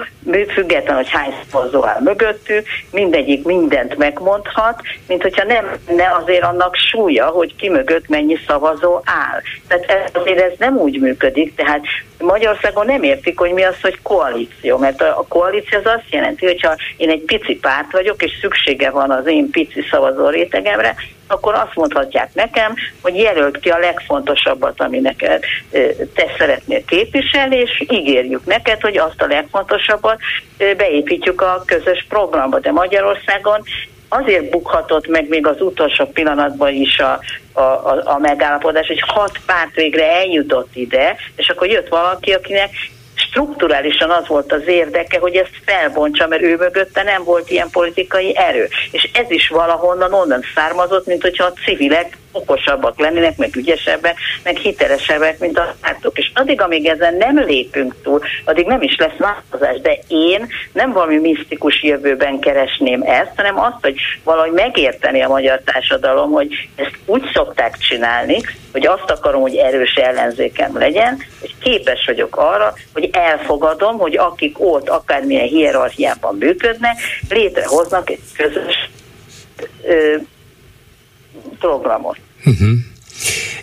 független, 0.53 0.95
hogy 0.95 1.09
hány 1.09 1.33
szavazó 1.51 1.85
áll 1.85 2.01
mögöttük, 2.01 2.67
mindegyik 2.91 3.45
mindent 3.45 3.97
megmondhat, 3.97 4.81
mint 5.07 5.21
hogyha 5.21 5.43
nem 5.43 5.65
ne 5.87 6.11
azért 6.23 6.43
annak 6.43 6.75
súlya, 6.75 7.25
hogy 7.25 7.55
ki 7.55 7.69
mögött 7.69 8.07
mennyi 8.07 8.37
szavazó 8.47 9.01
áll. 9.03 9.41
Tehát 9.67 10.17
azért 10.17 10.39
ez 10.39 10.51
nem 10.57 10.77
úgy 10.77 10.99
működik, 10.99 11.55
tehát 11.55 11.81
Magyarországon 12.19 12.85
nem 12.85 13.03
értik, 13.03 13.39
hogy 13.39 13.51
mi 13.51 13.63
az, 13.63 13.81
hogy 13.81 14.01
koalíció, 14.01 14.77
mert 14.77 15.01
a 15.01 15.25
koalíció 15.27 15.79
az 15.79 15.85
azt 15.85 16.11
jelenti, 16.11 16.45
hogyha 16.45 16.75
én 16.97 17.09
egy 17.09 17.21
pici 17.21 17.55
párt 17.55 17.91
vagyok, 17.91 18.23
és 18.23 18.31
szüksége 18.41 18.89
van 18.89 19.11
az 19.11 19.27
én 19.27 19.49
pici 19.49 19.85
szavazó 19.91 20.29
rétegemre, 20.29 20.95
akkor 21.27 21.53
azt 21.53 21.75
mondhatják 21.75 22.29
nekem, 22.33 22.75
hogy 23.01 23.15
jelölt 23.15 23.59
ki 23.59 23.69
a 23.69 23.77
legfontosabbat, 23.77 24.81
ami 24.81 24.99
neked 24.99 25.43
te 26.13 26.25
szeretnél 26.37 26.85
képviselni, 26.85 27.55
és 27.55 27.83
ígérjük 27.89 28.45
neked, 28.45 28.78
hogy 28.81 28.97
azt 28.97 29.21
a 29.21 29.27
legfontosabbat 29.27 30.19
beépítjük 30.77 31.41
a 31.41 31.63
közös 31.65 32.05
programba. 32.09 32.59
De 32.59 32.71
Magyarországon 32.71 33.61
azért 34.09 34.49
bukhatott 34.49 35.07
meg 35.07 35.27
még 35.27 35.47
az 35.47 35.61
utolsó 35.61 36.05
pillanatban 36.05 36.73
is 36.73 36.99
a, 36.99 37.19
a, 37.53 37.61
a, 37.61 38.01
a 38.03 38.17
megállapodás, 38.17 38.87
hogy 38.87 39.03
hat 39.07 39.39
párt 39.45 39.75
végre 39.75 40.11
eljutott 40.11 40.75
ide, 40.75 41.15
és 41.35 41.49
akkor 41.49 41.67
jött 41.67 41.87
valaki, 41.87 42.31
akinek 42.31 42.69
strukturálisan 43.13 44.09
az 44.09 44.27
volt 44.27 44.51
az 44.51 44.67
érdeke, 44.67 45.19
hogy 45.19 45.35
ezt 45.35 45.61
felbontsa, 45.65 46.27
mert 46.27 46.41
ő 46.41 46.55
mögötte 46.55 47.03
nem 47.03 47.23
volt 47.23 47.49
ilyen 47.49 47.69
politikai 47.69 48.37
erő. 48.37 48.67
És 48.91 49.09
ez 49.13 49.31
is 49.31 49.47
valahonnan 49.47 50.13
onnan 50.13 50.41
származott, 50.55 51.05
mint 51.05 51.21
hogyha 51.21 51.45
a 51.45 51.53
civilek 51.65 52.17
okosabbak 52.31 52.99
lennének, 52.99 53.37
meg 53.37 53.55
ügyesebbek, 53.55 54.17
meg 54.43 54.57
hitelesebbek, 54.57 55.39
mint 55.39 55.57
a 55.57 55.75
pártok. 55.81 56.17
És 56.17 56.31
addig, 56.33 56.61
amíg 56.61 56.85
ezen 56.85 57.15
nem 57.15 57.39
lépünk 57.39 57.95
túl, 58.03 58.21
addig 58.45 58.65
nem 58.65 58.81
is 58.81 58.95
lesz 58.97 59.17
változás. 59.17 59.81
De 59.81 59.99
én 60.07 60.47
nem 60.73 60.91
valami 60.91 61.17
misztikus 61.17 61.83
jövőben 61.83 62.39
keresném 62.39 63.01
ezt, 63.01 63.31
hanem 63.35 63.59
azt, 63.59 63.77
hogy 63.81 63.95
valahogy 64.23 64.51
megérteni 64.51 65.21
a 65.21 65.27
magyar 65.27 65.61
társadalom, 65.65 66.31
hogy 66.31 66.69
ezt 66.75 66.97
úgy 67.05 67.23
szokták 67.33 67.77
csinálni, 67.77 68.41
hogy 68.71 68.87
azt 68.87 69.09
akarom, 69.09 69.41
hogy 69.41 69.55
erős 69.55 69.93
ellenzékem 69.93 70.77
legyen, 70.77 71.17
hogy 71.39 71.55
képes 71.61 72.05
vagyok 72.05 72.37
arra, 72.37 72.73
hogy 72.93 73.09
elfogadom, 73.11 73.97
hogy 73.97 74.17
akik 74.17 74.59
ott 74.59 74.89
akármilyen 74.89 75.47
hierarchiában 75.47 76.35
működnek, 76.35 76.97
létrehoznak 77.29 78.09
egy 78.09 78.19
közös 78.37 78.89
ö, 79.83 80.15
programot. 81.59 82.17
Uh-huh. 82.45 82.69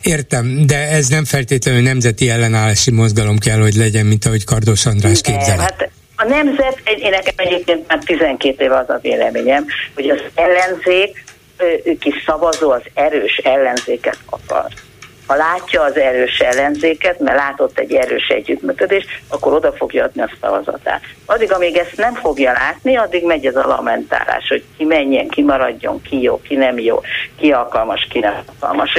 Értem, 0.02 0.66
de 0.66 0.88
ez 0.88 1.09
nem 1.09 1.24
feltétlenül 1.24 1.82
nemzeti 1.82 2.28
ellenállási 2.28 2.90
mozgalom 2.90 3.38
kell, 3.38 3.59
hogy 3.59 3.74
legyen, 3.74 4.06
mint 4.06 4.24
ahogy 4.24 4.44
Kardos 4.44 4.86
András 4.86 5.20
képzel. 5.20 5.59
Hát 5.59 5.90
a 6.16 6.24
nemzet, 6.24 6.80
én 6.84 7.10
nekem 7.10 7.34
egyébként 7.36 7.88
már 7.88 7.98
12 8.05 8.64
év 8.64 8.72
az 8.72 8.88
a 8.88 8.98
véleményem, 9.02 9.66
hogy 9.94 10.09
az 10.09 10.20
ellenzék, 10.34 11.24
ő 11.84 11.97
ki 12.01 12.14
szavazó, 12.26 12.70
az 12.70 12.82
erős 12.94 13.36
ellenzéket 13.36 14.18
akar 14.26 14.66
ha 15.27 15.35
látja 15.35 15.82
az 15.82 15.97
erős 15.97 16.39
ellenzéket, 16.39 17.19
mert 17.19 17.36
látott 17.36 17.78
egy 17.78 17.94
erős 17.94 18.28
együttműködést, 18.28 19.09
akkor 19.28 19.53
oda 19.53 19.73
fogja 19.73 20.05
adni 20.05 20.23
a 20.23 20.31
szavazatát. 20.40 21.03
Addig, 21.27 21.53
amíg 21.53 21.77
ezt 21.77 21.97
nem 21.97 22.15
fogja 22.15 22.53
látni, 22.53 22.97
addig 22.97 23.24
megy 23.24 23.47
ez 23.47 23.57
a 23.57 23.66
lamentálás, 23.66 24.48
hogy 24.48 24.65
ki 24.77 24.85
menjen, 24.85 25.28
ki 25.28 25.43
maradjon, 25.43 26.03
ki 26.03 26.20
jó, 26.20 26.40
ki 26.40 26.55
nem 26.55 26.78
jó, 26.78 27.01
ki 27.39 27.53
alkalmas, 27.53 28.07
ki 28.11 28.19
nem 28.19 28.35
alkalmas. 28.59 28.98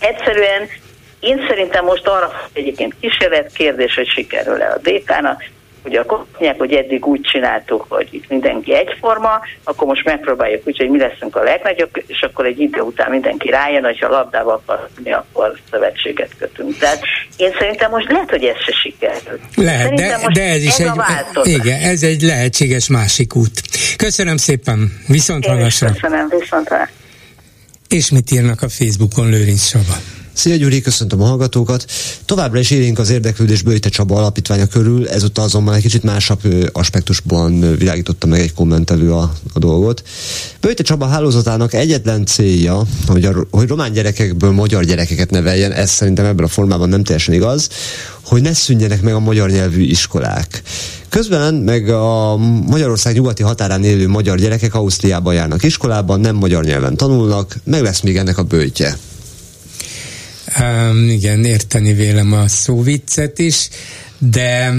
Egyszerűen 0.00 0.68
én 1.20 1.46
szerintem 1.48 1.84
most 1.84 2.06
arra 2.06 2.32
egyébként 2.52 2.94
kísérlet 3.00 3.52
kérdés, 3.52 3.94
hogy 3.94 4.08
sikerül-e 4.08 4.72
a 4.72 4.78
DK-nak, 4.78 5.44
hogy 5.82 5.94
akkor 5.94 6.24
mondják, 6.32 6.58
hogy 6.58 6.72
eddig 6.72 7.06
úgy 7.06 7.20
csináltuk, 7.20 7.84
hogy 7.88 8.08
itt 8.10 8.28
mindenki 8.28 8.74
egyforma, 8.74 9.40
akkor 9.64 9.86
most 9.86 10.04
megpróbáljuk 10.04 10.62
úgy, 10.66 10.76
hogy 10.76 10.90
mi 10.90 10.98
leszünk 10.98 11.36
a 11.36 11.42
legnagyobb, 11.42 11.90
és 12.06 12.22
akkor 12.22 12.46
egy 12.46 12.60
idő 12.60 12.80
után 12.80 13.10
mindenki 13.10 13.50
rájön, 13.50 13.84
hogyha 13.84 14.06
a 14.06 14.10
labdába 14.10 14.52
akar 14.52 14.88
akkor 15.12 15.58
szövetséget 15.70 16.30
kötünk. 16.38 16.78
Tehát 16.78 17.00
én 17.36 17.50
szerintem 17.58 17.90
most 17.90 18.10
lehet, 18.10 18.30
hogy 18.30 18.44
ez 18.44 18.56
se 18.56 18.72
sikerül. 18.72 19.40
Lehet, 19.54 19.94
de, 19.94 20.20
de 20.32 20.42
ez 20.42 20.62
is 20.62 20.78
ez 20.78 20.92
egy, 21.34 21.46
igen, 21.46 21.80
ez 21.80 22.02
egy 22.02 22.22
lehetséges 22.22 22.88
másik 22.88 23.34
út. 23.34 23.62
Köszönöm 23.96 24.36
szépen, 24.36 25.00
viszont 25.06 25.46
hallásra. 25.46 25.92
Köszönöm, 25.92 26.28
viszont 26.28 26.68
hallásra. 26.68 26.94
És 27.88 28.10
mit 28.10 28.30
írnak 28.30 28.62
a 28.62 28.68
Facebookon 28.68 29.28
Lőrinc 29.30 29.62
Saba? 29.62 29.96
Szia 30.40 30.56
Gyuri, 30.56 30.80
köszöntöm 30.80 31.20
a 31.20 31.24
hallgatókat. 31.24 31.84
Továbbra 32.24 32.58
is 32.58 32.70
élénk 32.70 32.98
az 32.98 33.10
érdeklődés 33.10 33.62
Böjte 33.62 33.88
Csaba 33.88 34.16
alapítványa 34.16 34.66
körül, 34.66 35.08
ezúttal 35.08 35.44
azonban 35.44 35.74
egy 35.74 35.82
kicsit 35.82 36.02
másabb 36.02 36.40
aspektusban 36.72 37.76
világította 37.76 38.26
meg 38.26 38.40
egy 38.40 38.54
kommentelő 38.54 39.12
a, 39.12 39.32
a 39.52 39.58
dolgot. 39.58 40.02
Böjte 40.60 40.82
Csaba 40.82 41.06
hálózatának 41.06 41.74
egyetlen 41.74 42.26
célja, 42.26 42.82
hogy, 43.06 43.24
a, 43.24 43.46
hogy 43.50 43.68
román 43.68 43.92
gyerekekből 43.92 44.50
magyar 44.50 44.84
gyerekeket 44.84 45.30
neveljen, 45.30 45.72
ez 45.72 45.90
szerintem 45.90 46.24
ebben 46.24 46.44
a 46.44 46.48
formában 46.48 46.88
nem 46.88 47.04
teljesen 47.04 47.34
igaz, 47.34 47.68
hogy 48.24 48.42
ne 48.42 48.54
szűnjenek 48.54 49.02
meg 49.02 49.14
a 49.14 49.20
magyar 49.20 49.50
nyelvű 49.50 49.82
iskolák. 49.82 50.62
Közben 51.08 51.54
meg 51.54 51.88
a 51.88 52.36
Magyarország 52.66 53.14
nyugati 53.14 53.42
határán 53.42 53.84
élő 53.84 54.08
magyar 54.08 54.38
gyerekek 54.38 54.74
Ausztriában 54.74 55.34
járnak 55.34 55.62
iskolában, 55.62 56.20
nem 56.20 56.36
magyar 56.36 56.64
nyelven 56.64 56.96
tanulnak, 56.96 57.56
meg 57.64 57.82
lesz 57.82 58.00
még 58.00 58.16
ennek 58.16 58.38
a 58.38 58.42
bőjtje. 58.42 58.96
Um, 60.58 61.08
igen, 61.08 61.44
érteni 61.44 61.92
vélem 61.92 62.32
a 62.32 62.48
szóviccet 62.48 63.38
is, 63.38 63.68
de 64.18 64.74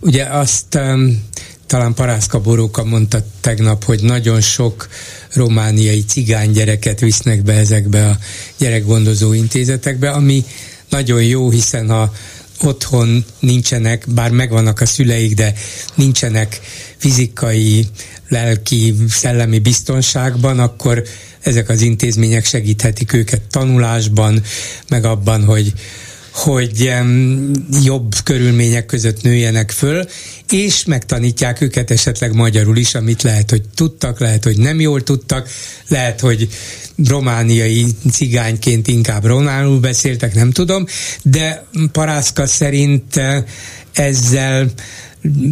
ugye 0.00 0.24
azt 0.24 0.74
um, 0.74 1.22
talán 1.66 1.94
Parászka 1.94 2.40
Boróka 2.40 2.84
mondta 2.84 3.24
tegnap, 3.40 3.84
hogy 3.84 4.02
nagyon 4.02 4.40
sok 4.40 4.88
romániai 5.32 6.04
cigány 6.04 6.50
gyereket 6.50 7.00
visznek 7.00 7.42
be 7.42 7.52
ezekbe 7.52 8.08
a 8.08 8.18
gyerekgondozó 8.58 9.32
intézetekbe, 9.32 10.10
ami 10.10 10.44
nagyon 10.88 11.22
jó, 11.22 11.50
hiszen 11.50 11.88
ha 11.88 12.12
otthon 12.60 13.24
nincsenek, 13.38 14.04
bár 14.08 14.30
megvannak 14.30 14.80
a 14.80 14.86
szüleik, 14.86 15.34
de 15.34 15.54
nincsenek 15.94 16.60
fizikai, 16.96 17.86
lelki, 18.28 18.94
szellemi 19.08 19.58
biztonságban, 19.58 20.58
akkor 20.58 21.02
ezek 21.46 21.68
az 21.68 21.80
intézmények 21.80 22.44
segíthetik 22.44 23.12
őket 23.12 23.42
tanulásban, 23.50 24.42
meg 24.88 25.04
abban, 25.04 25.44
hogy 25.44 25.72
hogy 26.32 26.92
jobb 27.82 28.14
körülmények 28.24 28.86
között 28.86 29.22
nőjenek 29.22 29.70
föl, 29.70 30.04
és 30.50 30.84
megtanítják 30.84 31.60
őket 31.60 31.90
esetleg 31.90 32.34
magyarul 32.34 32.76
is, 32.76 32.94
amit 32.94 33.22
lehet, 33.22 33.50
hogy 33.50 33.62
tudtak, 33.74 34.20
lehet, 34.20 34.44
hogy 34.44 34.58
nem 34.58 34.80
jól 34.80 35.02
tudtak, 35.02 35.48
lehet, 35.88 36.20
hogy 36.20 36.48
romániai 37.06 37.86
cigányként 38.12 38.88
inkább 38.88 39.24
románul 39.24 39.80
beszéltek, 39.80 40.34
nem 40.34 40.50
tudom, 40.50 40.86
de 41.22 41.66
Parászka 41.92 42.46
szerint 42.46 43.16
eh, 43.16 43.44
ezzel 43.92 44.70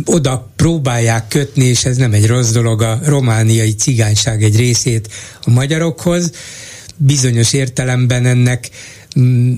oda 0.05 0.53
próbálják 0.57 1.29
kötni, 1.29 1.65
és 1.65 1.85
ez 1.85 1.97
nem 1.97 2.13
egy 2.13 2.27
rossz 2.27 2.51
dolog, 2.51 2.83
a 2.83 3.01
romániai 3.05 3.75
cigányság 3.75 4.43
egy 4.43 4.57
részét 4.57 5.09
a 5.43 5.51
magyarokhoz. 5.51 6.31
Bizonyos 6.97 7.53
értelemben 7.53 8.27
ennek 8.27 8.71
mm, 9.19 9.53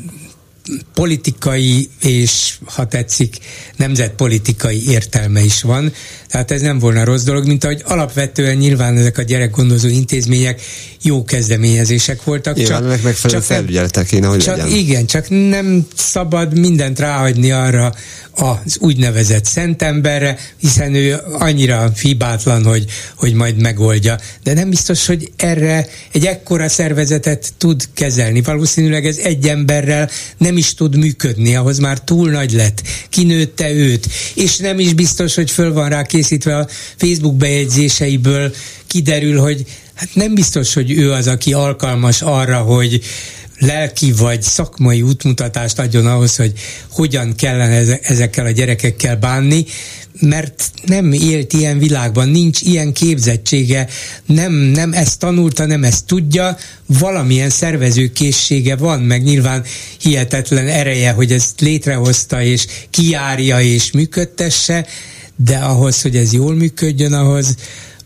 politikai 0.94 1.88
és, 2.00 2.58
ha 2.64 2.86
tetszik, 2.86 3.36
nemzetpolitikai 3.76 4.88
értelme 4.88 5.40
is 5.40 5.62
van. 5.62 5.92
Tehát 6.36 6.50
ez 6.50 6.60
nem 6.60 6.78
volna 6.78 7.04
rossz 7.04 7.22
dolog, 7.22 7.46
mint 7.46 7.64
ahogy 7.64 7.82
alapvetően 7.84 8.56
nyilván 8.56 8.96
ezek 8.96 9.18
a 9.18 9.22
gyerekgondozó 9.22 9.88
intézmények 9.88 10.60
jó 11.02 11.24
kezdeményezések 11.24 12.24
voltak. 12.24 12.56
Nyilván 12.56 12.82
csak, 12.82 13.02
megfelelő 13.02 13.40
csak 13.40 13.42
felügyeletek 13.42 14.06
kéne, 14.06 14.26
hogy 14.26 14.38
csak, 14.38 14.56
legyen. 14.56 14.76
Igen, 14.76 15.06
csak 15.06 15.26
nem 15.28 15.86
szabad 15.94 16.58
mindent 16.58 16.98
ráhagyni 16.98 17.50
arra 17.50 17.94
az 18.36 18.76
úgynevezett 18.78 19.44
szentemberre, 19.44 20.38
hiszen 20.60 20.94
ő 20.94 21.16
annyira 21.32 21.92
hibátlan, 22.00 22.64
hogy, 22.64 22.84
hogy 23.16 23.32
majd 23.32 23.60
megoldja. 23.60 24.18
De 24.42 24.52
nem 24.52 24.70
biztos, 24.70 25.06
hogy 25.06 25.32
erre 25.36 25.86
egy 26.12 26.26
ekkora 26.26 26.68
szervezetet 26.68 27.52
tud 27.58 27.84
kezelni. 27.94 28.42
Valószínűleg 28.42 29.06
ez 29.06 29.16
egy 29.16 29.48
emberrel 29.48 30.10
nem 30.38 30.56
is 30.56 30.74
tud 30.74 30.96
működni, 30.96 31.56
ahhoz 31.56 31.78
már 31.78 32.00
túl 32.00 32.30
nagy 32.30 32.52
lett. 32.52 32.82
Kinőtte 33.08 33.70
őt, 33.70 34.06
és 34.34 34.56
nem 34.56 34.78
is 34.78 34.94
biztos, 34.94 35.34
hogy 35.34 35.50
föl 35.50 35.72
van 35.72 35.88
rá 35.88 36.02
készítve 36.26 36.56
a 36.56 36.68
Facebook 36.96 37.36
bejegyzéseiből 37.36 38.54
kiderül, 38.86 39.40
hogy 39.40 39.64
hát 39.94 40.08
nem 40.14 40.34
biztos, 40.34 40.74
hogy 40.74 40.90
ő 40.90 41.12
az, 41.12 41.26
aki 41.26 41.52
alkalmas 41.52 42.22
arra, 42.22 42.58
hogy 42.58 43.00
lelki 43.58 44.12
vagy 44.12 44.42
szakmai 44.42 45.02
útmutatást 45.02 45.78
adjon 45.78 46.06
ahhoz, 46.06 46.36
hogy 46.36 46.52
hogyan 46.90 47.34
kellene 47.34 47.98
ezekkel 48.02 48.46
a 48.46 48.50
gyerekekkel 48.50 49.16
bánni, 49.16 49.64
mert 50.20 50.70
nem 50.84 51.12
élt 51.12 51.52
ilyen 51.52 51.78
világban, 51.78 52.28
nincs 52.28 52.60
ilyen 52.60 52.92
képzettsége, 52.92 53.88
nem, 54.26 54.52
nem 54.52 54.92
ezt 54.92 55.18
tanulta, 55.18 55.66
nem 55.66 55.84
ezt 55.84 56.04
tudja, 56.04 56.56
valamilyen 56.86 57.50
szervezőkészsége 57.50 58.76
van, 58.76 59.00
meg 59.00 59.22
nyilván 59.22 59.64
hihetetlen 60.00 60.68
ereje, 60.68 61.10
hogy 61.10 61.32
ezt 61.32 61.60
létrehozta, 61.60 62.42
és 62.42 62.66
kiárja, 62.90 63.60
és 63.60 63.90
működtesse, 63.90 64.86
de 65.36 65.56
ahhoz, 65.56 66.02
hogy 66.02 66.16
ez 66.16 66.32
jól 66.32 66.54
működjön, 66.54 67.12
ahhoz, 67.12 67.56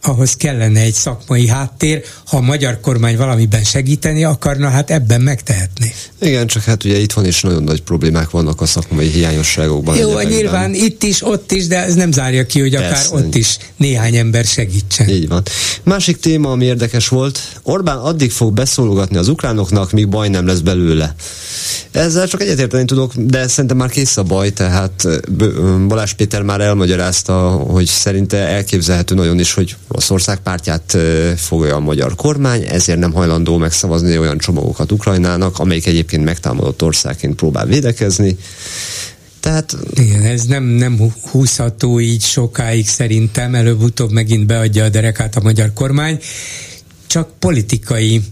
ahhoz 0.02 0.36
kellene 0.36 0.80
egy 0.80 0.92
szakmai 0.92 1.48
háttér, 1.48 2.04
ha 2.26 2.36
a 2.36 2.40
magyar 2.40 2.80
kormány 2.80 3.16
valamiben 3.16 3.64
segíteni 3.64 4.24
akarna, 4.24 4.68
hát 4.68 4.90
ebben 4.90 5.20
megtehetné. 5.20 5.94
Igen, 6.20 6.46
csak 6.46 6.62
hát 6.62 6.84
ugye 6.84 6.98
itt 6.98 7.12
van 7.12 7.26
is 7.26 7.40
nagyon 7.40 7.62
nagy 7.62 7.82
problémák 7.82 8.30
vannak 8.30 8.60
a 8.60 8.66
szakmai 8.66 9.08
hiányosságokban. 9.08 9.96
Jó, 9.96 10.20
nyilván 10.20 10.74
itt 10.74 11.02
is, 11.02 11.26
ott 11.26 11.52
is, 11.52 11.66
de 11.66 11.84
ez 11.84 11.94
nem 11.94 12.12
zárja 12.12 12.46
ki, 12.46 12.60
hogy 12.60 12.74
Persze. 12.74 13.08
akár 13.08 13.24
ott 13.24 13.34
is 13.34 13.56
néhány 13.76 14.16
ember 14.16 14.44
segítsen. 14.44 15.08
Így 15.08 15.28
van. 15.28 15.42
Másik 15.82 16.20
téma, 16.20 16.50
ami 16.50 16.64
érdekes 16.64 17.08
volt, 17.08 17.40
Orbán 17.62 17.98
addig 17.98 18.30
fog 18.30 18.52
beszólogatni 18.52 19.16
az 19.16 19.28
ukránoknak, 19.28 19.92
míg 19.92 20.08
baj 20.08 20.28
nem 20.28 20.46
lesz 20.46 20.58
belőle. 20.58 21.14
Ezzel 21.90 22.28
csak 22.28 22.40
egyetérteni 22.40 22.84
tudok, 22.84 23.12
de 23.16 23.48
szerintem 23.48 23.76
már 23.76 23.90
kész 23.90 24.16
a 24.16 24.22
baj, 24.22 24.52
tehát 24.52 25.06
Balázs 25.88 26.12
Péter 26.12 26.42
már 26.42 26.60
elmagyarázta, 26.60 27.48
hogy 27.48 27.86
szerinte 27.86 28.36
elképzelhető 28.36 29.14
nagyon 29.14 29.38
is, 29.38 29.52
hogy 29.52 29.76
Oroszország 29.90 30.38
pártját 30.38 30.96
fogja 31.36 31.74
a 31.74 31.80
magyar 31.80 32.14
kormány, 32.14 32.64
ezért 32.68 32.98
nem 32.98 33.12
hajlandó 33.12 33.56
megszavazni 33.56 34.18
olyan 34.18 34.38
csomagokat 34.38 34.92
Ukrajnának, 34.92 35.58
amelyik 35.58 35.86
egyébként 35.86 36.24
megtámadott 36.24 36.82
országként 36.82 37.34
próbál 37.34 37.66
védekezni. 37.66 38.36
Tehát... 39.40 39.76
Igen, 39.94 40.22
ez 40.22 40.44
nem, 40.44 40.64
nem 40.64 41.12
húzható 41.30 42.00
így 42.00 42.22
sokáig 42.22 42.88
szerintem, 42.88 43.54
előbb-utóbb 43.54 44.10
megint 44.10 44.46
beadja 44.46 44.84
a 44.84 44.88
derekát 44.88 45.36
a 45.36 45.40
magyar 45.40 45.72
kormány, 45.72 46.18
csak 47.06 47.30
politikai 47.38 48.22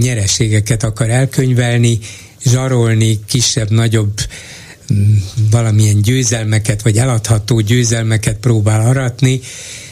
nyereségeket 0.00 0.82
akar 0.82 1.10
elkönyvelni, 1.10 1.98
zsarolni, 2.44 3.20
kisebb-nagyobb 3.26 4.12
valamilyen 5.50 6.02
győzelmeket, 6.02 6.82
vagy 6.82 6.98
eladható 6.98 7.60
győzelmeket 7.60 8.36
próbál 8.36 8.86
aratni, 8.86 9.40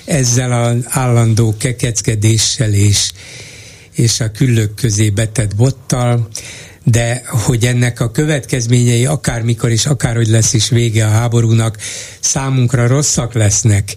ezzel 0.06 0.62
az 0.62 0.76
állandó 0.84 1.54
kekeckedéssel 1.58 2.72
és, 2.72 3.10
és 3.92 4.20
a 4.20 4.30
küllők 4.30 4.74
közé 4.74 5.10
betett 5.10 5.56
bottal, 5.56 6.28
de 6.84 7.22
hogy 7.26 7.64
ennek 7.64 8.00
a 8.00 8.10
következményei 8.10 9.06
akármikor 9.06 9.70
és 9.70 9.86
akárhogy 9.86 10.28
lesz 10.28 10.52
is 10.52 10.68
vége 10.68 11.06
a 11.06 11.10
háborúnak, 11.10 11.76
számunkra 12.20 12.86
rosszak 12.86 13.32
lesznek, 13.34 13.94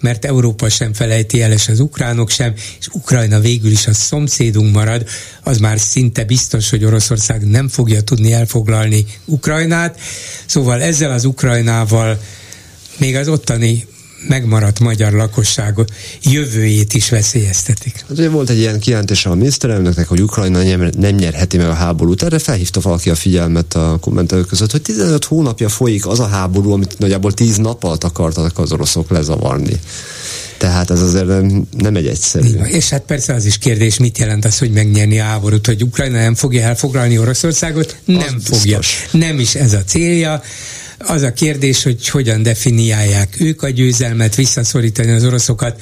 mert 0.00 0.24
Európa 0.24 0.68
sem 0.68 0.92
felejti 0.92 1.42
el, 1.42 1.52
és 1.52 1.68
az 1.68 1.80
ukránok 1.80 2.30
sem, 2.30 2.52
és 2.78 2.88
Ukrajna 2.92 3.40
végül 3.40 3.70
is 3.70 3.86
a 3.86 3.94
szomszédunk 3.94 4.74
marad, 4.74 5.08
az 5.42 5.58
már 5.58 5.80
szinte 5.80 6.24
biztos, 6.24 6.70
hogy 6.70 6.84
Oroszország 6.84 7.46
nem 7.46 7.68
fogja 7.68 8.00
tudni 8.00 8.32
elfoglalni 8.32 9.06
Ukrajnát. 9.24 10.00
Szóval 10.46 10.82
ezzel 10.82 11.10
az 11.10 11.24
Ukrajnával 11.24 12.20
még 12.98 13.16
az 13.16 13.28
ottani 13.28 13.86
megmaradt 14.28 14.80
magyar 14.80 15.12
lakosság 15.12 15.74
jövőjét 16.22 16.94
is 16.94 17.08
veszélyeztetik. 17.08 18.04
Hát 18.08 18.26
volt 18.26 18.50
egy 18.50 18.58
ilyen 18.58 18.80
kijelentése 18.80 19.30
a 19.30 19.34
miniszterelnöknek, 19.34 20.08
hogy 20.08 20.22
Ukrajna 20.22 20.62
nem 20.98 21.14
nyerheti 21.14 21.56
meg 21.56 21.68
a 21.68 21.72
háborút. 21.72 22.22
Erre 22.22 22.38
felhívta 22.38 22.80
valaki 22.80 23.10
a 23.10 23.14
figyelmet 23.14 23.74
a 23.74 23.98
kommentelők 24.00 24.46
között, 24.46 24.70
hogy 24.70 24.82
15 24.82 25.24
hónapja 25.24 25.68
folyik 25.68 26.06
az 26.06 26.20
a 26.20 26.26
háború, 26.26 26.72
amit 26.72 26.98
nagyjából 26.98 27.32
10 27.32 27.56
nap 27.56 27.84
alatt 27.84 28.04
akartak 28.04 28.58
az 28.58 28.72
oroszok 28.72 29.10
lezavarni. 29.10 29.80
Tehát 30.58 30.90
ez 30.90 31.00
azért 31.00 31.26
nem, 31.26 31.66
nem 31.78 31.96
egy 31.96 32.06
egyszerű. 32.06 32.48
És 32.64 32.88
hát 32.88 33.02
persze 33.02 33.34
az 33.34 33.44
is 33.44 33.58
kérdés, 33.58 33.98
mit 33.98 34.18
jelent 34.18 34.44
az, 34.44 34.58
hogy 34.58 34.70
megnyerni 34.70 35.20
a 35.20 35.24
háborút, 35.24 35.66
hogy 35.66 35.82
Ukrajna 35.82 36.18
nem 36.18 36.34
fogja 36.34 36.62
elfoglalni 36.62 37.18
Oroszországot? 37.18 37.96
Nem 38.04 38.34
az 38.36 38.42
fogja. 38.42 38.78
Biztos. 38.78 39.08
Nem 39.10 39.38
is 39.38 39.54
ez 39.54 39.72
a 39.72 39.84
célja. 39.84 40.42
Az 40.98 41.22
a 41.22 41.32
kérdés, 41.32 41.82
hogy 41.82 42.08
hogyan 42.08 42.42
definiálják 42.42 43.40
ők 43.40 43.62
a 43.62 43.68
győzelmet, 43.68 44.34
visszaszorítani 44.34 45.10
az 45.10 45.24
oroszokat, 45.24 45.80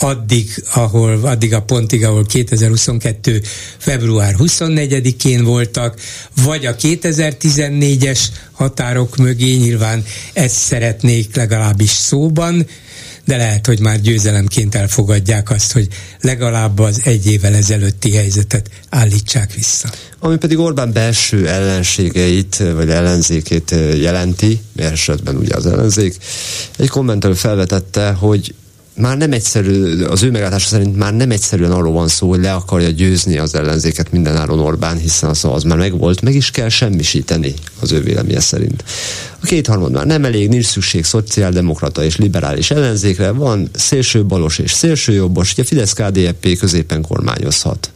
addig, 0.00 0.64
ahol, 0.74 1.20
addig 1.22 1.54
a 1.54 1.62
pontig, 1.62 2.04
ahol 2.04 2.26
2022. 2.26 3.42
február 3.78 4.34
24-én 4.38 5.44
voltak, 5.44 6.00
vagy 6.44 6.66
a 6.66 6.76
2014-es 6.76 8.20
határok 8.52 9.16
mögé, 9.16 9.54
nyilván 9.54 10.04
ezt 10.32 10.56
szeretnék 10.56 11.36
legalábbis 11.36 11.90
szóban, 11.90 12.66
de 13.28 13.36
lehet, 13.36 13.66
hogy 13.66 13.80
már 13.80 14.00
győzelemként 14.00 14.74
elfogadják 14.74 15.50
azt, 15.50 15.72
hogy 15.72 15.88
legalább 16.20 16.78
az 16.78 17.00
egy 17.04 17.26
évvel 17.26 17.54
ezelőtti 17.54 18.14
helyzetet 18.14 18.70
állítsák 18.88 19.52
vissza. 19.52 19.88
Ami 20.18 20.36
pedig 20.36 20.58
Orbán 20.58 20.92
belső 20.92 21.48
ellenségeit, 21.48 22.56
vagy 22.56 22.90
ellenzékét 22.90 23.70
jelenti, 23.94 24.60
esetben 24.76 25.36
ugye 25.36 25.54
az 25.54 25.66
ellenzék, 25.66 26.16
egy 26.76 26.88
kommentelő 26.88 27.34
felvetette, 27.34 28.10
hogy 28.10 28.54
már 28.98 29.16
nem 29.16 29.32
egyszerű, 29.32 30.02
az 30.02 30.22
ő 30.22 30.30
meglátása 30.30 30.68
szerint 30.68 30.96
már 30.96 31.14
nem 31.14 31.30
egyszerűen 31.30 31.72
arról 31.72 31.92
van 31.92 32.08
szó, 32.08 32.28
hogy 32.28 32.40
le 32.40 32.52
akarja 32.52 32.88
győzni 32.88 33.38
az 33.38 33.54
ellenzéket 33.54 34.12
mindenáron 34.12 34.60
Orbán, 34.60 34.98
hiszen 34.98 35.30
az, 35.30 35.44
az 35.44 35.62
már 35.62 35.76
megvolt, 35.76 36.22
meg 36.22 36.34
is 36.34 36.50
kell 36.50 36.68
semmisíteni 36.68 37.54
az 37.80 37.92
ő 37.92 38.00
véleménye 38.00 38.40
szerint. 38.40 38.84
A 39.40 39.46
kétharmad 39.46 39.92
már 39.92 40.06
nem 40.06 40.24
elég, 40.24 40.48
nincs 40.48 40.64
szükség 40.64 41.04
szociáldemokrata 41.04 42.04
és 42.04 42.16
liberális 42.16 42.70
ellenzékre, 42.70 43.30
van 43.30 43.68
szélső 43.74 44.24
balos 44.24 44.58
és 44.58 44.72
szélső 44.72 45.12
jobbos, 45.12 45.54
hogy 45.54 45.64
a 45.64 45.66
fidesz 45.66 45.92
KDNP 45.92 46.58
középen 46.58 47.02
kormányozhat. 47.02 47.90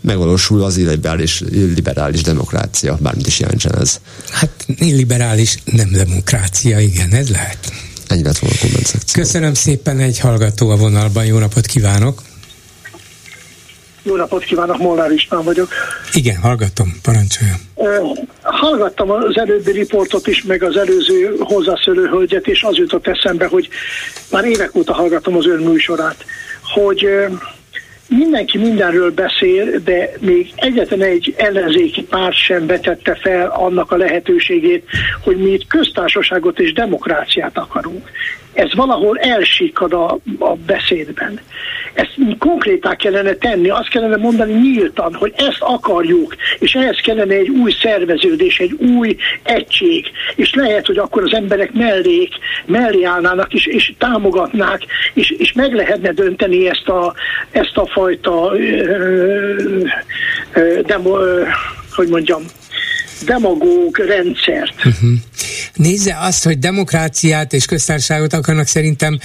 Megvalósul 0.00 0.62
az 0.62 0.76
illiberális, 0.76 1.42
illiberális 1.50 2.22
demokrácia, 2.22 2.98
bármit 3.00 3.26
is 3.26 3.40
jelentsen 3.40 3.78
ez. 3.78 4.00
Hát 4.30 4.64
illiberális 4.66 5.58
nem 5.64 5.90
demokrácia, 5.90 6.80
igen, 6.80 7.12
ez 7.12 7.28
lehet. 7.28 7.72
Ennyi 8.12 8.22
lett 8.22 8.38
volna 8.38 8.56
a. 8.94 8.98
Köszönöm 9.12 9.54
szépen, 9.54 9.98
egy 9.98 10.18
hallgató 10.18 10.70
a 10.70 10.76
vonalban, 10.76 11.24
jó 11.24 11.38
napot 11.38 11.66
kívánok! 11.66 12.22
Jó 14.02 14.16
napot 14.16 14.44
kívánok, 14.44 14.78
Molnár 14.78 15.10
István 15.10 15.42
vagyok. 15.44 15.68
Igen, 16.12 16.36
hallgatom, 16.36 16.98
parancsoljon. 17.02 17.56
Hallgattam 18.42 19.10
az 19.10 19.38
előbbi 19.38 19.70
riportot 19.70 20.26
is, 20.26 20.42
meg 20.42 20.62
az 20.62 20.76
előző 20.76 21.36
hozzászóló 21.38 22.06
hölgyet, 22.06 22.46
és 22.46 22.62
az 22.62 22.76
jutott 22.76 23.06
eszembe, 23.06 23.46
hogy 23.46 23.68
már 24.30 24.44
évek 24.44 24.74
óta 24.74 24.92
hallgatom 24.92 25.36
az 25.36 25.46
ön 25.46 25.62
műsorát, 25.62 26.24
hogy 26.74 27.06
mindenki 28.16 28.58
mindenről 28.58 29.10
beszél, 29.10 29.78
de 29.84 30.10
még 30.20 30.52
egyetlen 30.56 31.02
egy 31.02 31.34
ellenzéki 31.36 32.02
párt 32.02 32.36
sem 32.36 32.66
vetette 32.66 33.14
fel 33.14 33.48
annak 33.48 33.92
a 33.92 33.96
lehetőségét, 33.96 34.84
hogy 35.22 35.36
mi 35.36 35.50
itt 35.50 35.66
köztársaságot 35.66 36.58
és 36.58 36.72
demokráciát 36.72 37.58
akarunk. 37.58 38.10
Ez 38.52 38.74
valahol 38.74 39.18
elsikad 39.18 39.92
a, 39.92 40.18
a 40.38 40.54
beszédben. 40.66 41.40
Ezt 41.94 42.14
konkrétá 42.38 42.96
kellene 42.96 43.34
tenni, 43.34 43.68
azt 43.68 43.88
kellene 43.88 44.16
mondani 44.16 44.52
nyíltan, 44.52 45.14
hogy 45.14 45.32
ezt 45.36 45.60
akarjuk, 45.60 46.36
és 46.58 46.74
ehhez 46.74 46.96
kellene 46.96 47.34
egy 47.34 47.48
új 47.48 47.72
szerveződés, 47.82 48.58
egy 48.58 48.72
új 48.72 49.16
egység, 49.42 50.06
és 50.34 50.54
lehet, 50.54 50.86
hogy 50.86 50.98
akkor 50.98 51.22
az 51.22 51.34
emberek 51.34 51.72
mellé, 51.72 52.28
mellé 52.66 53.04
állnának, 53.04 53.52
és, 53.52 53.66
és 53.66 53.92
támogatnák, 53.98 54.82
és, 55.14 55.30
és 55.30 55.52
meg 55.52 55.74
lehetne 55.74 56.12
dönteni 56.12 56.68
ezt 56.68 56.88
a, 56.88 57.14
ezt 57.50 57.76
a 57.76 57.86
fajta 57.86 58.52
ö, 58.54 59.86
ö, 60.52 60.80
demo, 60.86 61.18
ö, 61.18 61.42
hogy 61.94 62.08
mondjam, 62.08 62.42
demagóg 63.24 63.96
rendszert. 63.96 64.74
Uh-huh. 64.76 65.10
Nézze 65.74 66.16
azt, 66.20 66.44
hogy 66.44 66.58
demokráciát 66.58 67.52
és 67.52 67.64
köztársaságot 67.64 68.32
akarnak 68.32 68.66
szerintem 68.66 69.18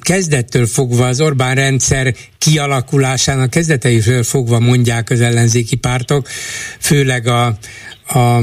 kezdettől 0.00 0.66
fogva 0.66 1.06
az 1.06 1.20
Orbán 1.20 1.54
rendszer 1.54 2.14
kialakulásának 2.38 3.50
kezdeteitől 3.50 4.22
fogva 4.22 4.58
mondják 4.58 5.10
az 5.10 5.20
ellenzéki 5.20 5.76
pártok, 5.76 6.28
főleg 6.78 7.26
a, 7.26 7.58
a, 8.06 8.38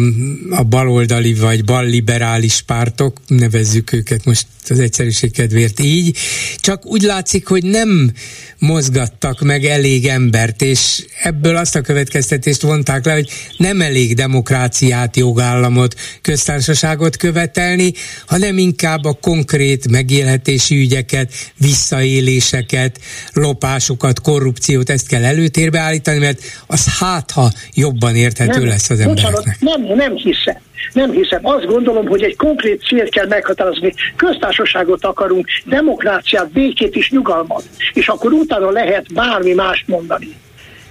a 0.50 0.64
baloldali 0.70 1.34
vagy 1.34 1.64
balliberális 1.64 2.62
pártok, 2.62 3.18
nevezzük 3.28 3.94
őket 3.94 4.26
most 4.26 4.46
az 4.70 4.80
egyszerűség 4.80 5.32
kedvéért 5.32 5.80
így, 5.80 6.18
csak 6.58 6.86
úgy 6.86 7.02
látszik, 7.02 7.48
hogy 7.48 7.64
nem 7.64 8.12
mozgattak 8.58 9.42
meg 9.42 9.66
elég 9.66 10.08
embert, 10.08 10.62
és 10.62 11.06
ebből 11.24 11.56
azt 11.56 11.76
a 11.76 11.82
következtetést 11.82 12.62
vonták 12.62 13.06
le, 13.06 13.14
hogy 13.14 13.30
nem 13.58 13.82
elég 13.82 14.16
demokráciát, 14.16 15.18
jogállamot, 15.18 15.96
köztársaságot 16.22 17.18
követelni, 17.18 17.94
hanem 18.26 18.58
inkább 18.58 19.06
a 19.06 19.14
konkrét 19.14 19.90
megélhetési 19.90 20.76
ügyeket, 20.78 21.34
visszaéléseket, 21.58 23.00
lopásokat, 23.34 24.22
korrupciót, 24.22 24.90
ezt 24.90 25.08
kell 25.08 25.24
előtérbe 25.24 25.80
állítani, 25.80 26.18
mert 26.18 26.42
az 26.68 26.86
hát, 26.86 27.32
ha 27.32 27.52
jobban 27.74 28.16
érthető 28.16 28.60
nem, 28.60 28.68
lesz 28.68 28.90
az 28.90 29.00
embereknek. 29.00 29.51
Nem, 29.60 29.82
nem 29.82 30.16
hiszem. 30.16 30.58
Nem 30.94 31.12
hiszem. 31.12 31.40
Azt 31.46 31.66
gondolom, 31.66 32.08
hogy 32.08 32.24
egy 32.24 32.36
konkrét 32.36 32.84
célt 32.84 33.10
kell 33.10 33.28
meghatározni. 33.28 33.94
Köztársaságot 34.16 35.06
akarunk, 35.06 35.48
demokráciát, 35.66 36.52
békét 36.52 36.96
és 36.96 37.10
nyugalmat. 37.12 37.64
És 37.94 38.08
akkor 38.08 38.32
utána 38.32 38.70
lehet 38.70 39.14
bármi 39.14 39.54
mást 39.54 39.88
mondani 39.88 40.36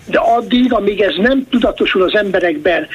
de 0.06 0.18
addig, 0.18 0.72
amíg 0.72 1.00
ez 1.00 1.14
nem 1.16 1.46
tudatosul 1.50 2.02
az 2.02 2.14
emberekben, 2.14 2.88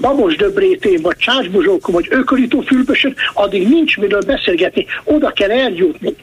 Babos 0.00 0.36
Döbrétén, 0.36 1.02
vagy 1.02 1.16
Csácsbuzsókon, 1.16 1.94
vagy 1.94 2.06
Ökörító 2.10 2.60
Fülbösön, 2.60 3.14
addig 3.32 3.68
nincs 3.68 3.96
miről 3.96 4.22
beszélgetni. 4.26 4.86
Oda 5.04 5.30
kell 5.30 5.50
eljutni 5.50 6.14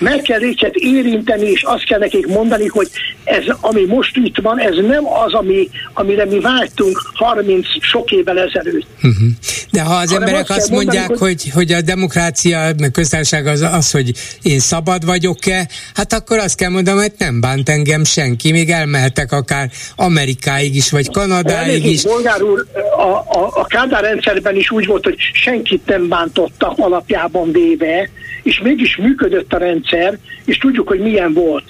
meg 0.00 0.20
kell 0.22 0.42
őket 0.42 0.74
érinteni, 0.74 1.46
és 1.46 1.62
azt 1.62 1.84
kell 1.84 1.98
nekik 1.98 2.26
mondani, 2.26 2.66
hogy 2.66 2.88
ez, 3.24 3.44
ami 3.60 3.84
most 3.84 4.16
itt 4.16 4.36
van, 4.42 4.60
ez 4.60 4.74
nem 4.76 5.06
az, 5.06 5.32
ami, 5.32 5.68
amire 5.92 6.24
mi 6.24 6.40
vágytunk 6.40 7.02
30 7.14 7.66
sok 7.80 8.10
évvel 8.10 8.38
ezelőtt. 8.38 8.86
Uh-huh. 8.96 9.28
De 9.70 9.82
ha 9.82 9.94
az 9.94 10.12
emberek 10.12 10.50
azt, 10.50 10.58
azt 10.58 10.70
mondják, 10.70 11.08
mondani, 11.08 11.30
hogy... 11.30 11.42
hogy, 11.42 11.52
hogy 11.52 11.72
a 11.72 11.80
demokrácia, 11.80 12.72
meg 12.78 12.90
köztársaság 12.90 13.46
az, 13.46 13.60
az, 13.60 13.90
hogy 13.90 14.12
én 14.42 14.58
szabad 14.58 15.04
vagyok-e, 15.04 15.68
hát 15.94 16.12
akkor 16.12 16.38
azt 16.38 16.56
kell 16.56 16.70
mondanom, 16.70 17.00
hogy 17.00 17.12
nem 17.18 17.40
bánt 17.40 17.68
engem 17.68 18.04
senki, 18.04 18.52
még 18.52 18.70
elmehetek 18.70 19.32
akár 19.32 19.70
Amerikáig 19.96 20.76
is, 20.76 20.90
vagy 20.90 21.10
Kanadáig 21.10 21.86
is. 21.86 22.02
Bolgár 22.02 22.42
úr, 22.42 22.66
a, 22.96 23.38
a, 23.38 23.50
a 23.54 23.66
Kádár 23.66 24.02
rendszerben 24.02 24.56
is 24.56 24.70
úgy 24.70 24.86
volt, 24.86 25.04
hogy 25.04 25.16
senkit 25.32 25.86
nem 25.86 26.08
bántottak 26.08 26.78
alapjában 26.78 27.52
véve, 27.52 28.10
és 28.42 28.60
mégis 28.60 28.96
működött 28.96 29.52
a 29.52 29.58
rendszer, 29.58 30.18
és 30.44 30.58
tudjuk, 30.58 30.88
hogy 30.88 31.00
milyen 31.00 31.32
volt. 31.32 31.64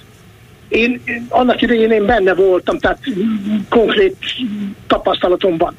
Én 0.68 1.02
annak 1.28 1.62
idején 1.62 1.90
én 1.90 2.06
benne 2.06 2.34
voltam, 2.34 2.78
tehát 2.78 2.98
konkrét 3.68 4.16
tapasztalatomban. 4.86 5.76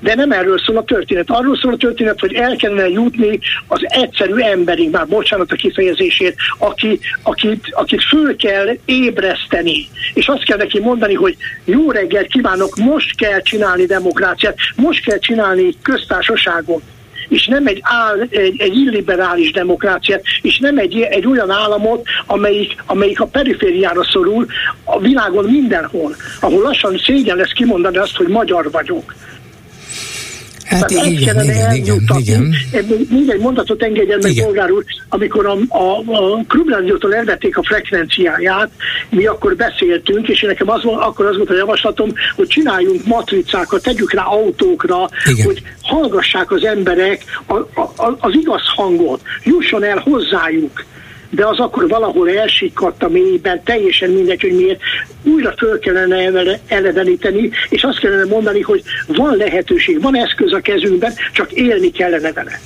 De 0.00 0.14
nem 0.14 0.32
erről 0.32 0.58
szól 0.58 0.76
a 0.76 0.84
történet. 0.84 1.30
Arról 1.30 1.56
szól 1.56 1.72
a 1.72 1.76
történet, 1.76 2.20
hogy 2.20 2.34
el 2.34 2.56
kellene 2.56 2.88
jutni 2.88 3.38
az 3.66 3.80
egyszerű 3.82 4.34
emberig, 4.34 4.90
már 4.90 5.06
bocsánat 5.06 5.52
a 5.52 5.56
kifejezését, 5.56 6.36
aki, 6.58 6.98
akit, 7.22 7.64
akit 7.70 8.04
föl 8.04 8.36
kell 8.36 8.76
ébreszteni. 8.84 9.86
És 10.14 10.28
azt 10.28 10.44
kell 10.44 10.56
neki 10.56 10.80
mondani, 10.80 11.14
hogy 11.14 11.36
jó 11.64 11.90
reggelt 11.90 12.26
kívánok, 12.26 12.76
most 12.76 13.16
kell 13.16 13.40
csinálni 13.40 13.86
demokráciát, 13.86 14.58
most 14.76 15.04
kell 15.04 15.18
csinálni 15.18 15.74
köztársaságot 15.82 16.82
és 17.28 17.46
nem 17.46 17.66
egy, 17.66 17.80
áll, 17.82 18.20
egy, 18.30 18.60
egy 18.60 18.76
illiberális 18.76 19.50
demokráciát, 19.52 20.22
és 20.42 20.58
nem 20.58 20.78
egy, 20.78 21.00
egy 21.00 21.26
olyan 21.26 21.50
államot, 21.50 22.06
amelyik, 22.26 22.82
amelyik 22.86 23.20
a 23.20 23.26
perifériára 23.26 24.04
szorul 24.04 24.46
a 24.84 25.00
világon 25.00 25.44
mindenhol, 25.44 26.16
ahol 26.40 26.62
lassan 26.62 26.98
szégyen 26.98 27.36
lesz 27.36 27.52
kimondani 27.52 27.96
azt, 27.96 28.16
hogy 28.16 28.28
magyar 28.28 28.70
vagyok. 28.70 29.14
Hát 30.68 30.86
Tehát 30.86 31.06
igen, 31.06 31.40
igen, 31.44 31.74
igen, 31.74 32.00
igen. 32.18 32.54
Még 33.10 33.28
egy 33.28 33.40
mondatot 33.40 33.82
engedjen 33.82 34.18
meg, 34.22 34.34
Bolgár 34.34 34.70
úr, 34.70 34.84
amikor 35.08 35.46
a, 35.46 35.56
a, 35.68 35.98
a 35.98 36.44
Klubrádiótól 36.48 37.14
elvették 37.14 37.56
a 37.56 37.62
frekvenciáját, 37.62 38.70
mi 39.10 39.26
akkor 39.26 39.56
beszéltünk, 39.56 40.28
és 40.28 40.40
nekem 40.40 40.70
az, 40.70 40.84
akkor 40.84 41.26
az 41.26 41.36
volt 41.36 41.50
a 41.50 41.54
javaslatom, 41.54 42.12
hogy 42.36 42.46
csináljunk 42.46 43.04
matricákat, 43.04 43.82
tegyük 43.82 44.12
rá 44.12 44.22
autókra, 44.22 45.08
igen. 45.24 45.46
hogy 45.46 45.62
hallgassák 45.82 46.50
az 46.50 46.64
emberek 46.64 47.24
a, 47.46 47.54
a, 47.56 48.16
az 48.18 48.34
igaz 48.34 48.62
hangot, 48.76 49.20
jusson 49.44 49.84
el 49.84 49.98
hozzájuk 49.98 50.84
de 51.30 51.46
az 51.46 51.58
akkor 51.58 51.88
valahol 51.88 52.30
elsikadt 52.30 53.02
a 53.02 53.08
mélyben, 53.08 53.62
teljesen 53.64 54.10
mindegy, 54.10 54.40
hogy 54.40 54.52
miért, 54.52 54.80
újra 55.22 55.54
föl 55.56 55.78
kellene 55.78 56.58
eleveníteni, 56.66 57.50
és 57.68 57.82
azt 57.82 57.98
kellene 57.98 58.24
mondani, 58.24 58.60
hogy 58.60 58.82
van 59.06 59.36
lehetőség, 59.36 60.02
van 60.02 60.16
eszköz 60.16 60.52
a 60.52 60.60
kezünkben, 60.60 61.12
csak 61.32 61.52
élni 61.52 61.90
kellene 61.90 62.32
vele. 62.32 62.60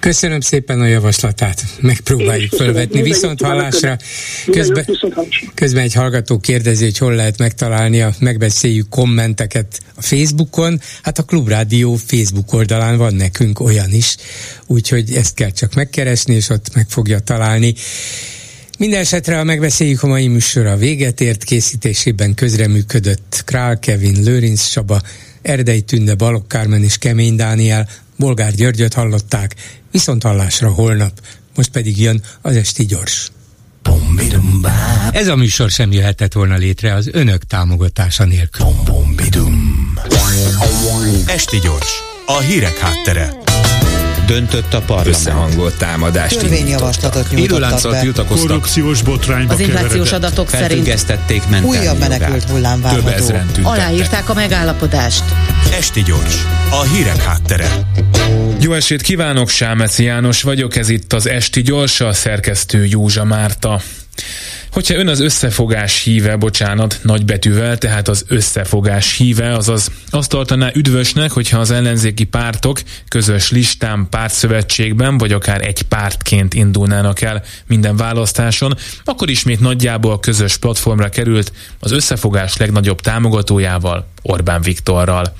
Köszönöm 0.00 0.40
szépen 0.40 0.80
a 0.80 0.86
javaslatát, 0.86 1.62
megpróbáljuk 1.80 2.52
fölvetni. 2.52 3.02
Viszont 3.02 3.40
hallásra. 3.40 3.96
közben, 4.50 4.84
közben 5.54 5.82
egy 5.82 5.94
hallgató 5.94 6.38
kérdezi, 6.38 6.84
hogy 6.84 6.98
hol 6.98 7.14
lehet 7.14 7.38
megtalálni 7.38 8.02
a 8.02 8.10
megbeszéljük 8.18 8.88
kommenteket 8.88 9.78
a 9.96 10.02
Facebookon. 10.02 10.80
Hát 11.02 11.18
a 11.18 11.22
Klubrádió 11.22 11.94
Facebook 11.94 12.52
oldalán 12.52 12.96
van 12.96 13.14
nekünk 13.14 13.60
olyan 13.60 13.92
is, 13.92 14.16
úgyhogy 14.66 15.14
ezt 15.14 15.34
kell 15.34 15.50
csak 15.50 15.74
megkeresni, 15.74 16.34
és 16.34 16.48
ott 16.48 16.74
meg 16.74 16.86
fogja 16.88 17.18
találni. 17.18 17.74
Minden 18.78 19.00
esetre, 19.00 19.36
ha 19.36 19.44
megbeszéljük 19.44 20.02
a 20.02 20.06
mai 20.06 20.26
műsor 20.26 20.66
a 20.66 20.76
véget 20.76 21.20
ért 21.20 21.44
készítésében 21.44 22.34
közreműködött 22.34 23.42
Král 23.44 23.78
Kevin, 23.78 24.22
Lőrinc 24.22 24.66
Csaba, 24.66 25.00
Erdei 25.42 25.82
Tünde, 25.82 26.14
Balok 26.14 26.48
Kármen 26.48 26.82
és 26.82 26.98
Kemény 26.98 27.36
Dániel, 27.36 27.88
Bolgár 28.16 28.54
Györgyöt 28.54 28.94
hallották, 28.94 29.54
viszont 29.90 30.22
hallásra 30.22 30.70
holnap, 30.70 31.20
most 31.54 31.70
pedig 31.70 32.00
jön 32.00 32.22
az 32.42 32.56
Esti 32.56 32.86
Gyors. 32.86 33.30
Ez 35.12 35.28
a 35.28 35.36
műsor 35.36 35.70
sem 35.70 35.92
jöhetett 35.92 36.32
volna 36.32 36.56
létre 36.56 36.94
az 36.94 37.08
önök 37.12 37.44
támogatása 37.44 38.24
nélkül. 38.24 38.66
Esti 41.26 41.58
Gyors, 41.58 42.02
a 42.26 42.38
hírek 42.38 42.78
háttere 42.78 43.44
döntött 44.26 44.74
a 44.74 44.80
parlament. 44.80 45.16
Összehangolt 45.16 45.76
támadást 45.78 46.38
Törvényjavaslatot 46.38 47.30
nyújtottak 47.30 47.90
be. 47.90 48.00
tiltakoztak. 48.00 48.48
Korrupciós 48.48 49.02
botrányba 49.02 49.52
Az 49.52 49.60
inflációs 49.60 50.12
adatok 50.12 50.50
szerint 50.50 51.06
újabb 51.62 51.98
menekült 51.98 52.44
hullám 52.44 52.80
várható. 52.80 53.34
Aláírták 53.62 54.28
a 54.28 54.34
megállapodást. 54.34 55.24
Esti 55.72 56.02
gyors, 56.02 56.46
a 56.70 56.82
hírek 56.82 57.22
háttere. 57.22 57.68
Jó 58.60 58.72
esét 58.72 59.02
kívánok, 59.02 59.48
Sámeci 59.48 60.04
János 60.04 60.42
vagyok, 60.42 60.76
ez 60.76 60.88
itt 60.88 61.12
az 61.12 61.28
Esti 61.28 61.62
Gyors, 61.62 62.00
a 62.00 62.12
szerkesztő 62.12 62.84
Józsa 62.84 63.24
Márta. 63.24 63.80
Hogyha 64.72 64.94
ön 64.94 65.08
az 65.08 65.20
összefogás 65.20 66.02
híve, 66.02 66.36
bocsánat, 66.36 66.98
nagybetűvel, 67.02 67.78
tehát 67.78 68.08
az 68.08 68.24
összefogás 68.28 69.16
híve, 69.16 69.52
azaz 69.52 69.90
azt 70.10 70.28
tartaná 70.28 70.70
üdvösnek, 70.74 71.30
hogyha 71.30 71.58
az 71.58 71.70
ellenzéki 71.70 72.24
pártok 72.24 72.80
közös 73.08 73.50
listán, 73.50 74.06
pártszövetségben, 74.10 75.18
vagy 75.18 75.32
akár 75.32 75.66
egy 75.66 75.82
pártként 75.82 76.54
indulnának 76.54 77.20
el 77.20 77.42
minden 77.66 77.96
választáson, 77.96 78.74
akkor 79.04 79.30
ismét 79.30 79.60
nagyjából 79.60 80.20
közös 80.20 80.56
platformra 80.56 81.08
került 81.08 81.52
az 81.80 81.92
összefogás 81.92 82.56
legnagyobb 82.56 83.00
támogatójával, 83.00 84.06
Orbán 84.22 84.62
Viktorral. 84.62 85.34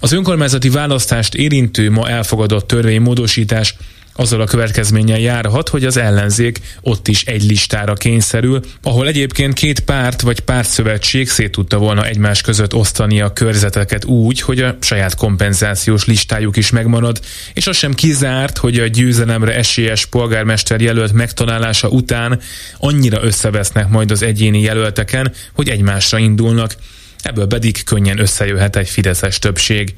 Az 0.00 0.12
önkormányzati 0.12 0.68
választást 0.68 1.34
érintő 1.34 1.90
ma 1.90 2.08
elfogadott 2.08 2.66
törvénymódosítás 2.66 3.74
azzal 4.16 4.40
a 4.40 4.44
következménnyel 4.44 5.18
járhat, 5.18 5.68
hogy 5.68 5.84
az 5.84 5.96
ellenzék 5.96 6.60
ott 6.80 7.08
is 7.08 7.24
egy 7.24 7.42
listára 7.42 7.94
kényszerül, 7.94 8.60
ahol 8.82 9.06
egyébként 9.06 9.52
két 9.52 9.80
párt 9.80 10.20
vagy 10.20 10.40
pártszövetség 10.40 11.28
szét 11.28 11.50
tudta 11.50 11.78
volna 11.78 12.06
egymás 12.06 12.40
között 12.40 12.74
osztani 12.74 13.20
a 13.20 13.32
körzeteket 13.32 14.04
úgy, 14.04 14.40
hogy 14.40 14.60
a 14.60 14.76
saját 14.80 15.14
kompenzációs 15.14 16.04
listájuk 16.04 16.56
is 16.56 16.70
megmarad, 16.70 17.20
és 17.54 17.66
az 17.66 17.76
sem 17.76 17.94
kizárt, 17.94 18.58
hogy 18.58 18.78
a 18.78 18.86
győzelemre 18.86 19.54
esélyes 19.54 20.06
polgármester 20.06 20.80
jelölt 20.80 21.12
megtalálása 21.12 21.88
után 21.88 22.40
annyira 22.78 23.22
összevesznek 23.22 23.88
majd 23.88 24.10
az 24.10 24.22
egyéni 24.22 24.60
jelölteken, 24.60 25.32
hogy 25.52 25.68
egymásra 25.68 26.18
indulnak, 26.18 26.74
ebből 27.22 27.46
pedig 27.46 27.84
könnyen 27.84 28.18
összejöhet 28.18 28.76
egy 28.76 28.88
fideszes 28.88 29.38
többség. 29.38 29.94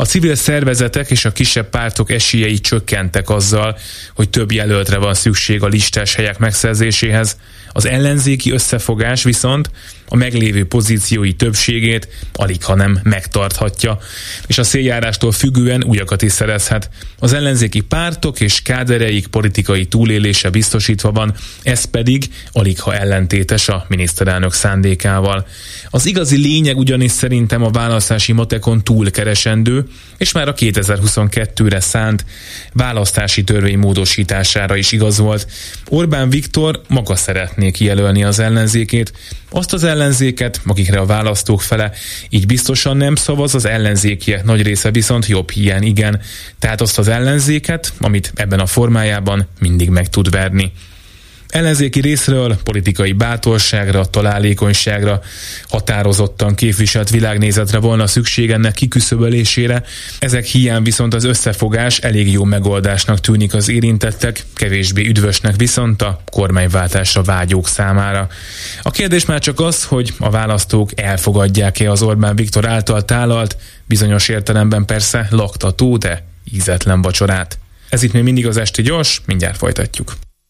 A 0.00 0.04
civil 0.04 0.34
szervezetek 0.34 1.10
és 1.10 1.24
a 1.24 1.32
kisebb 1.32 1.68
pártok 1.68 2.10
esélyei 2.10 2.60
csökkentek 2.60 3.28
azzal, 3.28 3.78
hogy 4.14 4.30
több 4.30 4.52
jelöltre 4.52 4.98
van 4.98 5.14
szükség 5.14 5.62
a 5.62 5.66
listás 5.66 6.14
helyek 6.14 6.38
megszerzéséhez. 6.38 7.36
Az 7.72 7.86
ellenzéki 7.86 8.50
összefogás 8.50 9.22
viszont 9.22 9.70
a 10.08 10.16
meglévő 10.16 10.66
pozíciói 10.66 11.32
többségét 11.32 12.08
alig 12.32 12.64
ha 12.64 12.74
nem 12.74 13.00
megtarthatja, 13.02 13.98
és 14.46 14.58
a 14.58 14.62
széljárástól 14.62 15.32
függően 15.32 15.84
újakat 15.84 16.22
is 16.22 16.32
szerezhet. 16.32 16.90
Az 17.18 17.32
ellenzéki 17.32 17.80
pártok 17.80 18.40
és 18.40 18.62
kádereik 18.62 19.26
politikai 19.26 19.86
túlélése 19.86 20.50
biztosítva 20.50 21.12
van, 21.12 21.34
ez 21.62 21.84
pedig 21.84 22.24
alig 22.52 22.80
ha 22.80 22.94
ellentétes 22.94 23.68
a 23.68 23.84
miniszterelnök 23.88 24.52
szándékával. 24.52 25.46
Az 25.90 26.06
igazi 26.06 26.36
lényeg 26.36 26.76
ugyanis 26.76 27.10
szerintem 27.10 27.62
a 27.62 27.70
választási 27.70 28.32
matekon 28.32 28.84
túl 28.84 29.10
keresendő, 29.10 29.86
és 30.18 30.32
már 30.32 30.48
a 30.48 30.54
2022-re 30.54 31.80
szánt 31.80 32.24
választási 32.72 33.44
törvény 33.44 33.78
módosítására 33.78 34.76
is 34.76 34.92
igaz 34.92 35.18
volt. 35.18 35.46
Orbán 35.88 36.30
Viktor 36.30 36.80
maga 36.88 37.16
szeretné 37.16 37.70
kijelölni 37.70 38.24
az 38.24 38.38
ellenzékét, 38.38 39.12
azt 39.50 39.72
az 39.72 39.84
ellenzéket, 39.84 40.60
akikre 40.66 40.98
a 40.98 41.06
választók 41.06 41.62
fele 41.62 41.92
így 42.28 42.46
biztosan 42.46 42.96
nem 42.96 43.14
szavaz, 43.14 43.54
az 43.54 43.64
ellenzékiek 43.64 44.44
nagy 44.44 44.62
része 44.62 44.90
viszont 44.90 45.26
jobb 45.26 45.50
hiány 45.50 45.82
igen, 45.82 46.20
tehát 46.58 46.80
azt 46.80 46.98
az 46.98 47.08
ellenzéket, 47.08 47.92
amit 48.00 48.32
ebben 48.34 48.60
a 48.60 48.66
formájában 48.66 49.46
mindig 49.58 49.90
meg 49.90 50.08
tud 50.08 50.30
verni. 50.30 50.72
Ellenzéki 51.48 52.00
részről 52.00 52.56
politikai 52.62 53.12
bátorságra, 53.12 54.04
találékonyságra, 54.04 55.20
határozottan 55.68 56.54
képviselt 56.54 57.10
világnézetre 57.10 57.78
volna 57.78 58.06
szükség 58.06 58.50
ennek 58.50 58.72
kiküszöbölésére, 58.72 59.82
ezek 60.18 60.44
hiány 60.44 60.82
viszont 60.82 61.14
az 61.14 61.24
összefogás 61.24 61.98
elég 61.98 62.32
jó 62.32 62.44
megoldásnak 62.44 63.20
tűnik 63.20 63.54
az 63.54 63.68
érintettek, 63.68 64.44
kevésbé 64.54 65.06
üdvösnek 65.06 65.56
viszont 65.56 66.02
a 66.02 66.20
kormányváltásra 66.30 67.22
vágyók 67.22 67.68
számára. 67.68 68.28
A 68.82 68.90
kérdés 68.90 69.24
már 69.24 69.40
csak 69.40 69.60
az, 69.60 69.84
hogy 69.84 70.14
a 70.18 70.30
választók 70.30 71.00
elfogadják-e 71.00 71.90
az 71.90 72.02
Orbán 72.02 72.36
Viktor 72.36 72.68
által 72.68 73.04
tálalt, 73.04 73.56
bizonyos 73.84 74.28
értelemben 74.28 74.84
persze 74.84 75.26
laktató, 75.30 75.96
de 75.96 76.24
ízetlen 76.52 77.02
vacsorát. 77.02 77.58
Ez 77.88 78.02
itt 78.02 78.12
még 78.12 78.22
mindig 78.22 78.46
az 78.46 78.56
Esti 78.56 78.82
Gyors, 78.82 79.22
mindjárt 79.26 79.56
folytatjuk. 79.56 80.16